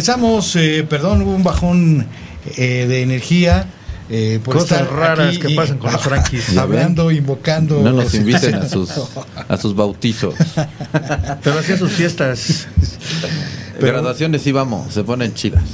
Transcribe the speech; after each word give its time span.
Regresamos, 0.00 0.54
eh, 0.56 0.84
perdón, 0.86 1.22
hubo 1.22 1.34
un 1.34 1.42
bajón 1.42 2.06
eh, 2.58 2.84
de 2.86 3.00
energía. 3.00 3.64
Eh, 4.10 4.40
por 4.44 4.56
Cosas 4.56 4.82
estar 4.82 4.94
raras 4.94 5.38
que 5.38 5.50
y- 5.50 5.56
pasan 5.56 5.78
con 5.78 5.90
los 5.90 6.02
franquis. 6.02 6.54
Hablando, 6.58 7.10
invocando. 7.10 7.80
No 7.80 7.92
nos 7.92 8.12
inviten 8.12 8.56
a 8.56 8.68
sus, 8.68 8.90
a 9.48 9.56
sus 9.56 9.74
bautizos. 9.74 10.34
Pero 11.42 11.58
hacía 11.58 11.78
sus 11.78 11.92
fiestas. 11.92 12.68
Pero- 13.80 13.86
Graduaciones 13.94 14.42
sí 14.42 14.52
vamos, 14.52 14.92
se 14.92 15.02
ponen 15.02 15.32
chidas. 15.32 15.64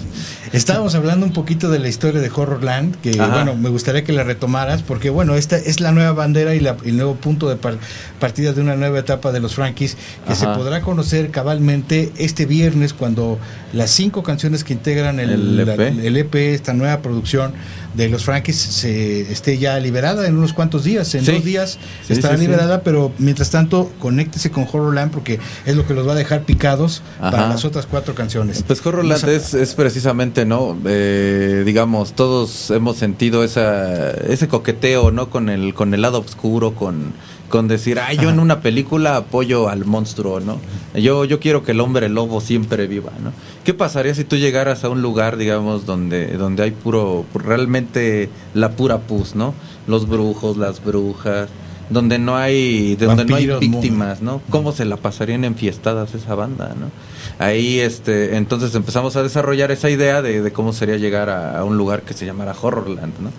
Estábamos 0.53 0.95
hablando 0.95 1.25
un 1.25 1.32
poquito 1.32 1.71
de 1.71 1.79
la 1.79 1.89
historia 1.89 2.21
de 2.21 2.30
Horrorland, 2.34 2.96
que 3.01 3.19
Ajá. 3.19 3.29
bueno, 3.32 3.55
me 3.57 3.71
gustaría 3.71 4.05
que 4.05 4.12
la 4.12 4.23
retomaras, 4.23 4.82
porque 4.82 5.09
bueno, 5.09 5.34
esta 5.34 5.57
es 5.57 5.80
la 5.80 5.93
nueva 5.93 6.12
bandera 6.12 6.55
y 6.55 6.61
la- 6.61 6.77
el 6.84 6.96
nuevo 6.96 7.14
punto 7.14 7.48
de 7.48 7.57
par- 7.57 7.79
partida 8.21 8.52
de 8.52 8.61
una 8.61 8.77
nueva 8.77 8.98
etapa 8.98 9.33
de 9.33 9.41
los 9.41 9.55
Frankies, 9.55 9.96
que 10.29 10.34
se 10.34 10.45
podrá 10.46 10.83
conocer 10.83 11.30
cabalmente 11.30 12.12
este 12.19 12.45
viernes 12.45 12.93
cuando 12.93 13.38
las 13.73 13.91
cinco 13.91 14.23
canciones 14.23 14.62
que 14.62 14.74
integran 14.74 15.20
el, 15.20 15.30
El 15.30 15.60
E 15.60 15.65
la- 15.65 15.74
EP. 15.74 16.07
el 16.07 16.16
EP, 16.19 16.34
esta 16.55 16.74
nueva 16.74 17.01
producción 17.01 17.55
de 17.95 18.09
los 18.10 18.24
Frankies, 18.24 18.57
se 18.57 19.32
esté 19.32 19.57
ya 19.59 19.79
liberada 19.79 20.27
en 20.27 20.37
unos 20.37 20.52
cuantos 20.52 20.84
días, 20.84 21.15
en 21.15 21.24
Sí. 21.24 21.32
dos 21.32 21.45
días 21.45 21.79
Sí, 22.07 22.12
estará 22.12 22.37
sí, 22.37 22.43
liberada, 22.43 22.82
pero 22.82 23.12
mientras 23.19 23.51
tanto, 23.51 23.91
conéctese 23.98 24.51
con 24.51 24.66
Horrorland 24.71 25.10
porque 25.12 25.38
es 25.65 25.77
lo 25.77 25.87
que 25.87 25.95
los 25.95 26.07
va 26.07 26.12
a 26.12 26.16
dejar 26.16 26.43
picados 26.43 27.02
para 27.21 27.48
las 27.48 27.65
otras 27.65 27.87
cuatro 27.87 28.15
canciones. 28.15 28.62
Pues 28.66 28.84
Horrorland 28.84 29.23
Nos- 29.24 29.30
es, 29.30 29.55
es 29.55 29.74
precisamente, 29.74 30.41
¿no? 30.45 30.77
Eh, 30.87 31.62
digamos, 31.64 32.12
todos 32.14 32.70
hemos 32.70 32.96
sentido 32.96 33.45
esa, 33.45 34.10
ese 34.10 34.48
coqueteo, 34.48 35.10
¿no? 35.10 35.30
Con 35.30 35.48
el, 35.48 35.74
con 35.74 35.95
el 35.95 36.02
lado 36.02 36.20
oscuro, 36.20 36.74
con, 36.74 37.12
con 37.48 37.68
decir, 37.68 37.98
ay, 37.98 38.16
yo 38.16 38.30
en 38.30 38.38
una 38.38 38.60
película 38.60 39.16
apoyo 39.16 39.68
al 39.68 39.84
monstruo, 39.84 40.41
¿no? 40.41 40.59
Yo, 40.95 41.24
yo 41.24 41.38
quiero 41.38 41.62
que 41.62 41.73
el 41.73 41.80
hombre 41.80 42.09
lobo 42.09 42.41
siempre 42.41 42.87
viva, 42.87 43.12
¿no? 43.23 43.32
¿Qué 43.65 43.74
pasaría 43.74 44.15
si 44.15 44.24
tú 44.24 44.37
llegaras 44.37 44.84
a 44.84 44.88
un 44.88 45.02
lugar, 45.02 45.37
digamos, 45.37 45.85
donde, 45.85 46.37
donde 46.37 46.63
hay 46.63 46.70
puro, 46.70 47.26
realmente 47.35 48.30
la 48.54 48.70
pura 48.70 49.01
pus, 49.01 49.35
¿no? 49.35 49.54
Los 49.87 50.09
brujos, 50.09 50.57
las 50.57 50.82
brujas, 50.82 51.48
donde 51.90 52.18
no 52.18 52.37
hay, 52.37 52.96
donde 52.96 53.24
no 53.24 53.37
hay 53.37 53.46
víctimas, 53.60 54.23
¿no? 54.23 54.40
¿Cómo 54.51 54.73
se 54.73 54.85
la 54.85 54.96
pasarían 54.96 55.45
enfiestadas 55.45 56.15
esa 56.15 56.35
banda, 56.35 56.74
¿no? 56.79 56.90
Ahí, 57.38 57.80
este, 57.80 58.37
entonces 58.37 58.75
empezamos 58.75 59.16
a 59.16 59.23
desarrollar 59.23 59.71
esa 59.71 59.91
idea 59.91 60.23
de, 60.23 60.43
de 60.43 60.52
cómo 60.52 60.73
sería 60.73 60.97
llegar 60.97 61.29
a, 61.30 61.59
a 61.59 61.65
un 61.65 61.77
lugar 61.77 62.02
que 62.02 62.15
se 62.15 62.25
llamara 62.27 62.55
Horrorland, 62.61 63.13
¿no? 63.21 63.30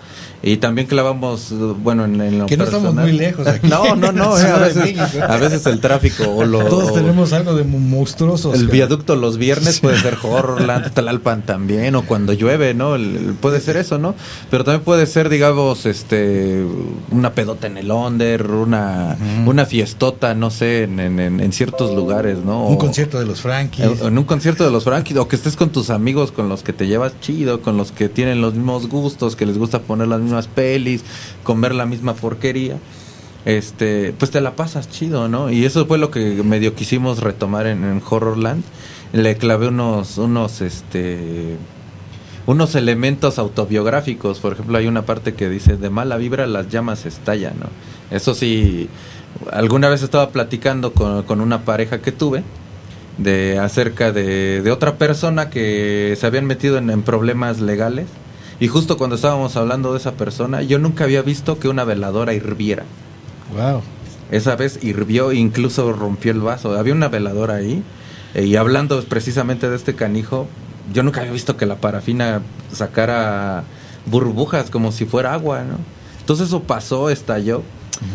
Y 0.46 0.58
también 0.58 0.86
clavamos, 0.86 1.54
bueno, 1.82 2.04
en, 2.04 2.20
en 2.20 2.38
lo 2.40 2.44
Que 2.44 2.58
no 2.58 2.64
estamos 2.64 2.88
personal- 2.94 3.06
muy 3.08 3.16
lejos 3.18 3.46
aquí. 3.46 3.66
No, 3.66 3.96
no, 3.96 4.12
no, 4.12 4.38
eh, 4.38 4.42
a 4.46 4.58
veces, 4.58 4.98
a 5.22 5.36
veces 5.38 5.64
el 5.64 5.80
tráfico 5.80 6.24
o 6.28 6.44
lo... 6.44 6.64
Todos 6.66 6.90
o- 6.90 6.92
tenemos 6.92 7.32
algo 7.32 7.54
de 7.54 7.64
monstruosos. 7.64 8.54
el 8.54 8.62
cara. 8.66 8.72
viaducto 8.72 9.16
los 9.16 9.38
viernes 9.38 9.80
puede 9.80 9.98
ser 10.00 10.18
Horrorland, 10.22 10.90
Tlalpan 10.94 11.46
también, 11.46 11.94
o 11.94 12.02
cuando 12.04 12.34
llueve, 12.34 12.74
¿no? 12.74 12.94
El- 12.96 13.16
el- 13.16 13.32
puede 13.34 13.58
ser 13.62 13.78
eso, 13.78 13.96
¿no? 13.96 14.14
Pero 14.50 14.64
también 14.64 14.84
puede 14.84 15.06
ser, 15.06 15.30
digamos, 15.30 15.86
este, 15.86 16.62
una 17.10 17.32
pedota 17.32 17.66
en 17.66 17.78
el 17.78 17.90
Onder, 17.90 18.50
una, 18.50 19.16
una 19.46 19.64
fiestota, 19.64 20.34
no 20.34 20.50
sé, 20.50 20.82
en, 20.82 21.00
en- 21.00 21.20
en- 21.20 21.40
en 21.40 21.52
ciertos 21.54 21.94
lugares, 21.94 22.38
¿no? 22.44 22.66
Un 22.66 22.74
O- 22.74 22.78
concierto 22.78 23.18
de 23.18 23.24
los 23.24 23.40
Frankies. 23.40 23.83
En, 23.84 24.06
en 24.06 24.18
un 24.18 24.24
concierto 24.24 24.64
de 24.64 24.70
los 24.70 24.84
Frankies, 24.84 25.16
o 25.16 25.28
que 25.28 25.36
estés 25.36 25.56
con 25.56 25.70
tus 25.70 25.90
amigos 25.90 26.32
con 26.32 26.48
los 26.48 26.62
que 26.62 26.72
te 26.72 26.86
llevas 26.86 27.12
chido, 27.20 27.60
con 27.62 27.76
los 27.76 27.92
que 27.92 28.08
tienen 28.08 28.40
los 28.40 28.54
mismos 28.54 28.88
gustos, 28.88 29.36
que 29.36 29.46
les 29.46 29.58
gusta 29.58 29.80
poner 29.80 30.08
las 30.08 30.20
mismas 30.20 30.46
pelis, 30.48 31.02
comer 31.42 31.74
la 31.74 31.86
misma 31.86 32.14
porquería, 32.14 32.78
este, 33.44 34.14
pues 34.18 34.30
te 34.30 34.40
la 34.40 34.56
pasas 34.56 34.88
chido, 34.88 35.28
¿no? 35.28 35.50
Y 35.50 35.64
eso 35.64 35.86
fue 35.86 35.98
lo 35.98 36.10
que 36.10 36.42
medio 36.42 36.74
quisimos 36.74 37.20
retomar 37.20 37.66
en, 37.66 37.84
en 37.84 38.02
Horrorland. 38.08 38.64
Le 39.12 39.36
clavé 39.36 39.68
unos, 39.68 40.18
unos, 40.18 40.60
este, 40.60 41.56
unos 42.46 42.74
elementos 42.74 43.38
autobiográficos. 43.38 44.40
Por 44.40 44.54
ejemplo, 44.54 44.76
hay 44.78 44.86
una 44.86 45.02
parte 45.02 45.34
que 45.34 45.48
dice, 45.48 45.76
de 45.76 45.90
mala 45.90 46.16
vibra 46.16 46.46
las 46.46 46.68
llamas 46.68 47.06
estallan, 47.06 47.54
¿no? 47.60 47.66
Eso 48.10 48.34
sí, 48.34 48.88
alguna 49.52 49.88
vez 49.88 50.02
estaba 50.02 50.30
platicando 50.30 50.92
con, 50.92 51.22
con 51.24 51.40
una 51.40 51.64
pareja 51.64 52.00
que 52.00 52.12
tuve 52.12 52.42
de 53.18 53.58
acerca 53.58 54.12
de, 54.12 54.62
de 54.62 54.70
otra 54.70 54.96
persona 54.96 55.50
que 55.50 56.16
se 56.18 56.26
habían 56.26 56.46
metido 56.46 56.78
en, 56.78 56.90
en 56.90 57.02
problemas 57.02 57.60
legales. 57.60 58.06
Y 58.60 58.68
justo 58.68 58.96
cuando 58.96 59.16
estábamos 59.16 59.56
hablando 59.56 59.92
de 59.92 59.98
esa 59.98 60.12
persona 60.12 60.62
yo 60.62 60.78
nunca 60.78 61.04
había 61.04 61.22
visto 61.22 61.58
que 61.58 61.68
una 61.68 61.84
veladora 61.84 62.34
hirviera. 62.34 62.84
Wow. 63.54 63.82
esa 64.30 64.56
vez 64.56 64.82
hirvió 64.82 65.30
e 65.30 65.36
incluso 65.36 65.92
rompió 65.92 66.32
el 66.32 66.40
vaso. 66.40 66.76
Había 66.76 66.94
una 66.94 67.08
veladora 67.08 67.54
ahí. 67.54 67.82
Eh, 68.34 68.44
y 68.46 68.56
hablando 68.56 69.02
precisamente 69.04 69.70
de 69.70 69.76
este 69.76 69.94
canijo 69.94 70.48
yo 70.92 71.02
nunca 71.02 71.20
había 71.20 71.32
visto 71.32 71.56
que 71.56 71.66
la 71.66 71.76
parafina 71.76 72.42
sacara 72.72 73.64
burbujas 74.06 74.70
como 74.70 74.92
si 74.92 75.06
fuera 75.06 75.32
agua 75.32 75.62
no 75.62 75.78
entonces 76.20 76.48
eso 76.48 76.62
pasó 76.64 77.10
estalló 77.10 77.62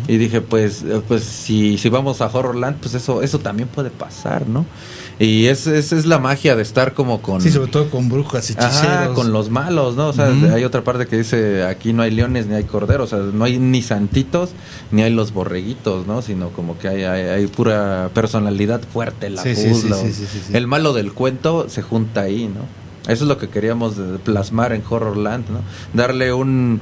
y 0.08 0.18
dije, 0.18 0.42
pues, 0.42 0.84
eh, 0.84 1.02
pues 1.08 1.24
si, 1.24 1.78
si 1.78 1.90
vamos 1.90 2.22
a 2.22 2.28
Horrorland, 2.28 2.78
pues 2.78 2.94
eso, 2.94 3.22
eso 3.22 3.40
también 3.40 3.70
puede 3.70 3.90
pasar, 3.90 4.48
¿no? 4.48 4.66
Y 5.20 5.48
es, 5.48 5.68
es, 5.68 5.92
es 5.92 6.06
la 6.06 6.18
magia 6.18 6.56
de 6.56 6.62
estar 6.62 6.94
como 6.94 7.22
con... 7.22 7.42
Sí, 7.42 7.52
sobre 7.52 7.70
todo 7.70 7.90
con 7.90 8.08
brujas, 8.08 8.50
hechiceros. 8.50 8.78
Ajá, 8.78 9.14
con 9.14 9.34
los 9.34 9.50
malos, 9.50 9.98
¿no? 9.98 10.08
O 10.08 10.14
sea, 10.14 10.28
hay 10.28 10.64
otra 10.64 10.84
parte 10.84 11.08
que 11.08 11.18
dice, 11.18 11.64
aquí 11.66 11.92
no 11.92 12.04
hay 12.04 12.12
leones 12.12 12.48
ni 12.48 12.56
hay 12.56 12.64
corderos, 12.64 13.12
o 13.12 13.18
sea, 13.18 13.26
no 13.34 13.44
hay 13.44 13.58
ni 13.58 13.82
santitos 13.82 14.52
ni 14.92 15.02
hay 15.02 15.14
los 15.14 15.34
borreguitos, 15.34 16.08
¿no? 16.08 16.22
Sino 16.22 16.50
como 16.50 16.78
que 16.78 16.88
hay, 16.88 17.04
hay, 17.04 17.22
hay 17.24 17.48
pura 17.48 18.10
personalidad 18.14 18.82
fuerte, 18.82 19.30
la 19.30 19.44
Sí, 19.44 19.56
sí, 19.56 19.74
sí. 19.74 20.54
El 20.54 20.68
malo 20.68 20.94
del 20.94 21.12
cuento 21.12 21.68
se 21.68 21.82
junta 21.82 22.22
ahí, 22.22 22.48
¿no? 22.48 22.62
Eso 23.12 23.24
es 23.24 23.28
lo 23.28 23.38
que 23.38 23.50
queríamos 23.50 23.96
plasmar 24.24 24.72
en 24.72 24.84
Horrorland, 24.88 25.50
¿no? 25.50 25.62
Darle 25.94 26.32
un... 26.32 26.80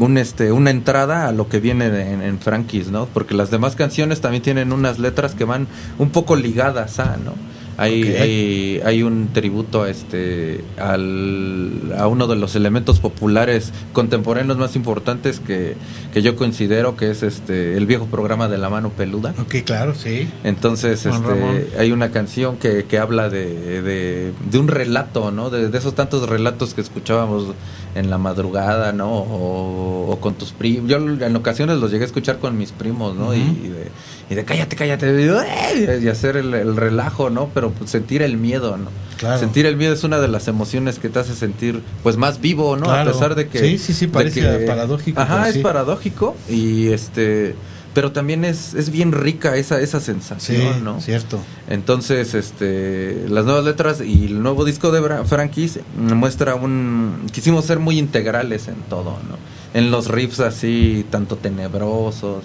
Un 0.00 0.16
este, 0.16 0.52
una 0.52 0.70
entrada 0.70 1.28
a 1.28 1.32
lo 1.32 1.48
que 1.48 1.60
viene 1.60 1.90
de- 1.90 2.12
en, 2.12 2.22
en 2.22 2.38
Frankies, 2.38 2.90
¿no? 2.90 3.06
Porque 3.06 3.34
las 3.34 3.50
demás 3.50 3.76
canciones 3.76 4.20
también 4.22 4.42
tienen 4.42 4.72
unas 4.72 4.98
letras 4.98 5.34
que 5.34 5.44
van 5.44 5.66
un 5.98 6.10
poco 6.10 6.34
ligadas 6.34 6.98
a, 6.98 7.18
¿no? 7.18 7.34
Hay, 7.78 8.02
hay, 8.16 8.80
hay 8.84 9.02
un 9.02 9.28
tributo 9.32 9.82
a 9.82 9.90
este 9.90 10.62
al, 10.76 11.94
a 11.98 12.06
uno 12.06 12.26
de 12.26 12.36
los 12.36 12.54
elementos 12.54 13.00
populares 13.00 13.72
contemporáneos 13.92 14.58
más 14.58 14.76
importantes 14.76 15.40
que, 15.40 15.76
que 16.12 16.22
yo 16.22 16.36
considero 16.36 16.96
que 16.96 17.10
es 17.10 17.22
este 17.22 17.76
el 17.76 17.86
viejo 17.86 18.06
programa 18.06 18.48
de 18.48 18.58
la 18.58 18.68
mano 18.68 18.90
peluda. 18.90 19.34
Ok, 19.40 19.56
claro, 19.64 19.94
sí. 19.94 20.28
Entonces, 20.44 21.02
Juan 21.02 21.22
Ramón. 21.22 21.56
este, 21.56 21.78
hay 21.78 21.92
una 21.92 22.10
canción 22.10 22.56
que, 22.56 22.84
que 22.84 22.98
habla 22.98 23.28
de, 23.28 23.82
de, 23.82 24.32
de 24.50 24.58
un 24.58 24.68
relato, 24.68 25.30
¿no? 25.30 25.50
De, 25.50 25.68
de 25.68 25.78
esos 25.78 25.94
tantos 25.94 26.28
relatos 26.28 26.74
que 26.74 26.80
escuchábamos 26.80 27.54
en 27.94 28.10
la 28.10 28.18
madrugada, 28.18 28.92
¿no? 28.92 29.10
O, 29.10 30.10
o 30.12 30.20
con 30.20 30.34
tus 30.34 30.52
primos. 30.52 30.90
Yo 30.90 30.98
en 30.98 31.36
ocasiones 31.36 31.78
los 31.78 31.90
llegué 31.90 32.04
a 32.04 32.06
escuchar 32.06 32.38
con 32.38 32.56
mis 32.58 32.72
primos, 32.72 33.16
¿no? 33.16 33.34
Y 33.34 33.40
de, 33.40 33.90
y 34.32 34.34
de 34.34 34.44
cállate, 34.44 34.76
cállate, 34.76 35.06
y, 35.06 35.28
¡eh! 35.28 36.00
y 36.02 36.08
hacer 36.08 36.36
el, 36.36 36.54
el 36.54 36.76
relajo, 36.76 37.30
¿no? 37.30 37.50
Pero 37.52 37.70
pues, 37.70 37.90
sentir 37.90 38.22
el 38.22 38.36
miedo, 38.36 38.76
¿no? 38.76 38.88
Claro. 39.18 39.38
Sentir 39.38 39.66
el 39.66 39.76
miedo 39.76 39.92
es 39.92 40.02
una 40.04 40.18
de 40.18 40.28
las 40.28 40.48
emociones 40.48 40.98
que 40.98 41.08
te 41.08 41.18
hace 41.18 41.34
sentir, 41.34 41.82
pues, 42.02 42.16
más 42.16 42.40
vivo, 42.40 42.76
¿no? 42.76 42.86
Claro. 42.86 43.10
A 43.10 43.12
pesar 43.12 43.34
de 43.34 43.48
que... 43.48 43.58
Sí, 43.58 43.78
sí, 43.78 43.92
sí, 43.92 44.06
parece 44.06 44.42
paradójico, 44.66 45.20
Ajá, 45.20 45.48
es 45.48 45.54
sí. 45.56 45.60
paradójico 45.60 46.34
y 46.48 46.88
este... 46.88 47.54
Pero 47.94 48.10
también 48.10 48.46
es, 48.46 48.72
es 48.72 48.90
bien 48.90 49.12
rica 49.12 49.54
esa, 49.56 49.78
esa 49.78 50.00
Sí, 50.00 50.06
sensación, 50.06 50.82
¿no? 50.82 50.98
cierto. 51.02 51.38
Entonces, 51.68 52.32
este, 52.32 53.26
las 53.28 53.44
nuevas 53.44 53.64
letras 53.64 54.00
y 54.00 54.24
el 54.24 54.42
nuevo 54.42 54.64
disco 54.64 54.90
de 54.92 55.24
Frankies 55.26 55.80
muestra 55.98 56.54
un... 56.54 57.26
Quisimos 57.32 57.66
ser 57.66 57.80
muy 57.80 57.98
integrales 57.98 58.68
en 58.68 58.76
todo, 58.88 59.18
¿no? 59.28 59.36
En 59.74 59.90
los 59.90 60.08
riffs 60.08 60.40
así, 60.40 61.04
tanto 61.10 61.36
tenebrosos, 61.36 62.44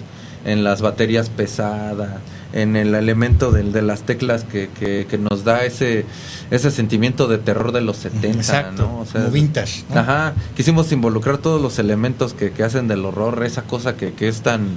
en 0.50 0.64
las 0.64 0.80
baterías 0.82 1.28
pesadas, 1.30 2.20
en 2.52 2.76
el 2.76 2.94
elemento 2.94 3.50
del- 3.52 3.72
de 3.72 3.82
las 3.82 4.02
teclas 4.02 4.44
que, 4.44 4.68
que, 4.78 5.06
que 5.08 5.18
nos 5.18 5.44
da 5.44 5.64
ese, 5.64 6.06
ese 6.50 6.70
sentimiento 6.70 7.26
de 7.28 7.38
terror 7.38 7.72
de 7.72 7.80
los 7.82 7.98
70, 7.98 8.38
Exacto. 8.38 8.82
¿no? 8.86 8.98
O 9.00 9.04
sea, 9.06 9.20
como 9.22 9.32
vintage. 9.32 9.84
¿no? 9.92 10.00
Ajá, 10.00 10.32
quisimos 10.56 10.90
involucrar 10.92 11.38
todos 11.38 11.60
los 11.60 11.78
elementos 11.78 12.32
que, 12.34 12.50
que 12.52 12.64
hacen 12.64 12.88
del 12.88 13.04
horror, 13.04 13.42
esa 13.44 13.62
cosa 13.62 13.96
que, 13.96 14.12
que 14.14 14.28
es 14.28 14.40
tan, 14.40 14.68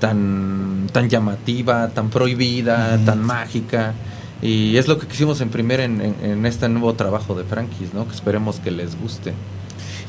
tan, 0.00 0.88
tan 0.92 1.08
llamativa, 1.08 1.88
tan 1.88 2.10
prohibida, 2.10 2.98
tan 3.04 3.22
mágica. 3.22 3.94
Y 4.40 4.76
es 4.76 4.88
lo 4.88 4.98
que 4.98 5.06
quisimos 5.06 5.40
imprimir 5.40 5.78
en, 5.80 6.00
en- 6.00 6.16
en 6.22 6.46
este 6.46 6.68
nuevo 6.68 6.94
trabajo 6.94 7.34
de 7.36 7.44
Frankies, 7.44 7.94
¿no? 7.94 8.06
Que 8.08 8.14
esperemos 8.14 8.58
que 8.58 8.72
les 8.72 8.98
guste. 9.00 9.32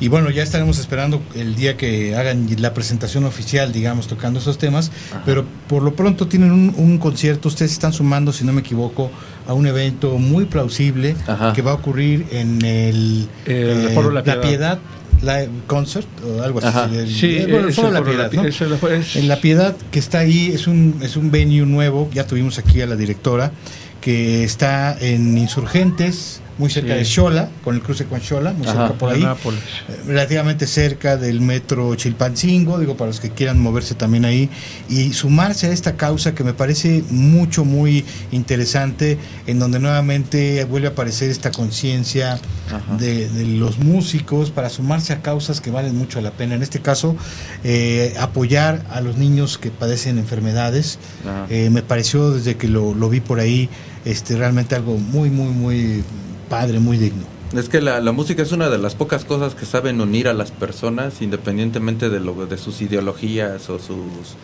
Y 0.03 0.09
bueno, 0.09 0.29
ya 0.29 0.43
estaremos 0.43 0.79
esperando 0.79 1.21
el 1.33 1.55
día 1.55 1.77
que 1.77 2.13
hagan 2.15 2.45
la 2.59 2.73
presentación 2.73 3.23
oficial, 3.23 3.71
digamos, 3.71 4.07
tocando 4.07 4.39
esos 4.39 4.57
temas. 4.57 4.91
Ajá. 5.11 5.23
Pero 5.25 5.45
por 5.69 5.81
lo 5.81 5.95
pronto 5.95 6.27
tienen 6.27 6.51
un, 6.51 6.73
un 6.77 6.97
concierto, 6.97 7.47
ustedes 7.47 7.71
están 7.71 7.93
sumando, 7.93 8.33
si 8.33 8.43
no 8.43 8.51
me 8.51 8.59
equivoco, 8.59 9.09
a 9.47 9.53
un 9.53 9.65
evento 9.65 10.17
muy 10.17 10.43
plausible 10.43 11.15
Ajá. 11.25 11.53
que 11.53 11.61
va 11.61 11.71
a 11.71 11.75
ocurrir 11.75 12.25
en 12.31 12.63
el, 12.65 13.29
El 13.45 13.89
Foro 13.93 14.11
La 14.11 14.23
Piedad. 14.23 14.79
Live 15.21 15.49
Concert 15.67 16.07
o 16.25 16.41
algo 16.41 16.59
así. 16.61 16.95
El- 16.97 17.07
Sí, 17.09 17.37
eh, 17.37 17.47
bueno, 17.49 17.67
el 17.69 17.73
Foro 17.73 17.91
La 17.91 18.03
Piedad, 18.03 18.29
Pi- 18.29 18.37
¿no? 18.37 18.43
es 18.43 18.59
el- 18.59 18.73
es- 18.73 19.15
En 19.15 19.29
La 19.29 19.37
Piedad, 19.39 19.73
que 19.89 19.99
está 19.99 20.19
ahí, 20.19 20.51
es 20.53 20.67
un, 20.67 20.99
es 21.01 21.15
un 21.15 21.31
venue 21.31 21.65
nuevo, 21.65 22.09
ya 22.13 22.27
tuvimos 22.27 22.59
aquí 22.59 22.81
a 22.81 22.87
la 22.87 22.97
directora, 22.97 23.53
que 24.01 24.43
está 24.43 24.97
en 24.99 25.37
Insurgentes, 25.37 26.41
muy 26.57 26.69
cerca 26.69 26.95
de 26.95 27.05
Xola, 27.05 27.49
con 27.63 27.75
el 27.75 27.81
cruce 27.81 28.05
con 28.05 28.21
Xola, 28.21 28.53
muy 28.53 28.65
cerca 28.65 28.93
por 28.93 29.11
ahí, 29.11 29.23
eh, 29.23 30.01
relativamente 30.05 30.67
cerca 30.67 31.17
del 31.17 31.41
metro 31.41 31.95
Chilpancingo, 31.95 32.79
digo, 32.79 32.95
para 32.95 33.09
los 33.09 33.19
que 33.19 33.31
quieran 33.31 33.59
moverse 33.59 33.95
también 33.95 34.25
ahí, 34.25 34.49
y 34.89 35.13
sumarse 35.13 35.67
a 35.67 35.71
esta 35.71 35.95
causa 35.95 36.35
que 36.35 36.43
me 36.43 36.53
parece 36.53 37.03
mucho, 37.09 37.65
muy 37.65 38.05
interesante, 38.31 39.17
en 39.47 39.59
donde 39.59 39.79
nuevamente 39.79 40.63
vuelve 40.65 40.87
a 40.87 40.91
aparecer 40.91 41.29
esta 41.29 41.51
conciencia 41.51 42.39
de, 42.99 43.29
los 43.43 43.77
músicos 43.77 44.51
para 44.51 44.69
sumarse 44.69 45.13
a 45.13 45.21
causas 45.21 45.61
que 45.61 45.71
valen 45.71 45.95
mucho 45.97 46.21
la 46.21 46.31
pena. 46.31 46.55
En 46.55 46.63
este 46.63 46.79
caso, 46.79 47.15
eh, 47.63 48.13
apoyar 48.19 48.85
a 48.89 49.01
los 49.01 49.17
niños 49.17 49.57
que 49.57 49.69
padecen 49.69 50.17
enfermedades, 50.17 50.99
eh, 51.49 51.69
me 51.69 51.81
pareció 51.81 52.31
desde 52.31 52.55
que 52.55 52.67
lo, 52.67 52.93
lo 52.93 53.09
vi 53.09 53.19
por 53.19 53.39
ahí, 53.39 53.69
este, 54.05 54.35
realmente 54.35 54.75
algo 54.75 54.97
muy, 54.97 55.29
muy, 55.29 55.49
muy 55.49 56.03
padre, 56.53 56.79
muy 56.79 56.97
digno. 56.97 57.23
Es 57.57 57.67
que 57.67 57.81
la, 57.81 57.99
música 58.11 58.43
es 58.43 58.51
una 58.51 58.69
de 58.69 58.77
las 58.77 58.93
pocas 58.93 59.25
cosas 59.25 59.55
que 59.55 59.65
saben 59.65 59.99
unir 60.01 60.27
a 60.27 60.33
las 60.33 60.51
personas 60.51 61.19
independientemente 61.21 62.09
de, 62.09 62.19
lo, 62.19 62.45
de 62.45 62.57
sus 62.59 62.79
ideologías 62.81 63.71
o 63.71 63.79
sus, 63.79 64.35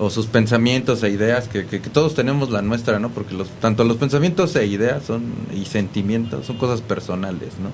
o 0.00 0.10
sus 0.10 0.26
pensamientos 0.26 1.04
e 1.04 1.10
ideas, 1.10 1.46
que, 1.46 1.66
que, 1.66 1.78
todos 1.78 2.16
tenemos 2.16 2.50
la 2.50 2.62
nuestra, 2.62 2.98
¿no? 2.98 3.10
Porque 3.10 3.34
los, 3.34 3.48
tanto 3.60 3.84
los 3.84 3.96
pensamientos 3.96 4.56
e 4.56 4.66
ideas 4.66 5.04
son, 5.04 5.22
y 5.54 5.64
sentimientos 5.66 6.46
son 6.46 6.56
cosas 6.56 6.80
personales, 6.80 7.50
¿no? 7.62 7.70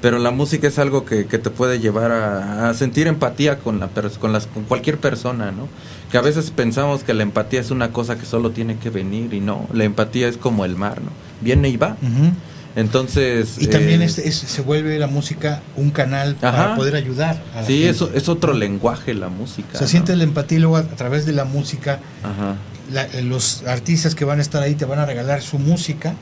Pero 0.00 0.18
la 0.18 0.32
música 0.32 0.66
es 0.66 0.78
algo 0.80 1.04
que, 1.04 1.26
que 1.26 1.38
te 1.38 1.50
puede 1.50 1.78
llevar 1.78 2.10
a, 2.10 2.74
sentir 2.74 3.06
empatía 3.06 3.60
con, 3.60 3.78
la, 3.78 3.88
con, 4.20 4.32
las, 4.32 4.46
con 4.48 4.64
cualquier 4.64 4.98
persona, 4.98 5.52
¿no? 5.52 5.68
Que 6.10 6.18
a 6.18 6.22
veces 6.22 6.50
pensamos 6.50 7.04
que 7.04 7.14
la 7.14 7.22
empatía 7.22 7.60
es 7.60 7.70
una 7.70 7.92
cosa 7.92 8.18
que 8.18 8.26
solo 8.26 8.50
tiene 8.50 8.78
que 8.78 8.90
venir 8.90 9.32
y 9.32 9.40
no, 9.40 9.68
la 9.72 9.84
empatía 9.84 10.26
es 10.26 10.36
como 10.36 10.64
el 10.64 10.74
mar, 10.74 11.00
¿no? 11.02 11.10
Viene 11.40 11.68
y 11.68 11.76
va. 11.76 11.96
Entonces... 12.76 13.56
Y 13.58 13.66
también 13.66 14.02
eh, 14.02 14.08
se 14.08 14.62
vuelve 14.62 14.98
la 14.98 15.06
música 15.06 15.62
un 15.76 15.90
canal 15.90 16.36
para 16.36 16.76
poder 16.76 16.94
ayudar. 16.94 17.42
A 17.54 17.62
sí, 17.64 17.84
eso 17.84 18.10
es 18.14 18.28
otro 18.28 18.52
lenguaje 18.52 19.14
la 19.14 19.28
música. 19.28 19.78
Se 19.78 19.88
siente 19.88 20.14
la 20.16 20.24
empatía 20.24 20.58
y 20.58 20.60
luego 20.60 20.76
a, 20.76 20.82
través 20.84 21.26
de 21.26 21.32
la 21.32 21.44
música, 21.44 22.00
eh, 22.94 23.22
los 23.22 23.64
artistas 23.66 24.14
que 24.14 24.24
van 24.24 24.38
a 24.38 24.42
estar 24.42 24.62
ahí 24.62 24.74
te 24.74 24.84
van 24.84 24.98
a 24.98 25.06
regalar 25.06 25.42
su 25.42 25.58
música 25.58 26.14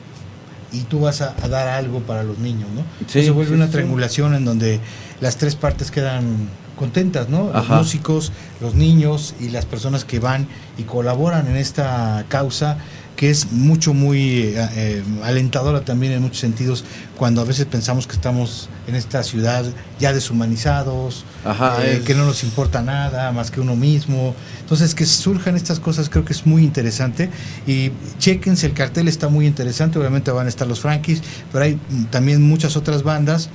y 0.71 0.81
tú 0.81 1.01
vas 1.01 1.21
a, 1.21 1.33
dar 1.47 1.67
algo 1.67 2.01
para 2.01 2.23
los 2.23 2.39
niños, 2.39 2.69
¿no? 2.75 2.83
se 3.07 3.29
vuelve 3.31 3.55
una 3.55 3.69
triangulación 3.69 4.35
en 4.35 4.43
donde 4.43 4.79
las 5.21 5.37
tres 5.37 5.55
partes 5.55 5.91
quedan 5.91 6.49
contentas, 6.77 7.27
¿no? 7.27 7.51
Los 7.51 7.69
músicos, 7.69 8.31
los 8.61 8.75
niños 8.75 9.33
y 9.39 9.49
las 9.49 9.65
personas 9.65 10.05
que 10.05 10.19
van 10.19 10.47
y 10.77 10.83
colaboran 10.83 11.47
en 11.47 11.57
esta 11.57 12.25
causa 12.29 12.77
que 13.17 13.31
es 13.31 13.51
mucho, 13.51 13.95
muy 13.95 14.41
eh, 14.41 14.69
eh, 14.75 15.03
alentadora 15.23 15.81
también 15.81 16.13
en 16.13 16.21
muchos 16.21 16.37
sentidos, 16.37 16.85
cuando 17.17 17.41
a 17.41 17.45
veces 17.45 17.65
pensamos 17.65 18.05
que 18.05 18.13
estamos 18.13 18.69
en 18.87 18.93
esta 18.93 19.23
ciudad 19.23 19.65
ya 19.99 20.13
deshumanizados, 20.13 21.25
eh, 21.81 22.03
que 22.05 22.13
no 22.13 22.25
nos 22.25 22.43
importa 22.43 22.83
nada 22.83 23.31
más 23.31 23.49
que 23.49 23.59
uno 23.59 23.75
mismo. 23.75 24.35
Entonces, 24.61 24.93
que 24.93 25.07
surjan 25.07 25.55
estas 25.55 25.79
cosas 25.79 26.09
creo 26.09 26.23
que 26.23 26.33
es 26.33 26.45
muy 26.45 26.63
interesante. 26.63 27.31
Y 27.65 27.91
chequense, 28.19 28.67
el 28.67 28.73
cartel 28.73 29.07
está 29.07 29.29
muy 29.29 29.47
interesante, 29.47 29.97
obviamente 29.97 30.29
van 30.29 30.45
a 30.45 30.49
estar 30.49 30.67
los 30.67 30.79
Frankies, 30.79 31.23
pero 31.51 31.65
hay 31.65 31.79
también 32.11 32.43
muchas 32.43 32.77
otras 32.77 33.01
bandas. 33.01 33.49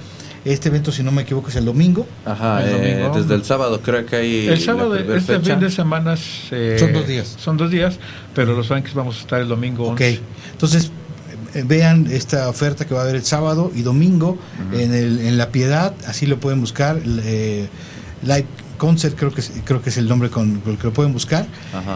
Este 0.44 0.68
evento, 0.68 0.90
si 0.90 1.02
no 1.02 1.12
me 1.12 1.22
equivoco, 1.22 1.50
es 1.50 1.56
el 1.56 1.64
domingo. 1.64 2.06
Ajá, 2.24 2.62
eh, 2.64 3.08
desde 3.14 3.34
el 3.34 3.44
sábado 3.44 3.80
creo 3.80 4.04
que 4.04 4.16
hay. 4.16 4.48
El 4.48 4.60
sábado, 4.60 4.96
este 4.96 5.38
fin 5.40 5.60
de 5.60 5.70
semana. 5.70 6.16
son 6.16 6.92
dos 6.92 7.06
días. 7.06 7.36
Son 7.38 7.56
dos 7.56 7.70
días, 7.70 7.98
pero 8.34 8.54
los 8.54 8.68
Yankees 8.68 8.94
vamos 8.94 9.18
a 9.18 9.20
estar 9.20 9.40
el 9.40 9.48
domingo. 9.48 9.92
Ok, 9.92 10.00
entonces 10.50 10.90
eh, 11.54 11.64
vean 11.66 12.08
esta 12.10 12.48
oferta 12.48 12.86
que 12.86 12.94
va 12.94 13.00
a 13.00 13.02
haber 13.04 13.16
el 13.16 13.24
sábado 13.24 13.70
y 13.74 13.82
domingo 13.82 14.38
en, 14.72 14.94
el, 14.94 15.20
en 15.20 15.38
La 15.38 15.50
Piedad, 15.50 15.94
así 16.06 16.26
lo 16.26 16.38
pueden 16.38 16.60
buscar. 16.60 17.00
Eh, 17.04 17.68
Live 18.22 18.46
Concert 18.82 19.16
creo 19.16 19.32
que 19.32 19.42
es, 19.42 19.52
creo 19.64 19.80
que 19.80 19.90
es 19.90 19.96
el 19.96 20.08
nombre 20.08 20.28
con, 20.28 20.60
el 20.66 20.76
que 20.76 20.88
lo 20.88 20.92
pueden 20.92 21.12
buscar. 21.12 21.46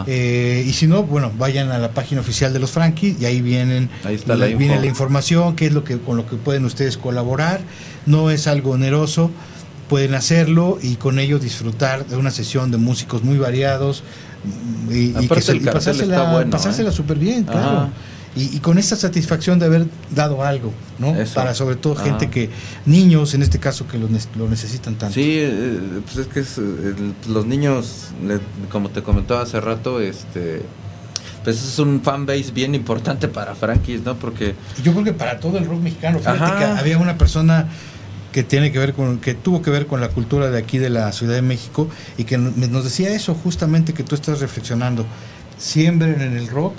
Eh, 0.05 0.63
y 0.65 0.71
si 0.71 0.87
no, 0.87 1.03
bueno, 1.03 1.33
vayan 1.37 1.69
a 1.69 1.79
la 1.79 1.91
página 1.91 2.21
oficial 2.21 2.53
de 2.53 2.59
los 2.59 2.71
Frankie 2.71 3.17
y 3.19 3.25
ahí 3.25 3.41
vienen 3.41 3.89
ahí 4.05 4.15
está 4.15 4.37
la, 4.37 4.45
viene 4.45 4.79
la 4.79 4.85
información, 4.85 5.57
qué 5.57 5.65
es 5.65 5.73
lo 5.73 5.83
que 5.83 5.99
con 5.99 6.15
lo 6.15 6.25
que 6.25 6.37
pueden 6.37 6.63
ustedes 6.63 6.95
colaborar. 6.95 7.59
No 8.05 8.31
es 8.31 8.47
algo 8.47 8.71
oneroso, 8.71 9.31
pueden 9.89 10.15
hacerlo 10.15 10.79
y 10.81 10.95
con 10.95 11.19
ello 11.19 11.39
disfrutar 11.39 12.05
de 12.05 12.15
una 12.15 12.31
sesión 12.31 12.71
de 12.71 12.77
músicos 12.77 13.21
muy 13.21 13.37
variados 13.37 14.03
y, 14.89 15.13
y, 15.19 15.27
pasársela, 15.27 16.93
súper 16.93 17.19
bien, 17.19 17.43
claro 17.43 17.89
y, 18.37 18.59
con 18.59 18.77
esta 18.77 18.95
satisfacción 18.95 19.59
de 19.59 19.65
haber 19.65 19.85
dado 20.13 20.43
algo, 20.43 20.71
¿no? 20.99 21.15
Para 21.33 21.53
sobre 21.53 21.75
todo 21.75 21.95
gente 21.95 22.29
que, 22.29 22.49
niños 22.85 23.33
en 23.33 23.41
este 23.41 23.59
caso, 23.59 23.87
que 23.87 23.97
lo, 23.97 24.07
lo 24.37 24.49
necesitan 24.49 24.95
tanto. 24.95 25.15
Sí, 25.15 25.37
eh, 25.39 25.79
pues 26.05 26.17
es 26.17 26.27
que 26.27 26.39
eh, 26.41 26.95
los 27.27 27.45
niños, 27.45 28.09
como 28.71 28.89
te 28.89 29.01
comentaba 29.01 29.41
hace 29.41 29.59
rato, 29.59 29.99
este 29.99 30.61
pues 31.43 31.63
es 31.63 31.79
un 31.79 32.01
fanbase 32.01 32.51
bien 32.51 32.75
importante 32.75 33.29
para 33.29 33.55
Frankie, 33.55 34.01
¿no? 34.03 34.15
Porque 34.15 34.53
yo 34.83 34.91
creo 34.91 35.05
que 35.05 35.13
para 35.13 35.39
todo 35.39 35.57
el 35.57 35.65
rock 35.65 35.79
mexicano, 35.79 36.19
fíjate 36.19 36.57
que 36.57 36.65
había 36.65 36.97
una 36.97 37.17
persona 37.17 37.69
que 38.33 38.43
tiene 38.43 38.71
que 38.71 38.79
ver 38.79 38.93
con 38.93 39.19
que 39.19 39.33
tuvo 39.33 39.61
que 39.61 39.71
ver 39.71 39.87
con 39.87 40.01
la 40.01 40.09
cultura 40.09 40.49
de 40.49 40.57
aquí 40.57 40.77
de 40.77 40.89
la 40.89 41.09
Ciudad 41.13 41.35
de 41.35 41.41
México 41.41 41.87
y 42.17 42.25
que 42.25 42.37
nos 42.37 42.83
decía 42.83 43.11
eso 43.11 43.33
justamente 43.33 43.93
que 43.93 44.03
tú 44.03 44.13
estás 44.13 44.41
reflexionando, 44.41 45.05
siembren 45.57 46.21
en 46.21 46.35
el 46.35 46.47
rock 46.49 46.75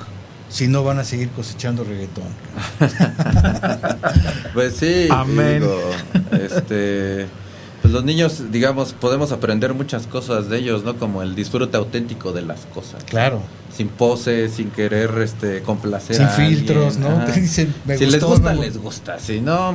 si 0.48 0.66
no 0.68 0.82
van 0.84 0.98
a 0.98 1.04
seguir 1.04 1.28
cosechando 1.30 1.84
reggaetón. 1.84 2.28
pues 4.54 4.76
sí, 4.76 5.08
Amén. 5.10 5.62
este, 6.32 7.26
pues 7.82 7.92
los 7.92 8.04
niños, 8.04 8.50
digamos, 8.50 8.92
podemos 8.94 9.32
aprender 9.32 9.74
muchas 9.74 10.06
cosas 10.06 10.48
de 10.48 10.58
ellos, 10.58 10.84
¿no? 10.84 10.96
Como 10.96 11.22
el 11.22 11.34
disfrute 11.34 11.76
auténtico 11.76 12.32
de 12.32 12.42
las 12.42 12.66
cosas. 12.66 13.04
Claro. 13.04 13.42
Sin 13.74 13.88
poses, 13.88 14.54
sin 14.54 14.70
querer 14.70 15.10
este, 15.22 15.62
complacer 15.62 16.16
sin 16.16 16.28
filtros, 16.28 16.96
¿no? 16.96 17.26
si 17.32 17.66
les 17.86 18.24
gusta, 18.24 18.54
les 18.54 18.78
gusta. 18.78 19.18
Si 19.18 19.40
no, 19.40 19.74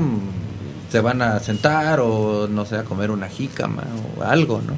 se 0.92 1.00
van 1.00 1.22
a 1.22 1.40
sentar 1.40 2.00
o, 2.00 2.48
no 2.48 2.66
sé, 2.66 2.78
a 2.78 2.84
comer 2.84 3.12
una 3.12 3.30
jícama 3.30 3.84
o 4.18 4.24
algo, 4.24 4.62
¿no? 4.66 4.74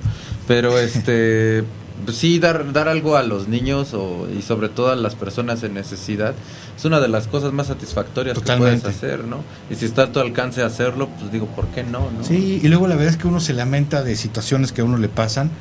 Pero 0.47 0.77
este 0.77 1.63
pues 2.05 2.17
sí, 2.17 2.39
dar, 2.39 2.71
dar 2.71 2.87
algo 2.87 3.17
a 3.17 3.23
los 3.23 3.47
niños 3.47 3.93
o, 3.93 4.27
y 4.29 4.41
sobre 4.41 4.69
todo 4.69 4.91
a 4.91 4.95
las 4.95 5.15
personas 5.15 5.63
en 5.63 5.73
necesidad 5.73 6.33
es 6.77 6.85
una 6.85 6.99
de 6.99 7.07
las 7.07 7.27
cosas 7.27 7.51
más 7.51 7.67
satisfactorias 7.67 8.37
que 8.37 8.57
puedes 8.57 8.85
hacer, 8.85 9.25
¿no? 9.25 9.43
Y 9.69 9.75
si 9.75 9.85
está 9.85 10.03
a 10.03 10.11
tu 10.11 10.19
alcance 10.19 10.61
hacerlo, 10.61 11.09
pues 11.19 11.31
digo, 11.31 11.47
¿por 11.47 11.67
qué 11.67 11.83
no, 11.83 12.11
no? 12.11 12.23
Sí, 12.23 12.59
y 12.61 12.67
luego 12.67 12.87
la 12.87 12.95
verdad 12.95 13.13
es 13.13 13.17
que 13.17 13.27
uno 13.27 13.39
se 13.39 13.53
lamenta 13.53 14.03
de 14.03 14.15
situaciones 14.15 14.71
que 14.71 14.81
a 14.81 14.83
uno 14.83 14.97
le 14.97 15.09
pasan 15.09 15.51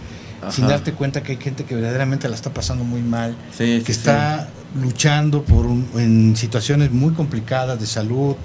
sin 0.50 0.68
darte 0.68 0.92
cuenta 0.92 1.22
que 1.22 1.32
hay 1.32 1.38
gente 1.38 1.64
que 1.64 1.74
verdaderamente 1.74 2.28
la 2.28 2.34
está 2.34 2.52
pasando 2.52 2.84
muy 2.84 3.00
mal, 3.00 3.34
que 3.56 3.82
está 3.86 4.48
luchando 4.80 5.42
por 5.42 5.66
en 5.98 6.36
situaciones 6.36 6.90
muy 6.90 7.14
complicadas 7.14 7.80
de 7.80 7.86
salud, 7.86 8.36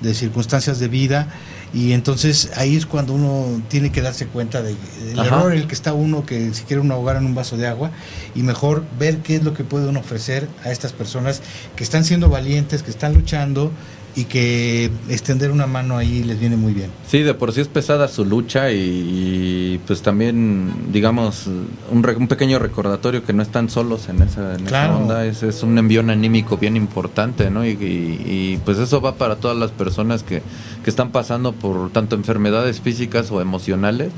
de 0.00 0.14
circunstancias 0.14 0.78
de 0.78 0.88
vida 0.88 1.28
y 1.72 1.92
entonces 1.92 2.50
ahí 2.56 2.76
es 2.76 2.86
cuando 2.86 3.12
uno 3.12 3.62
tiene 3.68 3.92
que 3.92 4.00
darse 4.00 4.26
cuenta 4.26 4.62
del 4.62 4.76
error 5.18 5.52
en 5.52 5.58
el 5.58 5.66
que 5.66 5.74
está 5.74 5.92
uno, 5.92 6.24
que 6.24 6.54
si 6.54 6.64
quiere 6.64 6.80
uno 6.80 6.94
ahogar 6.94 7.16
en 7.16 7.26
un 7.26 7.34
vaso 7.34 7.56
de 7.56 7.66
agua, 7.66 7.90
y 8.34 8.42
mejor 8.42 8.84
ver 8.98 9.18
qué 9.18 9.36
es 9.36 9.44
lo 9.44 9.54
que 9.54 9.64
puede 9.64 9.88
uno 9.88 10.00
ofrecer 10.00 10.48
a 10.64 10.70
estas 10.70 10.92
personas 10.92 11.42
que 11.76 11.84
están 11.84 12.04
siendo 12.04 12.28
valientes, 12.28 12.82
que 12.82 12.90
están 12.90 13.14
luchando 13.14 13.70
y 14.18 14.24
que 14.24 14.90
extender 15.08 15.52
una 15.52 15.68
mano 15.68 15.96
ahí 15.96 16.24
les 16.24 16.40
viene 16.40 16.56
muy 16.56 16.72
bien. 16.72 16.90
Sí, 17.06 17.22
de 17.22 17.34
por 17.34 17.52
sí 17.52 17.60
es 17.60 17.68
pesada 17.68 18.08
su 18.08 18.24
lucha 18.24 18.72
y, 18.72 19.80
pues 19.86 20.02
también, 20.02 20.72
digamos, 20.90 21.46
un, 21.46 22.04
un, 22.04 22.26
pequeño 22.26 22.58
recordatorio 22.58 23.22
que 23.22 23.32
no 23.32 23.44
están 23.44 23.70
solos 23.70 24.08
en 24.08 24.20
esa, 24.22 24.56
en 24.56 24.66
onda, 24.74 25.24
es, 25.24 25.44
es, 25.44 25.62
un 25.62 25.78
envión 25.78 26.10
anímico 26.10 26.56
bien 26.56 26.74
importante, 26.74 27.48
¿no? 27.48 27.64
Y, 27.64 28.58
pues 28.64 28.78
eso 28.78 29.00
va 29.00 29.14
para 29.14 29.36
todas 29.36 29.56
las 29.56 29.70
personas 29.70 30.24
que, 30.24 30.42
que 30.82 30.90
están 30.90 31.12
pasando 31.12 31.52
por 31.52 31.90
tanto 31.90 32.16
enfermedades 32.16 32.80
físicas 32.80 33.30
o 33.30 33.40
emocionales. 33.40 34.10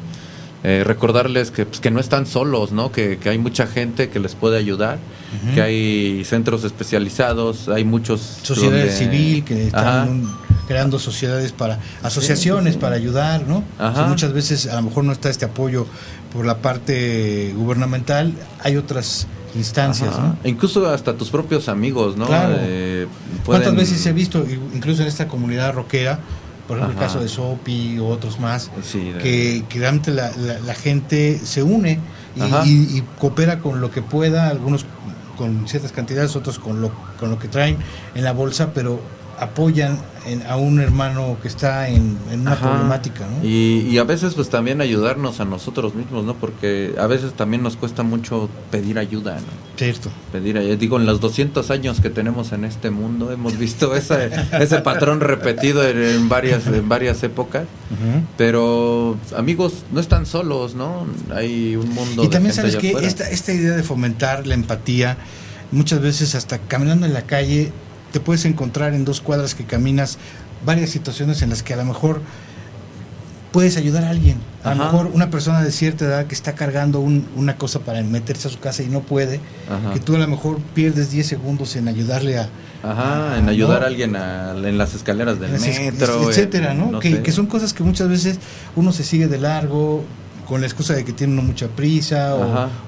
Eh, 0.62 0.84
recordarles 0.84 1.50
que, 1.50 1.64
pues, 1.64 1.80
que 1.80 1.90
no 1.90 2.00
están 2.00 2.26
solos, 2.26 2.70
¿no? 2.70 2.92
Que, 2.92 3.16
que, 3.16 3.30
hay 3.30 3.38
mucha 3.38 3.66
gente 3.66 4.10
que 4.10 4.20
les 4.20 4.34
puede 4.34 4.58
ayudar, 4.58 4.98
que 5.54 5.62
hay 5.62 6.24
centros 6.24 6.64
especializados, 6.64 7.68
hay 7.68 7.84
muchos... 7.84 8.20
Sociedades 8.42 8.98
civil 8.98 9.42
que 9.42 9.68
están 9.68 10.30
creando 10.70 10.98
sociedades 10.98 11.52
para, 11.52 11.80
asociaciones 12.02 12.76
para 12.76 12.94
ayudar, 12.94 13.46
¿no? 13.46 13.64
muchas 14.06 14.32
veces 14.32 14.66
a 14.66 14.76
lo 14.76 14.82
mejor 14.82 15.02
no 15.02 15.12
está 15.12 15.28
este 15.28 15.44
apoyo 15.44 15.86
por 16.32 16.46
la 16.46 16.58
parte 16.58 17.52
gubernamental, 17.56 18.34
hay 18.62 18.76
otras 18.76 19.26
instancias, 19.56 20.16
¿no? 20.16 20.36
incluso 20.44 20.88
hasta 20.88 21.14
tus 21.14 21.30
propios 21.30 21.68
amigos, 21.68 22.16
¿no? 22.16 22.26
Claro. 22.26 22.54
Eh, 22.60 23.08
¿Cuántas 23.44 23.74
veces 23.74 24.06
he 24.06 24.12
visto, 24.12 24.46
incluso 24.72 25.02
en 25.02 25.08
esta 25.08 25.26
comunidad 25.26 25.74
rockera, 25.74 26.20
por 26.70 26.78
ejemplo 26.78 27.00
el 27.00 27.04
caso 27.04 27.18
de 27.18 27.26
Sopi 27.26 27.98
u 27.98 28.06
otros 28.06 28.38
más, 28.38 28.70
que, 29.20 29.64
realmente 29.74 30.12
la, 30.12 30.74
gente 30.74 31.36
se 31.36 31.64
une 31.64 31.98
y, 32.36 33.02
coopera 33.18 33.58
con 33.58 33.80
lo 33.80 33.90
que 33.90 34.02
pueda, 34.02 34.46
algunos 34.46 34.86
con 35.36 35.66
ciertas 35.66 35.90
cantidades, 35.90 36.36
otros 36.36 36.60
con 36.60 36.80
lo, 36.80 36.92
con 37.18 37.28
lo 37.28 37.40
que 37.40 37.48
traen 37.48 37.76
en 38.14 38.22
la 38.22 38.30
bolsa, 38.30 38.70
pero 38.72 39.00
apoyan 39.40 39.98
a 40.46 40.56
un 40.56 40.80
hermano 40.80 41.38
que 41.40 41.48
está 41.48 41.88
en, 41.88 42.18
una 42.30 42.54
problemática, 42.56 43.26
¿no? 43.26 43.46
Y, 43.46 43.96
a 43.96 44.04
veces 44.04 44.34
pues 44.34 44.50
también 44.50 44.80
ayudarnos 44.82 45.40
a 45.40 45.46
nosotros 45.46 45.94
mismos, 45.94 46.24
¿no? 46.24 46.34
Porque 46.34 46.94
a 46.98 47.06
veces 47.06 47.32
también 47.32 47.62
nos 47.62 47.76
cuesta 47.76 48.02
mucho 48.02 48.50
pedir 48.70 48.98
ayuda, 48.98 49.36
¿no? 49.36 49.46
Cierto. 49.76 50.10
Pedir 50.30 50.58
ayuda. 50.58 50.76
Digo, 50.76 50.98
en 50.98 51.06
los 51.06 51.20
200 51.20 51.70
años 51.70 52.00
que 52.00 52.10
tenemos 52.10 52.52
en 52.52 52.66
este 52.66 52.90
mundo 52.90 53.32
hemos 53.32 53.56
visto 53.56 53.96
ese, 53.96 54.30
ese 54.60 54.80
patrón 54.80 55.20
repetido 55.20 55.86
en, 55.88 56.28
varias, 56.28 56.66
en 56.66 56.88
varias 56.88 57.22
épocas. 57.22 57.64
Pero 58.36 59.16
amigos, 59.36 59.84
no 59.90 60.00
están 60.00 60.26
solos, 60.26 60.74
¿no? 60.74 61.06
Hay 61.34 61.76
un 61.76 61.88
mundo... 61.94 62.24
Y 62.24 62.28
también 62.28 62.54
sabes 62.54 62.76
que 62.76 62.92
esta, 62.92 63.28
esta 63.30 63.52
idea 63.52 63.74
de 63.74 63.82
fomentar 63.82 64.46
la 64.46 64.54
empatía, 64.54 65.16
muchas 65.72 66.00
veces 66.00 66.34
hasta 66.34 66.58
caminando 66.58 67.06
en 67.06 67.14
la 67.14 67.22
calle 67.22 67.72
te 68.12 68.20
puedes 68.20 68.44
encontrar 68.44 68.94
en 68.94 69.04
dos 69.04 69.20
cuadras 69.20 69.54
que 69.54 69.64
caminas 69.64 70.18
varias 70.64 70.90
situaciones 70.90 71.42
en 71.42 71.50
las 71.50 71.62
que 71.62 71.74
a 71.74 71.76
lo 71.76 71.84
mejor 71.84 72.20
puedes 73.52 73.76
ayudar 73.76 74.04
a 74.04 74.10
alguien. 74.10 74.38
A 74.62 74.74
lo 74.74 74.84
mejor 74.84 75.10
una 75.12 75.30
persona 75.30 75.62
de 75.62 75.72
cierta 75.72 76.04
edad 76.04 76.26
que 76.26 76.34
está 76.34 76.54
cargando 76.54 77.00
una 77.00 77.56
cosa 77.56 77.80
para 77.80 78.02
meterse 78.02 78.48
a 78.48 78.50
su 78.50 78.60
casa 78.60 78.82
y 78.82 78.86
no 78.86 79.00
puede, 79.00 79.40
que 79.92 80.00
tú 80.00 80.16
a 80.16 80.18
lo 80.18 80.28
mejor 80.28 80.58
pierdes 80.74 81.10
10 81.10 81.26
segundos 81.26 81.76
en 81.76 81.88
ayudarle 81.88 82.38
a... 82.38 82.48
Ajá, 82.82 83.38
en 83.38 83.48
ayudar 83.48 83.82
a 83.82 83.86
alguien 83.86 84.16
en 84.16 84.78
las 84.78 84.94
escaleras 84.94 85.40
del 85.40 85.52
metro. 85.52 86.28
Etcétera, 86.28 86.74
¿no? 86.74 87.00
que, 87.00 87.32
son 87.32 87.46
cosas 87.46 87.72
que 87.72 87.82
muchas 87.82 88.08
veces 88.08 88.38
uno 88.76 88.92
se 88.92 89.02
sigue 89.04 89.28
de 89.28 89.38
largo 89.38 90.04
con 90.46 90.60
la 90.60 90.66
excusa 90.66 90.94
de 90.94 91.04
que 91.04 91.12
tiene 91.12 91.32
uno 91.32 91.42
mucha 91.42 91.68
prisa 91.68 92.36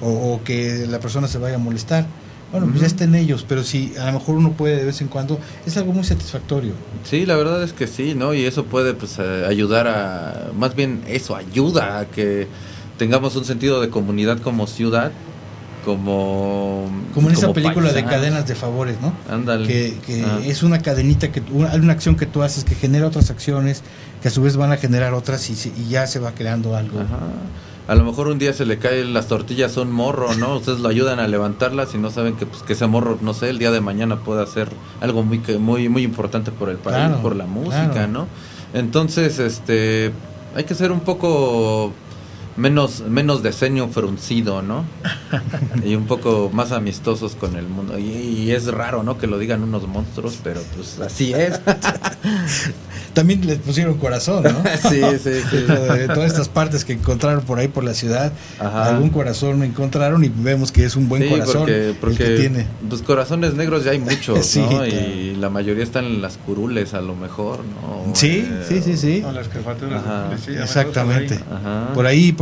o 0.00 0.40
que 0.44 0.86
la 0.88 1.00
persona 1.00 1.26
se 1.26 1.38
vaya 1.38 1.56
a 1.56 1.58
molestar. 1.58 2.06
Bueno, 2.52 2.66
pues 2.68 2.82
ya 2.82 2.86
está 2.86 3.04
en 3.04 3.14
ellos, 3.14 3.46
pero 3.48 3.64
si 3.64 3.94
a 3.98 4.06
lo 4.06 4.12
mejor 4.12 4.36
uno 4.36 4.52
puede 4.52 4.76
de 4.76 4.84
vez 4.84 5.00
en 5.00 5.08
cuando, 5.08 5.40
es 5.66 5.76
algo 5.78 5.94
muy 5.94 6.04
satisfactorio. 6.04 6.74
Sí, 7.02 7.24
la 7.24 7.34
verdad 7.36 7.62
es 7.62 7.72
que 7.72 7.86
sí, 7.86 8.14
¿no? 8.14 8.34
Y 8.34 8.44
eso 8.44 8.66
puede 8.66 8.92
pues 8.92 9.18
eh, 9.18 9.46
ayudar 9.48 9.88
a, 9.88 10.50
más 10.54 10.74
bien 10.74 11.02
eso 11.06 11.34
ayuda 11.34 11.98
a 11.98 12.04
que 12.04 12.46
tengamos 12.98 13.34
un 13.36 13.46
sentido 13.46 13.80
de 13.80 13.88
comunidad 13.88 14.38
como 14.38 14.66
ciudad, 14.66 15.12
como... 15.82 16.90
Como 17.14 17.30
en 17.30 17.34
esa 17.34 17.54
película 17.54 17.90
de 17.90 18.04
cadenas 18.04 18.46
de 18.46 18.54
favores, 18.54 18.96
¿no? 19.00 19.14
Ándale. 19.30 19.66
Que, 19.66 20.22
ah. 20.22 20.40
es 20.44 20.62
una 20.62 20.80
cadenita, 20.80 21.32
que 21.32 21.42
hay 21.70 21.80
una 21.80 21.94
acción 21.94 22.16
que 22.16 22.26
tú 22.26 22.42
haces 22.42 22.64
que 22.64 22.74
genera 22.74 23.06
otras 23.06 23.30
acciones, 23.30 23.82
que 24.20 24.28
a 24.28 24.30
su 24.30 24.42
vez 24.42 24.58
van 24.58 24.72
a 24.72 24.76
generar 24.76 25.14
otras 25.14 25.48
y, 25.48 25.54
y 25.80 25.88
ya 25.88 26.06
se 26.06 26.18
va 26.18 26.32
creando 26.32 26.76
algo. 26.76 27.00
Ajá 27.00 27.16
a 27.88 27.94
lo 27.94 28.04
mejor 28.04 28.28
un 28.28 28.38
día 28.38 28.52
se 28.52 28.64
le 28.64 28.78
caen 28.78 29.12
las 29.12 29.26
tortillas 29.26 29.76
a 29.76 29.82
un 29.82 29.90
morro, 29.90 30.34
¿no? 30.34 30.56
Ustedes 30.56 30.80
lo 30.80 30.88
ayudan 30.88 31.18
a 31.18 31.26
levantarlas 31.26 31.94
y 31.94 31.98
no 31.98 32.10
saben 32.10 32.36
que, 32.36 32.46
pues, 32.46 32.62
que 32.62 32.74
ese 32.74 32.86
morro, 32.86 33.18
no 33.20 33.34
sé, 33.34 33.50
el 33.50 33.58
día 33.58 33.70
de 33.70 33.80
mañana 33.80 34.16
puede 34.20 34.42
hacer 34.42 34.68
algo 35.00 35.22
muy 35.22 35.40
muy 35.58 35.88
muy 35.88 36.02
importante 36.02 36.52
por 36.52 36.68
el 36.68 36.76
país, 36.76 37.16
por 37.16 37.34
la 37.34 37.46
música, 37.46 38.06
¿no? 38.06 38.26
Entonces, 38.74 39.38
este, 39.38 40.12
hay 40.54 40.64
que 40.64 40.74
ser 40.74 40.92
un 40.92 41.00
poco 41.00 41.92
menos 42.56 43.02
menos 43.08 43.42
de 43.42 43.52
ceño 43.52 43.88
fruncido, 43.88 44.62
¿no? 44.62 44.84
y 45.84 45.94
un 45.94 46.06
poco 46.06 46.50
más 46.52 46.72
amistosos 46.72 47.34
con 47.34 47.56
el 47.56 47.66
mundo. 47.66 47.98
Y, 47.98 48.02
y, 48.02 48.50
es 48.52 48.66
raro, 48.66 49.02
¿no? 49.02 49.18
Que 49.18 49.26
lo 49.26 49.38
digan 49.38 49.62
unos 49.62 49.86
monstruos, 49.86 50.38
pero 50.42 50.60
pues 50.76 50.98
así 51.00 51.32
es. 51.32 51.60
también 53.12 53.46
les 53.46 53.58
pusieron 53.58 53.98
corazón, 53.98 54.42
¿no? 54.42 54.62
sí, 54.90 55.00
sí, 55.22 55.40
sí. 55.50 55.56
De 55.56 56.08
todas 56.08 56.30
estas 56.30 56.48
partes 56.48 56.84
que 56.84 56.94
encontraron 56.94 57.44
por 57.44 57.58
ahí 57.58 57.68
por 57.68 57.84
la 57.84 57.94
ciudad, 57.94 58.32
algún 58.58 59.10
corazón 59.10 59.62
encontraron 59.62 60.24
y 60.24 60.28
vemos 60.28 60.72
que 60.72 60.84
es 60.84 60.96
un 60.96 61.08
buen 61.08 61.28
corazón 61.28 61.66
porque, 62.00 62.16
que 62.16 62.36
tiene. 62.36 62.66
Pues 62.88 63.02
corazones 63.02 63.54
negros 63.54 63.84
ya 63.84 63.92
hay 63.92 63.98
muchos, 63.98 64.56
¿no? 64.56 64.86
Y 64.86 65.36
la 65.38 65.50
mayoría 65.50 65.84
están 65.84 66.04
en 66.04 66.22
las 66.22 66.36
curules 66.38 66.94
a 66.94 67.00
lo 67.00 67.14
mejor, 67.14 67.60
¿no? 67.60 68.14
Sí, 68.14 68.48
sí, 68.68 68.80
sí, 68.82 68.96
sí. 68.96 69.24
Exactamente. 70.60 71.38
Por 71.94 72.06
ahí, 72.06 72.32
por 72.32 72.41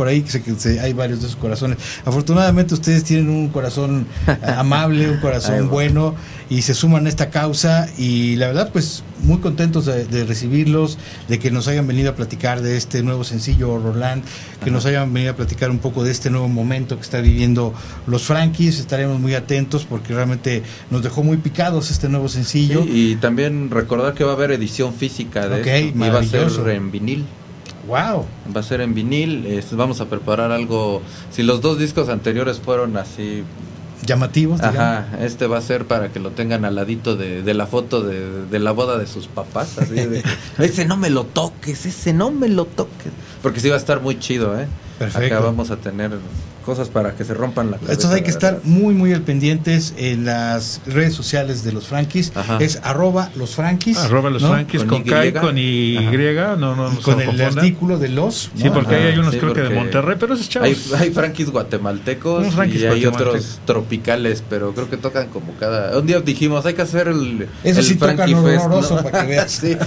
se, 0.57 0.79
hay 0.79 0.93
varios 0.93 1.21
de 1.21 1.27
esos 1.27 1.37
corazones. 1.37 1.77
Afortunadamente 2.05 2.73
ustedes 2.73 3.03
tienen 3.03 3.29
un 3.29 3.49
corazón 3.49 4.07
amable, 4.57 5.09
un 5.09 5.17
corazón 5.17 5.69
bueno 5.69 6.15
y 6.49 6.63
se 6.63 6.73
suman 6.73 7.05
a 7.05 7.09
esta 7.09 7.29
causa 7.29 7.87
y 7.97 8.35
la 8.35 8.47
verdad 8.47 8.71
pues 8.73 9.03
muy 9.23 9.37
contentos 9.37 9.85
de, 9.85 10.25
recibirlos, 10.25 10.97
de 11.27 11.39
que 11.39 11.51
nos 11.51 11.67
hayan 11.67 11.87
venido 11.87 12.09
a 12.09 12.15
platicar 12.15 12.61
de 12.61 12.75
este 12.75 13.03
nuevo 13.03 13.23
sencillo 13.23 13.77
Roland, 13.77 14.23
que 14.63 14.71
nos 14.71 14.85
hayan 14.85 15.13
venido 15.13 15.31
a 15.31 15.35
platicar 15.35 15.69
un 15.69 15.79
poco 15.79 16.03
de 16.03 16.11
este 16.11 16.29
nuevo 16.29 16.47
momento 16.47 16.95
que 16.95 17.03
está 17.03 17.21
viviendo 17.21 17.73
los 18.07 18.23
Frankies, 18.23 18.79
estaremos 18.79 19.19
muy 19.19 19.35
atentos 19.35 19.85
porque 19.85 20.13
realmente 20.13 20.63
nos 20.89 21.03
dejó 21.03 21.23
muy 21.23 21.37
picados 21.37 21.91
este 21.91 22.09
nuevo 22.09 22.27
sencillo. 22.29 22.83
y 22.85 23.15
también 23.15 23.69
recordar 23.69 24.13
que 24.13 24.23
va 24.23 24.31
a 24.31 24.35
haber 24.35 24.51
edición 24.51 24.93
física 24.93 25.47
de 25.47 25.61
esto, 25.61 25.97
y 25.97 26.09
va 26.09 26.19
a 26.19 26.23
ser 26.23 26.69
en 26.69 26.91
vinil. 26.91 27.25
Wow. 27.87 28.25
Va 28.55 28.59
a 28.59 28.63
ser 28.63 28.81
en 28.81 28.93
vinil, 28.93 29.63
vamos 29.71 30.01
a 30.01 30.05
preparar 30.05 30.51
algo, 30.51 31.01
si 31.31 31.43
los 31.43 31.61
dos 31.61 31.79
discos 31.79 32.09
anteriores 32.09 32.59
fueron 32.59 32.97
así 32.97 33.43
llamativos. 34.05 34.61
Ajá, 34.61 35.07
este 35.21 35.47
va 35.47 35.57
a 35.57 35.61
ser 35.61 35.85
para 35.85 36.11
que 36.11 36.19
lo 36.19 36.31
tengan 36.31 36.65
al 36.65 36.75
ladito 36.75 37.15
de, 37.15 37.41
de 37.41 37.53
la 37.53 37.67
foto 37.67 38.01
de, 38.01 38.45
de, 38.45 38.59
la 38.59 38.71
boda 38.71 38.97
de 38.97 39.07
sus 39.07 39.27
papás. 39.27 39.77
Así 39.77 39.93
de, 39.93 40.23
ese 40.59 40.85
no 40.85 40.97
me 40.97 41.09
lo 41.09 41.25
toques, 41.25 41.85
ese 41.85 42.13
no 42.13 42.31
me 42.31 42.47
lo 42.47 42.65
toques. 42.65 43.11
Porque 43.41 43.59
sí 43.59 43.69
va 43.69 43.75
a 43.75 43.79
estar 43.79 44.01
muy 44.01 44.19
chido, 44.19 44.59
¿eh? 44.59 44.67
Perfecto. 44.99 45.35
Acá 45.35 45.45
vamos 45.45 45.71
a 45.71 45.77
tener 45.77 46.11
cosas 46.61 46.89
para 46.89 47.15
que 47.15 47.23
se 47.23 47.33
rompan 47.33 47.71
la 47.71 47.77
cabeza. 47.77 47.93
Estos 47.93 48.11
hay 48.11 48.21
que 48.21 48.31
estar 48.31 48.59
muy, 48.63 48.93
muy 48.93 49.13
al 49.13 49.21
pendientes 49.21 49.93
en 49.97 50.25
las 50.25 50.81
redes 50.85 51.13
sociales 51.13 51.63
de 51.63 51.71
los 51.71 51.87
Frankis. 51.87 52.31
Es 52.59 52.79
arroba 52.83 53.29
los 53.35 53.55
Frankis. 53.55 53.97
Arroba 53.97 54.29
los 54.29 54.43
Frankis 54.43 54.83
con, 54.83 55.03
K 55.03 55.25
y 55.25 55.33
con 55.33 55.57
Y. 55.57 55.95
No, 56.57 56.75
no, 56.75 56.99
con 57.01 57.21
el 57.21 57.41
artículo 57.41 57.97
de 57.97 58.09
los. 58.09 58.51
Sí, 58.55 58.69
porque 58.69 58.95
ahí 58.95 59.03
hay 59.07 59.17
unos 59.17 59.35
creo 59.35 59.53
que 59.53 59.61
de 59.61 59.69
Monterrey, 59.69 60.17
pero 60.19 60.33
esos 60.33 60.49
chavos. 60.49 60.67
Hay, 60.67 60.77
hay 60.99 61.11
Frankis 61.11 61.49
guatemaltecos 61.49 62.47
y 62.67 62.85
hay 62.85 63.05
otros 63.05 63.59
tropicales, 63.65 64.43
pero 64.47 64.73
creo 64.73 64.89
que 64.89 64.97
tocan 64.97 65.29
como 65.29 65.53
cada. 65.59 65.97
Un 65.97 66.05
día 66.05 66.19
dijimos, 66.21 66.65
hay 66.65 66.73
que 66.73 66.81
hacer 66.81 67.07
el. 67.07 67.47
Eso 67.63 67.79
el 67.79 67.85
sí 67.85 67.95
Frankie 67.95 68.35
Fest. 68.35 68.67
para 69.03 69.21
que 69.21 69.27
veas. 69.27 69.51
sí. 69.61 69.77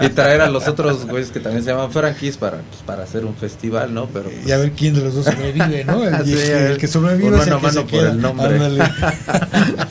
Y 0.00 0.08
traer 0.10 0.40
a 0.40 0.50
los 0.50 0.68
otros 0.68 1.06
güeyes 1.06 1.30
que 1.30 1.40
también 1.40 1.64
se 1.64 1.70
llaman 1.70 1.90
Frankis 1.90 2.36
para, 2.36 2.58
pues, 2.58 2.82
para 2.84 3.04
hacer 3.04 3.24
un 3.24 3.34
festival, 3.34 3.94
¿no? 3.94 4.06
Pero, 4.06 4.30
y 4.46 4.50
a 4.50 4.58
ver 4.58 4.72
quién 4.72 4.94
de 4.94 5.02
los 5.02 5.14
dos 5.14 5.24
sobrevive, 5.24 5.84
¿no? 5.84 6.04
el 6.04 6.23
que 6.24 6.88
sobrevive 6.88 7.38
es 7.38 7.46
el 7.46 7.60
que 7.60 7.70
se 7.70 7.84
queda. 7.84 8.14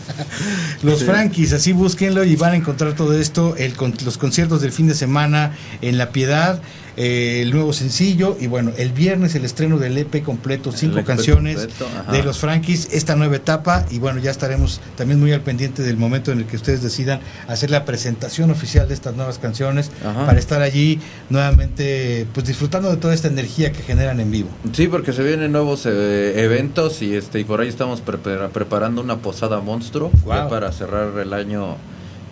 los 0.83 1.03
Frankies, 1.03 1.53
así 1.53 1.71
búsquenlo 1.71 2.23
y 2.23 2.35
van 2.35 2.53
a 2.53 2.55
encontrar 2.55 2.93
todo 2.93 3.17
esto, 3.17 3.55
el, 3.57 3.73
los 4.03 4.17
conciertos 4.17 4.61
del 4.61 4.71
fin 4.71 4.87
de 4.87 4.95
semana 4.95 5.53
en 5.81 5.97
La 5.97 6.09
Piedad, 6.09 6.61
eh, 6.97 7.41
el 7.41 7.51
nuevo 7.51 7.73
sencillo 7.73 8.37
y 8.39 8.47
bueno, 8.47 8.71
el 8.77 8.91
viernes 8.91 9.35
el 9.35 9.45
estreno 9.45 9.77
del 9.77 9.97
EP 9.97 10.23
completo, 10.23 10.71
cinco 10.71 10.99
e 10.99 11.03
canciones 11.03 11.67
de 12.11 12.23
los 12.23 12.37
Frankies, 12.37 12.89
esta 12.91 13.15
nueva 13.15 13.35
etapa. 13.35 13.85
Y 13.89 13.99
bueno, 13.99 14.19
ya 14.19 14.31
estaremos 14.31 14.81
también 14.95 15.19
muy 15.19 15.31
al 15.31 15.41
pendiente 15.41 15.83
del 15.83 15.97
momento 15.97 16.31
en 16.31 16.39
el 16.39 16.45
que 16.45 16.55
ustedes 16.55 16.81
decidan 16.81 17.19
hacer 17.47 17.71
la 17.71 17.85
presentación 17.85 18.51
oficial 18.51 18.87
de 18.87 18.93
estas 18.93 19.15
nuevas 19.15 19.39
canciones 19.39 19.91
para 20.01 20.37
estar 20.39 20.61
allí 20.61 20.99
nuevamente 21.29 22.27
pues 22.33 22.47
disfrutando 22.47 22.89
de 22.89 22.97
toda 22.97 23.13
esta 23.13 23.27
energía 23.27 23.71
que 23.71 23.81
generan 23.81 24.19
en 24.19 24.31
vivo. 24.31 24.49
Sí, 24.73 24.87
porque 24.87 25.13
se 25.13 25.23
vienen 25.23 25.51
nuevos 25.51 25.85
eh, 25.85 26.43
eventos 26.43 27.01
y 27.01 27.15
este 27.15 27.39
y 27.39 27.43
por 27.43 27.61
ahí 27.61 27.67
estamos 27.67 28.01
preparando 28.01 29.01
una 29.01 29.17
posada 29.17 29.59
monstruo 29.61 30.11
para 30.25 30.71
cerrar 30.71 31.17
el 31.19 31.33
año 31.33 31.77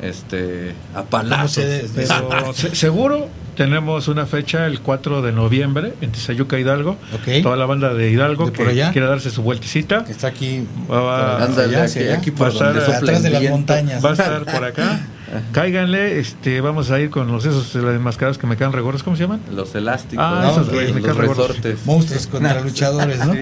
este 0.01 0.73
a 0.93 1.03
palazos. 1.03 1.63
Pero 1.95 2.53
seguro 2.73 3.29
tenemos 3.55 4.07
una 4.07 4.25
fecha 4.25 4.65
el 4.65 4.79
4 4.81 5.21
de 5.21 5.31
noviembre 5.31 5.93
en 6.01 6.11
Tizayuca, 6.11 6.57
Hidalgo. 6.59 6.97
Toda 7.43 7.55
la 7.55 7.65
banda 7.65 7.93
de 7.93 8.09
Hidalgo 8.09 8.51
que 8.51 8.63
quiere 8.63 9.07
darse 9.07 9.29
su 9.29 9.43
vueltecita. 9.43 10.05
está 10.09 10.27
aquí. 10.27 10.65
Va, 10.89 11.43
aquí, 11.43 12.31
por 12.31 12.47
atrás 12.47 13.23
de 13.23 13.29
las 13.29 13.43
montañas. 13.43 14.03
Va 14.03 14.09
a 14.09 14.13
estar 14.13 14.45
por 14.45 14.63
acá. 14.63 15.01
Cáiganle, 15.53 16.19
este, 16.19 16.59
vamos 16.59 16.91
a 16.91 16.99
ir 16.99 17.09
con 17.09 17.31
los 17.31 17.45
esos 17.45 17.73
enmascarados 17.75 18.37
que 18.37 18.47
me 18.47 18.57
quedan 18.57 18.73
regordos, 18.73 19.01
¿cómo 19.01 19.15
se 19.15 19.23
llaman? 19.23 19.39
Los 19.49 19.73
elásticos, 19.75 20.25
ah, 20.27 20.49
esos, 20.51 20.69
me 20.69 20.99
los 20.99 21.15
resortes. 21.15 21.85
Monstruos 21.85 22.27
contra 22.27 22.59
luchadores, 22.61 23.25
¿no? 23.25 23.33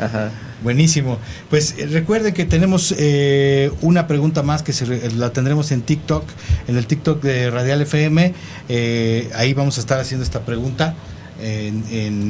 Ajá. 0.00 0.30
Buenísimo. 0.62 1.18
Pues 1.50 1.76
eh, 1.78 1.86
recuerden 1.86 2.34
que 2.34 2.44
tenemos 2.44 2.94
eh, 2.98 3.70
una 3.80 4.06
pregunta 4.06 4.42
más 4.42 4.62
que 4.62 4.72
se, 4.72 5.10
la 5.12 5.30
tendremos 5.32 5.70
en 5.70 5.82
TikTok, 5.82 6.24
en 6.66 6.76
el 6.76 6.86
TikTok 6.86 7.22
de 7.22 7.50
Radial 7.50 7.82
FM. 7.82 8.34
Eh, 8.68 9.30
ahí 9.34 9.54
vamos 9.54 9.78
a 9.78 9.80
estar 9.80 10.00
haciendo 10.00 10.24
esta 10.24 10.40
pregunta. 10.40 10.94
En, 11.40 11.84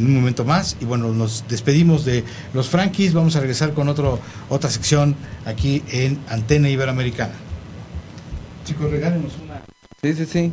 un 0.04 0.16
momento 0.16 0.44
más 0.44 0.76
y 0.82 0.85
bueno 0.85 1.14
nos 1.14 1.49
despedimos 1.49 2.04
de 2.04 2.25
los 2.52 2.68
Frankies 2.68 3.14
vamos 3.14 3.37
a 3.37 3.40
regresar 3.40 3.73
con 3.73 3.88
otro 3.88 4.20
otra 4.50 4.68
sección 4.68 5.16
aquí 5.47 5.82
en 5.90 6.18
Antena 6.28 6.68
Iberoamericana 6.68 7.32
chicos 8.66 8.90
regálenos 8.90 9.32
una 9.42 9.62
sí 10.02 10.12
sí 10.12 10.26
sí 10.26 10.52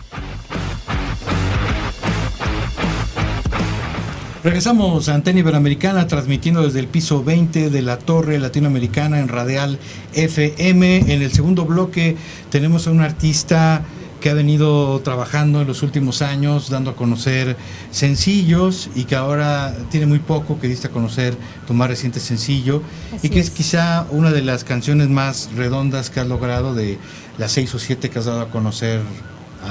Regresamos 4.43 5.07
a 5.07 5.13
Antena 5.13 5.41
Iberoamericana 5.41 6.07
transmitiendo 6.07 6.63
desde 6.63 6.79
el 6.79 6.87
piso 6.87 7.23
20 7.23 7.69
de 7.69 7.81
la 7.83 7.99
Torre 7.99 8.39
Latinoamericana 8.39 9.19
en 9.19 9.27
Radial 9.27 9.77
FM. 10.13 11.13
En 11.13 11.21
el 11.21 11.31
segundo 11.31 11.65
bloque 11.65 12.17
tenemos 12.49 12.87
a 12.87 12.91
un 12.91 13.01
artista 13.01 13.83
que 14.19 14.31
ha 14.31 14.33
venido 14.33 14.99
trabajando 15.01 15.61
en 15.61 15.67
los 15.67 15.83
últimos 15.83 16.23
años, 16.23 16.71
dando 16.71 16.89
a 16.89 16.95
conocer 16.95 17.55
sencillos 17.91 18.89
y 18.95 19.03
que 19.03 19.15
ahora 19.15 19.75
tiene 19.91 20.07
muy 20.07 20.17
poco 20.17 20.59
que 20.59 20.67
diste 20.67 20.87
a 20.87 20.89
conocer 20.89 21.37
tu 21.67 21.75
más 21.75 21.87
reciente 21.87 22.19
sencillo 22.19 22.81
y 23.21 23.29
que 23.29 23.41
es. 23.41 23.51
quizá 23.51 24.07
una 24.09 24.31
de 24.31 24.41
las 24.41 24.63
canciones 24.63 25.09
más 25.09 25.51
redondas 25.55 26.09
que 26.09 26.19
has 26.19 26.27
logrado 26.27 26.73
de 26.73 26.97
las 27.37 27.51
seis 27.51 27.75
o 27.75 27.79
siete 27.79 28.09
que 28.09 28.17
has 28.17 28.25
dado 28.25 28.41
a 28.41 28.49
conocer 28.49 29.01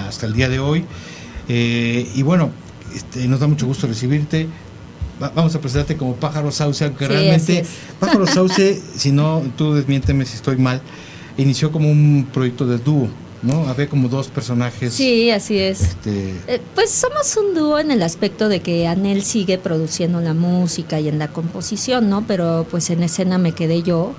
hasta 0.06 0.26
el 0.26 0.32
día 0.32 0.48
de 0.48 0.60
hoy. 0.60 0.84
Eh, 1.48 2.08
y 2.14 2.22
bueno, 2.22 2.52
este, 2.94 3.26
nos 3.28 3.40
da 3.40 3.46
mucho 3.46 3.66
gusto 3.66 3.86
recibirte. 3.86 4.48
vamos 5.18 5.54
a 5.54 5.60
presentarte 5.60 5.96
como 5.96 6.14
Pájaro 6.16 6.50
Sauce, 6.50 6.84
aunque 6.84 7.06
realmente 7.06 7.64
Pájaro 8.00 8.26
Sauce, 8.26 8.80
si 8.96 9.12
no, 9.12 9.42
tú 9.56 9.74
desmiénteme 9.74 10.24
si 10.24 10.36
estoy 10.36 10.56
mal, 10.56 10.80
inició 11.36 11.70
como 11.72 11.90
un 11.90 12.26
proyecto 12.32 12.66
de 12.66 12.78
dúo. 12.78 13.08
¿no? 13.42 13.68
Había 13.68 13.88
como 13.88 14.08
dos 14.08 14.28
personajes. 14.28 14.92
Sí, 14.92 15.30
así 15.30 15.58
es. 15.58 15.80
Este... 15.80 16.34
Eh, 16.46 16.60
pues 16.74 16.90
somos 16.90 17.36
un 17.36 17.54
dúo 17.54 17.78
en 17.78 17.90
el 17.90 18.02
aspecto 18.02 18.48
de 18.48 18.60
que 18.60 18.86
Anel 18.86 19.22
sigue 19.22 19.56
produciendo 19.56 20.20
la 20.20 20.34
música 20.34 21.00
y 21.00 21.08
en 21.08 21.18
la 21.18 21.28
composición, 21.28 22.10
¿no? 22.10 22.26
Pero 22.26 22.66
pues 22.70 22.90
en 22.90 23.02
escena 23.02 23.38
me 23.38 23.52
quedé 23.52 23.82
yo. 23.82 24.14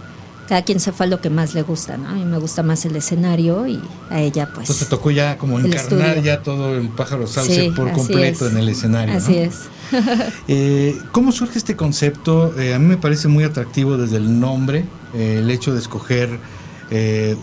Cada 0.51 0.63
quien 0.63 0.81
se 0.81 0.91
fue 0.91 1.05
a 1.05 1.09
lo 1.09 1.21
que 1.21 1.29
más 1.29 1.53
le 1.53 1.61
gusta, 1.61 1.95
¿no? 1.95 2.09
A 2.09 2.13
mí 2.13 2.25
me 2.25 2.37
gusta 2.37 2.61
más 2.61 2.83
el 2.83 2.93
escenario 2.97 3.67
y 3.67 3.79
a 4.09 4.19
ella 4.19 4.47
pues... 4.47 4.69
Entonces 4.69 4.79
te 4.79 4.89
tocó 4.89 5.09
ya 5.09 5.37
como 5.37 5.57
encarnar 5.57 6.21
ya 6.21 6.43
todo 6.43 6.75
el 6.75 6.89
pájaro 6.89 7.25
sauce 7.25 7.71
por 7.73 7.89
completo 7.93 8.49
en 8.49 8.57
el 8.57 8.67
escenario. 8.67 9.15
Así 9.15 9.37
es. 9.37 9.69
eh, 10.49 10.99
¿Cómo 11.13 11.31
surge 11.31 11.57
este 11.57 11.77
concepto? 11.77 12.53
Eh, 12.59 12.73
a 12.73 12.79
mí 12.79 12.85
me 12.85 12.97
parece 12.97 13.29
muy 13.29 13.45
atractivo 13.45 13.95
desde 13.95 14.17
el 14.17 14.41
nombre, 14.41 14.83
eh, 15.13 15.37
el 15.39 15.49
hecho 15.49 15.73
de 15.73 15.79
escoger 15.79 16.37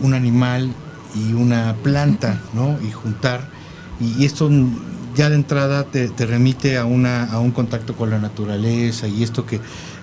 un 0.01 0.13
animal 0.13 0.71
y 1.15 1.33
una 1.33 1.75
planta, 1.81 2.39
¿no? 2.53 2.77
Y 2.87 2.91
juntar. 2.91 3.49
Y, 3.99 4.23
esto 4.23 4.51
ya 5.15 5.29
de 5.29 5.35
entrada 5.35 5.85
te, 5.85 6.11
remite 6.27 6.77
a, 6.77 6.85
una, 6.85 7.23
a 7.23 7.39
un 7.39 7.49
contacto 7.49 7.95
con 7.95 8.11
la 8.11 8.19
naturaleza 8.19 9.07
y 9.07 9.23
esto 9.23 9.47
que, 9.47 9.59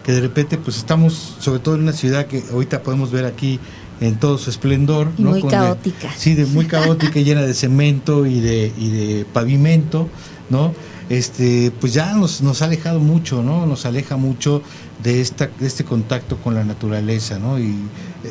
que 0.07 0.13
de 0.13 0.21
repente 0.21 0.57
pues 0.57 0.77
estamos, 0.77 1.35
sobre 1.41 1.59
todo 1.59 1.75
en 1.75 1.83
una 1.83 1.93
ciudad 1.93 2.27
que 2.27 2.45
ahorita 2.53 2.85
podemos 2.85 3.11
ver 3.11 3.25
aquí 3.25 3.59
en 4.01 4.15
todo 4.21 4.39
su 4.39 4.51
esplendor. 4.51 5.09
¿no? 5.19 5.31
Muy 5.31 5.43
caótica. 5.43 6.13
sí, 6.17 6.35
de 6.35 6.47
muy 6.47 6.67
caótica, 6.67 7.19
llena 7.19 7.43
de 7.43 7.53
cemento 7.55 8.25
y 8.25 8.39
de, 8.39 8.73
y 8.79 8.91
de 8.91 9.25
pavimento, 9.25 10.09
¿no? 10.49 10.73
Este, 11.09 11.73
pues 11.81 11.93
ya 11.93 12.15
nos, 12.15 12.41
nos 12.41 12.63
ha 12.63 12.67
alejado 12.67 13.01
mucho, 13.01 13.43
¿no? 13.43 13.67
Nos 13.67 13.85
aleja 13.85 14.17
mucho 14.17 14.63
de, 15.03 15.21
esta, 15.21 15.51
de 15.59 15.67
este 15.67 15.83
contacto 15.83 16.37
con 16.37 16.55
la 16.55 16.63
naturaleza, 16.63 17.41
¿no? 17.41 17.59
Y 17.59 17.75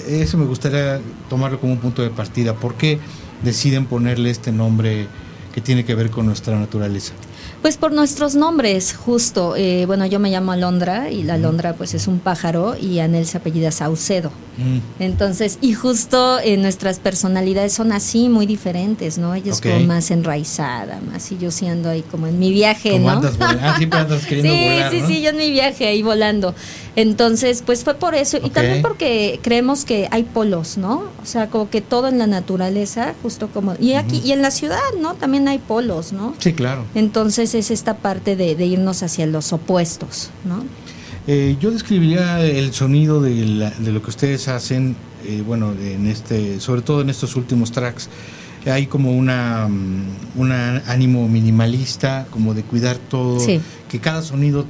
eso 0.07 0.38
me 0.38 0.45
gustaría 0.45 1.01
tomarlo 1.29 1.59
como 1.59 1.73
un 1.73 1.79
punto 1.79 2.01
de 2.01 2.09
partida. 2.09 2.53
¿Por 2.53 2.75
qué 2.75 2.99
deciden 3.43 3.85
ponerle 3.85 4.29
este 4.29 4.53
nombre 4.53 5.07
que 5.53 5.59
tiene 5.59 5.83
que 5.83 5.93
ver 5.93 6.09
con 6.09 6.25
nuestra 6.25 6.57
naturaleza? 6.57 7.11
Pues 7.65 7.78
por 7.78 7.91
nuestros 7.91 8.36
nombres, 8.36 8.93
justo. 8.95 9.56
Eh, 9.56 9.88
bueno, 9.88 10.06
yo 10.06 10.19
me 10.19 10.30
llamo 10.30 10.51
Alondra 10.51 11.10
y 11.10 11.23
la 11.23 11.34
Alondra 11.34 11.73
pues 11.73 11.95
es 11.95 12.08
un 12.08 12.19
pájaro 12.19 12.75
y 12.80 12.99
Anel 12.99 13.25
se 13.25 13.38
apellida 13.38 13.71
Saucedo. 13.71 14.30
Mm. 14.58 15.01
Entonces, 15.01 15.58
y 15.62 15.73
justo 15.73 16.38
eh, 16.41 16.58
nuestras 16.58 16.99
personalidades 16.99 17.73
son 17.73 17.91
así, 17.91 18.30
muy 18.30 18.45
diferentes, 18.45 19.17
¿no? 19.17 19.34
Ella 19.34 19.51
es 19.51 19.62
como 19.62 19.80
más 19.80 20.12
enraizada, 20.12 20.99
más 21.12 21.32
y 21.32 21.39
yo 21.39 21.49
siendo 21.49 21.89
ahí 21.89 22.04
como 22.04 22.28
en 22.28 22.38
mi 22.38 22.51
viaje, 22.51 22.99
¿no? 22.99 23.10
Andas, 23.10 23.34
ah, 23.39 23.73
siempre 23.78 23.99
andas 23.99 24.25
queriendo 24.28 24.54
sí, 24.54 24.69
volar, 24.69 24.91
Sí, 24.91 25.01
sí, 25.08 25.21
yo 25.23 25.32
en 25.32 25.38
mi 25.38 25.49
viaje 25.49 25.88
ahí 25.88 26.04
volando. 26.04 26.54
Entonces, 26.95 27.62
pues 27.65 27.84
fue 27.84 27.95
por 27.95 28.15
eso. 28.15 28.38
Y 28.43 28.49
también 28.49 28.81
porque 28.81 29.39
creemos 29.43 29.84
que 29.84 30.08
hay 30.12 30.23
polos, 30.23 30.77
¿no? 30.77 31.10
O 31.21 31.25
sea, 31.25 31.49
como 31.49 31.69
que 31.69 31.81
todo 31.81 32.08
en 32.08 32.17
la 32.17 32.27
naturaleza, 32.27 33.13
justo 33.21 33.49
como... 33.49 33.75
Y 33.79 33.93
aquí, 33.93 34.21
y 34.23 34.31
en 34.31 34.41
la 34.41 34.51
ciudad, 34.51 34.79
¿no? 34.99 35.15
También 35.15 35.47
hay 35.47 35.60
polos, 35.60 36.13
¿no? 36.13 36.36
Sí, 36.39 36.53
claro. 36.53 36.86
Entonces 36.95 37.53
es 37.53 37.69
esta 37.69 37.97
parte 37.97 38.36
de, 38.36 38.65
irnos 38.65 39.03
hacia 39.03 39.27
los 39.27 39.51
opuestos, 39.53 40.31
¿no? 40.45 40.63
Eh, 41.27 41.58
yo 41.60 41.71
describiría 41.71 42.41
el 42.41 42.73
sonido 42.73 43.19
de, 43.21 43.45
lo 43.45 44.01
que 44.01 44.10
ustedes 44.10 44.47
hacen, 44.47 44.95
eh, 45.25 45.43
bueno, 45.45 45.73
en 45.73 46.08
este, 46.08 46.60
sobre 46.60 46.81
todo 46.81 47.01
en 47.01 47.10
estos 47.10 47.36
últimos 47.36 47.71
tracks. 47.71 48.10
Hay 48.65 48.88
como 48.88 49.12
una, 49.12 49.67
mm, 49.67 50.39
un 50.39 50.51
ánimo 50.51 51.27
minimalista, 51.27 52.25
como 52.31 52.53
de 52.53 52.63
cuidar 52.63 52.97
todo, 52.97 53.45
que 53.89 53.99
cada 53.99 54.21
sonido 54.21 54.65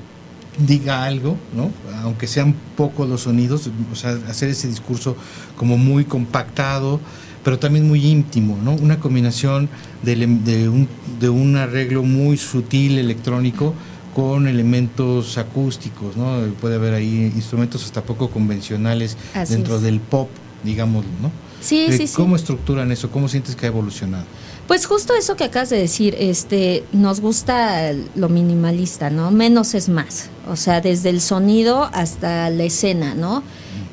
diga 0.57 1.03
algo, 1.03 1.37
¿no? 1.55 1.71
aunque 2.03 2.27
sean 2.27 2.55
pocos 2.77 3.09
los 3.09 3.21
sonidos, 3.21 3.69
o 3.91 3.95
sea, 3.95 4.17
hacer 4.29 4.49
ese 4.49 4.67
discurso 4.67 5.15
como 5.57 5.77
muy 5.77 6.05
compactado, 6.05 6.99
pero 7.43 7.59
también 7.59 7.87
muy 7.87 8.05
íntimo, 8.05 8.57
¿no? 8.63 8.73
una 8.73 8.99
combinación 8.99 9.69
de, 10.03 10.15
de, 10.15 10.69
un, 10.69 10.87
de 11.19 11.29
un 11.29 11.57
arreglo 11.57 12.03
muy 12.03 12.37
sutil 12.37 12.97
electrónico 12.97 13.73
con 14.15 14.47
elementos 14.47 15.37
acústicos, 15.37 16.15
¿no? 16.15 16.39
puede 16.61 16.75
haber 16.75 16.93
ahí 16.93 17.31
instrumentos 17.35 17.83
hasta 17.83 18.01
poco 18.01 18.29
convencionales 18.29 19.17
dentro 19.49 19.79
del 19.79 19.99
pop, 19.99 20.29
digamos, 20.63 21.05
¿no? 21.21 21.31
Sí, 21.61 21.87
sí, 21.89 22.07
sí. 22.07 22.13
¿Cómo 22.15 22.35
estructuran 22.35 22.91
eso? 22.91 23.09
¿Cómo 23.09 23.27
sientes 23.27 23.55
que 23.55 23.65
ha 23.65 23.69
evolucionado? 23.69 24.25
Pues 24.67 24.87
justo 24.87 25.13
eso 25.13 25.35
que 25.35 25.43
acabas 25.43 25.69
de 25.69 25.77
decir, 25.77 26.15
este, 26.17 26.83
nos 26.91 27.21
gusta 27.21 27.93
lo 28.15 28.29
minimalista, 28.29 29.11
¿no? 29.11 29.29
Menos 29.29 29.75
es 29.75 29.89
más. 29.89 30.29
O 30.49 30.55
sea, 30.55 30.81
desde 30.81 31.09
el 31.09 31.21
sonido 31.21 31.87
hasta 31.93 32.49
la 32.49 32.63
escena, 32.63 33.13
¿no? 33.13 33.43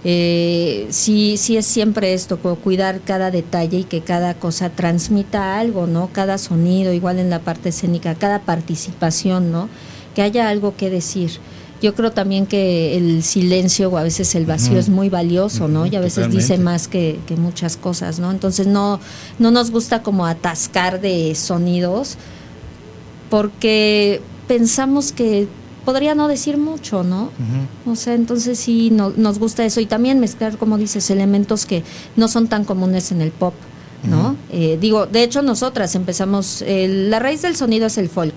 Eh, 0.04 0.86
sí, 0.88 1.36
sí 1.36 1.58
es 1.58 1.66
siempre 1.66 2.14
esto, 2.14 2.38
cuidar 2.38 3.00
cada 3.02 3.30
detalle 3.30 3.80
y 3.80 3.84
que 3.84 4.00
cada 4.00 4.32
cosa 4.32 4.70
transmita 4.70 5.58
algo, 5.58 5.86
¿no? 5.86 6.08
Cada 6.10 6.38
sonido, 6.38 6.94
igual 6.94 7.18
en 7.18 7.28
la 7.28 7.40
parte 7.40 7.68
escénica, 7.68 8.14
cada 8.14 8.40
participación, 8.40 9.52
¿no? 9.52 9.68
Que 10.14 10.22
haya 10.22 10.48
algo 10.48 10.74
que 10.74 10.88
decir 10.88 11.32
yo 11.82 11.94
creo 11.94 12.12
también 12.12 12.46
que 12.46 12.96
el 12.96 13.22
silencio 13.24 13.90
o 13.90 13.98
a 13.98 14.04
veces 14.04 14.34
el 14.34 14.46
vacío 14.46 14.78
es 14.78 14.88
muy 14.88 15.08
valioso, 15.08 15.66
¿no? 15.66 15.84
y 15.84 15.96
a 15.96 16.00
veces 16.00 16.30
dice 16.30 16.56
más 16.56 16.88
que, 16.88 17.18
muchas 17.36 17.76
cosas, 17.76 18.20
¿no? 18.20 18.30
Entonces 18.30 18.66
no, 18.66 19.00
no 19.38 19.50
nos 19.50 19.70
gusta 19.70 20.02
como 20.02 20.26
atascar 20.26 21.00
de 21.00 21.34
sonidos 21.34 22.16
porque 23.30 24.20
pensamos 24.46 25.10
que 25.10 25.48
podría 25.84 26.14
no 26.14 26.28
decir 26.28 26.56
mucho, 26.56 27.02
¿no? 27.02 27.30
O 27.84 27.96
sea, 27.96 28.14
entonces 28.14 28.58
sí 28.58 28.90
nos 28.90 29.38
gusta 29.38 29.64
eso 29.64 29.80
y 29.80 29.86
también 29.86 30.20
mezclar, 30.20 30.58
como 30.58 30.78
dices, 30.78 31.10
elementos 31.10 31.66
que 31.66 31.82
no 32.16 32.28
son 32.28 32.46
tan 32.46 32.64
comunes 32.64 33.10
en 33.10 33.20
el 33.20 33.32
pop. 33.32 33.54
¿no? 34.04 34.36
Eh, 34.50 34.78
digo, 34.80 35.06
de 35.06 35.22
hecho 35.22 35.42
nosotras 35.42 35.94
empezamos, 35.94 36.64
la 36.66 37.18
raíz 37.18 37.42
del 37.42 37.56
sonido 37.56 37.86
es 37.86 37.98
el 37.98 38.08
folk, 38.08 38.34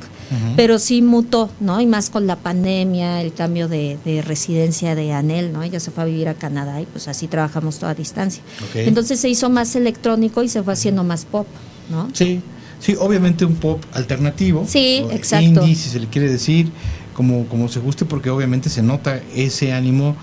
pero 0.55 0.79
sí 0.79 1.01
mutó, 1.01 1.49
¿no? 1.59 1.81
Y 1.81 1.85
más 1.85 2.09
con 2.09 2.27
la 2.27 2.35
pandemia, 2.35 3.21
el 3.21 3.33
cambio 3.33 3.67
de, 3.67 3.97
residencia 4.25 4.95
de 4.95 5.13
Anel, 5.13 5.51
¿no? 5.53 5.63
Ella 5.63 5.79
se 5.79 5.91
fue 5.91 6.03
a 6.03 6.05
vivir 6.05 6.27
a 6.27 6.33
Canadá 6.33 6.81
y 6.81 6.85
pues 6.85 7.07
así 7.07 7.27
trabajamos 7.27 7.79
toda 7.79 7.93
distancia. 7.93 8.43
Entonces 8.73 9.19
se 9.19 9.29
hizo 9.29 9.49
más 9.49 9.75
electrónico 9.75 10.43
y 10.43 10.49
se 10.49 10.63
fue 10.63 10.73
haciendo 10.73 11.03
más 11.03 11.25
pop, 11.25 11.47
¿no? 11.89 12.09
Sí, 12.13 12.41
sí, 12.79 12.95
obviamente 12.99 13.45
un 13.45 13.55
pop 13.55 13.81
alternativo. 13.93 14.65
Sí, 14.67 15.05
exacto. 15.11 15.45
Indie, 15.45 15.75
si 15.75 15.89
se 15.89 15.99
le 15.99 16.07
quiere 16.07 16.29
decir, 16.29 16.71
como, 17.13 17.45
como 17.47 17.69
se 17.69 17.79
guste, 17.79 18.05
porque 18.05 18.29
obviamente 18.29 18.69
se 18.69 18.81
nota 18.81 19.21
ese 19.35 19.73
ánimo 19.73 20.15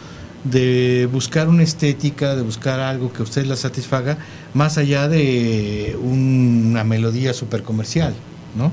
de 0.44 1.08
buscar 1.12 1.48
una 1.48 1.62
estética, 1.62 2.34
de 2.34 2.42
buscar 2.42 2.80
algo 2.80 3.12
que 3.12 3.20
a 3.20 3.22
usted 3.22 3.46
la 3.46 3.56
satisfaga, 3.56 4.18
más 4.54 4.76
allá 4.76 5.08
de 5.08 5.96
una 6.02 6.84
melodía 6.84 7.32
súper 7.32 7.62
comercial, 7.62 8.14
¿no? 8.56 8.72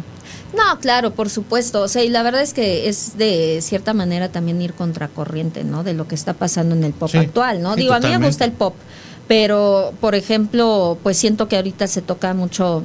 No, 0.56 0.80
claro, 0.80 1.12
por 1.12 1.30
supuesto. 1.30 1.82
O 1.82 1.88
sea, 1.88 2.04
y 2.04 2.10
la 2.10 2.24
verdad 2.24 2.42
es 2.42 2.54
que 2.54 2.90
es 2.90 3.18
de 3.18 3.60
cierta 3.62 3.94
manera 3.94 4.30
también 4.30 4.62
ir 4.62 4.74
contracorriente, 4.74 5.64
¿no? 5.64 5.84
De 5.84 5.94
lo 5.94 6.08
que 6.08 6.16
está 6.16 6.34
pasando 6.34 6.76
en 6.76 6.84
el 6.84 6.94
pop 6.94 7.12
actual, 7.14 7.62
¿no? 7.62 7.76
Digo, 7.76 7.94
a 7.94 8.00
mí 8.00 8.08
me 8.18 8.26
gusta 8.26 8.46
el 8.46 8.52
pop, 8.52 8.74
pero, 9.28 9.94
por 10.02 10.16
ejemplo, 10.16 10.98
pues 11.04 11.18
siento 11.18 11.48
que 11.48 11.56
ahorita 11.56 11.88
se 11.88 12.02
toca 12.02 12.34
mucho 12.34 12.84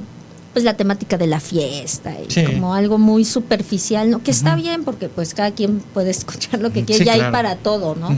pues 0.53 0.65
la 0.65 0.77
temática 0.77 1.19
de 1.19 1.27
la 1.27 1.41
fiesta 1.41 2.15
y 2.17 2.45
como 2.45 2.75
algo 2.75 2.97
muy 2.97 3.25
superficial, 3.25 4.09
¿no? 4.09 4.23
Que 4.23 4.31
está 4.31 4.55
bien 4.55 4.85
porque 4.85 5.09
pues 5.09 5.35
cada 5.35 5.51
quien 5.51 5.81
puede 5.81 6.11
escuchar 6.13 6.61
lo 6.61 6.71
que 6.73 6.85
quiere, 6.85 7.05
ya 7.05 7.15
hay 7.15 7.33
para 7.33 7.57
todo, 7.57 7.97
¿no? 7.97 8.15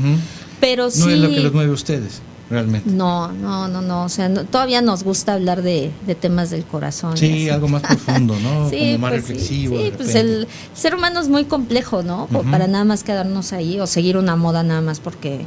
Pero 0.61 0.91
sí. 0.91 1.01
No 1.01 1.11
es 1.11 1.19
lo 1.19 1.29
que 1.31 1.41
los 1.41 1.53
mueve 1.53 1.71
a 1.71 1.75
ustedes. 1.75 2.21
Realmente. 2.51 2.91
No, 2.91 3.33
no, 3.33 3.69
no, 3.69 3.83
no, 3.83 4.05
o 4.05 4.09
sea, 4.09 4.33
todavía 4.45 4.83
nos 4.83 5.03
gusta 5.03 5.35
hablar 5.35 5.63
de, 5.63 5.93
temas 6.21 6.51
del 6.51 6.65
corazón. 6.65 7.17
Sí, 7.17 7.49
algo 7.49 7.69
más 7.69 7.83
profundo, 7.83 8.37
¿no? 8.41 8.69
sí, 8.71 8.93
Como 8.93 8.99
más 8.99 9.11
pues 9.11 9.29
reflexivo. 9.29 9.79
Sí, 9.79 9.93
pues 9.97 10.15
el 10.15 10.49
ser 10.75 10.95
humano 10.95 11.21
es 11.21 11.29
muy 11.29 11.45
complejo, 11.45 12.03
¿no? 12.03 12.27
Para 12.51 12.67
nada 12.67 12.85
más 12.85 13.03
quedarnos 13.03 13.53
ahí 13.53 13.81
o 13.81 13.87
seguir 13.87 14.17
una 14.17 14.37
moda 14.37 14.63
nada 14.63 14.81
más 14.81 15.01
porque 15.01 15.41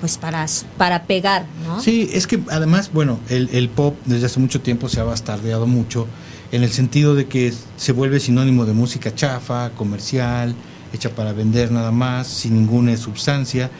pues 0.00 0.16
para, 0.16 0.46
para 0.76 1.04
pegar, 1.04 1.46
¿no? 1.66 1.80
Sí, 1.82 2.08
es 2.12 2.28
que 2.28 2.40
además, 2.50 2.90
bueno, 2.92 3.18
el, 3.28 3.48
el 3.52 3.68
pop 3.68 3.96
desde 4.04 4.26
hace 4.26 4.38
mucho 4.38 4.60
tiempo 4.60 4.88
se 4.88 5.00
ha 5.00 5.04
bastardeado 5.04 5.66
mucho 5.66 6.06
en 6.52 6.62
el 6.62 6.70
sentido 6.70 7.14
de 7.14 7.26
que 7.26 7.52
se 7.76 7.92
vuelve 7.92 8.20
sinónimo 8.20 8.64
de 8.64 8.72
música 8.72 9.14
chafa, 9.14 9.70
comercial, 9.70 10.54
hecha 10.92 11.10
para 11.10 11.32
vender 11.32 11.70
nada 11.70 11.90
más, 11.90 12.26
sin 12.26 12.54
ninguna 12.54 12.96
sustancia. 12.96 13.70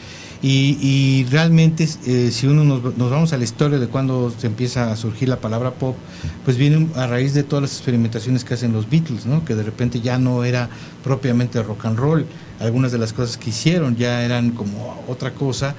Y, 0.40 1.27
realmente, 1.31 1.88
eh, 2.07 2.31
si 2.31 2.46
uno 2.46 2.62
nos, 2.62 2.96
nos, 2.96 3.11
vamos 3.11 3.33
a 3.33 3.38
la 3.38 3.42
historia 3.42 3.79
de 3.81 3.88
cuando 3.88 4.33
se 4.37 4.46
empieza 4.46 4.92
a 4.92 4.96
surgir 4.96 5.29
la 5.29 5.40
palabra 5.40 5.72
pop, 5.72 5.96
pues 6.44 6.57
viene 6.57 6.87
a 6.94 7.09
raíz 7.09 7.35
de 7.35 7.42
todas 7.42 7.62
las 7.62 7.72
experimentaciones 7.72 8.44
que 8.44 8.55
hacen 8.55 8.72
los 8.72 8.88
Beatles, 8.88 9.27
¿no? 9.27 9.44
que 9.44 9.57
de 9.57 9.64
repente 9.64 10.01
ya 10.01 10.16
no 10.18 10.44
era 10.44 10.68
propiamente 11.03 11.61
rock 11.62 11.87
and 11.87 11.98
roll. 11.98 12.27
Algunas 12.61 12.92
de 12.92 12.98
las 12.98 13.12
cosas 13.12 13.37
que 13.37 13.51
hicieron 13.51 13.96
ya 13.96 14.24
eran 14.24 14.51
como 14.53 15.03
otra 15.09 15.33
cosa 15.35 15.74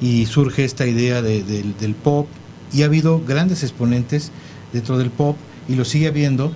y 0.00 0.26
surge 0.26 0.64
esta 0.64 0.86
idea 0.86 1.22
del 1.22 1.94
pop. 2.02 2.26
Y 2.72 2.82
ha 2.82 2.86
habido 2.86 3.20
grandes 3.24 3.62
exponentes 3.62 4.32
dentro 4.72 4.98
del 4.98 5.10
pop 5.10 5.36
y 5.68 5.76
lo 5.76 5.84
sigue 5.84 6.08
habiendo. 6.08 6.52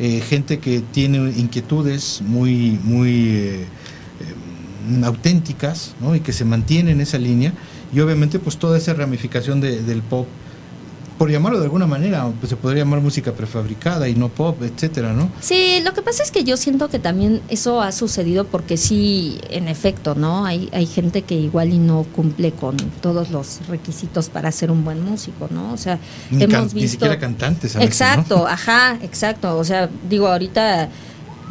Eh, 0.00 0.20
gente 0.20 0.58
que 0.58 0.80
tiene 0.80 1.18
inquietudes 1.36 2.22
muy, 2.24 2.78
muy 2.84 3.28
eh, 3.30 3.66
auténticas 5.04 5.94
¿no? 6.00 6.14
y 6.14 6.20
que 6.20 6.32
se 6.32 6.44
mantiene 6.44 6.92
en 6.92 7.00
esa 7.00 7.18
línea 7.18 7.52
y 7.92 8.00
obviamente 8.00 8.38
pues 8.38 8.58
toda 8.58 8.78
esa 8.78 8.94
ramificación 8.94 9.60
del 9.60 10.02
pop 10.02 10.26
por 11.18 11.30
llamarlo 11.30 11.58
de 11.58 11.64
alguna 11.64 11.86
manera, 11.86 12.30
pues 12.38 12.48
se 12.48 12.56
podría 12.56 12.84
llamar 12.84 13.00
música 13.00 13.32
prefabricada 13.32 14.08
y 14.08 14.14
no 14.14 14.28
pop, 14.28 14.62
etcétera, 14.62 15.12
¿no? 15.12 15.28
Sí, 15.40 15.80
lo 15.84 15.92
que 15.92 16.00
pasa 16.00 16.22
es 16.22 16.30
que 16.30 16.44
yo 16.44 16.56
siento 16.56 16.88
que 16.88 17.00
también 17.00 17.42
eso 17.48 17.82
ha 17.82 17.90
sucedido 17.90 18.44
porque 18.44 18.76
sí, 18.76 19.40
en 19.50 19.66
efecto, 19.66 20.14
¿no? 20.14 20.46
Hay, 20.46 20.68
hay 20.72 20.86
gente 20.86 21.22
que 21.22 21.34
igual 21.34 21.72
y 21.72 21.78
no 21.78 22.04
cumple 22.04 22.52
con 22.52 22.76
todos 22.76 23.30
los 23.30 23.60
requisitos 23.68 24.28
para 24.28 24.52
ser 24.52 24.70
un 24.70 24.84
buen 24.84 25.04
músico, 25.04 25.48
¿no? 25.50 25.72
O 25.72 25.76
sea, 25.76 25.98
hemos 26.30 26.72
visto... 26.72 26.76
Ni 26.76 26.88
siquiera 26.88 27.18
cantantes. 27.18 27.74
exacto, 27.74 28.46
ajá, 28.46 28.98
exacto. 29.02 29.58
O 29.58 29.64
sea, 29.64 29.90
digo, 30.08 30.28
ahorita 30.28 30.88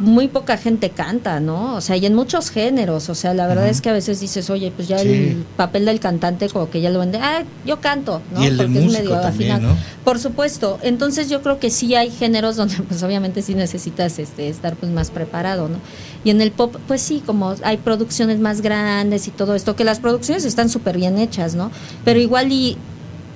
muy 0.00 0.28
poca 0.28 0.56
gente 0.56 0.90
canta, 0.90 1.40
¿no? 1.40 1.74
O 1.74 1.80
sea, 1.80 1.96
y 1.96 2.06
en 2.06 2.14
muchos 2.14 2.50
géneros, 2.50 3.08
o 3.08 3.14
sea, 3.14 3.34
la 3.34 3.46
verdad 3.46 3.68
es 3.68 3.80
que 3.80 3.88
a 3.88 3.92
veces 3.92 4.20
dices, 4.20 4.48
oye, 4.50 4.72
pues 4.74 4.88
ya 4.88 4.96
el 5.00 5.44
papel 5.56 5.84
del 5.84 6.00
cantante 6.00 6.48
como 6.48 6.70
que 6.70 6.80
ya 6.80 6.90
lo 6.90 7.00
vende, 7.00 7.18
ah, 7.18 7.42
yo 7.66 7.80
canto, 7.80 8.22
¿no? 8.32 8.40
Porque 8.40 8.84
es 8.84 8.92
medio 8.92 9.20
también, 9.20 9.62
¿no? 9.62 9.76
Por 10.04 10.18
supuesto, 10.18 10.78
entonces 10.82 11.28
yo 11.28 11.42
creo 11.42 11.58
que 11.58 11.70
sí 11.70 11.94
hay 11.94 12.10
géneros 12.10 12.56
donde 12.56 12.76
pues 12.88 13.02
obviamente 13.02 13.42
sí 13.42 13.54
necesitas 13.54 14.18
este, 14.18 14.48
estar 14.48 14.76
pues 14.76 14.92
más 14.92 15.10
preparado, 15.10 15.68
¿no? 15.68 15.78
Y 16.24 16.30
en 16.30 16.40
el 16.40 16.52
pop, 16.52 16.76
pues 16.86 17.00
sí, 17.00 17.22
como 17.24 17.54
hay 17.62 17.76
producciones 17.78 18.38
más 18.38 18.60
grandes 18.60 19.28
y 19.28 19.30
todo 19.30 19.54
esto, 19.54 19.76
que 19.76 19.84
las 19.84 20.00
producciones 20.00 20.44
están 20.44 20.68
súper 20.68 20.96
bien 20.96 21.18
hechas, 21.18 21.54
¿no? 21.54 21.70
Pero 22.04 22.20
igual 22.20 22.52
y 22.52 22.76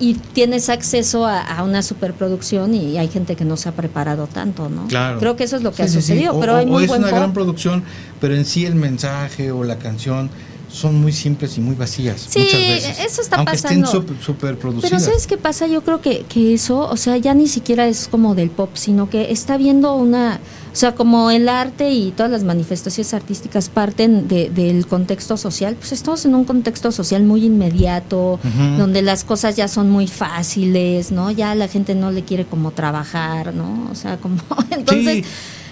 y 0.02 0.14
tienes 0.14 0.68
acceso 0.68 1.24
a, 1.26 1.62
una 1.62 1.80
superproducción 1.80 2.74
y 2.74 2.98
hay 2.98 3.06
gente 3.06 3.36
que 3.36 3.44
no 3.44 3.56
se 3.56 3.68
ha 3.68 3.72
preparado 3.72 4.26
tanto, 4.26 4.68
¿no? 4.68 4.88
Claro. 4.88 5.20
Creo 5.20 5.36
que 5.36 5.44
eso 5.44 5.54
es 5.54 5.62
lo 5.62 5.70
que 5.70 5.84
ha 5.84 5.88
sucedido, 5.88 6.38
pero 6.40 6.56
hay 6.56 6.66
muy 6.66 6.84
es 6.84 6.90
una 6.90 7.06
gran 7.06 7.32
producción, 7.32 7.84
pero 8.20 8.34
en 8.34 8.44
sí 8.44 8.66
el 8.66 8.74
mensaje 8.74 9.52
o 9.52 9.62
la 9.62 9.78
canción 9.78 10.28
son 10.68 11.00
muy 11.00 11.12
simples 11.12 11.56
y 11.56 11.60
muy 11.60 11.76
vacías. 11.76 12.26
Sí, 12.28 12.40
muchas 12.40 12.60
veces, 12.60 12.98
eso 12.98 13.22
está 13.22 13.36
aunque 13.36 13.52
pasando. 13.52 13.84
estén 13.84 14.20
super 14.20 14.58
producidas. 14.58 14.90
Pero 14.90 15.04
¿sabes 15.04 15.28
qué 15.28 15.36
pasa? 15.36 15.68
Yo 15.68 15.82
creo 15.84 16.00
que, 16.00 16.24
que 16.28 16.52
eso, 16.54 16.80
o 16.80 16.96
sea, 16.96 17.16
ya 17.18 17.32
ni 17.32 17.46
siquiera 17.46 17.86
es 17.86 18.08
como 18.08 18.34
del 18.34 18.50
pop, 18.50 18.70
sino 18.74 19.08
que 19.08 19.30
está 19.30 19.56
viendo 19.56 19.94
una 19.94 20.40
o 20.72 20.74
sea, 20.74 20.94
como 20.94 21.30
el 21.30 21.50
arte 21.50 21.90
y 21.90 22.12
todas 22.12 22.32
las 22.32 22.44
manifestaciones 22.44 23.12
artísticas 23.12 23.68
parten 23.68 24.26
del 24.26 24.86
contexto 24.86 25.36
social, 25.36 25.76
pues 25.78 25.92
estamos 25.92 26.24
en 26.24 26.34
un 26.34 26.44
contexto 26.44 26.90
social 26.92 27.22
muy 27.24 27.44
inmediato, 27.44 28.40
donde 28.78 29.02
las 29.02 29.22
cosas 29.24 29.54
ya 29.54 29.68
son 29.68 29.90
muy 29.90 30.06
fáciles, 30.06 31.12
¿no? 31.12 31.30
Ya 31.30 31.54
la 31.54 31.68
gente 31.68 31.94
no 31.94 32.10
le 32.10 32.22
quiere 32.22 32.46
como 32.46 32.70
trabajar, 32.70 33.52
¿no? 33.52 33.86
O 33.90 33.94
sea, 33.94 34.16
como... 34.16 34.36
Entonces, 34.70 35.26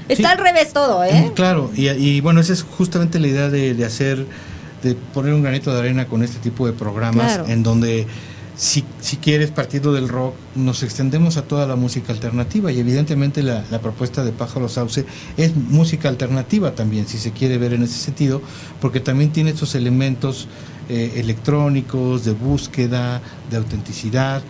está 0.08 0.32
al 0.32 0.38
revés 0.38 0.74
todo, 0.74 1.02
¿eh? 1.02 1.32
Claro, 1.34 1.70
y, 1.74 2.20
bueno, 2.20 2.40
esa 2.40 2.52
es 2.52 2.62
justamente 2.62 3.18
la 3.18 3.28
idea 3.28 3.48
de, 3.48 3.82
hacer, 3.86 4.26
de 4.82 4.94
poner 5.14 5.32
un 5.32 5.42
granito 5.42 5.72
de 5.72 5.78
arena 5.78 6.08
con 6.08 6.22
este 6.22 6.38
tipo 6.40 6.66
de 6.66 6.74
programas 6.74 7.40
en 7.48 7.62
donde 7.62 8.06
si, 8.61 8.85
si, 9.01 9.16
quieres 9.16 9.51
partido 9.51 9.94
del 9.94 10.07
rock, 10.07 10.35
nos 10.55 10.83
extendemos 10.83 11.38
a 11.38 11.44
toda 11.44 11.66
la 11.66 11.77
música 11.77 12.12
alternativa 12.12 12.70
y 12.70 12.79
evidentemente 12.79 13.42
la, 13.42 13.62
propuesta 13.81 14.23
de 14.23 14.33
Pájaro 14.33 14.68
Sauce 14.68 15.07
es 15.38 15.57
música 15.57 16.11
alternativa 16.11 16.75
también, 16.75 17.09
si 17.09 17.16
se 17.16 17.31
quiere 17.31 17.57
ver 17.57 17.73
en 17.73 17.85
ese 17.85 17.99
sentido, 17.99 18.42
porque 18.79 19.01
también 19.01 19.33
tiene 19.33 19.53
esos 19.53 19.75
elementos 19.75 20.46
eh, 20.90 21.12
electrónicos, 21.16 22.27
de 22.27 22.33
búsqueda, 22.33 23.23
de 23.51 23.57
autenticidad, 23.57 24.42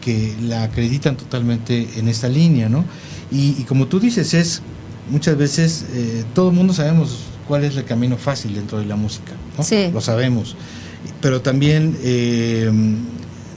que 0.00 0.34
la 0.40 0.62
acreditan 0.62 1.18
totalmente 1.18 1.90
en 1.96 2.08
esta 2.08 2.30
línea, 2.30 2.70
¿no? 2.70 2.86
Y, 3.30 3.64
como 3.64 3.86
tú 3.86 4.00
dices, 4.00 4.32
es 4.32 4.62
muchas 5.10 5.36
veces, 5.36 5.84
eh, 5.92 6.24
todo 6.34 6.48
el 6.48 6.54
mundo 6.54 6.72
sabemos 6.72 7.18
cuál 7.46 7.64
es 7.64 7.76
el 7.76 7.84
camino 7.84 8.16
fácil 8.16 8.54
dentro 8.54 8.78
de 8.78 8.86
la 8.86 8.96
música, 8.96 9.32
¿no? 9.58 9.92
Lo 9.92 10.00
sabemos. 10.00 10.56
Pero 11.20 11.42
también... 11.42 11.98
Eh, 12.02 12.72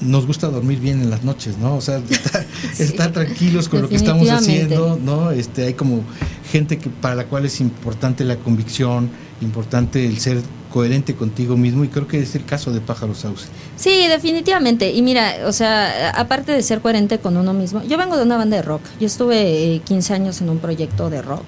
nos 0.01 0.25
gusta 0.25 0.47
dormir 0.47 0.79
bien 0.79 1.01
en 1.01 1.09
las 1.09 1.23
noches, 1.23 1.57
¿no? 1.57 1.75
O 1.75 1.81
sea, 1.81 2.01
estar, 2.79 3.11
tranquilos 3.11 3.69
con 3.69 3.83
lo 3.83 3.89
que 3.89 3.95
estamos 3.95 4.29
haciendo, 4.29 4.99
¿no? 5.01 5.31
Este, 5.31 5.65
hay 5.65 5.73
como 5.73 6.03
gente 6.51 6.77
que 6.77 6.89
para 6.89 7.15
la 7.15 7.25
cual 7.25 7.45
es 7.45 7.61
importante 7.61 8.23
la 8.23 8.37
convicción, 8.37 9.09
importante 9.41 10.05
el 10.05 10.19
ser 10.19 10.41
coherente 10.71 11.15
contigo 11.15 11.57
mismo 11.57 11.83
y 11.83 11.89
creo 11.89 12.07
que 12.07 12.19
es 12.19 12.33
el 12.35 12.45
caso 12.45 12.71
de 12.71 12.81
Pájaro 12.81 13.13
Sauce. 13.13 13.47
Sí, 13.75 14.07
definitivamente. 14.07 14.91
Y 14.91 15.01
mira, 15.01 15.35
o 15.45 15.51
sea, 15.51 16.11
aparte 16.11 16.51
de 16.53 16.63
ser 16.63 16.81
coherente 16.81 17.19
con 17.19 17.37
uno 17.37 17.53
mismo, 17.53 17.83
yo 17.83 17.97
vengo 17.97 18.17
de 18.17 18.23
una 18.23 18.37
banda 18.37 18.57
de 18.57 18.63
rock. 18.63 18.81
Yo 18.99 19.07
estuve 19.07 19.81
15 19.85 20.13
eh, 20.13 20.15
años 20.15 20.41
en 20.41 20.49
un 20.49 20.59
proyecto 20.59 21.09
de 21.09 21.21
rock 21.21 21.43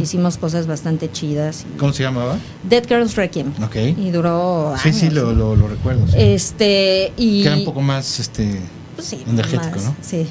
Hicimos 0.00 0.38
cosas 0.38 0.66
bastante 0.66 1.10
chidas. 1.10 1.66
¿Cómo 1.78 1.92
se 1.92 2.02
llamaba? 2.02 2.38
Dead 2.62 2.86
Girls 2.86 3.16
Requiem. 3.16 3.52
Ok. 3.62 3.76
Y 3.76 4.10
duró. 4.10 4.74
Sí, 4.82 4.92
sí, 4.92 5.10
lo, 5.10 5.32
lo, 5.32 5.54
recuerdo. 5.68 6.04
Este, 6.16 7.12
y. 7.16 7.42
Que 7.42 7.48
era 7.48 7.56
un 7.56 7.64
poco 7.64 7.80
más 7.80 8.18
este, 8.18 8.60
pues 8.96 9.08
sí, 9.08 9.22
energético, 9.26 9.80
¿no? 9.80 9.94
Sí, 10.00 10.26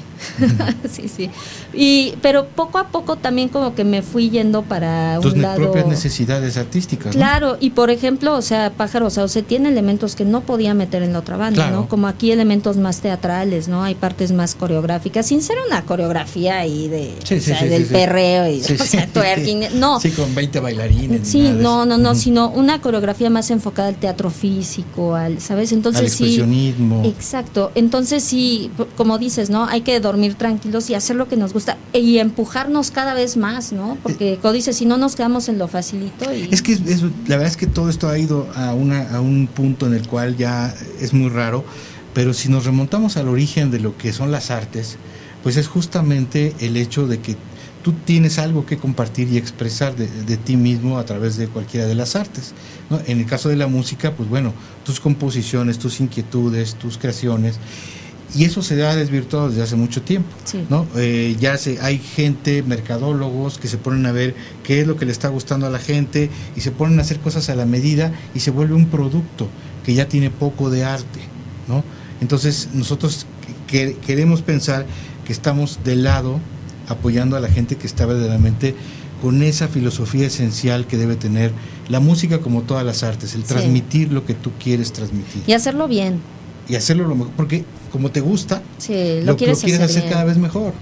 sí, 0.90 1.08
sí. 1.08 1.30
Y, 1.72 2.14
pero 2.22 2.46
poco 2.46 2.78
a 2.78 2.88
poco 2.88 3.16
también 3.16 3.48
como 3.48 3.74
que 3.74 3.84
me 3.84 4.02
fui 4.02 4.30
yendo 4.30 4.62
para 4.62 5.18
Tus 5.20 5.34
un 5.34 5.42
lado... 5.42 5.56
propias 5.56 5.86
necesidades 5.86 6.56
artísticas, 6.56 7.14
Claro, 7.14 7.56
y 7.60 7.70
por 7.70 7.90
ejemplo, 7.90 8.34
o 8.34 8.42
sea, 8.42 8.72
Pájaro 8.76 9.10
Sauce 9.10 9.42
tiene 9.42 9.68
elementos 9.68 10.14
que 10.14 10.24
no 10.24 10.42
podía 10.42 10.74
meter 10.74 11.02
en 11.02 11.12
la 11.12 11.20
otra 11.20 11.36
banda, 11.36 11.70
¿no? 11.70 11.88
Como 11.88 12.06
aquí 12.06 12.30
elementos 12.30 12.76
más 12.76 13.00
teatrales, 13.00 13.68
¿no? 13.68 13.82
Hay 13.82 13.94
partes 13.94 14.32
más 14.32 14.54
coreográficas, 14.54 15.26
sin 15.26 15.42
ser 15.42 15.56
una 15.66 15.82
coreografía 15.82 16.58
ahí 16.58 16.88
de, 16.88 17.14
o 17.22 17.40
sea, 17.40 17.64
del 17.64 17.84
perreo 17.84 18.48
y, 18.48 18.60
o 18.60 18.84
sea, 18.84 19.06
twerking, 19.06 19.78
no. 19.80 20.00
Sí, 20.00 20.10
con 20.10 20.34
20 20.34 20.60
bailarines. 20.60 21.28
Sí, 21.28 21.50
no, 21.50 21.86
no, 21.86 21.98
no, 21.98 22.14
sino 22.14 22.50
una 22.50 22.80
coreografía 22.80 23.30
más 23.30 23.50
enfocada 23.50 23.88
al 23.88 23.96
teatro 23.96 24.30
físico, 24.30 25.14
al, 25.14 25.40
¿sabes? 25.40 25.72
Entonces 25.72 26.00
al 26.00 26.06
expresionismo. 26.06 27.02
sí. 27.02 27.08
Exacto, 27.08 27.72
entonces 27.74 28.22
sí 28.22 28.70
como 28.96 29.18
dices, 29.18 29.50
¿no? 29.50 29.66
Hay 29.66 29.82
que 29.82 29.98
dormir 30.00 30.13
tranquilos 30.36 30.90
y 30.90 30.94
hacer 30.94 31.16
lo 31.16 31.28
que 31.28 31.36
nos 31.36 31.52
gusta 31.52 31.76
y 31.92 32.18
empujarnos 32.18 32.90
cada 32.90 33.14
vez 33.14 33.36
más, 33.36 33.72
¿no? 33.72 33.98
Porque, 34.02 34.38
como 34.40 34.52
dices, 34.52 34.76
si 34.76 34.86
no 34.86 34.96
nos 34.96 35.16
quedamos 35.16 35.48
en 35.48 35.58
lo 35.58 35.68
facilito. 35.68 36.32
Y... 36.32 36.48
Es 36.50 36.62
que 36.62 36.76
la 37.26 37.36
verdad 37.36 37.46
es 37.46 37.56
que 37.56 37.66
todo 37.66 37.88
esto 37.88 38.08
ha 38.08 38.18
ido 38.18 38.48
a, 38.54 38.72
una, 38.74 39.14
a 39.14 39.20
un 39.20 39.46
punto 39.46 39.86
en 39.86 39.94
el 39.94 40.06
cual 40.06 40.36
ya 40.36 40.74
es 41.00 41.12
muy 41.12 41.30
raro, 41.30 41.64
pero 42.14 42.32
si 42.32 42.48
nos 42.48 42.64
remontamos 42.64 43.16
al 43.16 43.28
origen 43.28 43.70
de 43.70 43.80
lo 43.80 43.96
que 43.96 44.12
son 44.12 44.30
las 44.30 44.50
artes, 44.50 44.96
pues 45.42 45.56
es 45.56 45.68
justamente 45.68 46.54
el 46.60 46.76
hecho 46.76 47.06
de 47.06 47.18
que 47.20 47.36
tú 47.82 47.92
tienes 47.92 48.38
algo 48.38 48.64
que 48.64 48.78
compartir 48.78 49.28
y 49.28 49.36
expresar 49.36 49.94
de, 49.94 50.06
de, 50.06 50.36
ti 50.38 50.56
mismo 50.56 50.96
a 50.96 51.04
través 51.04 51.36
de 51.36 51.48
cualquiera 51.48 51.86
de 51.86 51.94
las 51.94 52.16
artes. 52.16 52.54
¿no? 52.88 52.98
En 53.06 53.18
el 53.18 53.26
caso 53.26 53.50
de 53.50 53.56
la 53.56 53.66
música, 53.66 54.12
pues 54.12 54.26
bueno, 54.28 54.54
tus 54.84 55.00
composiciones, 55.00 55.78
tus 55.78 56.00
inquietudes, 56.00 56.76
tus 56.76 56.96
creaciones. 56.96 57.58
Y 58.34 58.44
eso 58.44 58.62
se 58.62 58.82
ha 58.84 58.96
desvirtuado 58.96 59.48
desde 59.48 59.62
hace 59.62 59.76
mucho 59.76 60.02
tiempo. 60.02 60.28
¿no? 60.68 60.86
Eh, 60.96 61.36
ya 61.38 61.56
se, 61.56 61.80
hay 61.80 61.98
gente, 61.98 62.62
mercadólogos, 62.62 63.58
que 63.58 63.68
se 63.68 63.78
ponen 63.78 64.06
a 64.06 64.12
ver 64.12 64.34
qué 64.62 64.80
es 64.80 64.86
lo 64.86 64.96
que 64.96 65.04
le 65.04 65.12
está 65.12 65.28
gustando 65.28 65.66
a 65.66 65.70
la 65.70 65.78
gente 65.78 66.30
y 66.56 66.60
se 66.60 66.70
ponen 66.70 66.98
a 66.98 67.02
hacer 67.02 67.20
cosas 67.20 67.48
a 67.48 67.54
la 67.54 67.66
medida 67.66 68.12
y 68.34 68.40
se 68.40 68.50
vuelve 68.50 68.74
un 68.74 68.86
producto 68.86 69.48
que 69.84 69.94
ya 69.94 70.08
tiene 70.08 70.30
poco 70.30 70.70
de 70.70 70.84
arte. 70.84 71.20
¿no? 71.68 71.84
Entonces 72.20 72.70
nosotros 72.72 73.26
queremos 73.68 74.42
pensar 74.42 74.86
que 75.24 75.32
estamos 75.32 75.80
de 75.84 75.96
lado 75.96 76.40
apoyando 76.88 77.36
a 77.36 77.40
la 77.40 77.48
gente 77.48 77.76
que 77.76 77.86
está 77.86 78.06
verdaderamente 78.06 78.74
con 79.22 79.42
esa 79.42 79.68
filosofía 79.68 80.26
esencial 80.26 80.86
que 80.86 80.96
debe 80.96 81.16
tener 81.16 81.52
la 81.88 82.00
música 82.00 82.40
como 82.40 82.62
todas 82.62 82.84
las 82.84 83.02
artes, 83.02 83.34
el 83.34 83.44
transmitir 83.44 84.12
lo 84.12 84.26
que 84.26 84.34
tú 84.34 84.50
quieres 84.62 84.92
transmitir. 84.92 85.42
Y 85.46 85.52
hacerlo 85.52 85.88
bien. 85.88 86.20
Y 86.68 86.76
hacerlo 86.76 87.06
lo 87.06 87.14
mejor, 87.14 87.32
porque 87.36 87.64
como 87.92 88.10
te 88.10 88.20
gusta, 88.20 88.62
lo, 89.24 89.36
quieres, 89.36 89.62
hacer, 89.64 90.08
cada 90.08 90.24
vez 90.24 90.36
mejor. 90.36 90.72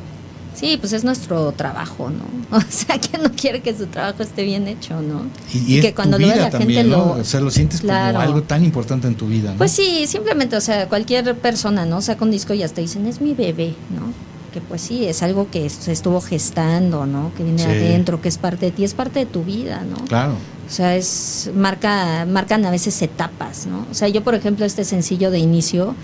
Sí, 0.55 0.77
pues 0.79 0.93
es 0.93 1.03
nuestro 1.03 1.53
trabajo, 1.53 2.11
¿no? 2.11 2.57
O 2.57 2.61
sea, 2.69 2.99
que 2.99 3.17
no 3.17 3.31
quiere 3.33 3.61
que 3.63 3.75
su 3.75 3.87
trabajo 3.87 4.23
esté 4.23 4.45
bien 4.45 4.69
hecho, 4.69 5.01
¿no? 5.01 5.23
Y, 5.55 5.81
que 5.81 5.95
cuando 5.95 6.19
lo 6.19 6.29
ve 6.29 6.37
la 6.37 6.51
gente 6.51 6.85
lo... 6.85 7.13
O 7.13 7.25
sea, 7.25 7.41
lo 7.41 7.51
sientes 7.51 7.81
como 7.81 7.93
algo 7.93 8.43
tan 8.43 8.63
importante 8.65 9.09
en 9.09 9.15
tu 9.15 9.27
vida, 9.27 9.53
¿no? 9.53 9.59
Pues 9.59 9.73
sí, 9.73 10.07
simplemente, 10.07 10.57
o 10.57 10.61
sea, 10.61 10.89
cualquier 10.89 11.35
persona, 11.37 11.87
¿no? 11.87 12.03
Saca 12.03 12.25
un 12.25 12.31
disco 12.31 12.53
y 12.53 12.63
hasta 12.63 12.81
dicen, 12.81 13.07
es 13.07 13.21
mi 13.21 13.35
bebé, 13.35 13.75
¿no? 13.95 14.33
que 14.53 14.61
pues 14.61 14.83
sí, 14.83 15.07
es 15.07 15.23
algo 15.23 15.51
que 15.51 15.69
se 15.69 15.91
estuvo 15.91 16.21
gestando, 16.21 17.07
¿no? 17.07 17.33
Que 17.37 17.43
viene 17.43 17.65
adentro, 17.65 18.21
que 18.21 18.29
es 18.29 18.39
parte 18.39 18.67
de 18.67 18.73
ti, 18.73 18.85
es 18.85 18.95
parte 18.95 19.21
de 19.21 19.27
tu 19.27 19.43
vida, 19.43 19.83
¿no? 19.89 20.05
Claro. 20.05 20.35
O 20.73 20.75
sea, 20.75 20.97
es 20.97 21.51
marca 21.55 22.25
marcan 22.25 22.65
a 22.65 22.71
veces 22.71 23.03
etapas, 23.03 23.67
¿no? 23.67 23.87
O 23.91 23.95
sea, 23.95 24.09
yo 24.09 24.25
por 24.25 24.35
ejemplo 24.35 24.65
este 24.65 24.85
sencillo 24.85 25.31
de 25.31 25.39
inicio 25.39 25.95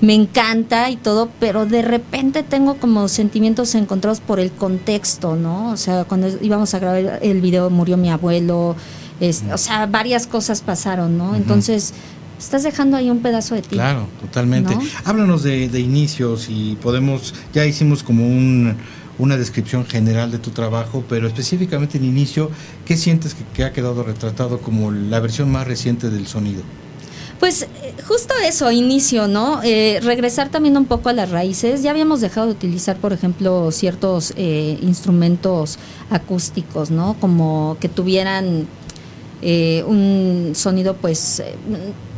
me 0.00 0.14
encanta 0.14 0.88
y 0.88 0.96
todo, 0.96 1.28
pero 1.38 1.66
de 1.66 1.82
repente 1.82 2.42
tengo 2.42 2.76
como 2.76 3.08
sentimientos 3.08 3.74
encontrados 3.74 4.20
por 4.20 4.40
el 4.40 4.52
contexto, 4.52 5.36
¿no? 5.36 5.70
O 5.70 5.76
sea, 5.76 6.04
cuando 6.04 6.28
íbamos 6.40 6.72
a 6.72 6.78
grabar 6.78 7.18
el 7.20 7.42
video 7.42 7.68
murió 7.68 7.98
mi 7.98 8.08
abuelo, 8.08 8.74
o 9.52 9.58
sea, 9.58 9.84
varias 9.84 10.26
cosas 10.26 10.62
pasaron, 10.62 11.18
¿no? 11.18 11.36
Entonces 11.36 11.92
estás 12.38 12.62
dejando 12.62 12.96
ahí 12.96 13.10
un 13.10 13.18
pedazo 13.18 13.54
de 13.54 13.60
ti. 13.60 13.76
Claro, 13.76 14.08
totalmente. 14.22 14.74
Háblanos 15.04 15.42
de, 15.42 15.68
de 15.68 15.80
inicios 15.80 16.46
y 16.48 16.78
podemos, 16.80 17.34
ya 17.52 17.66
hicimos 17.66 18.02
como 18.02 18.26
un, 18.26 18.76
una 19.18 19.36
descripción 19.36 19.86
general 19.86 20.30
de 20.30 20.38
tu 20.38 20.50
trabajo, 20.50 21.04
pero 21.08 21.26
específicamente 21.26 21.98
en 21.98 22.04
inicio, 22.04 22.50
¿qué 22.84 22.96
sientes 22.96 23.36
que, 23.54 23.64
ha 23.64 23.72
quedado 23.72 24.02
retratado 24.02 24.58
como 24.58 24.90
la 24.90 25.20
versión 25.20 25.50
más 25.50 25.66
reciente 25.66 26.10
del 26.10 26.26
sonido? 26.26 26.62
Pues 27.40 27.62
eh, 27.62 27.94
justo 28.06 28.34
eso, 28.44 28.70
inicio, 28.70 29.28
¿no? 29.28 29.62
Eh, 29.62 30.00
regresar 30.02 30.48
también 30.48 30.76
un 30.76 30.86
poco 30.86 31.10
a 31.10 31.12
las 31.12 31.30
raíces. 31.30 31.82
Ya 31.82 31.90
habíamos 31.90 32.20
dejado 32.20 32.46
de 32.46 32.52
utilizar, 32.52 32.96
por 32.96 33.12
ejemplo, 33.12 33.70
ciertos 33.72 34.32
eh, 34.36 34.78
instrumentos 34.80 35.78
acústicos, 36.10 36.90
¿no? 36.90 37.14
Como 37.20 37.76
que 37.80 37.88
tuvieran 37.88 38.66
un 39.86 40.52
sonido, 40.54 40.96
pues, 40.96 41.40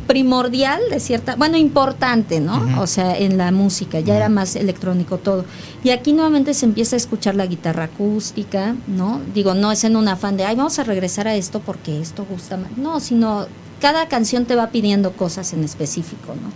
primordial 0.09 0.81
de 0.89 0.99
cierta, 0.99 1.35
bueno, 1.35 1.55
importante, 1.55 2.39
¿no? 2.39 2.81
O 2.81 2.87
sea, 2.87 3.15
en 3.15 3.37
la 3.37 3.51
música, 3.51 3.99
ya 3.99 4.17
era 4.17 4.27
más 4.27 4.55
electrónico 4.55 5.19
todo. 5.19 5.45
Y 5.83 5.91
aquí 5.91 6.13
nuevamente 6.13 6.55
se 6.55 6.65
empieza 6.65 6.95
a 6.95 6.97
escuchar 6.97 7.35
la 7.35 7.45
guitarra 7.45 7.83
acústica, 7.83 8.75
¿no? 8.87 9.21
Digo, 9.35 9.53
no 9.53 9.71
es 9.71 9.83
en 9.83 9.95
un 9.95 10.07
afán 10.07 10.35
de, 10.35 10.45
ay, 10.45 10.55
vamos 10.55 10.79
a 10.79 10.83
regresar 10.83 11.27
a 11.27 11.35
esto 11.35 11.59
porque 11.59 12.01
esto 12.01 12.25
gusta 12.27 12.57
más. 12.57 12.75
No, 12.75 12.99
sino 12.99 13.45
cada 13.79 14.07
canción 14.07 14.45
te 14.45 14.55
va 14.55 14.71
pidiendo 14.71 15.11
cosas 15.11 15.53
en 15.53 15.63
específico, 15.63 16.33
¿no? 16.33 16.49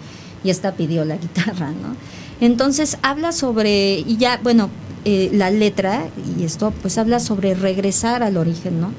Y 0.44 0.50
esta 0.50 0.72
pidió 0.72 1.06
la 1.06 1.18
guitarra, 1.24 1.68
¿no? 1.68 1.96
Entonces 2.42 2.98
habla 3.04 3.32
sobre, 3.34 4.00
y 4.00 4.18
ya, 4.18 4.40
bueno, 4.42 4.72
eh, 5.06 5.30
la 5.32 5.52
letra, 5.52 6.08
y 6.40 6.44
esto 6.44 6.74
pues 6.82 6.98
habla 6.98 7.20
sobre 7.20 7.54
regresar 7.54 8.24
al 8.24 8.38
origen, 8.38 8.82
¿no? 8.82 8.90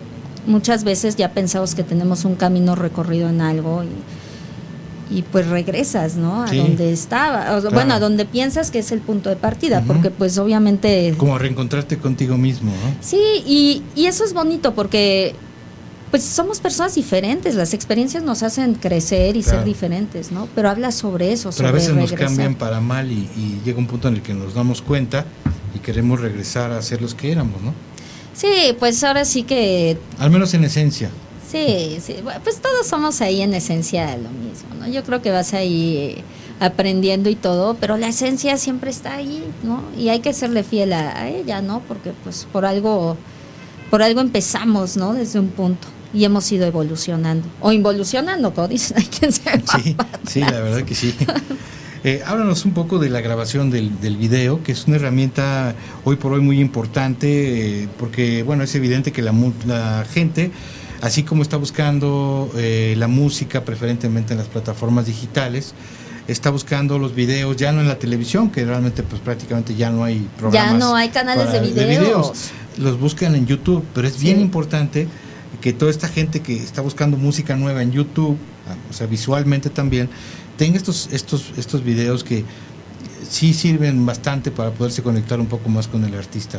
Muchas 0.46 0.84
veces 0.84 1.16
ya 1.16 1.32
pensamos 1.32 1.74
que 1.74 1.82
tenemos 1.82 2.24
un 2.24 2.36
camino 2.36 2.76
recorrido 2.76 3.28
en 3.28 3.40
algo 3.40 3.82
y 3.82 3.88
y 5.10 5.22
pues 5.22 5.46
regresas, 5.48 6.16
¿no? 6.16 6.42
A 6.42 6.52
donde 6.52 6.92
estaba, 6.92 7.60
bueno, 7.70 7.94
a 7.94 8.00
donde 8.00 8.24
piensas 8.24 8.70
que 8.70 8.78
es 8.78 8.92
el 8.92 9.00
punto 9.00 9.30
de 9.30 9.36
partida, 9.36 9.82
porque 9.86 10.10
pues 10.10 10.38
obviamente... 10.38 11.14
Como 11.16 11.38
reencontrarte 11.38 11.98
contigo 11.98 12.36
mismo, 12.36 12.70
¿no? 12.70 12.96
Sí, 13.00 13.20
y, 13.46 13.82
y 13.94 14.06
eso 14.06 14.24
es 14.24 14.32
bonito 14.32 14.74
porque 14.74 15.34
pues 16.10 16.22
somos 16.22 16.60
personas 16.60 16.94
diferentes, 16.94 17.56
las 17.56 17.74
experiencias 17.74 18.22
nos 18.22 18.44
hacen 18.44 18.74
crecer 18.74 19.36
y 19.36 19.42
ser 19.42 19.64
diferentes, 19.64 20.30
¿no? 20.30 20.48
Pero 20.54 20.70
habla 20.70 20.92
sobre 20.92 21.32
eso. 21.32 21.50
Pero 21.56 21.70
a 21.70 21.72
veces 21.72 21.92
nos 21.92 22.12
cambian 22.12 22.54
para 22.54 22.80
mal 22.80 23.10
y, 23.10 23.28
y, 23.36 23.60
llega 23.64 23.78
un 23.78 23.88
punto 23.88 24.06
en 24.06 24.14
el 24.14 24.22
que 24.22 24.32
nos 24.32 24.54
damos 24.54 24.80
cuenta 24.80 25.26
y 25.74 25.80
queremos 25.80 26.20
regresar 26.20 26.70
a 26.70 26.80
ser 26.82 27.02
los 27.02 27.14
que 27.16 27.32
éramos, 27.32 27.60
¿no? 27.62 27.74
Sí, 28.32 28.76
pues 28.78 29.02
ahora 29.02 29.24
sí 29.24 29.42
que... 29.44 29.98
Al 30.18 30.30
menos 30.30 30.54
en 30.54 30.64
esencia. 30.64 31.10
Sí, 31.54 31.98
sí, 32.00 32.16
pues 32.42 32.60
todos 32.60 32.84
somos 32.84 33.20
ahí 33.20 33.40
en 33.40 33.54
esencia 33.54 34.16
lo 34.16 34.28
mismo, 34.30 34.74
¿no? 34.76 34.88
Yo 34.88 35.04
creo 35.04 35.22
que 35.22 35.30
vas 35.30 35.54
ahí 35.54 36.16
aprendiendo 36.58 37.30
y 37.30 37.36
todo, 37.36 37.74
pero 37.74 37.96
la 37.96 38.08
esencia 38.08 38.56
siempre 38.56 38.90
está 38.90 39.14
ahí, 39.14 39.44
¿no? 39.62 39.84
Y 39.96 40.08
hay 40.08 40.18
que 40.18 40.32
serle 40.32 40.64
fiel 40.64 40.92
a, 40.92 41.28
ella, 41.28 41.62
¿no? 41.62 41.80
Porque 41.86 42.12
pues 42.24 42.48
por 42.52 42.66
algo, 42.66 43.16
por 43.88 44.02
algo 44.02 44.20
empezamos, 44.20 44.96
¿no? 44.96 45.14
Desde 45.14 45.38
un 45.38 45.46
punto 45.46 45.86
y 46.12 46.24
hemos 46.24 46.50
ido 46.50 46.66
evolucionando 46.66 47.46
o 47.60 47.70
involucionando, 47.70 48.52
como 48.52 48.66
dicen, 48.66 48.98
hay 48.98 49.06
quien 49.06 49.30
se 49.30 49.42
Sí, 49.80 49.96
sí, 50.26 50.40
la 50.40 50.60
verdad 50.60 50.82
que 50.82 50.96
sí. 50.96 51.14
Eh, 52.06 52.22
háblanos 52.26 52.66
un 52.66 52.72
poco 52.72 52.98
de 52.98 53.08
la 53.08 53.22
grabación 53.22 53.70
del, 53.70 53.98
del, 53.98 54.18
video, 54.18 54.62
que 54.62 54.72
es 54.72 54.86
una 54.86 54.96
herramienta 54.96 55.74
hoy 56.04 56.16
por 56.16 56.32
hoy 56.32 56.42
muy 56.42 56.60
importante, 56.60 57.84
eh, 57.84 57.88
porque 57.98 58.42
bueno, 58.42 58.62
es 58.62 58.74
evidente 58.74 59.10
que 59.10 59.22
la, 59.22 59.32
la 59.64 60.04
gente 60.12 60.50
así 61.00 61.22
como 61.22 61.42
está 61.42 61.56
buscando 61.56 62.50
eh, 62.56 62.94
la 62.96 63.08
música 63.08 63.64
preferentemente 63.64 64.32
en 64.32 64.38
las 64.38 64.48
plataformas 64.48 65.06
digitales, 65.06 65.74
está 66.28 66.50
buscando 66.50 66.98
los 66.98 67.14
videos 67.14 67.56
ya 67.56 67.72
no 67.72 67.80
en 67.80 67.88
la 67.88 67.98
televisión, 67.98 68.50
que 68.50 68.64
realmente 68.64 69.02
pues 69.02 69.20
prácticamente 69.20 69.74
ya 69.74 69.90
no 69.90 70.04
hay 70.04 70.28
programas. 70.38 70.72
Ya 70.72 70.78
no 70.78 70.94
hay 70.94 71.08
canales 71.10 71.52
de, 71.52 71.60
videos. 71.60 72.50
Los 72.78 72.98
buscan 72.98 73.34
en 73.34 73.46
YouTube, 73.46 73.84
pero 73.94 74.08
es 74.08 74.18
bien 74.18 74.40
importante 74.40 75.06
que 75.60 75.72
toda 75.72 75.90
esta 75.90 76.08
gente 76.08 76.40
que 76.40 76.56
está 76.56 76.82
buscando 76.82 77.16
música 77.16 77.56
nueva 77.56 77.82
en 77.82 77.92
YouTube, 77.92 78.36
ah, 78.68 78.74
o 78.90 78.92
sea, 78.92 79.06
visualmente 79.06 79.70
también, 79.70 80.08
tenga 80.56 80.76
estos, 80.76 81.08
estos, 81.12 81.52
estos 81.56 81.84
videos 81.84 82.24
que 82.24 82.44
sí 83.28 83.54
sirven 83.54 84.04
bastante 84.04 84.50
para 84.50 84.70
poderse 84.70 85.02
conectar 85.02 85.40
un 85.40 85.46
poco 85.46 85.68
más 85.68 85.88
con 85.88 86.04
el 86.04 86.14
artista. 86.14 86.58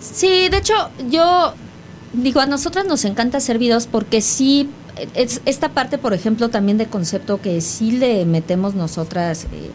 Sí, 0.00 0.48
de 0.48 0.58
hecho, 0.58 0.90
yo 1.10 1.54
digo, 2.16 2.40
a 2.40 2.46
nosotras 2.46 2.86
nos 2.86 3.04
encanta 3.04 3.38
hacer 3.38 3.58
videos 3.58 3.86
porque 3.86 4.20
sí, 4.20 4.68
es 5.14 5.40
esta 5.44 5.70
parte, 5.70 5.98
por 5.98 6.14
ejemplo, 6.14 6.48
también 6.48 6.78
de 6.78 6.86
concepto 6.86 7.40
que 7.40 7.60
sí 7.60 7.92
le 7.92 8.24
metemos 8.24 8.74
nosotras 8.74 9.44
eh, 9.52 9.70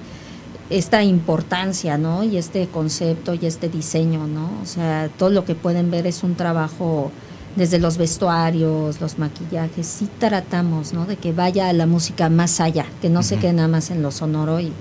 esta 0.69 1.03
importancia, 1.03 1.97
¿no? 1.97 2.23
Y 2.23 2.37
este 2.37 2.67
concepto 2.67 3.33
y 3.33 3.45
este 3.45 3.69
diseño, 3.69 4.27
¿no? 4.27 4.49
O 4.61 4.65
sea, 4.65 5.09
todo 5.17 5.29
lo 5.29 5.45
que 5.45 5.55
pueden 5.55 5.91
ver 5.91 6.07
es 6.07 6.23
un 6.23 6.35
trabajo 6.35 7.11
desde 7.55 7.79
los 7.79 7.97
vestuarios, 7.97 9.01
los 9.01 9.19
maquillajes, 9.19 9.85
sí 9.85 10.07
tratamos, 10.19 10.93
¿no? 10.93 11.05
De 11.05 11.17
que 11.17 11.33
vaya 11.33 11.71
la 11.73 11.85
música 11.85 12.29
más 12.29 12.61
allá, 12.61 12.85
que 13.01 13.09
no 13.09 13.23
se 13.23 13.37
quede 13.37 13.53
nada 13.53 13.67
más 13.67 13.91
en 13.91 14.01
lo 14.01 14.11
sonoro 14.11 14.59
y 14.61 14.71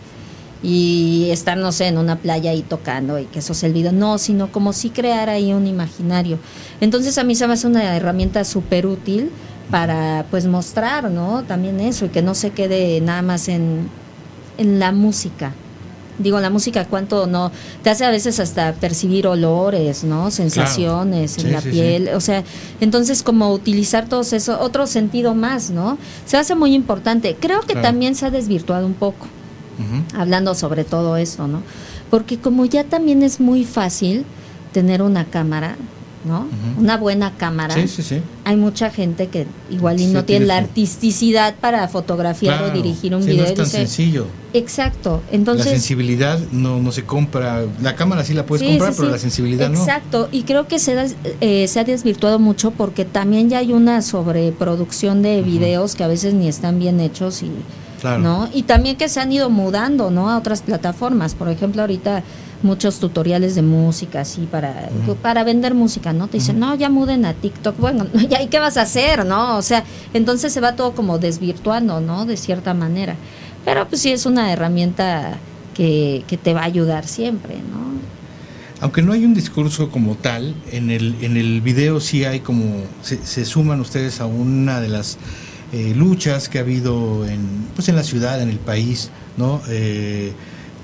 y 0.62 1.28
estar, 1.30 1.56
no 1.56 1.72
sé, 1.72 1.86
en 1.86 1.98
una 1.98 2.16
playa 2.16 2.50
ahí 2.50 2.62
tocando 2.62 3.18
y 3.18 3.24
que 3.24 3.38
eso 3.38 3.54
se 3.54 3.66
el 3.66 3.72
video. 3.72 3.92
No, 3.92 4.18
sino 4.18 4.52
como 4.52 4.72
si 4.72 4.90
crear 4.90 5.28
ahí 5.28 5.52
un 5.52 5.66
imaginario. 5.66 6.38
Entonces 6.80 7.16
a 7.18 7.24
mí 7.24 7.34
se 7.34 7.46
me 7.46 7.54
hace 7.54 7.66
una 7.66 7.96
herramienta 7.96 8.44
súper 8.44 8.86
útil 8.86 9.30
para 9.70 10.26
pues 10.30 10.46
mostrar, 10.46 11.10
¿no? 11.10 11.44
También 11.44 11.80
eso 11.80 12.04
y 12.06 12.08
que 12.08 12.22
no 12.22 12.34
se 12.34 12.50
quede 12.50 13.00
nada 13.00 13.22
más 13.22 13.48
en, 13.48 13.88
en 14.58 14.78
la 14.78 14.92
música. 14.92 15.52
Digo, 16.18 16.38
la 16.38 16.50
música 16.50 16.84
cuánto 16.84 17.26
no 17.26 17.50
te 17.82 17.88
hace 17.88 18.04
a 18.04 18.10
veces 18.10 18.40
hasta 18.40 18.74
percibir 18.74 19.26
olores, 19.26 20.04
¿no? 20.04 20.30
Sensaciones 20.30 21.38
en 21.38 21.52
la 21.52 21.62
piel, 21.62 22.10
o 22.14 22.20
sea, 22.20 22.44
entonces 22.82 23.22
como 23.22 23.54
utilizar 23.54 24.06
todo 24.06 24.20
eso, 24.20 24.60
otro 24.60 24.86
sentido 24.86 25.34
más, 25.34 25.70
¿no? 25.70 25.96
Se 26.26 26.36
hace 26.36 26.54
muy 26.54 26.74
importante. 26.74 27.36
Creo 27.40 27.62
que 27.62 27.74
también 27.74 28.14
se 28.14 28.26
ha 28.26 28.30
desvirtuado 28.30 28.84
un 28.84 28.92
poco 28.92 29.28
hablando 30.14 30.54
sobre 30.54 30.84
todo 30.84 31.16
esto, 31.16 31.46
¿no? 31.46 31.62
Porque 32.10 32.38
como 32.38 32.64
ya 32.64 32.84
también 32.84 33.22
es 33.22 33.40
muy 33.40 33.64
fácil 33.64 34.24
tener 34.72 35.02
una 35.02 35.24
cámara, 35.24 35.76
¿no? 36.24 36.46
Una 36.78 36.96
buena 36.96 37.36
cámara. 37.36 37.74
Sí, 37.74 37.88
sí, 37.88 38.02
sí. 38.02 38.20
Hay 38.44 38.56
mucha 38.56 38.90
gente 38.90 39.28
que 39.28 39.46
igual 39.70 40.00
y 40.00 40.06
no 40.06 40.24
tiene 40.24 40.46
la 40.46 40.58
artisticidad 40.58 41.54
para 41.60 41.86
fotografiar 41.88 42.62
o 42.64 42.70
dirigir 42.70 43.14
un 43.14 43.24
video. 43.24 43.44
No 43.44 43.48
es 43.48 43.54
tan 43.54 43.66
sencillo. 43.66 44.26
Exacto. 44.52 45.22
Entonces 45.30 45.66
la 45.66 45.72
sensibilidad 45.72 46.38
no, 46.52 46.80
no 46.80 46.92
se 46.92 47.04
compra. 47.04 47.64
La 47.80 47.94
cámara 47.94 48.24
sí 48.24 48.34
la 48.34 48.44
puedes 48.44 48.66
comprar, 48.68 48.92
pero 48.94 49.08
la 49.08 49.18
sensibilidad 49.18 49.70
no. 49.70 49.78
Exacto. 49.78 50.28
Y 50.32 50.42
creo 50.42 50.66
que 50.66 50.78
se, 50.78 51.14
eh, 51.40 51.68
se 51.68 51.80
ha 51.80 51.84
desvirtuado 51.84 52.38
mucho 52.38 52.72
porque 52.72 53.04
también 53.04 53.48
ya 53.48 53.58
hay 53.58 53.72
una 53.72 54.02
sobreproducción 54.02 55.22
de 55.22 55.42
videos 55.42 55.94
que 55.94 56.04
a 56.04 56.08
veces 56.08 56.34
ni 56.34 56.48
están 56.48 56.78
bien 56.78 57.00
hechos 57.00 57.42
y 57.42 57.50
¿no? 58.02 58.48
Y 58.52 58.62
también 58.62 58.96
que 58.96 59.08
se 59.08 59.20
han 59.20 59.32
ido 59.32 59.50
mudando, 59.50 60.10
¿no? 60.10 60.30
A 60.30 60.38
otras 60.38 60.62
plataformas. 60.62 61.34
Por 61.34 61.48
ejemplo, 61.48 61.82
ahorita 61.82 62.22
muchos 62.62 62.98
tutoriales 62.98 63.54
de 63.54 63.62
música 63.62 64.20
así 64.20 64.42
para, 64.42 64.90
para 65.22 65.44
vender 65.44 65.74
música, 65.74 66.12
¿no? 66.12 66.28
Te 66.28 66.38
dicen, 66.38 66.58
no, 66.58 66.74
ya 66.74 66.90
muden 66.90 67.24
a 67.24 67.34
TikTok. 67.34 67.78
Bueno, 67.78 68.06
¿y 68.14 68.46
qué 68.46 68.58
vas 68.58 68.76
a 68.76 68.82
hacer, 68.82 69.24
no? 69.24 69.56
O 69.56 69.62
sea, 69.62 69.84
entonces 70.14 70.52
se 70.52 70.60
va 70.60 70.76
todo 70.76 70.92
como 70.92 71.18
desvirtuando, 71.18 72.00
¿no? 72.00 72.26
De 72.26 72.36
cierta 72.36 72.74
manera. 72.74 73.16
Pero 73.64 73.88
pues 73.88 74.02
sí 74.02 74.10
es 74.10 74.26
una 74.26 74.52
herramienta 74.52 75.38
que, 75.74 76.24
que 76.26 76.36
te 76.36 76.54
va 76.54 76.62
a 76.62 76.64
ayudar 76.64 77.06
siempre, 77.06 77.56
¿no? 77.56 77.90
Aunque 78.82 79.02
no 79.02 79.12
hay 79.12 79.26
un 79.26 79.34
discurso 79.34 79.90
como 79.90 80.14
tal, 80.14 80.54
en 80.72 80.90
el, 80.90 81.14
en 81.20 81.36
el 81.36 81.60
video 81.60 82.00
sí 82.00 82.24
hay 82.24 82.40
como, 82.40 82.64
se, 83.02 83.18
se 83.18 83.44
suman 83.44 83.78
ustedes 83.80 84.22
a 84.22 84.26
una 84.26 84.80
de 84.80 84.88
las 84.88 85.18
eh, 85.72 85.94
luchas 85.94 86.48
que 86.48 86.58
ha 86.58 86.62
habido 86.62 87.26
en, 87.26 87.68
pues 87.76 87.88
en 87.88 87.96
la 87.96 88.02
ciudad, 88.02 88.42
en 88.42 88.48
el 88.48 88.58
país, 88.58 89.10
¿no? 89.36 89.60
Eh, 89.68 90.32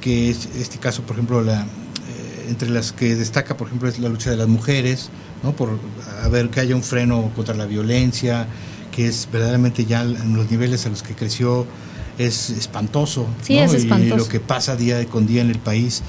que 0.01 0.30
es 0.30 0.49
este 0.57 0.78
caso, 0.78 1.03
por 1.03 1.16
ejemplo, 1.16 1.43
la, 1.43 1.62
eh, 1.62 2.47
entre 2.49 2.70
las 2.70 2.93
que 2.93 3.16
destaca, 3.16 3.57
por 3.57 3.66
ejemplo, 3.66 3.89
es 3.89 3.99
la 3.99 4.09
lucha 4.09 4.30
de 4.30 4.37
las 4.37 4.47
mujeres, 4.47 5.11
¿no? 5.43 5.53
Por 5.53 5.78
a 6.22 6.28
ver 6.28 6.51
que 6.51 6.61
haya 6.61 6.76
un 6.76 6.84
freno 6.84 7.32
contra 7.34 7.55
la 7.55 7.66
violencia, 7.66 8.47
que 8.93 9.09
es 9.09 9.28
verdaderamente 9.32 9.84
ya 9.84 10.03
en 10.03 10.37
los 10.37 10.51
niveles 10.51 10.87
a 10.87 10.89
los 10.89 11.03
que 11.03 11.14
creció 11.14 11.66
es 12.18 12.51
espantoso. 12.51 13.26
Sí, 13.43 13.59
es 13.59 13.74
espantoso. 13.74 14.14
Y 14.14 14.18
lo 14.18 14.28
que 14.28 14.41
pasa 14.41 14.76
día 14.76 15.05
con 15.07 15.26
día 15.26 15.43
en 15.43 15.51
el 15.51 15.59
país 15.59 16.03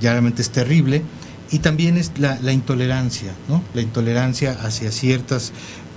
ya 0.00 0.10
realmente 0.12 0.42
es 0.42 0.50
terrible. 0.50 1.02
Y 1.50 1.60
también 1.60 1.96
es 1.96 2.10
la, 2.18 2.40
la 2.42 2.52
intolerancia, 2.52 3.32
¿no? 3.48 3.62
La 3.72 3.80
intolerancia 3.80 4.58
hacia 4.60 4.90
ciertas 4.90 5.52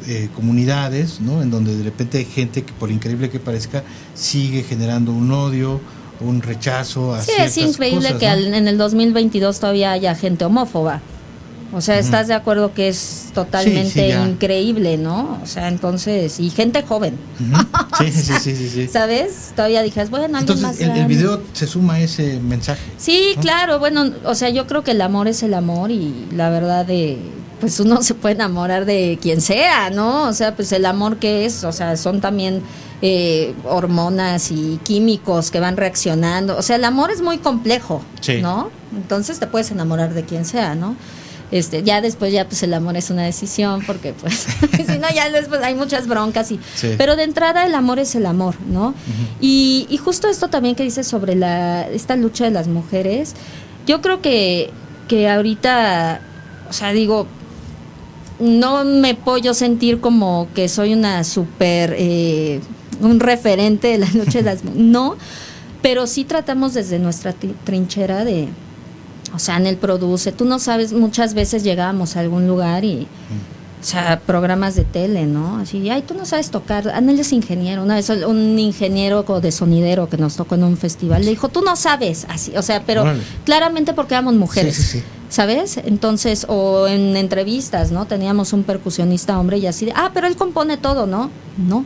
eh, 0.07 0.29
comunidades, 0.35 1.21
¿no? 1.21 1.41
En 1.41 1.51
donde 1.51 1.75
de 1.75 1.83
repente 1.83 2.17
hay 2.17 2.25
gente 2.25 2.63
que, 2.63 2.73
por 2.73 2.91
increíble 2.91 3.29
que 3.29 3.39
parezca, 3.39 3.83
sigue 4.13 4.63
generando 4.63 5.11
un 5.11 5.31
odio, 5.31 5.79
un 6.21 6.41
rechazo 6.41 7.13
a 7.13 7.21
Sí, 7.21 7.31
es 7.37 7.57
increíble 7.57 8.15
que 8.17 8.27
en 8.27 8.67
el 8.67 8.77
2022 8.77 9.59
todavía 9.59 9.91
haya 9.91 10.15
gente 10.15 10.45
homófoba. 10.45 11.01
O 11.71 11.81
sea, 11.81 11.99
¿estás 11.99 12.27
de 12.27 12.33
acuerdo 12.33 12.73
que 12.73 12.87
es 12.87 13.29
totalmente 13.33 14.09
increíble, 14.09 14.97
no? 14.97 15.39
O 15.43 15.45
sea, 15.45 15.67
entonces, 15.67 16.39
y 16.39 16.49
gente 16.49 16.81
joven. 16.81 17.15
sí, 17.99 18.11
sí, 18.11 18.33
sí, 18.39 18.55
sí, 18.55 18.69
sí, 18.69 18.87
¿Sabes? 18.87 19.51
Todavía 19.55 19.83
dijes, 19.83 20.09
bueno, 20.09 20.39
entonces 20.39 20.63
más 20.63 20.79
el, 20.81 20.89
el, 20.89 21.05
video 21.05 21.41
se 21.53 21.67
suma 21.67 21.95
a 21.95 21.99
ese 21.99 22.39
mensaje. 22.39 22.81
Sí, 22.97 23.35
claro, 23.39 23.77
bueno, 23.77 24.11
o 24.25 24.33
sea, 24.33 24.49
yo 24.49 24.65
creo 24.65 24.83
que 24.83 24.91
el 24.91 25.01
amor 25.01 25.27
es 25.27 25.43
el 25.43 25.53
amor 25.53 25.91
y 25.91 26.27
la 26.31 26.49
verdad 26.49 26.87
de 26.87 27.19
pues 27.59 27.79
uno 27.79 28.01
se 28.01 28.13
puede 28.13 28.35
enamorar 28.35 28.85
de 28.85 29.17
quien 29.21 29.41
sea, 29.41 29.89
¿no? 29.89 30.27
O 30.27 30.33
sea, 30.33 30.55
pues 30.55 30.71
el 30.71 30.85
amor 30.85 31.17
que 31.17 31.45
es, 31.45 31.63
o 31.63 31.71
sea, 31.71 31.97
son 31.97 32.21
también 32.21 32.61
eh, 33.01 33.53
hormonas 33.63 34.51
y 34.51 34.79
químicos 34.83 35.51
que 35.51 35.59
van 35.59 35.77
reaccionando. 35.77 36.57
O 36.57 36.61
sea, 36.61 36.75
el 36.75 36.83
amor 36.83 37.11
es 37.11 37.21
muy 37.21 37.37
complejo, 37.37 38.01
¿no? 38.41 38.69
Entonces 38.95 39.39
te 39.39 39.47
puedes 39.47 39.71
enamorar 39.71 40.13
de 40.13 40.23
quien 40.23 40.45
sea, 40.45 40.75
¿no? 40.75 40.95
Este, 41.51 41.81
ya 41.81 42.01
después 42.01 42.31
ya 42.31 42.45
pues 42.45 42.61
el 42.61 42.73
amor 42.75 42.95
es 42.95 43.09
una 43.09 43.23
decisión 43.23 43.81
porque 43.87 44.13
pues 44.13 44.45
si 44.87 44.99
no 44.99 45.07
ya 45.09 45.31
después 45.31 45.63
hay 45.63 45.73
muchas 45.73 46.07
broncas 46.07 46.51
y 46.51 46.59
pero 46.95 47.15
de 47.15 47.23
entrada 47.23 47.65
el 47.65 47.73
amor 47.73 47.97
es 47.97 48.13
el 48.13 48.27
amor 48.27 48.53
no 48.67 48.93
y, 49.41 49.87
y, 49.89 49.97
justo 49.97 50.27
esto 50.27 50.49
también 50.49 50.75
que 50.75 50.83
dices 50.83 51.07
sobre 51.07 51.33
la 51.33 51.89
esta 51.89 52.15
lucha 52.15 52.43
de 52.43 52.51
las 52.51 52.67
mujeres 52.67 53.33
yo 53.87 53.99
creo 53.99 54.21
que 54.21 54.69
que 55.07 55.27
ahorita 55.27 56.21
o 56.69 56.73
sea 56.73 56.91
digo 56.91 57.25
no 58.39 58.85
me 58.85 59.15
puedo 59.15 59.53
sentir 59.53 59.99
como 59.99 60.47
que 60.55 60.69
soy 60.69 60.93
una 60.93 61.23
super 61.23 61.95
eh, 61.97 62.61
un 63.01 63.19
referente 63.19 63.87
de 63.87 63.97
la 63.97 64.09
lucha 64.13 64.39
de 64.39 64.43
las 64.43 64.63
no 64.63 65.15
pero 65.81 66.07
sí 66.07 66.25
tratamos 66.25 66.73
desde 66.73 66.99
nuestra 66.99 67.33
trinchera 67.63 68.25
de 68.25 68.47
o 69.33 69.39
sea 69.39 69.57
en 69.57 69.67
el 69.67 69.77
produce 69.77 70.31
tú 70.31 70.45
no 70.45 70.59
sabes 70.59 70.93
muchas 70.93 71.33
veces 71.33 71.63
llegábamos 71.63 72.15
a 72.15 72.21
algún 72.21 72.47
lugar 72.47 72.85
y 72.85 73.07
o 73.81 73.85
sea, 73.85 74.19
programas 74.19 74.75
de 74.75 74.83
tele, 74.83 75.25
¿no? 75.25 75.57
Así, 75.57 75.89
ay, 75.89 76.01
tú 76.01 76.13
no 76.13 76.25
sabes 76.25 76.51
tocar. 76.51 76.89
Anel 76.89 77.17
es 77.17 77.31
ingeniero. 77.31 77.81
Una 77.81 77.95
vez 77.95 78.09
un 78.09 78.59
ingeniero 78.59 79.23
de 79.23 79.51
sonidero 79.53 80.09
que 80.09 80.17
nos 80.17 80.35
tocó 80.35 80.55
en 80.55 80.65
un 80.65 80.75
festival 80.75 81.23
le 81.23 81.29
dijo, 81.29 81.47
tú 81.47 81.61
no 81.61 81.77
sabes. 81.77 82.25
Así, 82.27 82.51
o 82.57 82.61
sea, 82.61 82.83
pero 82.85 83.05
claramente 83.45 83.93
porque 83.93 84.15
éramos 84.15 84.33
mujeres. 84.33 84.75
Sí, 84.75 84.83
sí, 84.83 84.99
sí. 84.99 85.03
¿Sabes? 85.29 85.77
Entonces, 85.77 86.45
o 86.49 86.87
en 86.87 87.15
entrevistas, 87.15 87.91
¿no? 87.91 88.05
Teníamos 88.05 88.51
un 88.53 88.63
percusionista 88.63 89.39
hombre 89.39 89.57
y 89.59 89.67
así 89.67 89.85
de, 89.85 89.93
ah, 89.95 90.11
pero 90.13 90.27
él 90.27 90.35
compone 90.35 90.77
todo, 90.77 91.05
¿no? 91.05 91.29
No. 91.57 91.85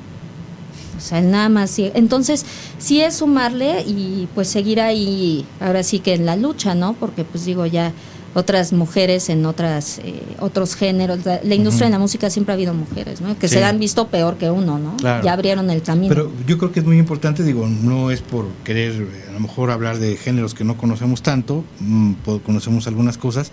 O 0.97 1.01
sea, 1.01 1.19
él 1.19 1.29
nada 1.29 1.49
más. 1.49 1.77
Entonces, 1.77 2.45
sí 2.77 3.01
es 3.01 3.15
sumarle 3.15 3.81
y 3.81 4.27
pues 4.33 4.47
seguir 4.47 4.79
ahí, 4.79 5.45
ahora 5.59 5.83
sí 5.83 5.99
que 5.99 6.13
en 6.13 6.25
la 6.25 6.35
lucha, 6.35 6.75
¿no? 6.75 6.93
Porque 6.93 7.25
pues 7.25 7.45
digo, 7.45 7.65
ya 7.65 7.91
otras 8.33 8.73
mujeres 8.73 9.29
en 9.29 9.45
otras 9.45 9.99
eh, 9.99 10.21
otros 10.39 10.75
géneros. 10.75 11.19
La, 11.25 11.55
industria 11.55 11.87
de 11.87 11.91
la 11.91 11.99
música 11.99 12.29
siempre 12.29 12.53
ha 12.53 12.55
habido 12.55 12.73
mujeres, 12.73 13.21
¿no? 13.21 13.37
Que 13.37 13.47
se 13.47 13.63
han 13.63 13.79
visto 13.79 14.07
peor 14.07 14.37
que 14.37 14.49
uno, 14.49 14.79
¿no? 14.79 14.97
Ya 14.97 15.33
abrieron 15.33 15.69
el 15.69 15.81
camino. 15.81 16.09
Pero 16.09 16.31
yo 16.47 16.57
creo 16.57 16.71
que 16.71 16.79
es 16.79 16.85
muy 16.85 16.97
importante, 16.97 17.43
digo, 17.43 17.67
no 17.67 18.11
es 18.11 18.21
por 18.21 18.47
querer 18.63 18.93
eh, 18.93 19.25
a 19.29 19.33
lo 19.33 19.39
mejor 19.39 19.71
hablar 19.71 19.99
de 19.99 20.17
géneros 20.17 20.53
que 20.53 20.63
no 20.63 20.77
conocemos 20.77 21.21
tanto, 21.21 21.63
mm, 21.79 22.13
conocemos 22.45 22.87
algunas 22.87 23.17
cosas. 23.17 23.51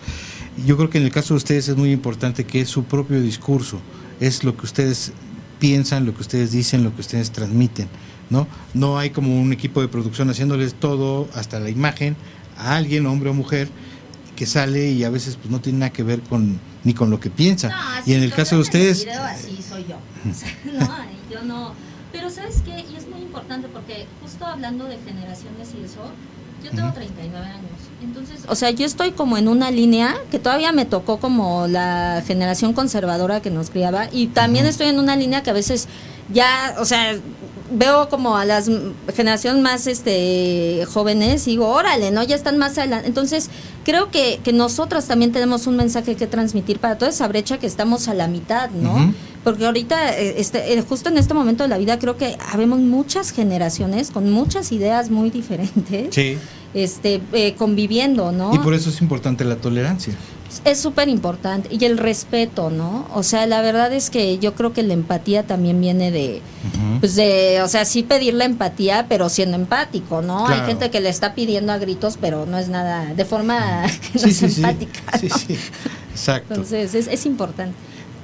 Yo 0.66 0.76
creo 0.76 0.90
que 0.90 0.98
en 0.98 1.04
el 1.04 1.12
caso 1.12 1.34
de 1.34 1.38
ustedes 1.38 1.68
es 1.68 1.76
muy 1.76 1.92
importante 1.92 2.44
que 2.44 2.60
es 2.60 2.68
su 2.68 2.84
propio 2.84 3.20
discurso, 3.20 3.80
es 4.20 4.44
lo 4.44 4.56
que 4.56 4.66
ustedes 4.66 5.12
piensan, 5.58 6.06
lo 6.06 6.14
que 6.14 6.22
ustedes 6.22 6.50
dicen, 6.52 6.82
lo 6.82 6.94
que 6.94 7.02
ustedes 7.02 7.30
transmiten, 7.30 7.88
¿no? 8.30 8.48
No 8.74 8.98
hay 8.98 9.10
como 9.10 9.40
un 9.40 9.52
equipo 9.52 9.80
de 9.80 9.88
producción 9.88 10.30
haciéndoles 10.30 10.74
todo, 10.74 11.28
hasta 11.34 11.60
la 11.60 11.70
imagen, 11.70 12.16
a 12.56 12.76
alguien, 12.76 13.06
hombre 13.06 13.30
o 13.30 13.34
mujer, 13.34 13.68
que 14.40 14.46
sale 14.46 14.88
y 14.92 15.04
a 15.04 15.10
veces 15.10 15.36
pues 15.36 15.50
no 15.50 15.60
tiene 15.60 15.80
nada 15.80 15.92
que 15.92 16.02
ver 16.02 16.22
con 16.22 16.58
ni 16.82 16.94
con 16.94 17.10
lo 17.10 17.20
que 17.20 17.28
piensa. 17.28 17.70
y 18.06 18.14
en 18.14 18.22
el 18.22 18.32
caso 18.32 18.54
de 18.54 18.62
ustedes... 18.62 19.06
así 19.06 19.60
soy 19.60 19.84
yo. 19.86 19.96
no, 20.78 20.88
yo 21.30 21.42
no... 21.42 21.74
Pero 22.10 22.30
sabes 22.30 22.62
qué, 22.64 22.86
y 22.90 22.96
es 22.96 23.06
muy 23.06 23.20
importante 23.20 23.68
porque 23.68 24.06
justo 24.22 24.46
hablando 24.46 24.86
de 24.86 24.96
generaciones 24.96 25.68
y 25.78 25.84
eso, 25.84 26.10
yo 26.64 26.70
tengo 26.70 26.90
39 26.90 27.46
años. 27.46 27.70
Entonces, 28.02 28.40
o 28.48 28.54
sea, 28.54 28.70
yo 28.70 28.86
estoy 28.86 29.10
como 29.10 29.36
en 29.36 29.46
una 29.46 29.70
línea 29.70 30.16
que 30.30 30.38
todavía 30.38 30.72
me 30.72 30.86
tocó 30.86 31.20
como 31.20 31.66
la 31.66 32.22
generación 32.26 32.72
conservadora 32.72 33.42
que 33.42 33.50
nos 33.50 33.68
criaba 33.68 34.08
y 34.10 34.28
también 34.28 34.64
estoy 34.64 34.86
en 34.86 34.98
una 34.98 35.16
línea 35.16 35.42
que 35.42 35.50
a 35.50 35.52
veces 35.52 35.86
ya, 36.32 36.76
o 36.78 36.86
sea, 36.86 37.12
veo 37.70 38.08
como 38.08 38.36
a 38.36 38.44
las 38.44 38.70
generaciones 39.14 39.62
más 39.62 39.86
este 39.86 40.84
jóvenes 40.92 41.46
y 41.46 41.52
digo, 41.52 41.68
órale, 41.68 42.10
¿no? 42.10 42.22
Ya 42.22 42.36
están 42.36 42.58
más 42.58 42.78
adelante. 42.78 43.06
Entonces, 43.06 43.50
creo 43.84 44.10
que, 44.10 44.40
que 44.42 44.52
nosotros 44.52 45.06
también 45.06 45.32
tenemos 45.32 45.66
un 45.66 45.76
mensaje 45.76 46.16
que 46.16 46.26
transmitir 46.26 46.78
para 46.78 46.98
toda 46.98 47.10
esa 47.10 47.26
brecha 47.28 47.58
que 47.58 47.66
estamos 47.66 48.08
a 48.08 48.14
la 48.14 48.28
mitad, 48.28 48.70
¿no? 48.70 49.14
Porque 49.44 49.64
ahorita, 49.64 50.18
eh, 50.18 50.34
este, 50.38 50.74
eh, 50.74 50.82
justo 50.86 51.08
en 51.08 51.16
este 51.16 51.32
momento 51.32 51.62
de 51.62 51.68
la 51.68 51.78
vida, 51.78 51.98
creo 51.98 52.16
que 52.16 52.36
habemos 52.52 52.78
muchas 52.80 53.30
generaciones 53.30 54.10
con 54.10 54.30
muchas 54.30 54.70
ideas 54.72 55.10
muy 55.10 55.30
diferentes. 55.30 56.14
Este, 56.72 57.20
eh, 57.32 57.54
conviviendo, 57.58 58.30
¿no? 58.30 58.54
Y 58.54 58.58
por 58.58 58.74
eso 58.74 58.90
es 58.90 59.00
importante 59.00 59.44
la 59.44 59.56
tolerancia 59.56 60.14
es 60.64 60.80
súper 60.80 61.08
importante 61.08 61.68
y 61.70 61.84
el 61.84 61.98
respeto, 61.98 62.70
¿no? 62.70 63.06
O 63.14 63.22
sea, 63.22 63.46
la 63.46 63.60
verdad 63.62 63.92
es 63.92 64.10
que 64.10 64.38
yo 64.38 64.54
creo 64.54 64.72
que 64.72 64.82
la 64.82 64.94
empatía 64.94 65.46
también 65.46 65.80
viene 65.80 66.10
de, 66.10 66.42
pues 67.00 67.14
de, 67.14 67.60
o 67.62 67.68
sea, 67.68 67.84
sí 67.84 68.02
pedir 68.02 68.34
la 68.34 68.44
empatía, 68.44 69.06
pero 69.08 69.28
siendo 69.28 69.56
empático, 69.56 70.22
¿no? 70.22 70.46
Hay 70.46 70.60
gente 70.66 70.90
que 70.90 71.00
le 71.00 71.08
está 71.08 71.34
pidiendo 71.34 71.72
a 71.72 71.78
gritos, 71.78 72.18
pero 72.20 72.46
no 72.46 72.58
es 72.58 72.68
nada, 72.68 73.14
de 73.14 73.24
forma 73.24 73.86
no 74.14 74.28
es 74.28 74.42
empática. 74.42 75.18
Sí, 75.18 75.28
sí, 75.30 75.58
exacto. 76.10 76.54
Entonces, 76.54 76.94
es, 76.94 77.06
es 77.06 77.26
importante. 77.26 77.74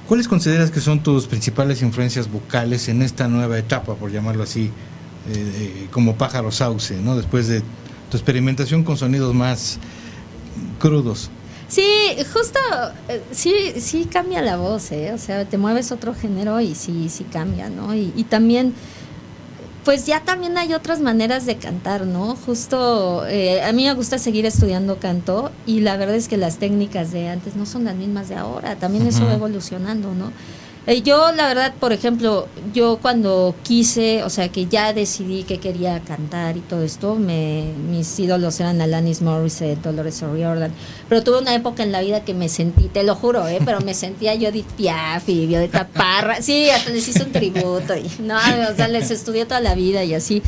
¿Cuáles 0.07 0.27
consideras 0.27 0.71
que 0.71 0.79
son 0.79 1.01
tus 1.03 1.27
principales 1.27 1.81
influencias 1.81 2.31
vocales 2.31 2.87
en 2.87 3.01
esta 3.01 3.27
nueva 3.27 3.57
etapa, 3.57 3.95
por 3.95 4.11
llamarlo 4.11 4.43
así, 4.43 4.65
eh, 4.65 4.71
eh, 5.33 5.87
como 5.91 6.15
pájaro 6.15 6.51
sauce, 6.51 6.95
¿no? 6.95 7.17
Después 7.17 7.47
de 7.47 7.61
tu 8.09 8.15
experimentación 8.15 8.83
con 8.83 8.95
sonidos 8.95 9.33
más 9.33 9.79
crudos. 10.79 11.29
Sí, 11.69 11.85
justo, 12.31 12.59
eh, 13.09 13.21
sí, 13.31 13.73
sí 13.77 14.05
cambia 14.05 14.41
la 14.41 14.55
voz, 14.55 14.91
¿eh? 14.91 15.11
O 15.13 15.17
sea, 15.17 15.43
te 15.43 15.57
mueves 15.57 15.91
otro 15.91 16.13
género 16.15 16.61
y 16.61 16.75
sí, 16.75 17.09
sí 17.09 17.25
cambia, 17.25 17.69
¿no? 17.69 17.93
Y, 17.93 18.13
y 18.15 18.23
también, 18.23 18.73
pues 19.83 20.05
ya 20.05 20.21
también 20.21 20.57
hay 20.57 20.73
otras 20.73 21.01
maneras 21.01 21.45
de 21.45 21.57
cantar, 21.57 22.05
¿no? 22.05 22.37
Justo, 22.45 23.27
eh, 23.27 23.61
a 23.63 23.73
mí 23.73 23.83
me 23.83 23.93
gusta 23.95 24.17
seguir 24.17 24.45
estudiando 24.45 24.97
canto 24.97 25.51
y 25.65 25.81
la 25.81 25.97
verdad 25.97 26.15
es 26.15 26.29
que 26.29 26.37
las 26.37 26.57
técnicas 26.57 27.11
de 27.11 27.27
antes 27.27 27.57
no 27.57 27.65
son 27.65 27.83
las 27.83 27.95
mismas 27.95 28.29
de 28.29 28.35
ahora, 28.35 28.77
también 28.77 29.05
eso 29.05 29.25
va 29.25 29.33
evolucionando, 29.33 30.13
¿no? 30.13 30.31
Eh, 30.87 31.01
yo, 31.01 31.33
la 31.33 31.49
verdad, 31.49 31.73
por 31.77 31.91
ejemplo, 31.91 32.47
yo 32.73 32.99
cuando 33.01 33.53
quise, 33.61 34.23
o 34.23 34.29
sea, 34.29 34.47
que 34.47 34.67
ya 34.67 34.93
decidí 34.93 35.43
que 35.43 35.57
quería 35.57 35.99
cantar 35.99 36.55
y 36.55 36.61
todo 36.61 36.81
esto, 36.81 37.15
me, 37.15 37.73
mis 37.91 38.17
ídolos 38.17 38.57
eran 38.61 38.79
Alanis 38.79 39.21
Morissette, 39.21 39.81
Dolores 39.81 40.23
O'Riordan, 40.23 40.71
pero 41.09 41.21
tuve 41.23 41.39
una 41.39 41.53
época 41.53 41.83
en 41.83 41.91
la 41.91 41.99
vida 41.99 42.23
que 42.23 42.33
me 42.33 42.47
sentí, 42.47 42.87
te 42.87 43.03
lo 43.03 43.15
juro, 43.15 43.45
¿eh? 43.49 43.59
pero 43.65 43.81
me 43.81 43.93
sentía 43.93 44.33
yo 44.35 44.47
Edith 44.47 44.71
Piaf 44.77 45.27
y 45.27 45.45
Violeta 45.45 45.89
Parra, 45.89 46.41
sí, 46.41 46.69
hasta 46.69 46.89
les 46.91 47.05
hice 47.05 47.21
un 47.21 47.33
tributo, 47.33 47.93
y 47.93 48.09
no, 48.21 48.37
o 48.37 48.75
sea, 48.77 48.87
les 48.87 49.11
estudié 49.11 49.43
toda 49.43 49.59
la 49.59 49.75
vida 49.75 50.05
y 50.05 50.13
así. 50.13 50.41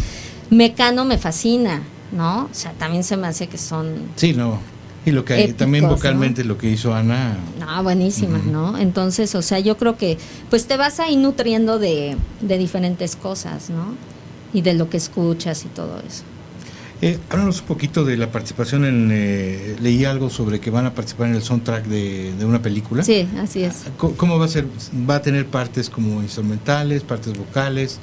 Mecano 0.49 1.03
me 1.03 1.17
fascina, 1.17 1.83
¿no? 2.13 2.45
O 2.45 2.53
sea, 2.53 2.71
también 2.71 3.03
se 3.03 3.17
me 3.17 3.27
hace 3.27 3.47
que 3.47 3.57
son... 3.57 4.09
Sí, 4.15 4.31
no 4.33 4.78
y 5.09 5.11
lo 5.11 5.25
que 5.25 5.53
también 5.53 5.87
vocalmente 5.87 6.43
lo 6.43 6.57
que 6.57 6.69
hizo 6.69 6.93
Ana. 6.93 7.37
No, 7.59 7.83
buenísima, 7.83 8.37
¿no? 8.37 8.77
Entonces, 8.77 9.35
o 9.35 9.41
sea, 9.41 9.59
yo 9.59 9.77
creo 9.77 9.97
que 9.97 10.17
pues 10.49 10.67
te 10.67 10.77
vas 10.77 10.99
ahí 10.99 11.17
nutriendo 11.17 11.79
de, 11.79 12.15
de 12.41 12.57
diferentes 12.57 13.15
cosas, 13.15 13.69
¿no? 13.69 13.95
Y 14.53 14.61
de 14.61 14.73
lo 14.73 14.89
que 14.89 14.97
escuchas 14.97 15.65
y 15.65 15.67
todo 15.67 15.99
eso. 16.07 16.23
Eh, 17.01 17.17
háblanos 17.29 17.61
un 17.61 17.67
poquito 17.67 18.03
de 18.03 18.17
la 18.17 18.29
participación 18.29 18.83
en... 18.83 19.09
Eh, 19.11 19.77
leí 19.81 20.03
algo 20.03 20.29
sobre 20.29 20.59
que 20.59 20.69
van 20.69 20.85
a 20.85 20.93
participar 20.93 21.29
en 21.29 21.35
el 21.35 21.41
soundtrack 21.41 21.85
de, 21.85 22.33
una 22.43 22.61
película. 22.61 23.03
Sí, 23.03 23.27
así 23.37 23.63
es. 23.63 23.85
¿Cómo, 23.97 24.37
va 24.37 24.45
a 24.45 24.49
ser? 24.49 24.67
¿Va 25.09 25.15
a 25.15 25.21
tener 25.21 25.45
partes 25.45 25.89
como 25.89 26.21
instrumentales, 26.21 27.03
partes 27.03 27.37
vocales? 27.37 27.99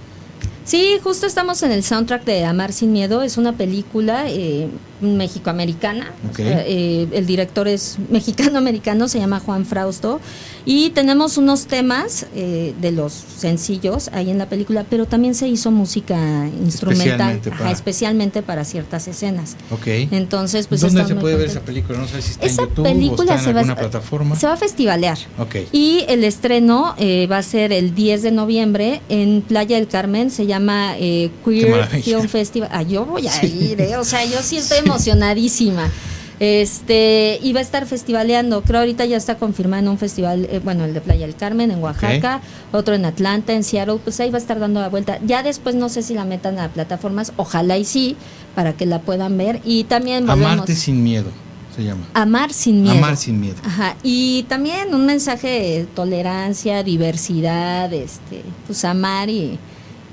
Sí, 0.66 0.98
justo 1.00 1.26
estamos 1.26 1.62
en 1.62 1.70
el 1.70 1.84
soundtrack 1.84 2.24
de 2.24 2.44
Amar 2.44 2.72
sin 2.72 2.92
Miedo. 2.92 3.22
Es 3.22 3.36
una 3.36 3.52
película 3.52 4.24
eh, 4.28 4.68
mexicoamericana. 5.00 6.12
Eh, 6.38 7.06
el 7.12 7.24
director 7.24 7.68
es 7.68 7.98
mexicano-americano, 8.10 9.06
se 9.06 9.20
llama 9.20 9.38
Juan 9.38 9.64
Frausto. 9.64 10.20
Y 10.68 10.90
tenemos 10.90 11.38
unos 11.38 11.66
temas 11.66 12.26
eh, 12.34 12.74
de 12.80 12.90
los 12.90 13.12
sencillos 13.12 14.10
ahí 14.12 14.30
en 14.30 14.38
la 14.38 14.48
película, 14.48 14.84
pero 14.90 15.06
también 15.06 15.36
se 15.36 15.46
hizo 15.46 15.70
música 15.70 16.48
instrumental, 16.60 17.40
especialmente 17.70 18.42
para, 18.42 18.64
ciertas 18.64 19.06
escenas. 19.06 19.56
Okay. 19.70 20.08
Entonces, 20.10 20.66
pues 20.66 20.80
¿Dónde 20.80 21.06
se 21.06 21.14
puede 21.14 21.36
ver 21.36 21.46
esa 21.46 21.60
película? 21.60 22.00
No 22.00 22.08
sé 22.08 22.20
si 22.20 22.32
está 22.32 22.46
en 22.46 22.56
YouTube 22.56 22.82
película 22.82 23.32
o 23.34 23.36
está 23.36 23.50
en 23.50 23.56
alguna 23.58 23.76
plataforma. 23.76 24.34
Se 24.34 24.48
va 24.48 24.54
a 24.54 24.56
festivalear. 24.56 25.18
Okay. 25.38 25.68
Y 25.70 26.04
el 26.08 26.24
estreno 26.24 26.96
eh, 26.98 27.28
va 27.30 27.38
a 27.38 27.42
ser 27.44 27.72
el 27.72 27.94
10 27.94 28.22
de 28.22 28.32
noviembre 28.32 29.02
en 29.08 29.42
Playa 29.42 29.76
del 29.76 29.86
Carmen. 29.86 30.32
Se 30.32 30.46
llama 30.46 30.96
eh, 30.98 31.30
Queer 31.44 31.86
Film 32.02 32.28
Festival. 32.28 32.70
Ah, 32.72 32.82
yo 32.82 33.04
voy 33.04 33.28
a 33.28 33.46
ir, 33.46 33.80
o 33.96 34.04
sea, 34.04 34.24
yo 34.24 34.42
sí 34.42 34.56
estoy 34.56 34.78
emocionadísima. 34.84 35.92
Este, 36.38 37.38
iba 37.42 37.60
a 37.60 37.62
estar 37.62 37.86
festivaleando, 37.86 38.62
creo 38.62 38.80
ahorita 38.80 39.06
ya 39.06 39.16
está 39.16 39.36
confirmado 39.36 39.84
en 39.84 39.88
un 39.88 39.98
festival, 39.98 40.46
eh, 40.50 40.60
bueno, 40.62 40.84
el 40.84 40.92
de 40.92 41.00
Playa 41.00 41.26
del 41.26 41.34
Carmen 41.34 41.70
en 41.70 41.82
Oaxaca, 41.82 42.42
otro 42.72 42.94
en 42.94 43.06
Atlanta, 43.06 43.54
en 43.54 43.64
Seattle, 43.64 43.98
pues 44.04 44.20
ahí 44.20 44.30
va 44.30 44.36
a 44.36 44.40
estar 44.40 44.58
dando 44.58 44.80
la 44.80 44.90
vuelta. 44.90 45.18
Ya 45.24 45.42
después 45.42 45.74
no 45.74 45.88
sé 45.88 46.02
si 46.02 46.12
la 46.12 46.26
metan 46.26 46.58
a 46.58 46.68
plataformas, 46.68 47.32
ojalá 47.36 47.78
y 47.78 47.86
sí, 47.86 48.16
para 48.54 48.74
que 48.74 48.84
la 48.84 49.00
puedan 49.00 49.38
ver. 49.38 49.60
Y 49.64 49.84
también 49.84 50.28
Amarte 50.28 50.74
sin 50.76 51.02
miedo. 51.02 51.30
Se 51.74 51.84
llama. 51.84 52.06
Amar 52.14 52.54
sin 52.54 52.82
miedo. 52.82 52.96
Amar 52.96 53.16
sin 53.18 53.38
miedo. 53.38 53.56
Ajá. 53.62 53.96
Y 54.02 54.44
también 54.44 54.94
un 54.94 55.04
mensaje 55.04 55.48
de 55.48 55.84
tolerancia, 55.84 56.82
diversidad, 56.82 57.92
este, 57.92 58.42
pues 58.66 58.82
amar 58.86 59.28
y, 59.28 59.58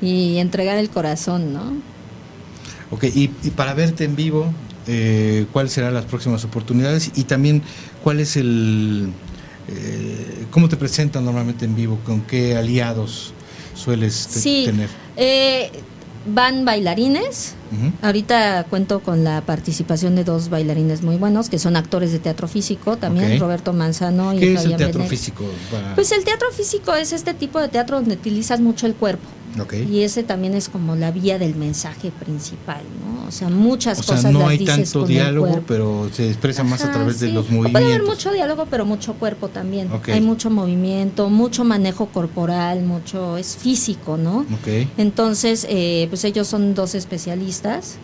y 0.02 0.40
entregar 0.40 0.78
el 0.78 0.90
corazón, 0.90 1.54
¿no? 1.54 1.62
Ok, 2.92 3.06
y, 3.06 3.32
y 3.44 3.50
para 3.52 3.74
verte 3.74 4.04
en 4.04 4.18
vivo, 4.18 4.52
eh, 4.88 5.46
cuáles 5.52 5.74
serán 5.74 5.94
las 5.94 6.06
próximas 6.06 6.44
oportunidades 6.44 7.12
y 7.16 7.24
también 7.24 7.62
cuál 8.04 8.20
es 8.20 8.36
el... 8.38 9.10
Eh, 9.70 10.46
¿Cómo 10.52 10.68
te 10.68 10.76
presentan 10.76 11.24
normalmente 11.24 11.66
en 11.66 11.76
vivo? 11.76 12.00
¿Con 12.06 12.22
qué 12.22 12.58
aliados 12.58 13.34
sueles 13.76 14.14
sí, 14.14 14.64
tener? 14.66 14.90
Eh, 15.16 15.72
van 16.26 16.66
bailarines. 16.66 17.56
Ahorita 18.04 18.68
cuento 18.70 19.00
con 19.00 19.24
la 19.24 19.42
participación 19.42 20.16
de 20.16 20.24
dos 20.24 20.50
bailarines 20.50 21.02
muy 21.02 21.16
buenos 21.18 21.50
que 21.50 21.58
son 21.58 21.76
actores 21.76 22.12
de 22.12 22.20
teatro 22.20 22.48
físico 22.48 22.98
también, 22.98 23.40
Roberto 23.40 23.74
Manzano 23.74 24.32
y 24.32 24.40
¿Qué 24.40 24.54
es 24.54 24.66
el 24.66 24.76
teatro 24.76 25.04
físico? 25.06 25.44
Pues 25.96 26.12
el 26.12 26.24
teatro 26.24 26.52
físico 26.52 26.94
es 26.94 27.14
este 27.14 27.34
tipo 27.34 27.60
de 27.60 27.70
teatro 27.70 27.98
donde 27.98 28.14
utilizas 28.14 28.60
mucho 28.60 28.86
el 28.86 28.94
cuerpo. 28.94 29.28
Y 29.90 30.02
ese 30.02 30.24
también 30.24 30.54
es 30.56 30.70
como 30.70 30.96
la 30.96 31.12
vía 31.12 31.38
del 31.38 31.56
mensaje 31.56 32.12
principal, 32.12 32.82
¿no? 33.06 33.28
O 33.28 33.32
sea, 33.32 33.50
muchas 33.50 34.00
o 34.00 34.04
sea, 34.04 34.32
no 34.32 34.48
hay 34.48 34.64
tanto 34.66 35.06
diálogo, 35.06 35.62
pero 35.68 36.10
se 36.12 36.28
expresa 36.28 36.64
más 36.64 36.84
a 36.84 36.92
través 36.92 37.20
de 37.20 37.28
los 37.28 37.46
movimientos. 37.50 37.72
Puede 37.82 37.94
haber 37.96 38.04
mucho 38.08 38.32
diálogo, 38.32 38.68
pero 38.70 38.86
mucho 38.86 39.14
cuerpo 39.14 39.50
también. 39.50 39.90
Hay 40.08 40.22
mucho 40.22 40.50
movimiento, 40.50 41.30
mucho 41.30 41.64
manejo 41.64 42.08
corporal, 42.08 42.84
mucho 42.84 43.38
es 43.38 43.56
físico, 43.56 44.18
¿no? 44.18 44.46
Entonces, 44.98 45.66
eh, 45.70 46.08
pues 46.10 46.24
ellos 46.24 46.48
son 46.48 46.74
dos 46.74 46.96
especialistas 46.96 47.98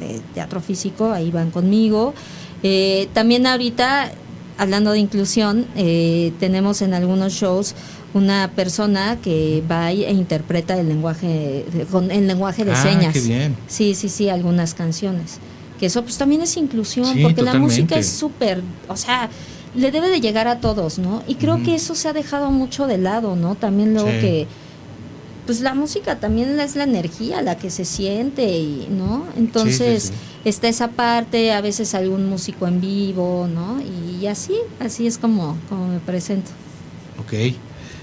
de, 0.00 0.20
teatro 0.34 0.60
físico, 0.60 1.12
ahí 1.12 1.30
van 1.30 1.50
conmigo. 1.50 2.14
Eh, 2.62 3.08
también 3.12 3.46
ahorita, 3.46 4.12
hablando 4.56 4.92
de 4.92 4.98
inclusión, 4.98 5.66
eh, 5.76 6.32
tenemos 6.38 6.82
en 6.82 6.94
algunos 6.94 7.32
shows 7.32 7.74
una 8.14 8.52
persona 8.54 9.18
que 9.22 9.62
va 9.70 9.90
e 9.90 10.12
interpreta 10.12 10.78
el 10.78 10.88
lenguaje 10.88 11.64
con 11.90 12.10
el 12.10 12.26
lenguaje 12.26 12.64
de 12.64 12.72
ah, 12.72 12.82
señas. 12.82 13.14
Qué 13.14 13.20
bien. 13.20 13.56
Sí, 13.68 13.94
sí, 13.94 14.08
sí, 14.08 14.28
algunas 14.28 14.74
canciones. 14.74 15.38
Que 15.78 15.86
eso 15.86 16.02
pues 16.02 16.18
también 16.18 16.42
es 16.42 16.56
inclusión, 16.56 17.20
porque 17.22 17.42
la 17.42 17.54
música 17.54 17.96
es 17.96 18.08
súper, 18.08 18.62
o 18.88 18.96
sea, 18.96 19.28
le 19.74 19.90
debe 19.90 20.08
de 20.10 20.20
llegar 20.20 20.46
a 20.46 20.60
todos, 20.60 20.98
¿no? 20.98 21.22
Y 21.26 21.36
creo 21.36 21.62
que 21.62 21.74
eso 21.74 21.94
se 21.94 22.08
ha 22.08 22.12
dejado 22.12 22.50
mucho 22.50 22.86
de 22.86 22.98
lado, 22.98 23.34
¿no? 23.34 23.54
También 23.54 23.94
luego 23.94 24.08
que 24.08 24.46
pues 25.46 25.60
la 25.60 25.74
música 25.74 26.20
también 26.20 26.60
es 26.60 26.76
la 26.76 26.84
energía, 26.84 27.42
la 27.42 27.56
que 27.56 27.68
se 27.68 27.84
siente, 27.84 28.58
y, 28.58 28.86
¿no? 28.90 29.26
Entonces 29.36 30.12
está 30.44 30.68
esa 30.68 30.88
parte, 30.88 31.50
a 31.50 31.60
veces 31.60 31.94
algún 31.94 32.28
músico 32.28 32.68
en 32.68 32.80
vivo, 32.80 33.48
¿no? 33.52 33.78
Y 33.82 34.26
así, 34.26 34.54
así 34.78 35.08
es 35.08 35.18
como, 35.18 35.56
como 35.68 35.88
me 35.88 35.98
presento. 35.98 36.52
Ok 37.18 37.56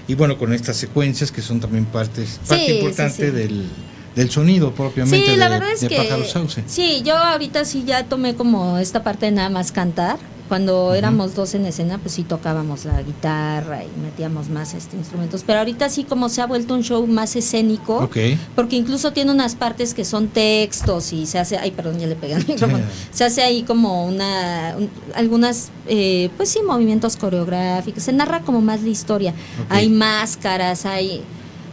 y 0.08 0.14
bueno, 0.14 0.38
con 0.38 0.52
estas 0.52 0.76
secuencias 0.76 1.30
que 1.30 1.42
son 1.42 1.60
también 1.60 1.84
partes, 1.84 2.40
parte 2.46 2.74
importante 2.74 3.30
Del, 3.30 3.66
del 4.14 4.30
sonido 4.30 4.72
propiamente 4.74 5.36
la 5.36 5.48
de, 5.48 5.58
verdad 5.58 5.72
es 5.72 5.80
que, 5.80 6.62
Sí, 6.66 7.02
yo 7.04 7.16
ahorita 7.16 7.64
sí 7.64 7.84
ya 7.86 8.04
tomé 8.04 8.34
como 8.34 8.78
esta 8.78 9.02
parte 9.02 9.26
de 9.26 9.32
nada 9.32 9.50
más 9.50 9.72
cantar. 9.72 10.18
Cuando 10.50 10.94
éramos 10.94 11.36
dos 11.36 11.54
en 11.54 11.64
escena, 11.64 11.98
pues 11.98 12.14
sí 12.14 12.24
tocábamos 12.24 12.84
la 12.84 13.00
guitarra 13.02 13.84
y 13.84 14.00
metíamos 14.02 14.48
más 14.48 14.74
este 14.74 14.96
instrumentos. 14.96 15.44
Pero 15.46 15.60
ahorita 15.60 15.88
sí 15.88 16.02
como 16.02 16.28
se 16.28 16.42
ha 16.42 16.46
vuelto 16.48 16.74
un 16.74 16.82
show 16.82 17.06
más 17.06 17.36
escénico, 17.36 18.10
porque 18.56 18.74
incluso 18.74 19.12
tiene 19.12 19.30
unas 19.30 19.54
partes 19.54 19.94
que 19.94 20.04
son 20.04 20.26
textos 20.26 21.12
y 21.12 21.26
se 21.26 21.38
hace, 21.38 21.56
ay 21.56 21.70
perdón, 21.70 22.00
ya 22.00 22.08
le 22.08 22.16
pegué 22.16 22.34
al 22.34 22.44
micrófono, 22.48 22.82
se 23.12 23.22
hace 23.22 23.42
ahí 23.42 23.62
como 23.62 24.04
una, 24.04 24.74
algunas, 25.14 25.70
eh, 25.86 26.30
pues 26.36 26.48
sí, 26.48 26.58
movimientos 26.66 27.16
coreográficos, 27.16 28.02
se 28.02 28.12
narra 28.12 28.40
como 28.40 28.60
más 28.60 28.82
la 28.82 28.88
historia. 28.88 29.32
Hay 29.68 29.88
máscaras, 29.88 30.84
hay, 30.84 31.22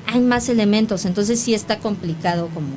hay 0.05 0.19
más 0.19 0.49
elementos, 0.49 1.05
entonces 1.05 1.39
sí 1.39 1.55
está 1.55 1.79
complicado 1.79 2.47
como 2.53 2.75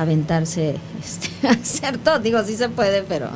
aventarse, 0.00 0.76
este, 1.04 1.48
hacer 1.48 1.98
todo, 1.98 2.20
digo, 2.20 2.44
sí 2.44 2.54
se 2.54 2.68
puede, 2.68 3.02
pero... 3.02 3.28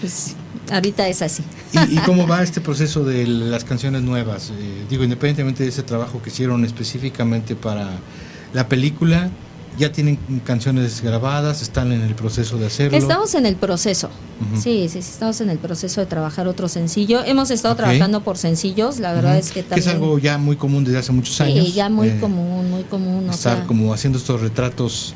Pues, 0.00 0.36
ahorita 0.72 1.08
es 1.08 1.22
así. 1.22 1.42
¿Y, 1.72 1.96
cómo 1.98 2.26
va 2.26 2.42
este 2.42 2.60
proceso 2.60 3.04
de 3.04 3.26
las 3.26 3.64
canciones 3.64 4.02
nuevas? 4.02 4.50
Eh, 4.50 4.84
digo, 4.88 5.04
independientemente 5.04 5.62
de 5.62 5.68
ese 5.68 5.82
trabajo 5.82 6.22
que 6.22 6.30
hicieron 6.30 6.64
específicamente 6.64 7.54
para 7.54 7.90
la 8.52 8.68
película, 8.68 9.30
¿ya 9.78 9.92
tienen 9.92 10.18
canciones 10.44 11.02
grabadas? 11.02 11.62
¿Están 11.62 11.92
en 11.92 12.02
el 12.02 12.14
proceso 12.14 12.58
de 12.58 12.66
hacerlo? 12.66 12.98
Estamos 12.98 13.34
en 13.34 13.46
el 13.46 13.56
proceso. 13.56 14.10
sí, 14.60 14.88
sí, 14.88 14.98
estamos 14.98 15.40
en 15.40 15.50
el 15.50 15.58
proceso 15.58 16.00
de 16.00 16.06
trabajar 16.06 16.48
otro 16.48 16.68
sencillo. 16.68 17.22
Hemos 17.24 17.50
estado 17.50 17.76
trabajando 17.76 18.22
por 18.22 18.38
sencillos, 18.38 18.98
la 18.98 19.12
verdad 19.12 19.38
es 19.38 19.52
que 19.52 19.62
también... 19.62 19.84
Que 19.84 19.90
es 19.90 19.94
algo 19.94 20.18
ya 20.18 20.38
muy 20.38 20.56
común 20.56 20.84
desde 20.84 20.98
hace 20.98 21.12
muchos 21.12 21.40
años. 21.40 21.66
Sí, 21.66 21.72
ya 21.72 21.88
muy 21.88 22.08
eh, 22.08 22.18
común, 22.20 22.70
muy 22.70 22.84
común. 22.84 23.28
Estar 23.30 23.66
como 23.66 23.92
haciendo 23.92 24.18
estos 24.18 24.40
retratos 24.40 25.14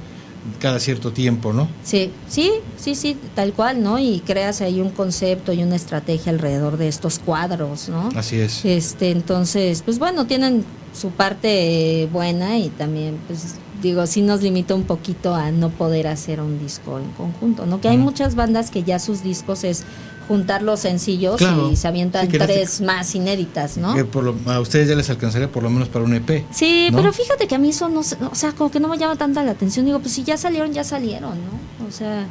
cada 0.60 0.80
cierto 0.80 1.12
tiempo, 1.12 1.52
¿no? 1.52 1.68
Sí, 1.84 2.10
sí, 2.28 2.50
sí, 2.76 2.94
sí, 2.94 3.16
tal 3.34 3.52
cual, 3.52 3.82
¿no? 3.82 3.98
Y 3.98 4.20
creas 4.20 4.60
ahí 4.60 4.80
un 4.80 4.90
concepto 4.90 5.52
y 5.52 5.62
una 5.62 5.76
estrategia 5.76 6.32
alrededor 6.32 6.76
de 6.76 6.88
estos 6.88 7.18
cuadros, 7.18 7.88
¿no? 7.88 8.08
Así 8.14 8.36
es. 8.36 8.64
Este, 8.64 9.10
entonces, 9.10 9.82
pues 9.82 9.98
bueno, 9.98 10.26
tienen 10.26 10.64
su 10.92 11.10
parte 11.10 12.08
buena 12.12 12.58
y 12.58 12.70
también, 12.70 13.18
pues 13.26 13.56
digo, 13.82 14.06
sí 14.06 14.22
nos 14.22 14.42
limita 14.42 14.74
un 14.74 14.84
poquito 14.84 15.34
a 15.34 15.50
no 15.50 15.70
poder 15.70 16.06
hacer 16.06 16.40
un 16.40 16.58
disco 16.58 16.98
en 16.98 17.10
conjunto, 17.12 17.66
¿no? 17.66 17.80
Que 17.80 17.88
hay 17.88 17.98
muchas 17.98 18.34
bandas 18.34 18.70
que 18.70 18.82
ya 18.82 18.98
sus 18.98 19.22
discos 19.22 19.64
es 19.64 19.84
juntar 20.28 20.62
los 20.62 20.80
sencillos 20.80 21.40
y 21.70 21.76
se 21.76 21.88
avientan 21.88 22.28
tres 22.28 22.80
más 22.80 23.14
inéditas, 23.14 23.76
¿no? 23.76 23.94
a 24.46 24.60
ustedes 24.60 24.88
ya 24.88 24.94
les 24.94 25.08
alcanzaría 25.10 25.50
por 25.50 25.62
lo 25.62 25.70
menos 25.70 25.88
para 25.88 26.04
un 26.04 26.14
EP. 26.14 26.44
Sí, 26.50 26.88
pero 26.92 27.12
fíjate 27.12 27.46
que 27.46 27.54
a 27.54 27.58
mí 27.58 27.70
eso 27.70 27.88
no, 27.88 28.00
o 28.00 28.34
sea, 28.34 28.52
como 28.52 28.70
que 28.70 28.80
no 28.80 28.88
me 28.88 28.98
llama 28.98 29.16
tanta 29.16 29.42
la 29.42 29.52
atención. 29.52 29.86
Digo, 29.86 30.00
pues 30.00 30.12
si 30.12 30.24
ya 30.24 30.36
salieron, 30.36 30.72
ya 30.72 30.84
salieron, 30.84 31.34
¿no? 31.34 31.86
O 31.86 31.90
sea, 31.90 32.26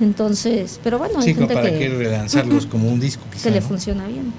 entonces, 0.00 0.80
pero 0.82 0.98
bueno, 0.98 1.22
sí, 1.22 1.34
para 1.34 1.62
que, 1.62 1.88
relanzarlos 1.88 2.66
como 2.66 2.88
un 2.88 3.00
disco, 3.00 3.22
quizá, 3.32 3.44
Que 3.44 3.54
le 3.54 3.60
funciona 3.60 4.06
bien. 4.06 4.32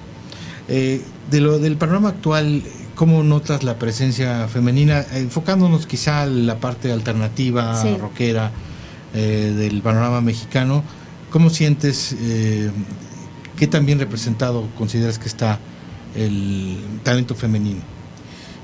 Eh, 0.67 1.01
de 1.29 1.41
lo 1.41 1.59
del 1.59 1.77
panorama 1.77 2.09
actual, 2.09 2.63
¿cómo 2.95 3.23
notas 3.23 3.63
la 3.63 3.77
presencia 3.77 4.47
femenina? 4.47 5.05
Enfocándonos 5.13 5.85
quizá 5.85 6.23
en 6.23 6.47
la 6.47 6.59
parte 6.59 6.91
alternativa, 6.91 7.81
rockera 7.99 8.51
eh, 9.13 9.53
del 9.55 9.81
panorama 9.81 10.21
mexicano 10.21 10.83
¿Cómo 11.31 11.49
sientes, 11.49 12.13
eh, 12.19 12.69
qué 13.57 13.65
tan 13.65 13.85
bien 13.85 13.99
representado 13.99 14.67
consideras 14.77 15.17
que 15.17 15.29
está 15.29 15.59
el 16.13 16.77
talento 17.03 17.35
femenino? 17.35 17.79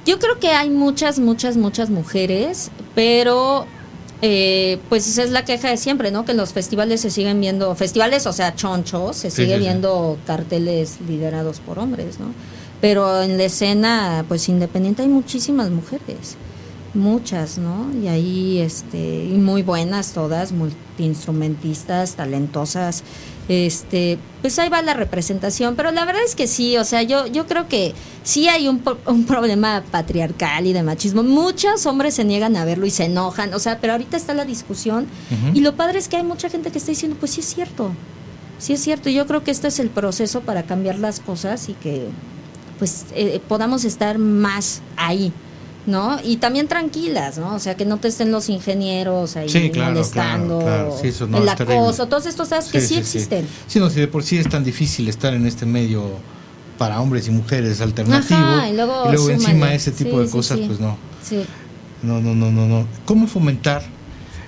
Yo 0.05 0.20
creo 0.20 0.38
que 0.39 0.49
hay 0.49 0.70
muchas, 0.70 1.18
muchas, 1.18 1.55
muchas 1.55 1.89
mujeres, 1.89 2.70
pero 2.93 3.65
eh, 4.22 4.80
pues 4.89 5.07
esa 5.07 5.24
es 5.24 5.32
la 5.32 5.45
queja 5.45 5.70
de 5.70 5.78
siempre, 5.78 6.11
¿no? 6.11 6.26
Que 6.26 6.32
en 6.32 6.38
los 6.38 6.51
festivales 6.51 6.99
se 6.99 7.09
siguen 7.09 7.39
viendo, 7.39 7.74
festivales, 7.76 8.28
o 8.28 8.34
sea, 8.34 8.53
chonchos, 8.53 9.15
se 9.15 9.32
sigue 9.32 9.57
viendo 9.57 10.18
carteles 10.28 10.97
liderados 11.07 11.61
por 11.61 11.80
hombres, 11.80 12.20
¿no? 12.20 12.34
Pero 12.82 13.22
en 13.22 13.38
la 13.38 13.45
escena, 13.45 14.26
pues 14.28 14.49
independiente, 14.49 15.03
hay 15.03 15.07
muchísimas 15.07 15.70
mujeres. 15.70 16.36
Muchas, 16.98 17.58
¿no? 17.58 17.88
Y 18.02 18.08
ahí, 18.08 18.60
este, 18.60 19.26
y 19.26 19.38
muy 19.38 19.64
buenas 19.64 20.14
todas, 20.14 20.52
multiinstrumentistas, 20.52 22.16
talentosas, 22.16 23.04
este, 23.48 24.20
pues 24.41 24.60
ahí 24.60 24.68
va 24.70 24.82
la 24.82 24.93
representación, 24.93 25.76
pero 25.76 25.91
la 25.91 26.04
verdad 26.04 26.22
es 26.26 26.36
que 26.36 26.48
sí, 26.48 26.78
o 26.78 26.84
sea, 26.84 27.02
yo, 27.04 27.28
yo 27.28 27.48
creo 27.48 27.68
que 27.68 27.93
sí 28.24 28.50
hay 28.50 28.68
un, 28.68 28.84
un 29.06 29.26
problema 29.26 29.84
patriarcal 29.89 30.66
y 30.66 30.74
de 30.74 30.84
machismo. 30.84 31.24
Muchos 31.24 31.86
hombres 31.86 32.16
se 32.16 32.26
niegan 32.26 32.58
a 32.58 32.66
verlo 32.66 32.86
y 32.86 32.91
se 32.91 33.06
enojan, 33.06 33.54
o 33.54 33.60
sea, 33.60 33.80
pero 33.80 33.93
ahorita 33.93 34.18
está 34.18 34.34
la 34.34 34.43
discusión 34.43 35.08
y 35.54 35.62
lo 35.62 35.76
padre 35.76 36.00
es 36.00 36.08
que 36.08 36.18
hay 36.18 36.24
mucha 36.24 36.50
gente 36.50 36.72
que 36.72 36.78
está 36.78 36.91
diciendo, 36.91 37.18
pues 37.20 37.32
sí 37.34 37.39
es 37.39 37.48
cierto, 37.48 37.91
sí 38.60 38.74
es 38.74 38.82
cierto, 38.82 39.10
yo 39.10 39.26
creo 39.28 39.43
que 39.43 39.52
este 39.52 39.70
es 39.70 39.80
el 39.80 39.89
proceso 39.89 40.41
para 40.41 40.64
cambiar 40.64 41.00
las 41.00 41.20
cosas 41.22 41.70
y 41.70 41.74
que 41.74 42.08
pues 42.80 43.06
eh, 43.16 43.39
podamos 43.48 43.86
estar 43.86 44.18
más 44.18 44.82
ahí. 44.98 45.32
¿No? 45.88 46.20
Y 46.24 46.38
también 46.38 46.68
tranquilas, 46.68 47.38
¿no? 47.38 47.56
O 47.56 47.60
sea, 47.60 47.76
que 47.76 47.86
no 47.86 47.98
te 47.98 48.10
estén 48.10 48.32
los 48.32 48.50
ingenieros 48.50 49.38
ahí 49.38 49.72
molestando, 49.76 50.62
el 51.02 51.50
acoso, 51.50 52.08
todos 52.08 52.28
estos 52.28 52.50
cosas 52.50 52.70
que 52.70 52.82
sí, 52.82 52.96
existen. 52.96 53.48
Sí, 53.66 53.80
no, 53.80 53.90
si 53.90 54.02
de 54.02 54.08
por 54.08 54.24
sí 54.24 54.38
es 54.38 54.48
tan 54.48 54.64
difícil 54.64 55.08
estar 55.08 55.34
en 55.34 55.48
este 55.48 55.66
medio 55.66 56.12
para 56.78 57.02
hombres 57.02 57.28
y 57.28 57.32
mujeres 57.32 57.82
alternativo, 57.82 58.40
y 58.70 58.74
luego, 58.76 59.30
encima 59.30 59.74
ese 59.74 59.92
tipo 59.92 60.20
de 60.22 60.30
cosas, 60.30 60.60
pues 60.60 60.80
no. 60.80 60.98
No, 62.04 62.22
no, 62.22 62.36
no, 62.36 62.52
no, 62.52 62.68
no. 62.68 62.88
¿Cómo 63.06 63.26
fomentar 63.26 63.82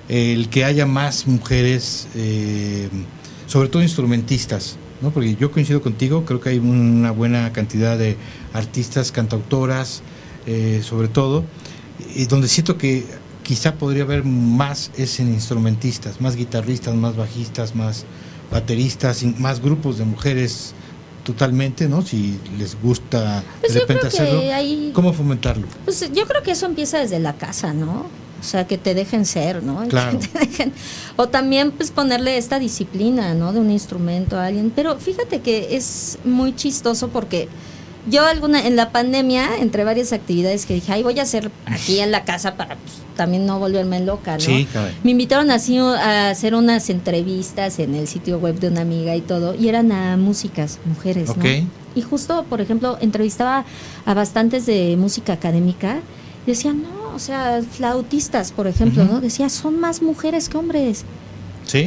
el 0.08 0.48
que 0.50 0.64
haya 0.64 0.86
más 0.86 1.26
mujeres, 1.26 2.06
eh, 2.14 2.88
sobre 3.46 3.68
todo 3.68 3.82
instrumentistas? 3.82 4.76
¿no? 5.00 5.10
Porque 5.10 5.34
yo 5.36 5.50
coincido 5.50 5.80
contigo, 5.80 6.24
creo 6.24 6.40
que 6.40 6.50
hay 6.50 6.58
una 6.58 7.10
buena 7.10 7.52
cantidad 7.52 7.98
de 7.98 8.16
artistas, 8.52 9.10
cantautoras, 9.10 10.02
eh, 10.46 10.82
sobre 10.84 11.08
todo, 11.08 11.44
y 12.14 12.26
donde 12.26 12.48
siento 12.48 12.78
que 12.78 13.04
quizá 13.42 13.74
podría 13.74 14.04
haber 14.04 14.24
más 14.24 14.90
es 14.96 15.20
en 15.20 15.32
instrumentistas, 15.32 16.20
más 16.20 16.36
guitarristas, 16.36 16.94
más 16.94 17.16
bajistas, 17.16 17.74
más 17.74 18.04
bateristas, 18.50 19.22
más 19.38 19.60
grupos 19.60 19.98
de 19.98 20.04
mujeres 20.04 20.74
totalmente, 21.24 21.88
¿no? 21.88 22.02
Si 22.02 22.38
les 22.58 22.80
gusta 22.80 23.42
pues 23.60 23.74
de 23.74 23.80
repente 23.80 24.06
hacerlo, 24.06 24.40
¿cómo 24.92 25.12
fomentarlo? 25.12 25.66
Pues 25.84 26.10
yo 26.12 26.26
creo 26.26 26.42
que 26.42 26.52
eso 26.52 26.66
empieza 26.66 26.98
desde 26.98 27.18
la 27.18 27.34
casa, 27.34 27.72
¿no? 27.72 28.06
O 28.40 28.42
sea, 28.42 28.66
que 28.66 28.78
te 28.78 28.94
dejen 28.94 29.26
ser, 29.26 29.62
¿no? 29.62 29.84
Claro. 29.88 30.18
o 31.16 31.28
también 31.28 31.72
pues 31.72 31.90
ponerle 31.90 32.38
esta 32.38 32.58
disciplina, 32.58 33.34
¿no? 33.34 33.52
De 33.52 33.60
un 33.60 33.70
instrumento 33.70 34.38
a 34.38 34.46
alguien. 34.46 34.72
Pero 34.74 34.96
fíjate 34.96 35.40
que 35.40 35.76
es 35.76 36.18
muy 36.24 36.54
chistoso 36.54 37.08
porque 37.08 37.48
yo 38.08 38.24
alguna 38.24 38.66
en 38.66 38.76
la 38.76 38.92
pandemia, 38.92 39.58
entre 39.58 39.84
varias 39.84 40.12
actividades 40.12 40.66
que 40.66 40.74
dije, 40.74 40.92
ay, 40.92 41.02
voy 41.02 41.18
a 41.18 41.22
hacer 41.22 41.50
aquí 41.66 42.00
en 42.00 42.10
la 42.10 42.24
casa 42.24 42.56
para 42.56 42.76
pues, 42.76 42.94
también 43.16 43.46
no 43.46 43.58
volverme 43.58 44.00
loca, 44.00 44.34
¿no? 44.34 44.40
Sí, 44.40 44.66
Me 45.04 45.10
invitaron 45.10 45.50
así 45.50 45.78
a 45.78 46.30
hacer 46.30 46.54
unas 46.54 46.88
entrevistas 46.90 47.78
en 47.78 47.94
el 47.94 48.08
sitio 48.08 48.38
web 48.38 48.58
de 48.58 48.68
una 48.68 48.80
amiga 48.80 49.14
y 49.16 49.20
todo, 49.20 49.54
y 49.54 49.68
eran 49.68 49.92
a 49.92 50.16
músicas, 50.16 50.78
mujeres, 50.86 51.36
¿no? 51.36 51.44
Y 51.94 52.02
justo, 52.02 52.44
por 52.48 52.60
ejemplo, 52.60 52.98
entrevistaba 53.00 53.64
a 54.06 54.14
bastantes 54.14 54.64
de 54.64 54.96
música 54.96 55.32
académica 55.32 55.98
y 56.46 56.50
decían, 56.50 56.82
no, 56.82 57.14
o 57.14 57.18
sea, 57.18 57.60
flautistas, 57.62 58.52
por 58.52 58.66
ejemplo, 58.66 59.04
¿no? 59.04 59.20
Decía, 59.20 59.48
son 59.48 59.78
más 59.80 60.00
mujeres 60.00 60.48
que 60.48 60.56
hombres. 60.56 61.04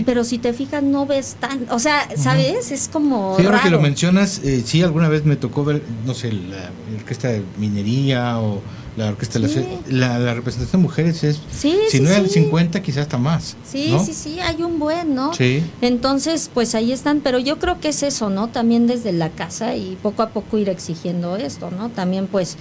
Pero 0.05 0.23
si 0.23 0.37
te 0.37 0.53
fijas, 0.53 0.83
no 0.83 1.05
ves 1.05 1.35
tan. 1.39 1.67
O 1.69 1.79
sea, 1.79 2.07
¿sabes? 2.17 2.71
Es 2.71 2.89
como. 2.91 3.35
Sí, 3.37 3.45
ahora 3.45 3.61
que 3.61 3.69
lo 3.69 3.79
mencionas, 3.79 4.41
eh, 4.43 4.63
sí, 4.65 4.81
alguna 4.81 5.09
vez 5.09 5.25
me 5.25 5.35
tocó 5.35 5.63
ver, 5.63 5.81
no 6.05 6.13
sé, 6.13 6.31
la, 6.31 6.71
orquesta 6.97 7.29
de 7.29 7.43
minería 7.57 8.39
o 8.39 8.61
la 8.95 9.09
orquesta 9.09 9.39
de 9.39 9.79
la, 9.89 10.19
la, 10.19 10.33
representación 10.33 10.81
de 10.81 10.87
mujeres 10.87 11.23
es. 11.23 11.39
Sí, 11.51 11.77
si 11.89 11.99
no 11.99 12.09
es 12.09 12.17
el 12.17 12.29
50, 12.29 12.81
quizás 12.81 13.03
hasta 13.03 13.17
más. 13.17 13.55
Sí, 13.65 13.95
sí, 14.05 14.13
sí, 14.13 14.39
hay 14.39 14.61
un 14.61 14.79
buen, 14.79 15.15
¿no? 15.15 15.33
Sí. 15.33 15.63
Entonces, 15.81 16.49
pues 16.53 16.75
ahí 16.75 16.91
están. 16.91 17.21
Pero 17.21 17.39
yo 17.39 17.59
creo 17.59 17.79
que 17.79 17.89
es 17.89 18.03
eso, 18.03 18.29
¿no? 18.29 18.49
También 18.49 18.87
desde 18.87 19.11
la 19.11 19.29
casa 19.29 19.75
y 19.75 19.97
poco 20.01 20.21
a 20.21 20.29
poco 20.29 20.57
ir 20.57 20.69
exigiendo 20.69 21.35
esto, 21.35 21.71
¿no? 21.71 21.89
También, 21.89 22.27
pues 22.27 22.57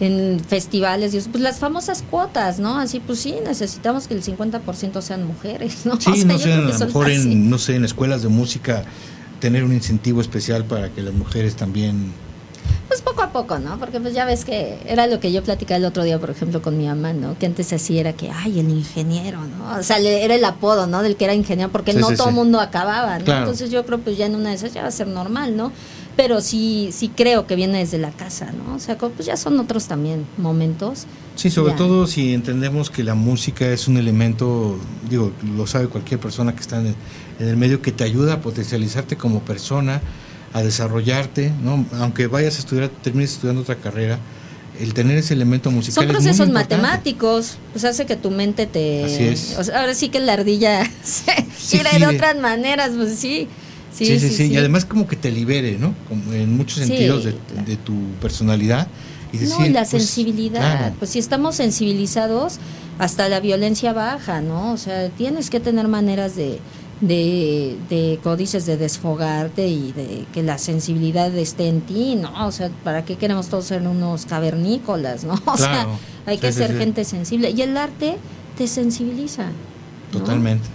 en 0.00 0.40
festivales 0.40 1.14
y 1.14 1.20
pues 1.20 1.42
las 1.42 1.58
famosas 1.58 2.02
cuotas, 2.02 2.58
¿no? 2.58 2.78
Así 2.78 3.00
pues 3.00 3.20
sí, 3.20 3.36
necesitamos 3.44 4.08
que 4.08 4.14
el 4.14 4.22
50% 4.22 5.00
sean 5.00 5.26
mujeres, 5.26 5.86
¿no? 5.86 5.98
Sí, 6.00 6.24
no 6.24 6.38
sé, 6.38 6.52
a 6.52 6.60
lo 6.60 6.78
mejor 6.78 7.10
en, 7.10 7.48
no 7.50 7.58
sé, 7.58 7.76
en 7.76 7.84
escuelas 7.84 8.22
de 8.22 8.28
música 8.28 8.84
tener 9.40 9.64
un 9.64 9.72
incentivo 9.72 10.20
especial 10.20 10.64
para 10.64 10.90
que 10.90 11.02
las 11.02 11.14
mujeres 11.14 11.54
también 11.54 12.12
pues 12.88 13.00
poco 13.00 13.22
a 13.22 13.30
poco, 13.30 13.58
¿no? 13.58 13.78
Porque 13.78 14.00
pues 14.00 14.14
ya 14.14 14.24
ves 14.24 14.44
que 14.44 14.78
era 14.86 15.06
lo 15.06 15.18
que 15.18 15.32
yo 15.32 15.42
platicaba 15.42 15.78
el 15.78 15.84
otro 15.84 16.02
día, 16.04 16.18
por 16.18 16.30
ejemplo, 16.30 16.60
con 16.60 16.76
mi 16.76 16.86
mamá, 16.86 17.12
¿no? 17.12 17.36
Que 17.38 17.46
antes 17.46 17.72
así 17.72 17.98
era 17.98 18.12
que, 18.12 18.30
ay, 18.30 18.60
el 18.60 18.68
ingeniero, 18.68 19.40
¿no? 19.40 19.78
O 19.78 19.82
sea, 19.82 19.98
era 19.98 20.34
el 20.34 20.44
apodo, 20.44 20.86
¿no? 20.86 21.02
Del 21.02 21.16
que 21.16 21.24
era 21.24 21.34
ingeniero, 21.34 21.72
porque 21.72 21.94
no 21.94 22.10
todo 22.14 22.28
el 22.28 22.34
mundo 22.34 22.60
acababa, 22.60 23.18
¿no? 23.18 23.38
Entonces 23.38 23.70
yo 23.70 23.84
creo 23.86 23.98
pues 23.98 24.16
ya 24.16 24.26
en 24.26 24.34
una 24.34 24.50
de 24.50 24.56
esas 24.56 24.74
ya 24.74 24.82
va 24.82 24.88
a 24.88 24.92
ser 24.92 25.06
normal, 25.06 25.56
¿no? 25.56 25.72
Pero 26.16 26.40
sí, 26.40 26.90
sí 26.92 27.08
creo 27.08 27.46
que 27.46 27.56
viene 27.56 27.78
desde 27.78 27.98
la 27.98 28.10
casa, 28.10 28.52
¿no? 28.52 28.74
O 28.74 28.78
sea, 28.78 28.96
pues 28.96 29.26
ya 29.26 29.36
son 29.36 29.58
otros 29.58 29.86
también 29.86 30.26
momentos. 30.36 31.06
Sí, 31.36 31.50
sobre 31.50 31.74
todo 31.74 32.06
si 32.06 32.32
entendemos 32.32 32.90
que 32.90 33.02
la 33.02 33.14
música 33.14 33.66
es 33.66 33.88
un 33.88 33.96
elemento, 33.96 34.78
digo, 35.08 35.32
lo 35.56 35.66
sabe 35.66 35.88
cualquier 35.88 36.20
persona 36.20 36.54
que 36.54 36.60
está 36.60 36.80
en 36.80 36.94
el, 37.40 37.56
medio, 37.56 37.82
que 37.82 37.90
te 37.90 38.04
ayuda 38.04 38.34
a 38.34 38.40
potencializarte 38.40 39.16
como 39.16 39.40
persona, 39.40 40.00
a 40.52 40.62
desarrollarte, 40.62 41.52
¿no? 41.62 41.84
Aunque 41.98 42.28
vayas 42.28 42.56
a 42.56 42.58
estudiar, 42.60 42.88
termines 42.88 43.32
estudiando 43.32 43.62
otra 43.62 43.76
carrera, 43.76 44.20
el 44.78 44.94
tener 44.94 45.18
ese 45.18 45.34
elemento 45.34 45.70
musical. 45.70 46.04
Son 46.04 46.12
procesos 46.12 46.48
matemáticos, 46.50 47.58
pues 47.72 47.84
hace 47.84 48.06
que 48.06 48.16
tu 48.16 48.30
mente 48.30 48.66
te. 48.66 49.04
Así 49.04 49.24
es. 49.24 49.56
O 49.58 49.64
sea, 49.64 49.80
ahora 49.80 49.94
sí 49.94 50.08
que 50.08 50.20
la 50.20 50.34
ardilla 50.34 50.88
se 51.02 51.32
gira 51.58 51.98
de 51.98 52.06
otras 52.06 52.36
maneras, 52.36 52.92
pues 52.96 53.18
sí. 53.18 53.48
Sí 53.94 54.18
sí, 54.18 54.28
sí, 54.28 54.52
Y 54.52 54.56
además 54.56 54.84
como 54.84 55.06
que 55.06 55.14
te 55.14 55.30
libere, 55.30 55.78
¿no? 55.78 55.94
Como 56.08 56.32
en 56.32 56.56
muchos 56.56 56.78
sentidos 56.78 57.24
de, 57.24 57.76
tu 57.76 57.94
personalidad. 58.20 58.88
Y 59.32 59.38
no, 59.38 59.64
y 59.64 59.70
la 59.70 59.80
pues, 59.80 59.90
sensibilidad. 59.90 60.92
Pues 60.98 61.12
si 61.12 61.18
estamos 61.18 61.56
sensibilizados, 61.56 62.58
hasta 62.98 63.28
la 63.28 63.40
violencia 63.40 63.92
baja, 63.92 64.40
¿no? 64.40 64.72
O 64.72 64.76
sea, 64.76 65.08
tienes 65.10 65.50
que 65.50 65.60
tener 65.60 65.88
maneras 65.88 66.34
de, 66.34 66.58
de, 67.00 67.76
de 67.88 68.18
códices 68.22 68.66
de 68.66 68.76
desfogarte 68.76 69.68
y 69.68 69.92
de 69.92 70.26
que 70.32 70.42
la 70.42 70.58
sensibilidad 70.58 71.34
esté 71.36 71.68
en 71.68 71.80
ti, 71.80 72.16
¿no? 72.16 72.46
O 72.46 72.52
sea, 72.52 72.70
¿para 72.82 73.04
qué 73.04 73.16
queremos 73.16 73.48
todos 73.48 73.66
ser 73.66 73.86
unos 73.86 74.26
cavernícolas, 74.26 75.24
¿no? 75.24 75.34
O 75.46 75.56
sea, 75.56 75.86
hay 76.26 76.38
que 76.38 76.52
ser 76.52 76.76
gente 76.76 77.04
sensible. 77.04 77.50
Y 77.50 77.62
el 77.62 77.76
arte 77.76 78.16
te 78.56 78.66
sensibiliza. 78.66 79.46
Totalmente. 80.10 80.68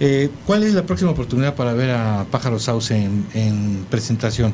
Eh, 0.00 0.30
¿Cuál 0.46 0.64
es 0.64 0.74
la 0.74 0.84
próxima 0.84 1.12
oportunidad 1.12 1.54
para 1.54 1.72
ver 1.72 1.90
a 1.90 2.26
Pájaro 2.30 2.58
Sauce 2.58 2.94
en, 2.94 3.86
presentación? 3.90 4.52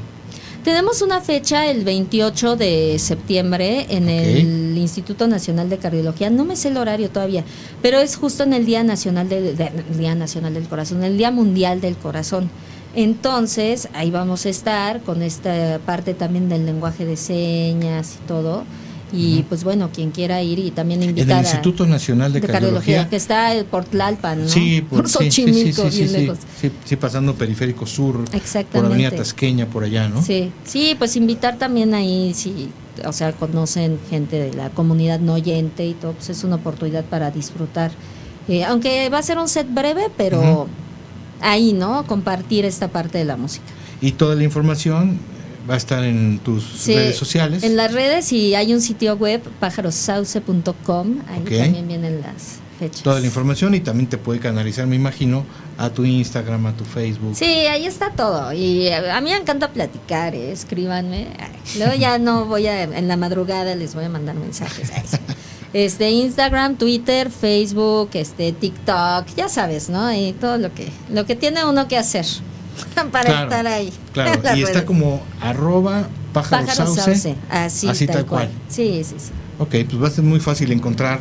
Tenemos 0.64 1.00
una 1.00 1.22
fecha 1.22 1.70
el 1.70 1.84
28 1.84 2.56
de 2.56 2.98
septiembre 2.98 3.86
en 3.88 4.10
el 4.10 4.76
Instituto 4.76 5.26
Nacional 5.26 5.70
de 5.70 5.78
Cardiología. 5.78 6.28
No 6.28 6.44
me 6.44 6.54
sé 6.54 6.68
el 6.68 6.76
horario 6.76 7.08
todavía, 7.08 7.44
pero 7.80 7.98
es 7.98 8.16
justo 8.16 8.42
en 8.42 8.52
el 8.52 8.66
Día 8.66 8.84
Nacional 8.84 9.30
del 9.30 9.56
Día 9.96 10.14
Nacional 10.14 10.52
del 10.52 10.68
Corazón, 10.68 11.02
el 11.02 11.16
Día 11.16 11.30
Mundial 11.30 11.80
del 11.80 11.96
Corazón. 11.96 12.50
Entonces, 12.94 13.88
ahí 13.94 14.10
vamos 14.10 14.44
a 14.44 14.50
estar 14.50 15.00
con 15.00 15.22
esta 15.22 15.78
parte 15.86 16.12
también 16.12 16.50
del 16.50 16.66
lenguaje 16.66 17.06
de 17.06 17.16
señas 17.16 18.18
y 18.22 18.26
todo. 18.26 18.64
Y 19.12 19.42
pues 19.48 19.64
bueno, 19.64 19.90
quien 19.92 20.10
quiera 20.10 20.42
ir 20.42 20.58
y 20.58 20.70
también 20.70 21.02
invitar 21.02 21.30
En 21.30 21.38
el 21.38 21.44
Instituto 21.44 21.86
Nacional 21.86 22.32
de, 22.32 22.40
Cardiología, 22.40 23.08
que 23.08 23.16
está 23.16 23.52
por 23.70 23.84
Tlalpan, 23.84 24.42
¿no? 24.42 24.48
Sí, 24.48 24.82
por, 24.90 25.08
Xochimilco, 25.08 25.90
sí, 25.90 26.06
sí, 26.06 26.28
sí, 26.60 26.70
sí, 26.84 26.96
pasando 26.96 27.34
Periférico 27.34 27.86
Sur, 27.86 28.24
por 28.72 28.84
Avenida 28.84 29.10
Tasqueña, 29.10 29.66
por 29.66 29.84
allá, 29.84 30.08
¿no? 30.08 30.22
Sí, 30.22 30.52
sí, 30.64 30.94
pues 30.98 31.16
invitar 31.16 31.58
también 31.58 31.94
ahí, 31.94 32.32
si, 32.34 32.70
o 33.04 33.12
sea, 33.12 33.32
conocen 33.32 33.98
gente 34.08 34.38
de 34.38 34.54
la 34.54 34.70
comunidad 34.70 35.18
no 35.18 35.34
oyente 35.34 35.86
y 35.86 35.94
todo, 35.94 36.12
pues 36.12 36.30
es 36.30 36.44
una 36.44 36.56
oportunidad 36.56 37.04
para 37.04 37.30
disfrutar. 37.30 37.90
Eh, 38.48 38.64
aunque 38.64 39.08
va 39.10 39.18
a 39.18 39.22
ser 39.22 39.38
un 39.38 39.48
set 39.48 39.66
breve, 39.72 40.08
pero 40.16 40.66
ahí, 41.40 41.72
¿no? 41.72 42.04
Compartir 42.06 42.64
esta 42.64 42.88
parte 42.88 43.18
de 43.18 43.24
la 43.24 43.36
música. 43.36 43.64
Y 44.00 44.12
toda 44.12 44.34
la 44.34 44.44
información 44.44 45.18
va 45.70 45.74
a 45.74 45.76
estar 45.76 46.02
en 46.02 46.40
tus 46.40 46.84
redes 46.86 47.16
sociales. 47.16 47.62
En 47.62 47.76
las 47.76 47.92
redes 47.92 48.32
y 48.32 48.56
hay 48.56 48.74
un 48.74 48.80
sitio 48.80 49.14
web, 49.16 49.40
pájarosauce.com, 49.60 51.20
ahí 51.28 51.44
también 51.44 51.86
vienen 51.86 52.20
las 52.20 52.58
fechas. 52.80 53.02
Toda 53.04 53.20
la 53.20 53.26
información 53.26 53.74
y 53.76 53.80
también 53.80 54.08
te 54.08 54.18
puede 54.18 54.40
canalizar, 54.40 54.88
me 54.88 54.96
imagino, 54.96 55.44
a 55.78 55.90
tu 55.90 56.04
Instagram, 56.04 56.66
a 56.66 56.76
tu 56.76 56.84
Facebook. 56.84 57.36
Sí, 57.36 57.44
ahí 57.44 57.86
está 57.86 58.10
todo. 58.10 58.52
Y 58.52 58.88
a 58.88 59.20
mí 59.20 59.30
me 59.30 59.36
encanta 59.36 59.72
platicar, 59.72 60.34
¿eh? 60.34 60.50
escríbanme. 60.50 61.28
Luego 61.78 61.94
ya 61.98 62.18
no 62.18 62.46
voy 62.46 62.66
a, 62.66 62.82
en 62.82 63.06
la 63.06 63.16
madrugada 63.16 63.76
les 63.76 63.94
voy 63.94 64.04
a 64.04 64.08
mandar 64.08 64.34
mensajes. 64.34 64.90
Este 65.72 66.10
Instagram, 66.10 66.74
Twitter, 66.74 67.30
Facebook, 67.30 68.10
este 68.14 68.50
TikTok, 68.50 69.26
ya 69.36 69.48
sabes, 69.48 69.88
¿no? 69.88 70.12
Y 70.12 70.32
todo 70.32 70.58
lo 70.58 70.74
que 70.74 70.88
lo 71.08 71.26
que 71.26 71.36
tiene 71.36 71.64
uno 71.64 71.86
que 71.86 71.96
hacer. 71.96 72.26
para 73.12 73.42
estar 73.42 73.66
ahí. 73.66 73.92
Claro, 74.12 74.40
y 74.56 74.62
está 74.62 74.84
como 74.84 75.22
arroba 75.40 76.08
pájaro, 76.32 76.66
así, 77.50 78.06
tal, 78.06 78.26
cual. 78.26 78.50
Sí, 78.68 79.02
sí, 79.04 79.16
sí. 79.18 79.30
Ok, 79.58 79.74
pues 79.88 80.02
va 80.02 80.08
a 80.08 80.10
ser 80.10 80.24
muy 80.24 80.40
fácil 80.40 80.72
encontrar 80.72 81.20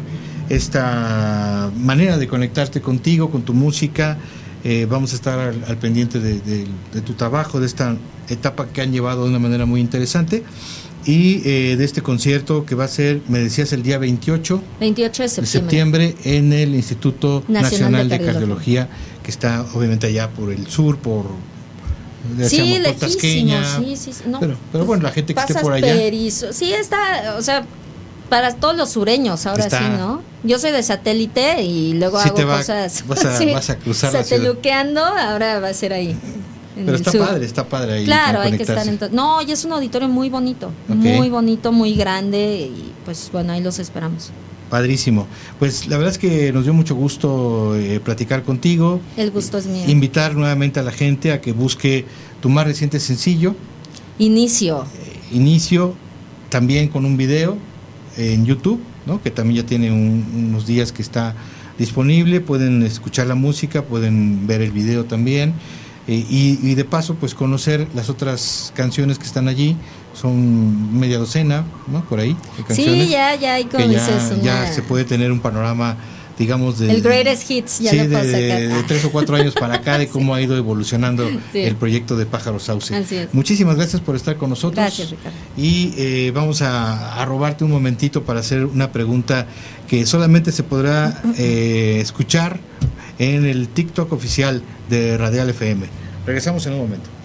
esta 0.49 1.71
manera 1.77 2.17
de 2.17 2.27
conectarte 2.27 2.81
contigo, 2.81 3.29
con 3.29 3.43
tu 3.43 3.53
música. 3.53 4.17
Eh, 4.63 4.87
vamos 4.89 5.13
a 5.13 5.15
estar 5.15 5.39
al, 5.39 5.77
pendiente 5.77 6.19
de, 6.19 6.67
tu 7.05 7.13
trabajo, 7.13 7.59
de 7.59 7.65
esta 7.65 7.95
etapa 8.27 8.67
que 8.67 8.81
han 8.81 8.91
llevado 8.91 9.23
de 9.23 9.29
una 9.29 9.39
manera 9.39 9.65
muy 9.65 9.79
interesante 9.79 10.43
y 11.05 11.41
eh, 11.47 11.75
de 11.77 11.85
este 11.85 12.01
concierto 12.01 12.65
que 12.65 12.75
va 12.75 12.83
a 12.83 12.89
ser, 12.89 13.21
me 13.29 13.39
decías, 13.39 13.71
el 13.71 13.83
día 13.83 13.97
28, 13.97 14.61
28 14.79 15.23
de 15.23 15.29
septiembre. 15.45 16.15
en 16.25 16.51
el 16.51 16.75
Instituto 16.75 17.43
Nacional, 17.47 18.09
de, 18.09 18.19
Cardiología. 18.19 18.89
que 19.23 19.31
está 19.31 19.65
obviamente 19.73 20.07
allá 20.07 20.29
por 20.29 20.51
el 20.51 20.67
sur, 20.67 20.97
por... 20.97 21.25
Sí, 22.47 22.79
lejísimo, 22.79 23.55
sí, 23.79 23.95
sí, 23.95 24.11
pero, 24.39 24.57
pero 24.71 24.85
bueno, 24.85 25.03
la 25.03 25.11
gente 25.11 25.33
que 25.33 25.39
esté 25.39 25.55
por 25.55 25.73
allá... 25.73 25.95
Sí, 26.51 26.73
está, 26.73 27.35
o 27.37 27.41
sea, 27.41 27.65
para 28.29 28.53
todos 28.53 28.75
los 28.75 28.91
sureños, 28.91 29.45
ahora 29.45 29.69
sí, 29.69 29.83
¿no? 29.97 30.21
Yo 30.43 30.59
soy 30.59 30.71
de 30.71 30.83
satélite 30.83 31.61
y 31.63 31.93
luego 31.93 32.19
hago 32.19 32.35
cosas. 32.35 33.03
Vas 33.07 33.25
a, 33.25 33.45
vas 33.53 33.69
a 33.69 33.77
cruzar 33.77 34.11
Sateluqueando, 34.11 35.03
ahora 35.03 35.59
va 35.59 35.69
a 35.69 35.73
ser 35.73 35.93
ahí. 35.93 36.15
Pero 36.75 36.95
está 36.95 37.11
padre, 37.11 37.45
está 37.45 37.65
padre 37.65 37.93
ahí. 37.93 38.05
Claro, 38.05 38.39
hay 38.39 38.55
que 38.55 38.63
estar 38.63 38.87
en 38.87 38.99
No, 39.11 39.41
y 39.41 39.51
es 39.51 39.65
un 39.65 39.73
auditorio 39.73 40.07
muy 40.07 40.29
bonito, 40.29 40.71
muy 40.87 41.29
bonito, 41.29 41.71
muy 41.71 41.93
grande 41.95 42.71
y 42.73 42.93
pues 43.05 43.29
bueno, 43.31 43.53
ahí 43.53 43.61
los 43.61 43.79
esperamos. 43.79 44.31
Padrísimo. 44.69 45.27
Pues 45.57 45.87
la 45.87 45.97
verdad 45.97 46.13
es 46.13 46.19
que 46.19 46.53
nos 46.53 46.63
dio 46.63 46.73
mucho 46.73 46.95
gusto 46.95 47.75
eh, 47.75 47.99
platicar 47.99 48.43
contigo. 48.43 49.01
El 49.17 49.31
gusto 49.31 49.57
es 49.57 49.65
mío. 49.65 49.85
Invitar 49.87 50.35
nuevamente 50.35 50.79
a 50.79 50.83
la 50.83 50.91
gente 50.91 51.31
a 51.31 51.41
que 51.41 51.51
busque 51.51 52.05
tu 52.41 52.49
más 52.49 52.65
reciente 52.65 52.99
sencillo. 52.99 53.55
Inicio. 54.19 54.83
Eh, 54.83 55.35
inicio, 55.35 55.95
también 56.49 56.89
con 56.89 57.05
un 57.05 57.17
video 57.17 57.57
en 58.17 58.45
YouTube, 58.45 58.79
¿no? 59.05 59.21
que 59.21 59.31
también 59.31 59.63
ya 59.63 59.67
tiene 59.67 59.91
unos 59.91 60.67
días 60.67 60.91
que 60.91 61.01
está 61.01 61.35
disponible. 61.77 62.41
Pueden 62.41 62.83
escuchar 62.83 63.27
la 63.27 63.35
música, 63.35 63.83
pueden 63.83 64.45
ver 64.45 64.61
el 64.61 64.71
video 64.71 65.05
también. 65.05 65.53
Eh, 66.07 66.25
y, 66.27 66.73
de 66.73 66.85
paso, 66.85 67.13
pues 67.15 67.35
conocer 67.35 67.87
las 67.93 68.09
otras 68.09 68.73
canciones 68.75 69.19
que 69.19 69.25
están 69.25 69.47
allí. 69.47 69.75
Son 70.13 70.99
media 70.99 71.17
docena, 71.17 71.63
¿no? 71.87 72.03
Por 72.05 72.19
ahí. 72.19 72.35
sí, 72.69 73.09
ya, 73.09 73.35
ya 73.35 73.55
hay 73.55 73.65
como 73.65 73.85
ya, 73.85 74.71
se 74.71 74.81
puede 74.81 75.05
tener 75.05 75.31
un 75.31 75.39
panorama 75.39 75.97
digamos, 76.39 76.79
de... 76.79 76.89
El 76.89 77.01
greatest 77.01 77.51
hits, 77.51 77.79
ya 77.79 77.91
sí, 77.91 77.97
de, 77.97 78.83
tres 78.87 79.03
o 79.03 79.11
cuatro 79.11 79.35
años 79.35 79.53
para 79.53 79.75
acá, 79.75 79.97
de 79.97 80.07
cómo 80.09 80.33
ha 80.33 80.41
ido 80.41 80.55
evolucionando 80.55 81.29
el 81.53 81.75
proyecto 81.75 82.15
de 82.15 82.25
Pájaro 82.25 82.59
Sauce. 82.59 83.27
Muchísimas 83.33 83.75
gracias 83.75 84.01
por 84.01 84.15
estar 84.15 84.37
con 84.37 84.49
nosotros. 84.49 84.77
Gracias, 84.77 85.11
Ricardo. 85.11 85.37
Y 85.57 85.93
eh, 85.97 86.31
vamos 86.33 86.61
a, 86.61 87.23
robarte 87.25 87.65
un 87.65 87.71
momentito 87.71 88.23
para 88.23 88.39
hacer 88.39 88.65
una 88.65 88.91
pregunta 88.91 89.45
que 89.87 90.05
solamente 90.05 90.53
se 90.53 90.63
podrá 90.63 91.21
eh, 91.37 91.99
escuchar 92.01 92.61
en 93.19 93.45
el 93.45 93.67
TikTok 93.67 94.11
oficial 94.13 94.63
de 94.89 95.17
Radial 95.17 95.49
FM. 95.49 95.87
Regresamos 96.25 96.65
en 96.65 96.73
un 96.73 96.79
momento. 96.79 97.18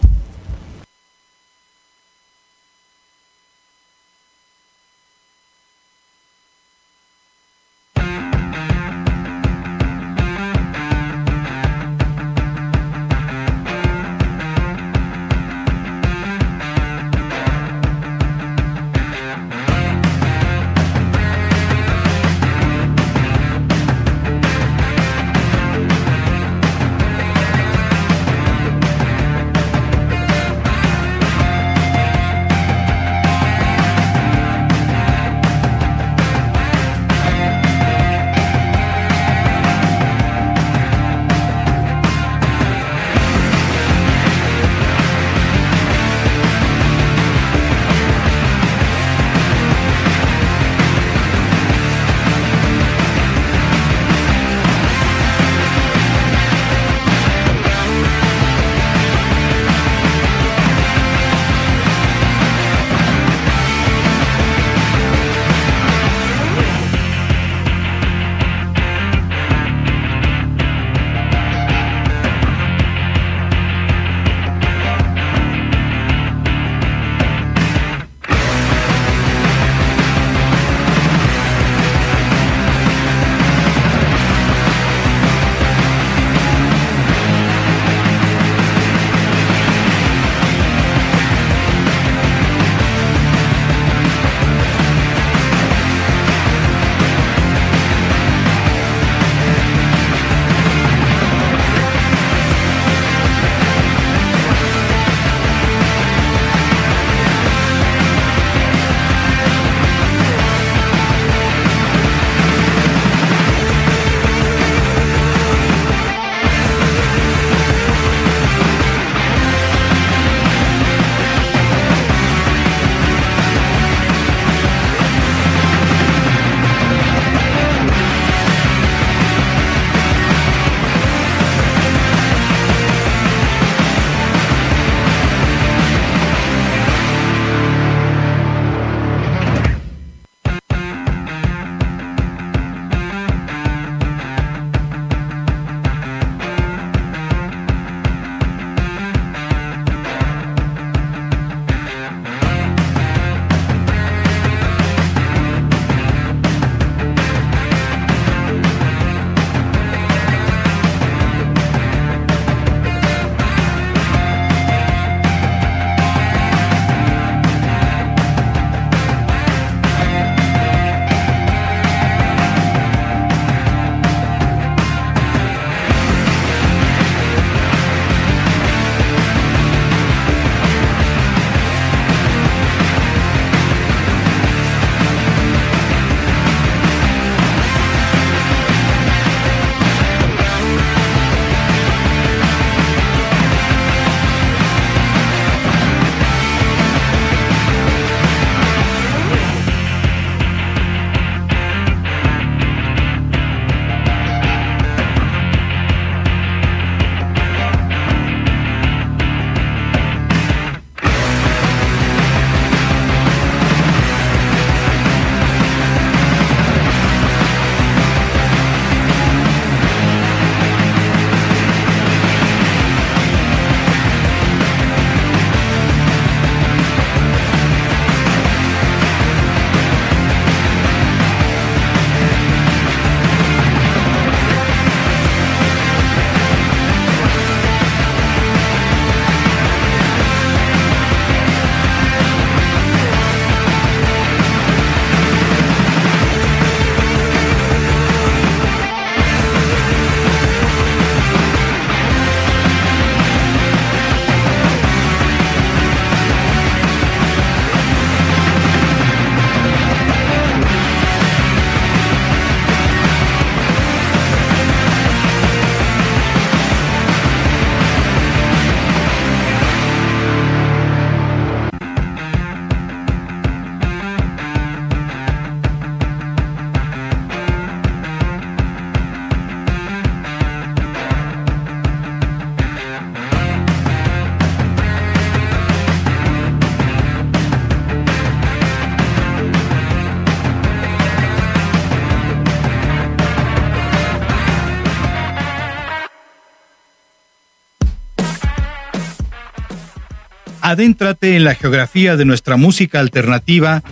Adéntrate 300.74 301.36
en 301.36 301.44
la 301.44 301.54
geografía 301.54 302.16
de 302.16 302.24
nuestra 302.24 302.56
música 302.56 302.98
alternativa 302.98 303.84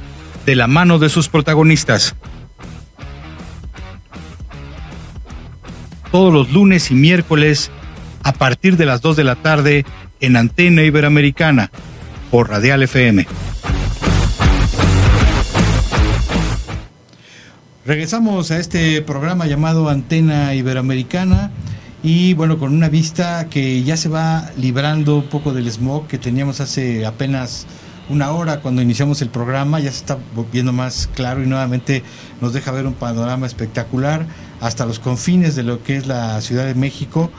de 0.45 0.57
la 0.57 0.66
mano 0.66 0.99
de 0.99 1.11
sus 1.11 1.28
protagonistas. 1.28 2.16
Todos 6.11 6.33
los 6.35 6.51
lunes 6.51 6.91
y 6.91 6.95
miércoles 6.95 7.70
a 8.24 8.33
partir 8.33 8.76
de 8.76 8.87
las 8.87 9.01
2 9.01 9.16
de 9.16 9.22
la 9.22 9.37
tarde 9.37 9.87
en 10.18 10.37
Antena 10.37 10.83
Iberoamericana 10.83 11.70
por 12.33 12.51
Radial 12.51 12.83
FM. 12.83 13.28
Regresamos 17.87 18.51
a 18.51 18.59
este 18.59 19.03
programa 19.03 19.47
llamado 19.47 19.89
Antena 19.89 20.53
Iberoamericana 20.57 21.53
y 22.03 22.34
bueno, 22.34 22.59
con 22.59 22.74
una 22.74 22.88
vista 22.88 23.48
que 23.48 23.84
ya 23.84 23.96
se 23.96 24.09
va 24.09 24.50
librando 24.57 25.18
un 25.18 25.28
poco 25.28 25.53
del 25.53 25.70
smog 25.70 26.09
que 26.09 26.18
teníamos 26.18 26.61
hace 26.61 27.07
apenas 27.07 27.66
una 28.09 28.32
hora 28.32 28.61
cuando 28.61 28.82
iniciamos 28.82 29.22
el 29.22 29.28
programa, 29.28 29.78
ya 29.78 29.92
se 29.92 29.98
está 29.98 30.18
viendo 30.53 30.72
más 30.72 31.09
claro 31.14 31.42
y 31.44 31.46
nuevamente 31.46 32.03
nos 32.40 32.53
deja 32.53 32.72
ver 32.72 32.86
un 32.86 32.94
panorama 32.94 33.46
espectacular 33.46 34.26
hasta 34.61 34.84
los 34.84 34.98
confines 34.98 35.55
de 35.55 35.62
lo 35.62 35.84
que 35.84 35.96
es 35.96 36.09
la 36.09 36.40
Ciudad 36.40 36.66
de 36.66 36.74
México. 36.74 37.30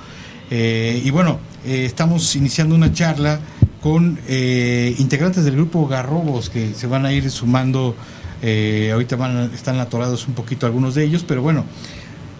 Eh, 0.50 1.02
y 1.04 1.12
bueno, 1.12 1.40
eh, 1.66 1.84
estamos 1.84 2.34
iniciando 2.38 2.74
una 2.74 2.94
charla 2.94 3.42
con 3.82 4.18
eh, 4.28 4.96
integrantes 4.98 5.44
del 5.44 5.56
grupo 5.56 5.88
Garrobos 5.88 6.50
que 6.50 6.74
se 6.74 6.88
van 6.88 7.06
a 7.06 7.12
ir 7.12 7.30
sumando, 7.32 7.96
ahorita 8.42 9.16
van, 9.18 9.52
están 9.54 9.80
atorados 9.80 10.28
un 10.28 10.34
poquito 10.34 10.66
algunos 10.66 10.96
de 10.96 11.04
ellos, 11.04 11.24
pero 11.26 11.42
bueno, 11.42 11.66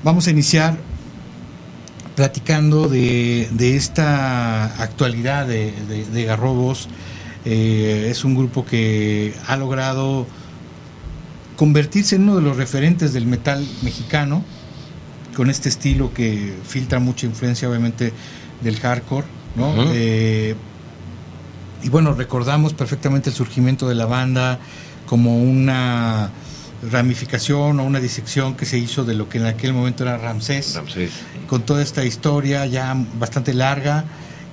vamos 0.04 0.28
a 0.28 0.32
iniciar 0.32 0.78
platicando 2.16 2.88
de, 2.88 3.50
esta 3.60 4.66
actualidad 4.82 5.48
de, 5.48 5.74
de 6.12 6.24
Garrobos. 6.26 6.90
es 7.46 8.24
un 8.24 8.36
grupo 8.36 8.66
que 8.66 9.34
ha 9.48 9.58
logrado 9.58 10.28
convertirse 11.56 12.16
en 12.16 12.24
uno 12.24 12.36
de 12.38 12.42
los 12.42 12.58
referentes 12.58 13.14
del 13.14 13.26
metal 13.26 13.66
mexicano 13.84 14.44
con 15.36 15.50
este 15.50 15.70
estilo 15.70 16.14
que 16.14 16.54
filtra 16.66 17.00
mucha 17.00 17.26
influencia 17.26 17.70
obviamente 17.70 18.14
del 18.62 18.80
hardcore, 18.80 19.26
¿no? 19.56 19.74
Eh, 19.94 20.56
y 21.82 21.90
bueno, 21.90 22.14
recordamos 22.14 22.74
perfectamente 22.74 23.30
el 23.30 23.36
surgimiento 23.36 23.90
de 23.90 23.96
la 23.96 24.06
banda 24.06 24.60
como 25.06 25.38
una 25.38 26.32
ramificación 26.92 27.80
o 27.80 27.84
una 27.84 28.00
disección 28.00 28.56
que 28.56 28.66
se 28.66 28.78
hizo 28.78 29.04
de 29.04 29.14
lo 29.14 29.30
que 29.30 29.38
en 29.38 29.46
aquel 29.46 29.74
momento 29.74 30.04
era 30.04 30.18
Ramsés, 30.18 30.80
con 31.48 31.64
toda 31.64 31.82
esta 31.82 32.04
historia 32.04 32.66
ya 32.66 32.96
bastante 33.20 33.54
larga 33.54 34.06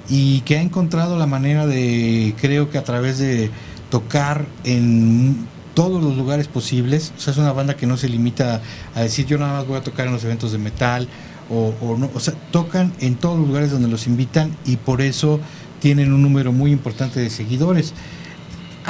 y 0.09 0.41
que 0.43 0.59
ha 0.59 0.63
encontrado 0.63 1.19
la 1.19 1.27
manera 1.27 1.67
de, 1.67 2.35
creo 2.41 2.71
que 2.71 2.79
a 2.79 2.85
través 2.85 3.19
de 3.19 3.51
tocar 3.91 4.47
en 4.65 5.47
todos 5.75 6.03
los 6.03 6.17
lugares 6.17 6.49
posibles. 6.49 7.13
O 7.17 7.21
sea, 7.21 7.33
es 7.33 7.39
una 7.39 7.53
banda 7.53 7.77
que 7.77 7.87
no 7.87 7.97
se 7.97 8.09
limita 8.09 8.61
a 8.95 9.03
decir 9.03 9.27
yo 9.27 9.39
nada 9.39 9.59
más 9.59 9.67
voy 9.67 9.79
a 9.79 9.83
tocar 9.83 10.07
en 10.07 10.13
los 10.13 10.25
eventos 10.25 10.53
de 10.53 10.59
metal 10.59 11.09
o, 11.49 11.75
o 11.81 11.97
no. 11.97 12.11
O 12.15 12.21
sea, 12.21 12.35
tocan 12.51 12.93
en 13.01 13.15
todos 13.15 13.39
los 13.39 13.47
lugares 13.47 13.71
donde 13.71 13.89
los 13.89 14.07
invitan 14.07 14.57
y 14.67 14.77
por 14.77 15.01
eso 15.01 15.41
tienen 15.81 16.13
un 16.13 16.23
número 16.23 16.53
muy 16.53 16.73
importante 16.73 17.21
de 17.21 17.31
seguidores. 17.31 17.95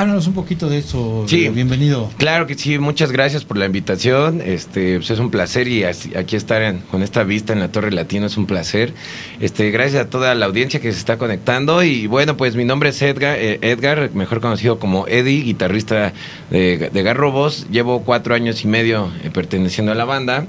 Háblanos 0.01 0.27
un 0.29 0.33
poquito 0.33 0.71
de 0.71 0.79
eso. 0.79 1.27
Sí, 1.29 1.51
bienvenido. 1.51 2.11
Claro 2.17 2.47
que 2.47 2.55
sí, 2.55 2.79
muchas 2.79 3.13
gracias 3.13 3.45
por 3.45 3.59
la 3.59 3.67
invitación. 3.67 4.41
Este, 4.43 4.97
pues 4.97 5.11
es 5.11 5.19
un 5.19 5.31
placer 5.31 5.69
y 5.69 5.85
aquí 5.85 6.37
estar 6.37 6.75
con 6.91 7.03
esta 7.03 7.23
vista 7.23 7.53
en 7.53 7.61
la 7.61 7.71
Torre 7.71 7.93
Latino 7.93 8.25
es 8.25 8.39
un 8.39 8.47
placer. 8.47 8.95
Este, 9.41 9.71
gracias 9.71 10.07
a 10.07 10.09
toda 10.09 10.35
la 10.35 10.47
audiencia 10.47 10.81
que 10.81 10.91
se 10.91 10.99
está 10.99 11.19
conectando 11.19 11.83
y 11.83 12.07
bueno, 12.07 12.39
pues 12.39 12.57
mi 12.57 12.65
nombre 12.65 12.89
es 12.89 13.03
Edgar, 13.03 13.37
eh, 13.39 13.59
Edgar 13.61 14.11
mejor 14.15 14.41
conocido 14.41 14.79
como 14.79 15.07
Eddie, 15.07 15.43
guitarrista 15.43 16.15
de, 16.49 16.89
de 16.91 17.03
Garrobos. 17.03 17.67
Llevo 17.71 18.03
cuatro 18.03 18.35
años 18.35 18.65
y 18.65 18.69
medio 18.69 19.11
eh, 19.23 19.29
perteneciendo 19.31 19.93
a 19.93 19.95
la 19.95 20.07
banda 20.07 20.47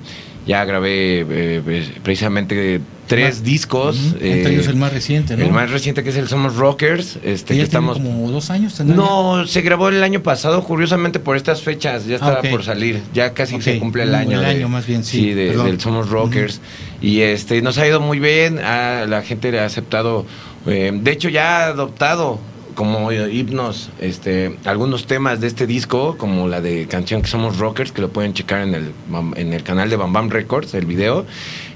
ya 0.51 0.65
grabé 0.65 1.21
eh, 1.21 1.61
pues, 1.63 1.91
precisamente 2.03 2.81
tres 3.07 3.41
discos. 3.41 4.15
Entre 4.19 4.53
ellos 4.53 4.67
el 4.67 4.75
más 4.75 4.91
reciente, 4.91 5.37
¿no? 5.37 5.45
El 5.45 5.51
más 5.53 5.71
reciente 5.71 6.03
que 6.03 6.09
es 6.09 6.17
el 6.17 6.27
Somos 6.27 6.57
Rockers. 6.57 7.19
Este, 7.23 7.55
ya 7.55 7.63
estamos 7.63 7.97
como 7.97 8.29
dos 8.29 8.49
años. 8.49 8.77
No, 8.81 9.47
se 9.47 9.61
grabó 9.61 9.87
el 9.87 10.03
año 10.03 10.21
pasado, 10.23 10.61
curiosamente 10.65 11.19
por 11.19 11.37
estas 11.37 11.61
fechas, 11.61 12.05
ya 12.05 12.15
estaba 12.15 12.41
ah, 12.43 12.49
por 12.51 12.65
salir. 12.65 13.01
Ya 13.13 13.33
casi 13.33 13.61
se 13.61 13.79
cumple 13.79 14.03
el 14.03 14.13
año. 14.13 14.39
El 14.39 14.45
año 14.45 14.67
más 14.67 14.85
bien, 14.85 15.05
sí. 15.05 15.33
del 15.33 15.79
Somos 15.79 16.09
Rockers. 16.09 16.59
Y 17.01 17.21
este 17.21 17.61
nos 17.61 17.77
ha 17.77 17.87
ido 17.87 18.01
muy 18.01 18.19
bien, 18.19 18.57
la 18.57 19.23
gente 19.25 19.57
ha 19.57 19.65
aceptado. 19.65 20.25
Eh, 20.67 20.91
de 20.93 21.11
hecho, 21.11 21.29
ya 21.29 21.59
ha 21.59 21.67
adoptado 21.67 22.39
como 22.81 23.11
himnos, 23.11 23.91
este, 23.99 24.57
algunos 24.65 25.05
temas 25.05 25.39
de 25.39 25.45
este 25.45 25.67
disco, 25.67 26.17
como 26.17 26.47
la 26.47 26.61
de 26.61 26.87
canción 26.87 27.21
que 27.21 27.27
somos 27.27 27.59
rockers, 27.59 27.91
que 27.91 28.01
lo 28.01 28.09
pueden 28.09 28.33
checar 28.33 28.61
en 28.61 28.73
el, 28.73 28.91
en 29.35 29.53
el 29.53 29.61
canal 29.61 29.91
de 29.91 29.97
Bam 29.97 30.11
Bam 30.11 30.31
Records, 30.31 30.73
el 30.73 30.87
video. 30.87 31.27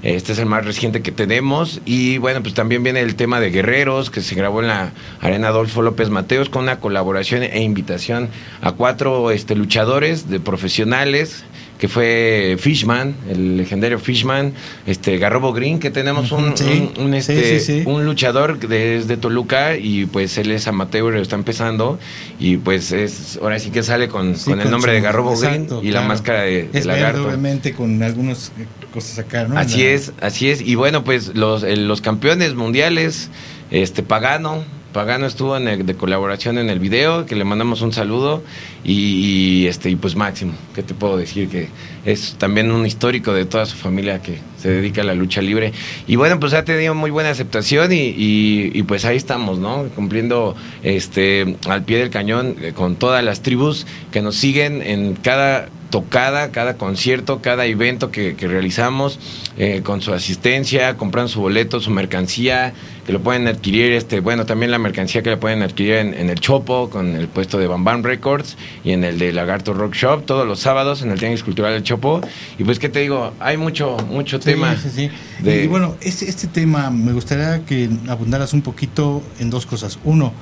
Este 0.02 0.32
es 0.32 0.40
el 0.40 0.46
más 0.46 0.64
reciente 0.64 1.02
que 1.02 1.12
tenemos. 1.12 1.80
Y 1.84 2.18
bueno, 2.18 2.42
pues 2.42 2.54
también 2.54 2.82
viene 2.82 3.02
el 3.02 3.14
tema 3.14 3.38
de 3.38 3.52
Guerreros, 3.52 4.10
que 4.10 4.20
se 4.20 4.34
grabó 4.34 4.62
en 4.62 4.66
la 4.66 4.94
Arena 5.20 5.46
Adolfo 5.46 5.80
López 5.80 6.10
Mateos, 6.10 6.48
con 6.48 6.64
una 6.64 6.80
colaboración 6.80 7.44
e 7.44 7.62
invitación 7.62 8.28
a 8.60 8.72
cuatro 8.72 9.30
este, 9.30 9.54
luchadores 9.54 10.28
de 10.28 10.40
profesionales 10.40 11.44
que 11.78 11.88
fue 11.88 12.56
Fishman, 12.58 13.14
el 13.28 13.58
legendario 13.58 13.98
Fishman, 13.98 14.52
este 14.86 15.18
Garrobo 15.18 15.52
Green, 15.52 15.78
que 15.78 15.90
tenemos 15.90 16.32
un, 16.32 16.54
un, 16.98 17.14
este, 17.14 17.84
un 17.86 18.04
luchador 18.04 18.58
desde 18.58 19.16
Toluca 19.16 19.76
y 19.76 20.06
pues 20.06 20.38
él 20.38 20.50
es 20.52 20.66
amateur, 20.66 21.16
está 21.16 21.36
empezando 21.36 21.98
y 22.38 22.56
pues 22.56 22.92
es 22.92 23.38
ahora 23.42 23.58
sí 23.58 23.70
que 23.70 23.82
sale 23.82 24.08
con, 24.08 24.34
con 24.34 24.60
el 24.60 24.70
nombre 24.70 24.92
de 24.92 25.00
Garrobo 25.00 25.36
Green 25.38 25.68
y 25.82 25.90
la 25.90 26.02
máscara 26.02 26.42
de, 26.42 26.70
es 26.72 26.86
lagarto. 26.86 27.26
obviamente 27.26 27.72
con 27.72 28.02
algunas 28.02 28.52
cosas 28.92 29.18
acá, 29.18 29.44
¿no? 29.44 29.58
Así 29.58 29.84
es, 29.84 30.12
así 30.20 30.50
es 30.50 30.60
y 30.60 30.74
bueno 30.74 31.04
pues 31.04 31.34
los, 31.34 31.62
los 31.62 32.00
campeones 32.00 32.54
mundiales, 32.54 33.30
este 33.70 34.02
Pagano, 34.02 34.64
Pagano 34.96 35.26
estuvo 35.26 35.60
de 35.60 35.94
colaboración 35.94 36.56
en 36.56 36.70
el 36.70 36.78
video, 36.78 37.26
que 37.26 37.36
le 37.36 37.44
mandamos 37.44 37.82
un 37.82 37.92
saludo 37.92 38.42
y, 38.82 39.66
este 39.66 39.90
y 39.90 39.96
pues 39.96 40.16
Máximo, 40.16 40.54
¿qué 40.74 40.82
te 40.82 40.94
puedo 40.94 41.18
decir? 41.18 41.50
Que 41.50 41.68
es 42.06 42.36
también 42.38 42.72
un 42.72 42.86
histórico 42.86 43.34
de 43.34 43.44
toda 43.44 43.66
su 43.66 43.76
familia 43.76 44.22
que 44.22 44.38
se 44.56 44.70
dedica 44.70 45.02
a 45.02 45.04
la 45.04 45.14
lucha 45.14 45.42
libre. 45.42 45.74
Y 46.06 46.16
bueno, 46.16 46.40
pues 46.40 46.54
ha 46.54 46.64
tenido 46.64 46.94
muy 46.94 47.10
buena 47.10 47.28
aceptación 47.28 47.92
y, 47.92 48.14
y, 48.16 48.82
pues 48.84 49.04
ahí 49.04 49.18
estamos, 49.18 49.58
¿no? 49.58 49.84
Cumpliendo 49.94 50.56
este 50.82 51.58
al 51.68 51.84
pie 51.84 51.98
del 51.98 52.08
cañón 52.08 52.56
eh, 52.62 52.72
con 52.74 52.96
todas 52.96 53.22
las 53.22 53.42
tribus 53.42 53.86
que 54.12 54.22
nos 54.22 54.36
siguen 54.36 54.80
en 54.80 55.12
cada 55.12 55.68
tocada, 55.90 56.50
cada 56.50 56.76
concierto, 56.76 57.40
cada 57.40 57.66
evento 57.66 58.10
que, 58.10 58.34
realizamos, 58.38 59.18
eh, 59.58 59.82
con 59.82 60.00
su 60.00 60.12
asistencia, 60.12 60.96
comprando 60.96 61.28
su 61.28 61.40
boleto, 61.40 61.80
su 61.80 61.90
mercancía, 61.90 62.72
que 63.06 63.12
lo 63.12 63.20
pueden 63.20 63.46
adquirir, 63.46 63.92
este, 63.92 64.20
bueno, 64.20 64.46
también 64.46 64.70
la 64.70 64.78
mercancía 64.78 65.22
que 65.22 65.30
la 65.30 65.38
pueden 65.38 65.62
adquirir 65.62 65.94
en, 65.94 66.28
el 66.28 66.40
Chopo, 66.40 66.90
con 66.90 67.14
el 67.14 67.28
puesto 67.28 67.58
de 67.58 67.66
Bam 67.68 67.84
Bam 67.84 68.02
Records 68.02 68.56
y 68.84 68.90
en 68.92 69.04
el 69.04 69.18
de 69.18 69.32
Lagarto 69.32 69.74
Rock 69.74 69.94
Shop, 69.94 70.26
todos 70.26 70.46
los 70.46 70.58
sábados 70.58 71.02
en 71.02 71.12
el 71.12 71.18
Tianguis 71.18 71.44
Cultural 71.44 71.72
del 71.72 71.84
Chopo. 71.84 72.20
Y 72.58 72.64
pues, 72.64 72.78
¿qué 72.78 72.88
te 72.88 73.00
digo? 73.00 73.32
Hay 73.38 73.56
mucho, 73.56 73.96
mucho 74.10 74.40
tema. 74.40 74.76
Sí, 74.76 74.90
sí. 74.90 75.10
Y 75.48 75.66
bueno, 75.68 75.96
este, 76.00 76.28
este 76.28 76.48
tema 76.48 76.90
me 76.90 77.12
gustaría 77.12 77.64
que 77.64 77.88
abundaras 78.08 78.52
un 78.52 78.62
poquito 78.62 79.22
en 79.38 79.50
dos 79.50 79.66
cosas. 79.66 79.98
Uno, 80.04 80.32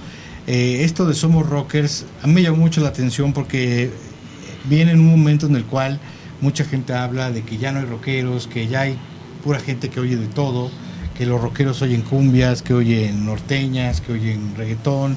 eh, 0.46 0.80
esto 0.84 1.06
de 1.06 1.14
Somos 1.14 1.48
Rockers, 1.48 2.04
a 2.22 2.26
mí 2.26 2.34
me 2.34 2.42
llamó 2.42 2.58
mucho 2.58 2.80
la 2.80 2.88
atención 2.88 3.32
porque 3.32 3.90
viene 4.64 4.92
en 4.92 5.00
un 5.00 5.10
momento 5.10 5.46
en 5.46 5.56
el 5.56 5.64
cual 5.64 6.00
mucha 6.40 6.64
gente 6.64 6.92
habla 6.92 7.30
de 7.30 7.42
que 7.42 7.58
ya 7.58 7.72
no 7.72 7.80
hay 7.80 7.86
rockeros, 7.86 8.46
que 8.46 8.66
ya 8.66 8.82
hay 8.82 8.98
pura 9.42 9.60
gente 9.60 9.88
que 9.90 10.00
oye 10.00 10.16
de 10.16 10.26
todo 10.26 10.70
que 11.16 11.26
los 11.26 11.40
rockeros 11.40 11.80
oyen 11.80 12.02
cumbias, 12.02 12.62
que 12.62 12.74
oyen 12.74 13.24
norteñas, 13.24 14.00
que 14.00 14.12
oyen 14.12 14.54
reggaetón, 14.56 15.16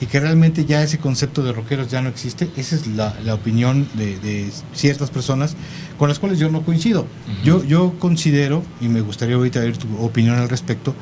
y 0.00 0.06
que 0.06 0.20
realmente 0.20 0.64
ya 0.66 0.82
ese 0.82 0.98
concepto 0.98 1.42
de 1.42 1.52
rockeros 1.52 1.90
ya 1.90 2.02
no 2.02 2.08
existe. 2.10 2.48
Esa 2.56 2.76
es 2.76 2.86
la, 2.86 3.14
opinión 3.32 3.88
de, 3.94 4.50
ciertas 4.74 5.10
personas 5.10 5.56
con 5.98 6.08
las 6.08 6.18
cuales 6.18 6.38
yo 6.38 6.50
no 6.50 6.62
coincido. 6.62 7.06
yo, 7.42 7.64
yo 7.64 7.94
considero, 7.98 8.62
y 8.80 8.88
me 8.88 9.00
gustaría 9.00 9.36
ahorita 9.36 9.60
ver 9.60 9.76
tu 9.76 9.86
opinión 9.98 10.36
al 10.36 10.48
respecto, 10.48 10.94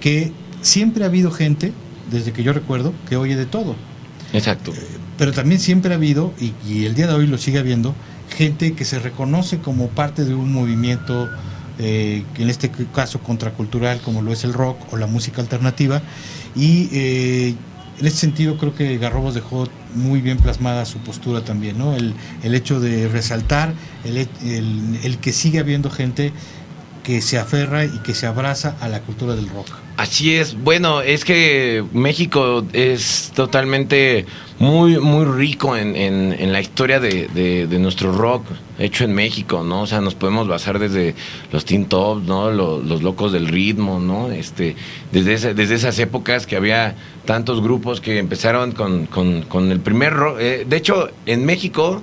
que 0.00 0.32
siempre 0.62 1.04
ha 1.04 1.08
habido 1.08 1.30
gente, 1.30 1.72
desde 2.10 2.32
que 2.32 2.42
yo 2.42 2.52
recuerdo, 2.52 2.94
que 3.08 3.16
oye 3.16 3.36
de 3.36 3.46
todo. 3.46 3.76
Exacto. 4.32 4.72
Pero 5.18 5.32
también 5.32 5.60
siempre 5.60 5.92
ha 5.92 5.96
habido, 5.96 6.32
y, 6.40 6.84
el 6.84 6.94
día 6.94 7.06
de 7.06 7.14
hoy 7.14 7.26
lo 7.26 7.38
sigue 7.38 7.58
habiendo, 7.58 7.94
gente 8.36 8.74
que 8.74 8.84
se 8.84 8.98
reconoce 8.98 9.58
como 9.58 9.88
parte 9.88 10.24
de 10.24 10.34
un 10.34 10.52
movimiento 10.52 11.28
eh, 11.78 12.24
en 12.36 12.50
este 12.50 12.70
caso 12.94 13.20
contracultural 13.20 14.00
como 14.02 14.22
lo 14.22 14.32
es 14.32 14.44
el 14.44 14.52
rock 14.52 14.92
o 14.92 14.96
la 14.96 15.06
música 15.06 15.40
alternativa. 15.40 16.00
Y 16.54 16.88
eh, 16.92 17.54
en 17.98 18.06
ese 18.06 18.16
sentido 18.16 18.56
creo 18.56 18.74
que 18.74 18.96
Garrobos 18.98 19.34
dejó 19.34 19.68
muy 19.94 20.20
bien 20.20 20.38
plasmada 20.38 20.84
su 20.84 20.98
postura 20.98 21.44
también, 21.44 21.78
¿no? 21.78 21.94
El, 21.94 22.14
el 22.42 22.54
hecho 22.54 22.80
de 22.80 23.08
resaltar 23.08 23.74
el, 24.04 24.28
el, 25.02 25.18
que 25.18 25.32
sigue 25.32 25.58
habiendo 25.58 25.90
gente 25.90 26.32
que 27.02 27.20
se 27.20 27.38
aferra 27.38 27.84
y 27.84 27.98
que 27.98 28.14
se 28.14 28.26
abraza 28.26 28.76
a 28.80 28.88
la 28.88 29.00
cultura 29.00 29.34
del 29.34 29.48
rock. 29.48 29.68
Así 29.96 30.34
es. 30.34 30.54
Bueno, 30.62 31.02
es 31.02 31.24
que 31.24 31.84
México 31.92 32.64
es 32.72 33.32
totalmente 33.34 34.24
muy, 34.58 34.98
muy 34.98 35.24
rico 35.24 35.76
en, 35.76 36.52
la 36.52 36.60
historia 36.60 37.00
de, 37.00 37.66
nuestro 37.78 38.12
rock 38.12 38.44
hecho 38.78 39.04
en 39.04 39.14
México, 39.14 39.62
¿no? 39.62 39.82
O 39.82 39.86
sea, 39.86 40.00
nos 40.00 40.14
podemos 40.14 40.48
basar 40.48 40.78
desde 40.78 41.14
los 41.52 41.64
Teen 41.64 41.86
Tops, 41.86 42.26
¿no? 42.26 42.50
Los, 42.50 43.02
locos 43.02 43.32
del 43.32 43.46
ritmo, 43.46 44.00
¿no? 44.00 44.30
Este, 44.30 44.76
desde, 45.12 45.54
desde 45.54 45.74
esas 45.74 45.98
épocas 45.98 46.46
que 46.46 46.56
había 46.56 46.94
tantos 47.24 47.62
grupos 47.62 48.00
que 48.00 48.18
empezaron 48.18 48.72
con, 48.72 49.06
con, 49.06 49.42
con 49.42 49.70
el 49.70 49.80
primer 49.80 50.14
rock. 50.14 50.36
Eh, 50.40 50.66
de 50.68 50.76
hecho, 50.76 51.10
en 51.26 51.44
México 51.44 52.02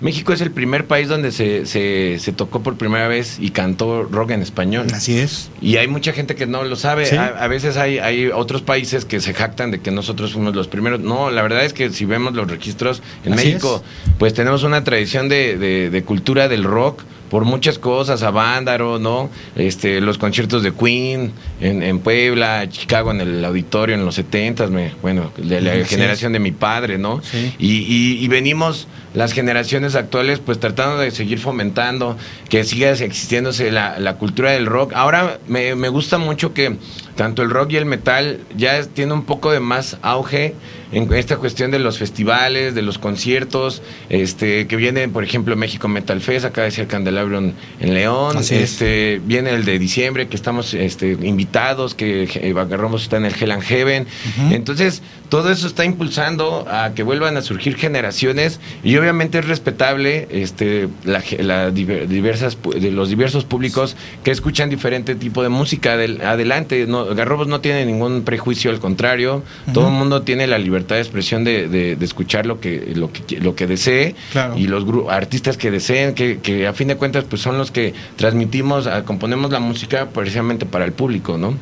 México 0.00 0.32
es 0.32 0.42
el 0.42 0.50
primer 0.50 0.86
país 0.86 1.08
donde 1.08 1.32
se, 1.32 1.64
se, 1.66 2.32
tocó 2.32 2.62
por 2.62 2.76
primera 2.76 3.08
vez 3.08 3.38
y 3.40 3.50
cantó 3.50 4.02
rock 4.04 4.32
en 4.32 4.42
español. 4.42 4.86
Así 4.92 5.18
es. 5.18 5.50
Y 5.62 5.76
hay 5.76 5.88
mucha 5.88 6.12
gente 6.12 6.34
que 6.34 6.46
no 6.46 6.64
lo 6.64 6.76
sabe. 6.76 7.18
A, 7.18 7.46
veces 7.48 7.78
hay, 7.78 7.98
hay 7.98 8.26
otros 8.26 8.62
países 8.62 9.04
que 9.06 9.20
se 9.20 9.32
jactan 9.32 9.70
de 9.70 9.80
que 9.80 9.90
nosotros 9.90 10.32
fuimos 10.32 10.54
los 10.54 10.68
primeros. 10.68 11.00
No, 11.00 11.30
la 11.30 11.42
verdad 11.42 11.64
es 11.64 11.72
que 11.72 11.90
si 11.90 12.04
vemos 12.04 12.34
los 12.34 12.50
registros 12.50 13.02
en 13.24 13.34
México, 13.34 13.82
pues 14.18 14.34
tenemos 14.34 14.64
una 14.64 14.84
tradición 14.84 15.28
de, 15.28 15.56
de 15.90 16.02
cultura 16.04 16.48
del 16.48 16.64
rock 16.64 17.02
por 17.30 17.44
muchas 17.44 17.78
cosas, 17.78 18.22
a 18.22 18.30
Vándaro, 18.30 18.98
¿no? 18.98 19.30
Este, 19.56 20.00
los 20.00 20.18
conciertos 20.18 20.62
de 20.62 20.72
Queen 20.72 21.32
en, 21.60 21.82
en 21.82 21.98
Puebla, 22.00 22.68
Chicago 22.68 23.10
en 23.10 23.20
el 23.20 23.44
auditorio 23.44 23.94
en 23.94 24.04
los 24.04 24.14
70 24.16 24.66
me, 24.68 24.92
bueno, 25.02 25.32
de 25.36 25.60
la 25.60 25.84
generación 25.84 26.32
de 26.32 26.38
mi 26.38 26.52
padre, 26.52 26.98
¿no? 26.98 27.20
Y, 27.58 28.24
y, 28.24 28.28
venimos 28.28 28.88
las 29.14 29.32
generaciones 29.32 29.94
actuales 29.94 30.40
pues 30.40 30.60
tratando 30.60 30.98
de 30.98 31.10
seguir 31.10 31.38
fomentando 31.38 32.16
que 32.48 32.64
siga 32.64 32.90
existiéndose 32.90 33.70
la, 33.70 33.98
la 33.98 34.16
cultura 34.16 34.50
del 34.52 34.66
rock. 34.66 34.92
Ahora 34.94 35.38
me, 35.48 35.74
me 35.74 35.88
gusta 35.88 36.18
mucho 36.18 36.52
que 36.52 36.76
tanto 37.16 37.42
el 37.42 37.50
rock 37.50 37.72
y 37.72 37.76
el 37.76 37.86
metal 37.86 38.40
ya 38.56 38.82
tiene 38.84 39.12
un 39.12 39.24
poco 39.24 39.50
de 39.50 39.60
más 39.60 39.96
auge 40.02 40.54
en 40.92 41.12
esta 41.14 41.36
cuestión 41.36 41.70
de 41.70 41.78
los 41.78 41.98
festivales, 41.98 42.74
de 42.74 42.82
los 42.82 42.98
conciertos, 42.98 43.82
este 44.08 44.66
que 44.66 44.76
viene, 44.76 45.08
por 45.08 45.24
ejemplo, 45.24 45.56
México 45.56 45.88
Metal 45.88 46.20
Fest, 46.20 46.44
acá 46.44 46.62
decía 46.62 46.84
el 46.84 46.88
Candelabro 46.88 47.38
en, 47.38 47.54
León, 47.80 48.38
este 48.38 49.20
viene 49.24 49.50
el 49.50 49.64
de 49.64 49.78
diciembre, 49.78 50.28
que 50.28 50.36
estamos 50.36 50.74
este, 50.74 51.12
invitados, 51.22 51.94
que 51.94 52.24
eh, 52.24 52.76
Romos 52.76 53.02
está 53.02 53.16
en 53.16 53.26
el 53.26 53.34
Hell 53.38 53.52
and 53.52 53.62
Heaven. 53.62 54.06
Entonces, 54.50 55.02
todo 55.28 55.50
eso 55.50 55.66
está 55.66 55.84
impulsando 55.84 56.66
a 56.70 56.92
que 56.94 57.02
vuelvan 57.02 57.36
a 57.36 57.42
surgir 57.42 57.76
generaciones 57.76 58.60
y 58.84 58.96
obviamente 58.96 59.38
es 59.38 59.46
respetable 59.46 60.28
este 60.30 60.88
la, 61.04 61.70
diversas 61.70 62.58
de 62.62 62.90
los 62.90 63.08
diversos 63.08 63.44
públicos 63.44 63.96
que 64.22 64.30
escuchan 64.30 64.70
diferente 64.70 65.14
tipo 65.14 65.42
de 65.42 65.48
música 65.48 65.94
adelante. 65.94 66.86
No, 66.86 67.06
Garrobos 67.14 67.48
no 67.48 67.60
tiene 67.60 67.84
ningún 67.86 68.22
prejuicio 68.22 68.70
al 68.70 68.78
contrario 68.78 69.42
todo 69.72 69.88
el 69.88 69.94
mundo 69.94 70.22
tiene 70.22 70.46
la 70.46 70.58
libertad 70.58 70.75
de 70.84 71.00
expresión 71.00 71.44
de, 71.44 71.68
de, 71.68 72.04
escuchar 72.04 72.46
lo 72.46 72.60
que 72.60 72.92
lo 72.94 73.12
que 73.12 73.40
lo 73.40 73.54
que 73.54 73.66
desee 73.66 74.14
y 74.56 74.66
los 74.66 74.84
artistas 75.10 75.56
que 75.56 75.70
deseen 75.70 76.14
que, 76.14 76.38
que, 76.38 76.66
a 76.66 76.72
fin 76.72 76.88
de 76.88 76.96
cuentas 76.96 77.24
pues 77.24 77.42
son 77.42 77.58
los 77.58 77.70
que 77.70 77.94
transmitimos 78.16 78.88
componemos 79.04 79.50
la 79.50 79.60
música 79.60 80.08
precisamente 80.10 80.66
para 80.66 80.84
el 80.84 80.92
público 80.92 81.38
no 81.38 81.54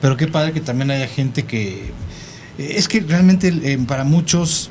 pero 0.00 0.16
qué 0.16 0.26
padre 0.26 0.52
que 0.52 0.60
también 0.60 0.90
haya 0.90 1.06
gente 1.06 1.44
que 1.44 1.90
es 2.58 2.88
que 2.88 3.00
realmente 3.00 3.48
eh, 3.62 3.78
para 3.86 4.04
muchos 4.04 4.70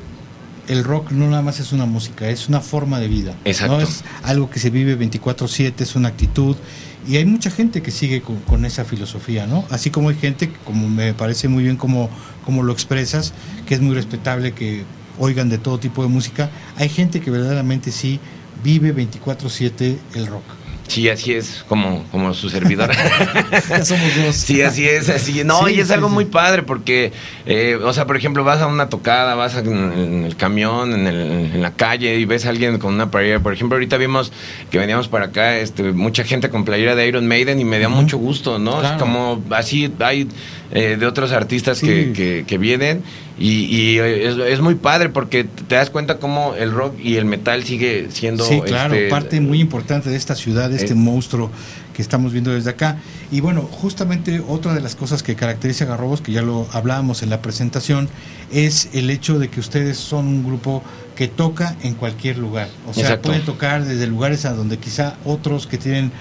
el 0.68 0.84
rock 0.84 1.10
no 1.10 1.28
nada 1.28 1.42
más 1.42 1.60
es 1.60 1.72
una 1.72 1.86
música, 1.86 2.28
es 2.28 2.48
una 2.48 2.60
forma 2.60 3.00
de 3.00 3.08
vida. 3.08 3.34
Exacto. 3.44 3.78
¿no? 3.78 3.80
Es 3.80 4.04
algo 4.22 4.50
que 4.50 4.60
se 4.60 4.70
vive 4.70 4.96
24/7, 4.98 5.80
es 5.80 5.96
una 5.96 6.08
actitud. 6.08 6.56
Y 7.06 7.16
hay 7.16 7.24
mucha 7.24 7.50
gente 7.50 7.82
que 7.82 7.90
sigue 7.90 8.22
con, 8.22 8.64
esa 8.64 8.84
filosofía, 8.84 9.46
¿no? 9.46 9.64
Así 9.70 9.90
como 9.90 10.10
hay 10.10 10.14
gente, 10.14 10.52
como 10.64 10.88
me 10.88 11.14
parece 11.14 11.48
muy 11.48 11.64
bien 11.64 11.76
como, 11.76 12.08
como 12.44 12.62
lo 12.62 12.72
expresas, 12.72 13.32
que 13.66 13.74
es 13.74 13.80
muy 13.80 13.94
respetable 13.94 14.52
que 14.52 14.84
oigan 15.18 15.48
de 15.48 15.58
todo 15.58 15.78
tipo 15.78 16.02
de 16.02 16.08
música, 16.08 16.50
hay 16.76 16.88
gente 16.88 17.20
que 17.20 17.30
verdaderamente 17.30 17.90
sí 17.90 18.20
vive 18.62 18.94
24/7 18.94 19.98
el 20.14 20.26
rock. 20.26 20.44
Sí, 20.92 21.08
así 21.08 21.32
es, 21.32 21.64
como, 21.68 22.04
como 22.10 22.34
su 22.34 22.50
servidor. 22.50 22.90
somos 23.82 24.14
dos. 24.14 24.36
Sí, 24.36 24.60
así 24.60 24.86
es, 24.86 25.08
así. 25.08 25.42
No, 25.42 25.66
y 25.66 25.80
es 25.80 25.90
algo 25.90 26.10
muy 26.10 26.26
padre 26.26 26.64
porque, 26.64 27.12
eh, 27.46 27.78
o 27.82 27.94
sea, 27.94 28.06
por 28.06 28.18
ejemplo, 28.18 28.44
vas 28.44 28.60
a 28.60 28.66
una 28.66 28.90
tocada, 28.90 29.34
vas 29.34 29.56
en, 29.56 30.24
el 30.26 30.36
camión, 30.36 30.92
en, 30.92 31.06
el, 31.06 31.30
en, 31.54 31.62
la 31.62 31.72
calle 31.72 32.18
y 32.18 32.26
ves 32.26 32.44
a 32.44 32.50
alguien 32.50 32.76
con 32.76 32.92
una 32.92 33.10
playera. 33.10 33.40
Por 33.40 33.54
ejemplo, 33.54 33.76
ahorita 33.76 33.96
vimos 33.96 34.34
que 34.70 34.76
veníamos 34.76 35.08
para 35.08 35.26
acá, 35.26 35.56
este, 35.56 35.92
mucha 35.92 36.24
gente 36.24 36.50
con 36.50 36.66
playera 36.66 36.94
de 36.94 37.08
Iron 37.08 37.26
Maiden 37.26 37.58
y 37.58 37.64
me 37.64 37.78
da 37.78 37.88
mucho 37.88 38.18
gusto, 38.18 38.58
¿no? 38.58 38.82
Es 38.82 38.92
como 39.00 39.42
así 39.48 39.90
hay 39.98 40.28
eh, 40.72 40.98
de 41.00 41.06
otros 41.06 41.32
artistas 41.32 41.80
que, 41.80 42.44
que, 42.46 42.58
vienen 42.58 43.02
y, 43.38 43.98
es, 43.98 44.60
muy 44.60 44.74
padre 44.74 45.08
porque 45.08 45.44
te 45.44 45.74
das 45.74 45.90
cuenta 45.90 46.18
cómo 46.18 46.54
el 46.54 46.70
rock 46.70 46.94
y 47.02 47.16
el 47.16 47.24
metal 47.24 47.64
sigue 47.64 48.08
siendo 48.10 48.44
sí 48.44 48.60
claro 48.60 48.94
este, 48.94 49.08
parte 49.08 49.40
muy 49.40 49.60
importante 49.60 50.10
de 50.10 50.16
esta 50.16 50.34
ciudad 50.34 50.70
de 50.70 50.76
este 50.76 50.92
eh, 50.92 50.96
monstruo 50.96 51.50
que 51.94 52.02
estamos 52.02 52.32
viendo 52.32 52.52
desde 52.52 52.70
acá. 52.70 52.98
Y 53.30 53.40
bueno 53.40 53.62
justamente 53.62 54.42
otra 54.46 54.74
de 54.74 54.80
las 54.80 54.96
cosas 54.96 55.22
que 55.22 55.34
caracteriza 55.34 55.84
a 55.84 55.88
Garrobos 55.88 56.20
que 56.20 56.32
ya 56.32 56.42
lo 56.42 56.68
hablábamos 56.72 57.22
en 57.22 57.30
la 57.30 57.40
presentación 57.40 58.08
es 58.52 58.90
el 58.92 59.08
hecho 59.10 59.38
de 59.38 59.48
que 59.48 59.60
ustedes 59.60 59.96
son 59.96 60.26
un 60.26 60.44
grupo 60.44 60.82
que 61.16 61.28
toca 61.28 61.76
en 61.82 61.94
cualquier 61.94 62.38
lugar. 62.38 62.68
O 62.86 62.94
sea 62.94 63.20
pueden 63.20 63.44
tocar 63.44 63.84
desde 63.84 64.06
lugares 64.06 64.44
a 64.44 64.52
donde 64.52 64.78
quizá 64.78 65.16
otros 65.24 65.66
que 65.66 65.78
tienen 65.78 66.12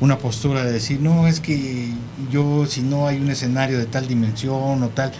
una 0.00 0.18
postura 0.18 0.64
de 0.64 0.72
decir, 0.72 1.00
no, 1.00 1.26
es 1.26 1.40
que 1.40 1.88
yo 2.30 2.66
si 2.66 2.82
no 2.82 3.08
hay 3.08 3.18
un 3.18 3.30
escenario 3.30 3.78
de 3.78 3.86
tal 3.86 4.06
dimensión 4.06 4.82
o 4.82 4.88
tal, 4.90 5.12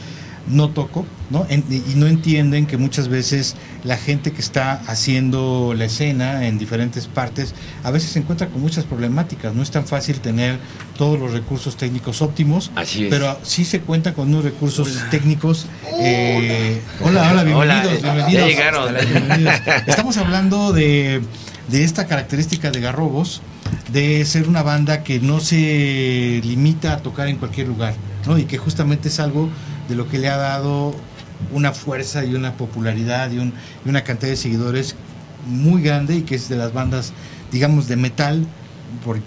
no 0.50 0.70
toco, 0.70 1.06
¿no? 1.30 1.46
y 1.50 1.94
no 1.96 2.06
entienden 2.06 2.66
que 2.66 2.76
muchas 2.76 3.08
veces 3.08 3.56
la 3.84 3.96
gente 3.96 4.32
que 4.32 4.40
está 4.40 4.82
haciendo 4.86 5.74
la 5.76 5.86
escena 5.86 6.46
en 6.46 6.58
diferentes 6.58 7.06
partes 7.06 7.54
a 7.84 7.90
veces 7.90 8.10
se 8.10 8.18
encuentra 8.18 8.48
con 8.48 8.60
muchas 8.60 8.84
problemáticas. 8.84 9.54
No 9.54 9.62
es 9.62 9.70
tan 9.70 9.86
fácil 9.86 10.20
tener 10.20 10.58
todos 10.96 11.18
los 11.18 11.32
recursos 11.32 11.76
técnicos 11.76 12.22
óptimos, 12.22 12.70
pero 13.10 13.38
sí 13.42 13.64
se 13.64 13.80
cuenta 13.80 14.14
con 14.14 14.28
unos 14.28 14.44
recursos 14.44 14.98
técnicos. 15.10 15.66
Eh, 16.00 16.80
hola, 17.00 17.30
hola, 17.30 17.44
bienvenidos, 17.44 18.02
bienvenidos. 18.02 19.60
Estamos 19.86 20.16
hablando 20.16 20.72
de, 20.72 21.20
de 21.68 21.84
esta 21.84 22.06
característica 22.06 22.70
de 22.70 22.80
Garrobos 22.80 23.42
de 23.92 24.24
ser 24.24 24.48
una 24.48 24.62
banda 24.62 25.02
que 25.02 25.20
no 25.20 25.40
se 25.40 26.40
limita 26.44 26.94
a 26.94 26.96
tocar 26.98 27.28
en 27.28 27.36
cualquier 27.36 27.68
lugar, 27.68 27.94
¿no? 28.26 28.38
Y 28.38 28.44
que 28.44 28.58
justamente 28.58 29.08
es 29.08 29.20
algo 29.20 29.48
de 29.88 29.94
lo 29.94 30.08
que 30.08 30.18
le 30.18 30.28
ha 30.28 30.36
dado 30.36 30.94
una 31.52 31.72
fuerza 31.72 32.24
y 32.24 32.34
una 32.34 32.54
popularidad 32.56 33.30
y, 33.30 33.38
una 33.88 34.04
cantidad 34.04 34.30
de 34.30 34.36
seguidores 34.36 34.96
muy 35.46 35.82
grande 35.82 36.16
y 36.16 36.22
que 36.22 36.34
es 36.34 36.48
de 36.48 36.56
las 36.56 36.72
bandas, 36.72 37.12
digamos, 37.50 37.88
de 37.88 37.96
metal, 37.96 38.46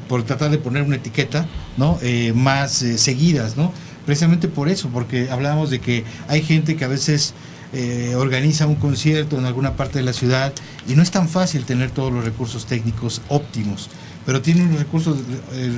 por, 0.07 0.23
tratar 0.23 0.51
de 0.51 0.57
poner 0.57 0.83
una 0.83 0.97
etiqueta, 0.97 1.45
¿no? 1.77 1.97
Eh, 2.01 2.33
más 2.35 2.81
eh, 2.81 2.97
seguidas, 2.97 3.57
¿no? 3.57 3.71
Precisamente 4.05 4.47
por 4.47 4.69
eso, 4.69 4.89
porque 4.89 5.29
hablábamos 5.29 5.69
de 5.69 5.79
que 5.79 6.03
hay 6.27 6.41
gente 6.41 6.75
que 6.75 6.85
a 6.85 6.87
veces 6.87 7.33
eh, 7.73 8.13
organiza 8.15 8.67
un 8.67 8.75
concierto 8.75 9.37
en 9.37 9.45
alguna 9.45 9.75
parte 9.75 9.99
de 9.99 10.05
la 10.05 10.13
ciudad 10.13 10.53
y 10.87 10.95
no 10.95 11.03
es 11.03 11.11
tan 11.11 11.29
fácil 11.29 11.63
tener 11.63 11.91
todos 11.91 12.11
los 12.11 12.25
recursos 12.25 12.65
técnicos 12.65 13.21
óptimos 13.29 13.89
pero 14.25 14.41
tiene 14.41 14.63
unos 14.63 14.79
recursos, 14.79 15.17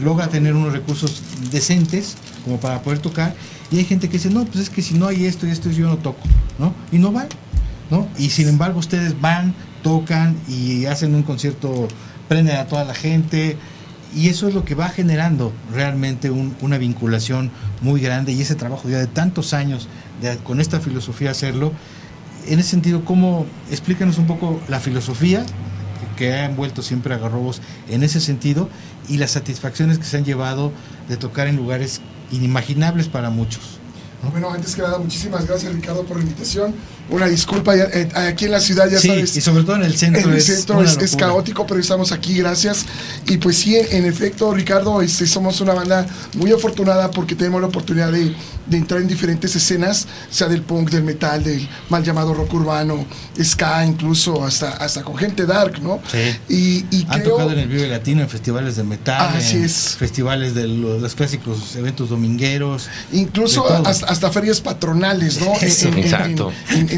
logra 0.04 0.28
tener 0.28 0.54
unos 0.54 0.74
recursos 0.74 1.22
decentes 1.52 2.18
como 2.44 2.60
para 2.60 2.82
poder 2.82 3.00
tocar. 3.00 3.34
Y 3.72 3.78
hay 3.78 3.86
gente 3.86 4.08
que 4.08 4.14
dice, 4.14 4.30
no, 4.30 4.46
pues 4.46 4.60
es 4.60 4.70
que 4.70 4.82
si 4.82 4.96
no 4.96 5.08
hay 5.08 5.26
esto 5.26 5.48
y 5.48 5.52
esto 5.52 5.70
yo 5.72 5.88
no 5.88 5.98
toco, 5.98 6.22
¿no? 6.60 6.74
Y 6.92 6.98
no 7.00 7.12
van, 7.12 7.28
¿no? 7.90 8.08
Y 8.18 8.30
sin 8.30 8.48
embargo 8.48 8.80
ustedes 8.80 9.20
van, 9.20 9.56
tocan 9.82 10.36
y 10.48 10.86
hacen 10.86 11.16
un 11.16 11.24
concierto, 11.24 11.88
prenden 12.28 12.58
a 12.58 12.66
toda 12.66 12.84
la 12.84 12.94
gente. 12.94 13.58
Y 14.16 14.30
eso 14.30 14.48
es 14.48 14.54
lo 14.54 14.64
que 14.64 14.76
va 14.76 14.90
generando 14.90 15.52
realmente 15.74 16.30
una 16.30 16.78
vinculación 16.78 17.50
muy 17.82 18.00
grande 18.00 18.32
y 18.32 18.42
ese 18.42 18.54
trabajo 18.54 18.88
ya 18.88 19.00
de 19.00 19.08
tantos 19.08 19.56
años 19.56 19.88
con 20.44 20.62
esta 20.62 20.80
filosofía 20.80 21.32
hacerlo. 21.32 21.72
En 22.48 22.60
ese 22.60 22.70
sentido, 22.70 23.06
¿cómo 23.06 23.48
explícanos 23.72 24.20
un 24.20 24.28
poco 24.28 24.62
la 24.68 24.80
filosofía 24.80 25.44
que 26.16 26.34
ha 26.34 26.46
envuelto 26.46 26.84
siempre 26.84 27.16
a 27.16 27.18
Garrobos 27.18 27.62
en 27.90 28.04
ese 28.04 28.20
sentido 28.20 28.70
y 29.10 29.18
las 29.18 29.32
satisfacciones 29.32 29.98
que 29.98 30.06
se 30.06 30.18
han 30.18 30.26
llevado 30.26 30.72
de 31.10 31.18
tocar 31.18 31.48
en 31.48 31.56
lugares 31.56 32.02
inimaginables 32.34 33.08
para 33.08 33.30
muchos. 33.30 33.80
Bueno, 34.32 34.50
antes 34.50 34.76
que 34.76 34.82
nada, 34.82 34.98
muchísimas 35.00 35.46
gracias 35.46 35.74
Ricardo 35.74 36.04
por 36.06 36.18
la 36.18 36.24
invitación. 36.24 36.74
Una 37.10 37.28
disculpa, 37.28 37.76
eh, 37.76 38.10
aquí 38.16 38.46
en 38.46 38.52
la 38.52 38.60
ciudad 38.60 38.90
ya 38.90 39.00
sabes. 39.00 39.36
Y 39.36 39.42
sobre 39.42 39.64
todo 39.64 39.76
en 39.76 39.84
el 39.84 39.96
centro. 39.96 40.22
En 40.22 40.34
el 40.34 40.42
centro 40.42 40.82
es, 40.82 41.16
caótico, 41.16 41.68
pero 41.68 41.80
estamos 41.80 42.12
aquí, 42.12 42.36
gracias. 42.36 42.86
Y 43.28 43.38
pues 43.38 43.58
sí, 43.58 43.76
en, 43.76 44.06
efecto, 44.06 44.54
Ricardo, 44.54 45.02
este, 45.02 45.28
somos 45.28 45.60
una 45.62 45.74
banda 45.74 46.06
muy 46.36 46.52
afortunada 46.52 47.12
porque 47.12 47.36
tenemos 47.36 47.62
la 47.62 47.68
oportunidad 47.68 48.12
de, 48.12 48.36
entrar 48.72 49.02
en 49.02 49.08
diferentes 49.08 49.56
escenas, 49.56 50.08
sea 50.30 50.48
del 50.48 50.62
punk, 50.62 50.90
del 50.90 51.04
metal, 51.04 51.44
del 51.44 51.68
mal 51.90 52.04
llamado 52.04 52.34
rock 52.34 52.54
urbano, 52.54 53.06
ska, 53.42 53.86
incluso 53.86 54.44
hasta, 54.44 54.72
hasta 54.72 55.04
con 55.04 55.18
gente 55.18 55.46
dark, 55.46 55.82
¿no? 55.82 56.00
Sí. 56.10 56.86
Y, 56.90 57.06
Han 57.10 57.24
tocado 57.24 57.52
en 57.52 57.60
el 57.60 57.68
Vive 57.68 57.88
Latino, 57.88 58.22
en 58.22 58.30
festivales 58.30 58.78
de 58.78 58.84
metal, 58.84 59.36
así 59.36 59.58
en 59.58 59.66
es. 59.66 59.96
festivales 59.98 60.56
de 60.56 60.68
los, 60.68 61.14
clásicos 61.16 61.76
eventos 61.76 62.10
domingueros. 62.10 62.88
Incluso 63.12 63.68
hasta, 63.86 64.32
ferias 64.32 64.62
patronales, 64.62 65.40
¿no? 65.40 65.54
Exacto 65.62 66.52
en, 66.72 66.93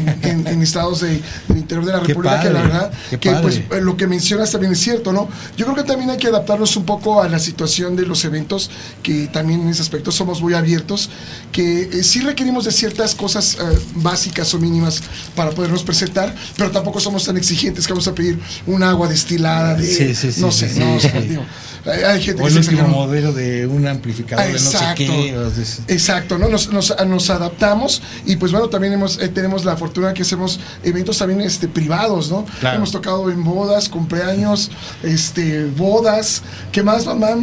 estados 0.62 1.00
del 1.00 1.22
interior 1.50 1.84
de 1.84 1.92
la 1.92 2.00
República, 2.00 2.40
que 2.40 2.50
la 2.50 2.62
verdad, 2.62 2.92
que 3.20 3.30
pues 3.42 3.62
lo 3.82 3.96
que 3.96 4.06
mencionas 4.06 4.50
también 4.50 4.72
es 4.72 4.80
cierto, 4.80 5.12
¿no? 5.12 5.28
Yo 5.56 5.64
creo 5.66 5.76
que 5.76 5.84
también 5.84 6.10
hay 6.10 6.18
que 6.18 6.28
adaptarnos 6.28 6.76
un 6.76 6.84
poco 6.84 7.22
a 7.22 7.28
la 7.28 7.38
situación 7.38 7.96
de 7.96 8.06
los 8.06 8.24
eventos, 8.24 8.70
que 9.02 9.28
también 9.28 9.60
en 9.62 9.68
ese 9.68 9.82
aspecto 9.82 10.12
somos 10.12 10.42
muy 10.42 10.54
abiertos, 10.54 11.10
que 11.52 11.82
eh, 11.82 12.02
sí 12.02 12.20
requerimos 12.20 12.64
de 12.64 12.72
ciertas 12.72 13.14
cosas 13.14 13.56
eh, 13.60 13.78
básicas 13.94 14.52
o 14.54 14.58
mínimas 14.58 15.02
para 15.34 15.50
podernos 15.50 15.82
presentar, 15.82 16.34
pero 16.56 16.70
tampoco 16.70 17.00
somos 17.00 17.24
tan 17.24 17.36
exigentes 17.36 17.86
que 17.86 17.92
vamos 17.92 18.08
a 18.08 18.14
pedir 18.14 18.38
un 18.66 18.82
agua 18.82 19.08
destilada 19.08 19.74
de, 19.74 20.16
no 20.38 20.52
sé, 20.52 20.72
no, 20.78 21.46
hay 21.86 22.22
gente 22.22 22.42
o 22.42 22.48
el 22.48 22.56
último 22.56 22.88
modelo 22.88 23.32
de 23.32 23.66
un 23.66 23.86
amplificador 23.86 24.46
exacto, 24.46 25.02
de 25.02 25.32
no 25.32 25.50
sé 25.50 25.82
qué. 25.86 25.92
Exacto, 25.94 26.38
¿no? 26.38 26.48
Nos, 26.48 26.72
nos, 26.72 26.94
nos, 27.06 27.30
adaptamos 27.30 28.02
y 28.24 28.36
pues 28.36 28.52
bueno, 28.52 28.68
también 28.68 28.92
hemos, 28.92 29.18
eh, 29.18 29.28
tenemos 29.28 29.64
la 29.64 29.76
fortuna 29.76 30.12
que 30.12 30.22
hacemos 30.22 30.58
eventos 30.82 31.18
también 31.18 31.40
este, 31.40 31.68
privados, 31.68 32.30
¿no? 32.30 32.44
Hemos 32.62 32.90
tocado 32.90 33.30
en 33.30 33.42
bodas, 33.44 33.88
cumpleaños, 33.88 34.70
este, 35.02 35.66
bodas. 35.66 36.42
¿Qué 36.72 36.82
más, 36.82 37.06
mamá? 37.06 37.36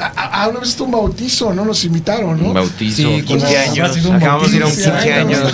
A, 0.00 0.42
a, 0.42 0.48
una 0.48 0.60
vez 0.60 0.78
un 0.80 0.90
bautizo, 0.90 1.52
¿no? 1.52 1.64
Nos 1.64 1.84
invitaron, 1.84 2.40
¿no? 2.40 2.48
Un 2.48 2.54
bautizo, 2.54 2.96
sí, 2.96 3.22
15 3.22 3.58
años. 3.58 4.06
Acabamos 4.06 4.50
de 4.50 4.56
ir 4.56 4.62
a 4.62 4.66
un 4.66 4.72
15 4.72 5.12
años. 5.12 5.40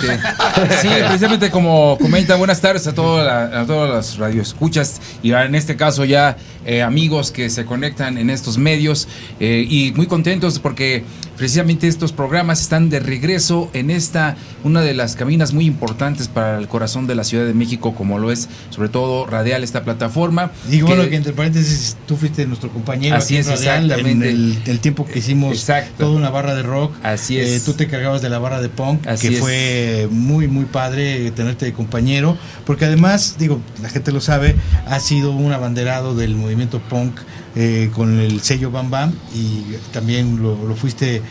Sí, 0.81 0.87
precisamente 0.87 1.51
como 1.51 1.97
comentan, 1.99 2.37
buenas 2.37 2.61
tardes 2.61 2.87
a, 2.87 2.93
toda 2.93 3.61
a 3.61 3.65
todas 3.65 3.89
las 3.89 4.17
radioescuchas 4.17 5.01
y 5.21 5.31
en 5.33 5.55
este 5.55 5.75
caso 5.75 6.05
ya 6.05 6.37
eh, 6.65 6.81
amigos 6.81 7.31
que 7.31 7.49
se 7.49 7.65
conectan 7.65 8.17
en 8.17 8.29
estos 8.29 8.57
medios 8.57 9.07
eh, 9.39 9.65
y 9.67 9.91
muy 9.93 10.07
contentos 10.07 10.59
porque 10.59 11.03
precisamente 11.37 11.87
estos 11.87 12.11
programas 12.11 12.61
están 12.61 12.89
de 12.89 12.99
regreso 12.99 13.69
en 13.73 13.89
esta, 13.89 14.35
una 14.63 14.81
de 14.81 14.93
las 14.93 15.15
caminas 15.15 15.53
muy 15.53 15.65
importantes 15.65 16.27
para 16.27 16.57
el 16.57 16.67
corazón 16.67 17.07
de 17.07 17.15
la 17.15 17.23
Ciudad 17.23 17.45
de 17.45 17.53
México, 17.53 17.93
como 17.95 18.19
lo 18.19 18.31
es 18.31 18.49
sobre 18.69 18.89
todo 18.89 19.25
Radial, 19.25 19.63
esta 19.63 19.83
plataforma. 19.83 20.51
Digo, 20.69 20.87
bueno, 20.87 21.07
que 21.09 21.15
entre 21.15 21.33
paréntesis, 21.33 21.97
tú 22.07 22.15
fuiste 22.15 22.45
nuestro 22.45 22.69
compañero. 22.69 23.15
Así 23.15 23.37
es, 23.37 23.47
exactamente. 23.47 24.29
En 24.29 24.61
el, 24.65 24.79
tiempo 24.79 25.05
que 25.05 25.19
hicimos 25.19 25.65
toda 25.97 26.11
una 26.11 26.29
barra 26.29 26.55
de 26.55 26.63
rock. 26.63 26.93
Así 27.03 27.39
es. 27.39 27.49
Eh, 27.49 27.61
tú 27.65 27.73
te 27.73 27.87
cargabas 27.87 28.21
de 28.21 28.29
la 28.29 28.39
barra 28.39 28.61
de 28.61 28.69
punk, 28.69 29.05
que 29.19 29.31
fue 29.31 30.07
muy, 30.11 30.47
muy 30.47 30.65
padre 30.65 31.31
tenerte 31.31 31.65
de 31.65 31.73
compañero, 31.73 32.37
porque 32.65 32.85
además, 32.85 33.35
digo, 33.39 33.59
la 33.81 33.89
gente 33.89 34.11
lo 34.11 34.21
sabe, 34.21 34.55
ha 34.87 34.99
sido 34.99 35.31
un 35.31 35.51
abanderado 35.51 36.15
del 36.15 36.35
movimiento 36.35 36.79
punk 36.79 37.19
eh, 37.55 37.89
con 37.93 38.19
el 38.19 38.41
sello 38.41 38.71
Bam 38.71 38.89
Bam 38.89 39.13
y 39.33 39.63
también 39.93 40.41
lo, 40.41 40.57
fuiste 40.75 41.21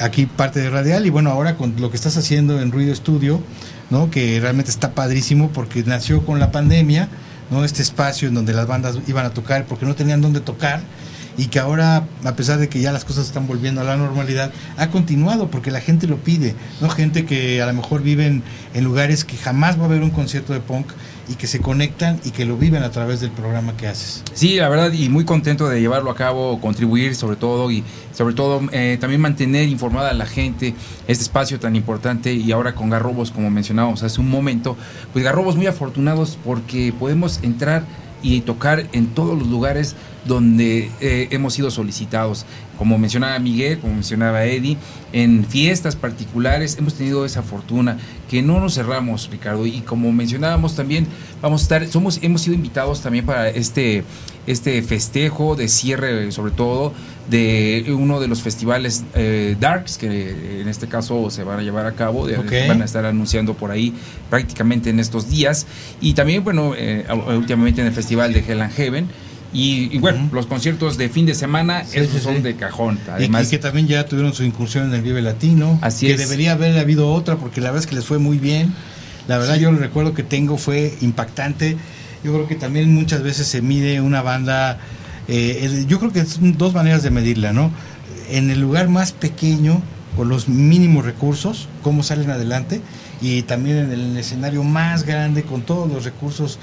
aquí 0.00 0.26
parte 0.26 0.60
de 0.60 0.70
Radial 0.70 1.06
y 1.06 1.10
bueno, 1.10 1.30
ahora 1.30 1.56
con 1.56 1.74
lo 1.80 1.90
que 1.90 1.96
estás 1.96 2.16
haciendo 2.16 2.60
en 2.60 2.70
Ruido 2.70 2.92
Estudio, 2.92 3.40
¿no? 3.90 4.10
que 4.10 4.38
realmente 4.40 4.70
está 4.70 4.92
padrísimo 4.92 5.50
porque 5.50 5.82
nació 5.82 6.24
con 6.24 6.38
la 6.38 6.52
pandemia, 6.52 7.08
¿no? 7.50 7.64
este 7.64 7.82
espacio 7.82 8.28
en 8.28 8.34
donde 8.34 8.52
las 8.52 8.66
bandas 8.66 8.98
iban 9.06 9.26
a 9.26 9.30
tocar 9.30 9.66
porque 9.66 9.84
no 9.84 9.94
tenían 9.94 10.20
dónde 10.20 10.40
tocar 10.40 10.80
y 11.36 11.46
que 11.46 11.58
ahora, 11.58 12.06
a 12.24 12.36
pesar 12.36 12.58
de 12.58 12.68
que 12.68 12.80
ya 12.80 12.92
las 12.92 13.04
cosas 13.04 13.26
están 13.26 13.46
volviendo 13.46 13.80
a 13.80 13.84
la 13.84 13.96
normalidad, 13.96 14.52
ha 14.76 14.90
continuado 14.90 15.50
porque 15.50 15.70
la 15.70 15.80
gente 15.80 16.06
lo 16.06 16.18
pide, 16.18 16.54
¿no? 16.80 16.88
Gente 16.88 17.24
que 17.24 17.60
a 17.60 17.66
lo 17.66 17.72
mejor 17.72 18.02
viven 18.02 18.42
en 18.72 18.84
lugares 18.84 19.24
que 19.24 19.36
jamás 19.36 19.78
va 19.78 19.82
a 19.82 19.86
haber 19.86 20.02
un 20.02 20.10
concierto 20.10 20.52
de 20.52 20.60
punk 20.60 20.86
y 21.28 21.34
que 21.34 21.46
se 21.46 21.60
conectan 21.60 22.20
y 22.24 22.30
que 22.30 22.44
lo 22.44 22.56
viven 22.56 22.82
a 22.82 22.90
través 22.90 23.20
del 23.20 23.30
programa 23.30 23.76
que 23.76 23.86
haces. 23.86 24.22
Sí, 24.34 24.56
la 24.56 24.68
verdad, 24.68 24.92
y 24.92 25.08
muy 25.08 25.24
contento 25.24 25.68
de 25.68 25.80
llevarlo 25.80 26.10
a 26.10 26.14
cabo, 26.14 26.60
contribuir 26.60 27.14
sobre 27.14 27.36
todo 27.36 27.70
y 27.70 27.84
sobre 28.12 28.34
todo 28.34 28.60
eh, 28.72 28.98
también 29.00 29.20
mantener 29.20 29.68
informada 29.68 30.10
a 30.10 30.14
la 30.14 30.26
gente 30.26 30.74
este 31.08 31.24
espacio 31.24 31.58
tan 31.58 31.76
importante 31.76 32.32
y 32.32 32.52
ahora 32.52 32.74
con 32.74 32.90
Garrobos, 32.90 33.30
como 33.30 33.50
mencionábamos 33.50 34.02
hace 34.02 34.20
un 34.20 34.30
momento, 34.30 34.76
pues 35.12 35.24
Garrobos 35.24 35.56
muy 35.56 35.66
afortunados 35.66 36.38
porque 36.44 36.92
podemos 36.98 37.40
entrar 37.42 37.84
y 38.22 38.40
tocar 38.40 38.86
en 38.92 39.08
todos 39.08 39.38
los 39.38 39.48
lugares 39.48 39.94
donde 40.24 40.90
eh, 41.00 41.28
hemos 41.30 41.52
sido 41.54 41.70
solicitados. 41.70 42.46
Como 42.78 42.98
mencionaba 42.98 43.38
Miguel, 43.38 43.78
como 43.78 43.94
mencionaba 43.94 44.44
Eddie, 44.44 44.76
en 45.12 45.44
fiestas 45.44 45.94
particulares 45.94 46.76
hemos 46.78 46.94
tenido 46.94 47.24
esa 47.24 47.42
fortuna 47.42 47.98
que 48.28 48.42
no 48.42 48.60
nos 48.60 48.74
cerramos, 48.74 49.30
Ricardo. 49.30 49.66
Y 49.66 49.80
como 49.82 50.12
mencionábamos 50.12 50.74
también, 50.74 51.06
vamos 51.40 51.60
a 51.60 51.64
estar, 51.64 51.86
somos, 51.86 52.18
hemos 52.22 52.42
sido 52.42 52.54
invitados 52.54 53.00
también 53.00 53.24
para 53.24 53.48
este, 53.48 54.02
este 54.46 54.82
festejo 54.82 55.54
de 55.56 55.68
cierre, 55.68 56.32
sobre 56.32 56.52
todo, 56.52 56.92
de 57.30 57.84
uno 57.96 58.20
de 58.20 58.28
los 58.28 58.42
festivales 58.42 59.04
eh, 59.14 59.56
Darks, 59.58 59.96
que 59.96 60.60
en 60.60 60.68
este 60.68 60.88
caso 60.88 61.30
se 61.30 61.44
van 61.44 61.60
a 61.60 61.62
llevar 61.62 61.86
a 61.86 61.92
cabo, 61.92 62.26
van 62.68 62.82
a 62.82 62.84
estar 62.84 63.06
anunciando 63.06 63.54
por 63.54 63.70
ahí 63.70 63.94
prácticamente 64.30 64.90
en 64.90 65.00
estos 65.00 65.30
días. 65.30 65.66
Y 66.00 66.14
también, 66.14 66.44
bueno, 66.44 66.72
eh, 66.76 67.06
últimamente 67.28 67.80
en 67.80 67.86
el 67.86 67.92
festival 67.92 68.32
de 68.32 68.40
Hell 68.40 68.60
and 68.60 68.72
Heaven 68.72 69.08
y, 69.54 69.98
bueno, 69.98 70.28
los 70.32 70.46
conciertos 70.46 70.98
de 70.98 71.08
fin 71.08 71.26
de 71.26 71.34
semana, 71.34 71.82
esos 71.92 72.22
son 72.22 72.42
de 72.42 72.56
cajón. 72.56 72.98
Además, 73.08 73.46
y, 73.46 73.50
que 73.50 73.58
también 73.58 73.86
ya 73.86 74.04
tuvieron 74.04 74.34
su 74.34 74.42
incursión 74.42 74.88
en 74.88 74.94
el 74.94 75.02
Vive 75.02 75.22
Latino. 75.22 75.78
Así 75.80 76.08
que 76.08 76.16
debería 76.16 76.52
haber 76.52 76.76
habido 76.76 77.12
otra, 77.12 77.36
porque 77.36 77.60
la 77.60 77.70
verdad 77.70 77.84
es 77.84 77.86
que 77.86 77.94
les 77.94 78.04
fue 78.04 78.18
muy 78.18 78.38
bien. 78.38 78.74
La 79.28 79.38
verdad, 79.38 79.54
yo 79.54 79.70
el 79.70 79.78
recuerdo 79.78 80.12
que 80.12 80.24
tengo 80.24 80.58
fue 80.58 80.98
impactante. 81.00 81.76
Yo 82.24 82.32
creo 82.32 82.48
que 82.48 82.56
también 82.56 82.92
muchas 82.92 83.22
veces 83.22 83.46
se 83.46 83.62
mide 83.62 84.00
una 84.00 84.22
banda. 84.22 84.78
Eh, 85.28 85.84
yo 85.86 86.00
creo 86.00 86.12
que 86.12 86.24
son 86.24 86.58
dos 86.58 86.74
maneras 86.74 87.04
de 87.04 87.10
medirla, 87.10 87.52
¿no? 87.52 87.70
En 88.30 88.50
el 88.50 88.60
lugar 88.60 88.88
más 88.88 89.12
pequeño, 89.12 89.80
con 90.16 90.28
los 90.28 90.48
mínimos 90.48 91.04
recursos, 91.04 91.68
cómo 91.82 92.02
salen 92.02 92.30
adelante, 92.30 92.80
y 93.20 93.42
también 93.42 93.78
en 93.78 93.92
el 93.92 94.16
escenario 94.16 94.64
más 94.64 95.04
grande, 95.04 95.44
con 95.44 95.62
todos 95.62 95.88
los 95.88 96.04
recursos 96.04 96.58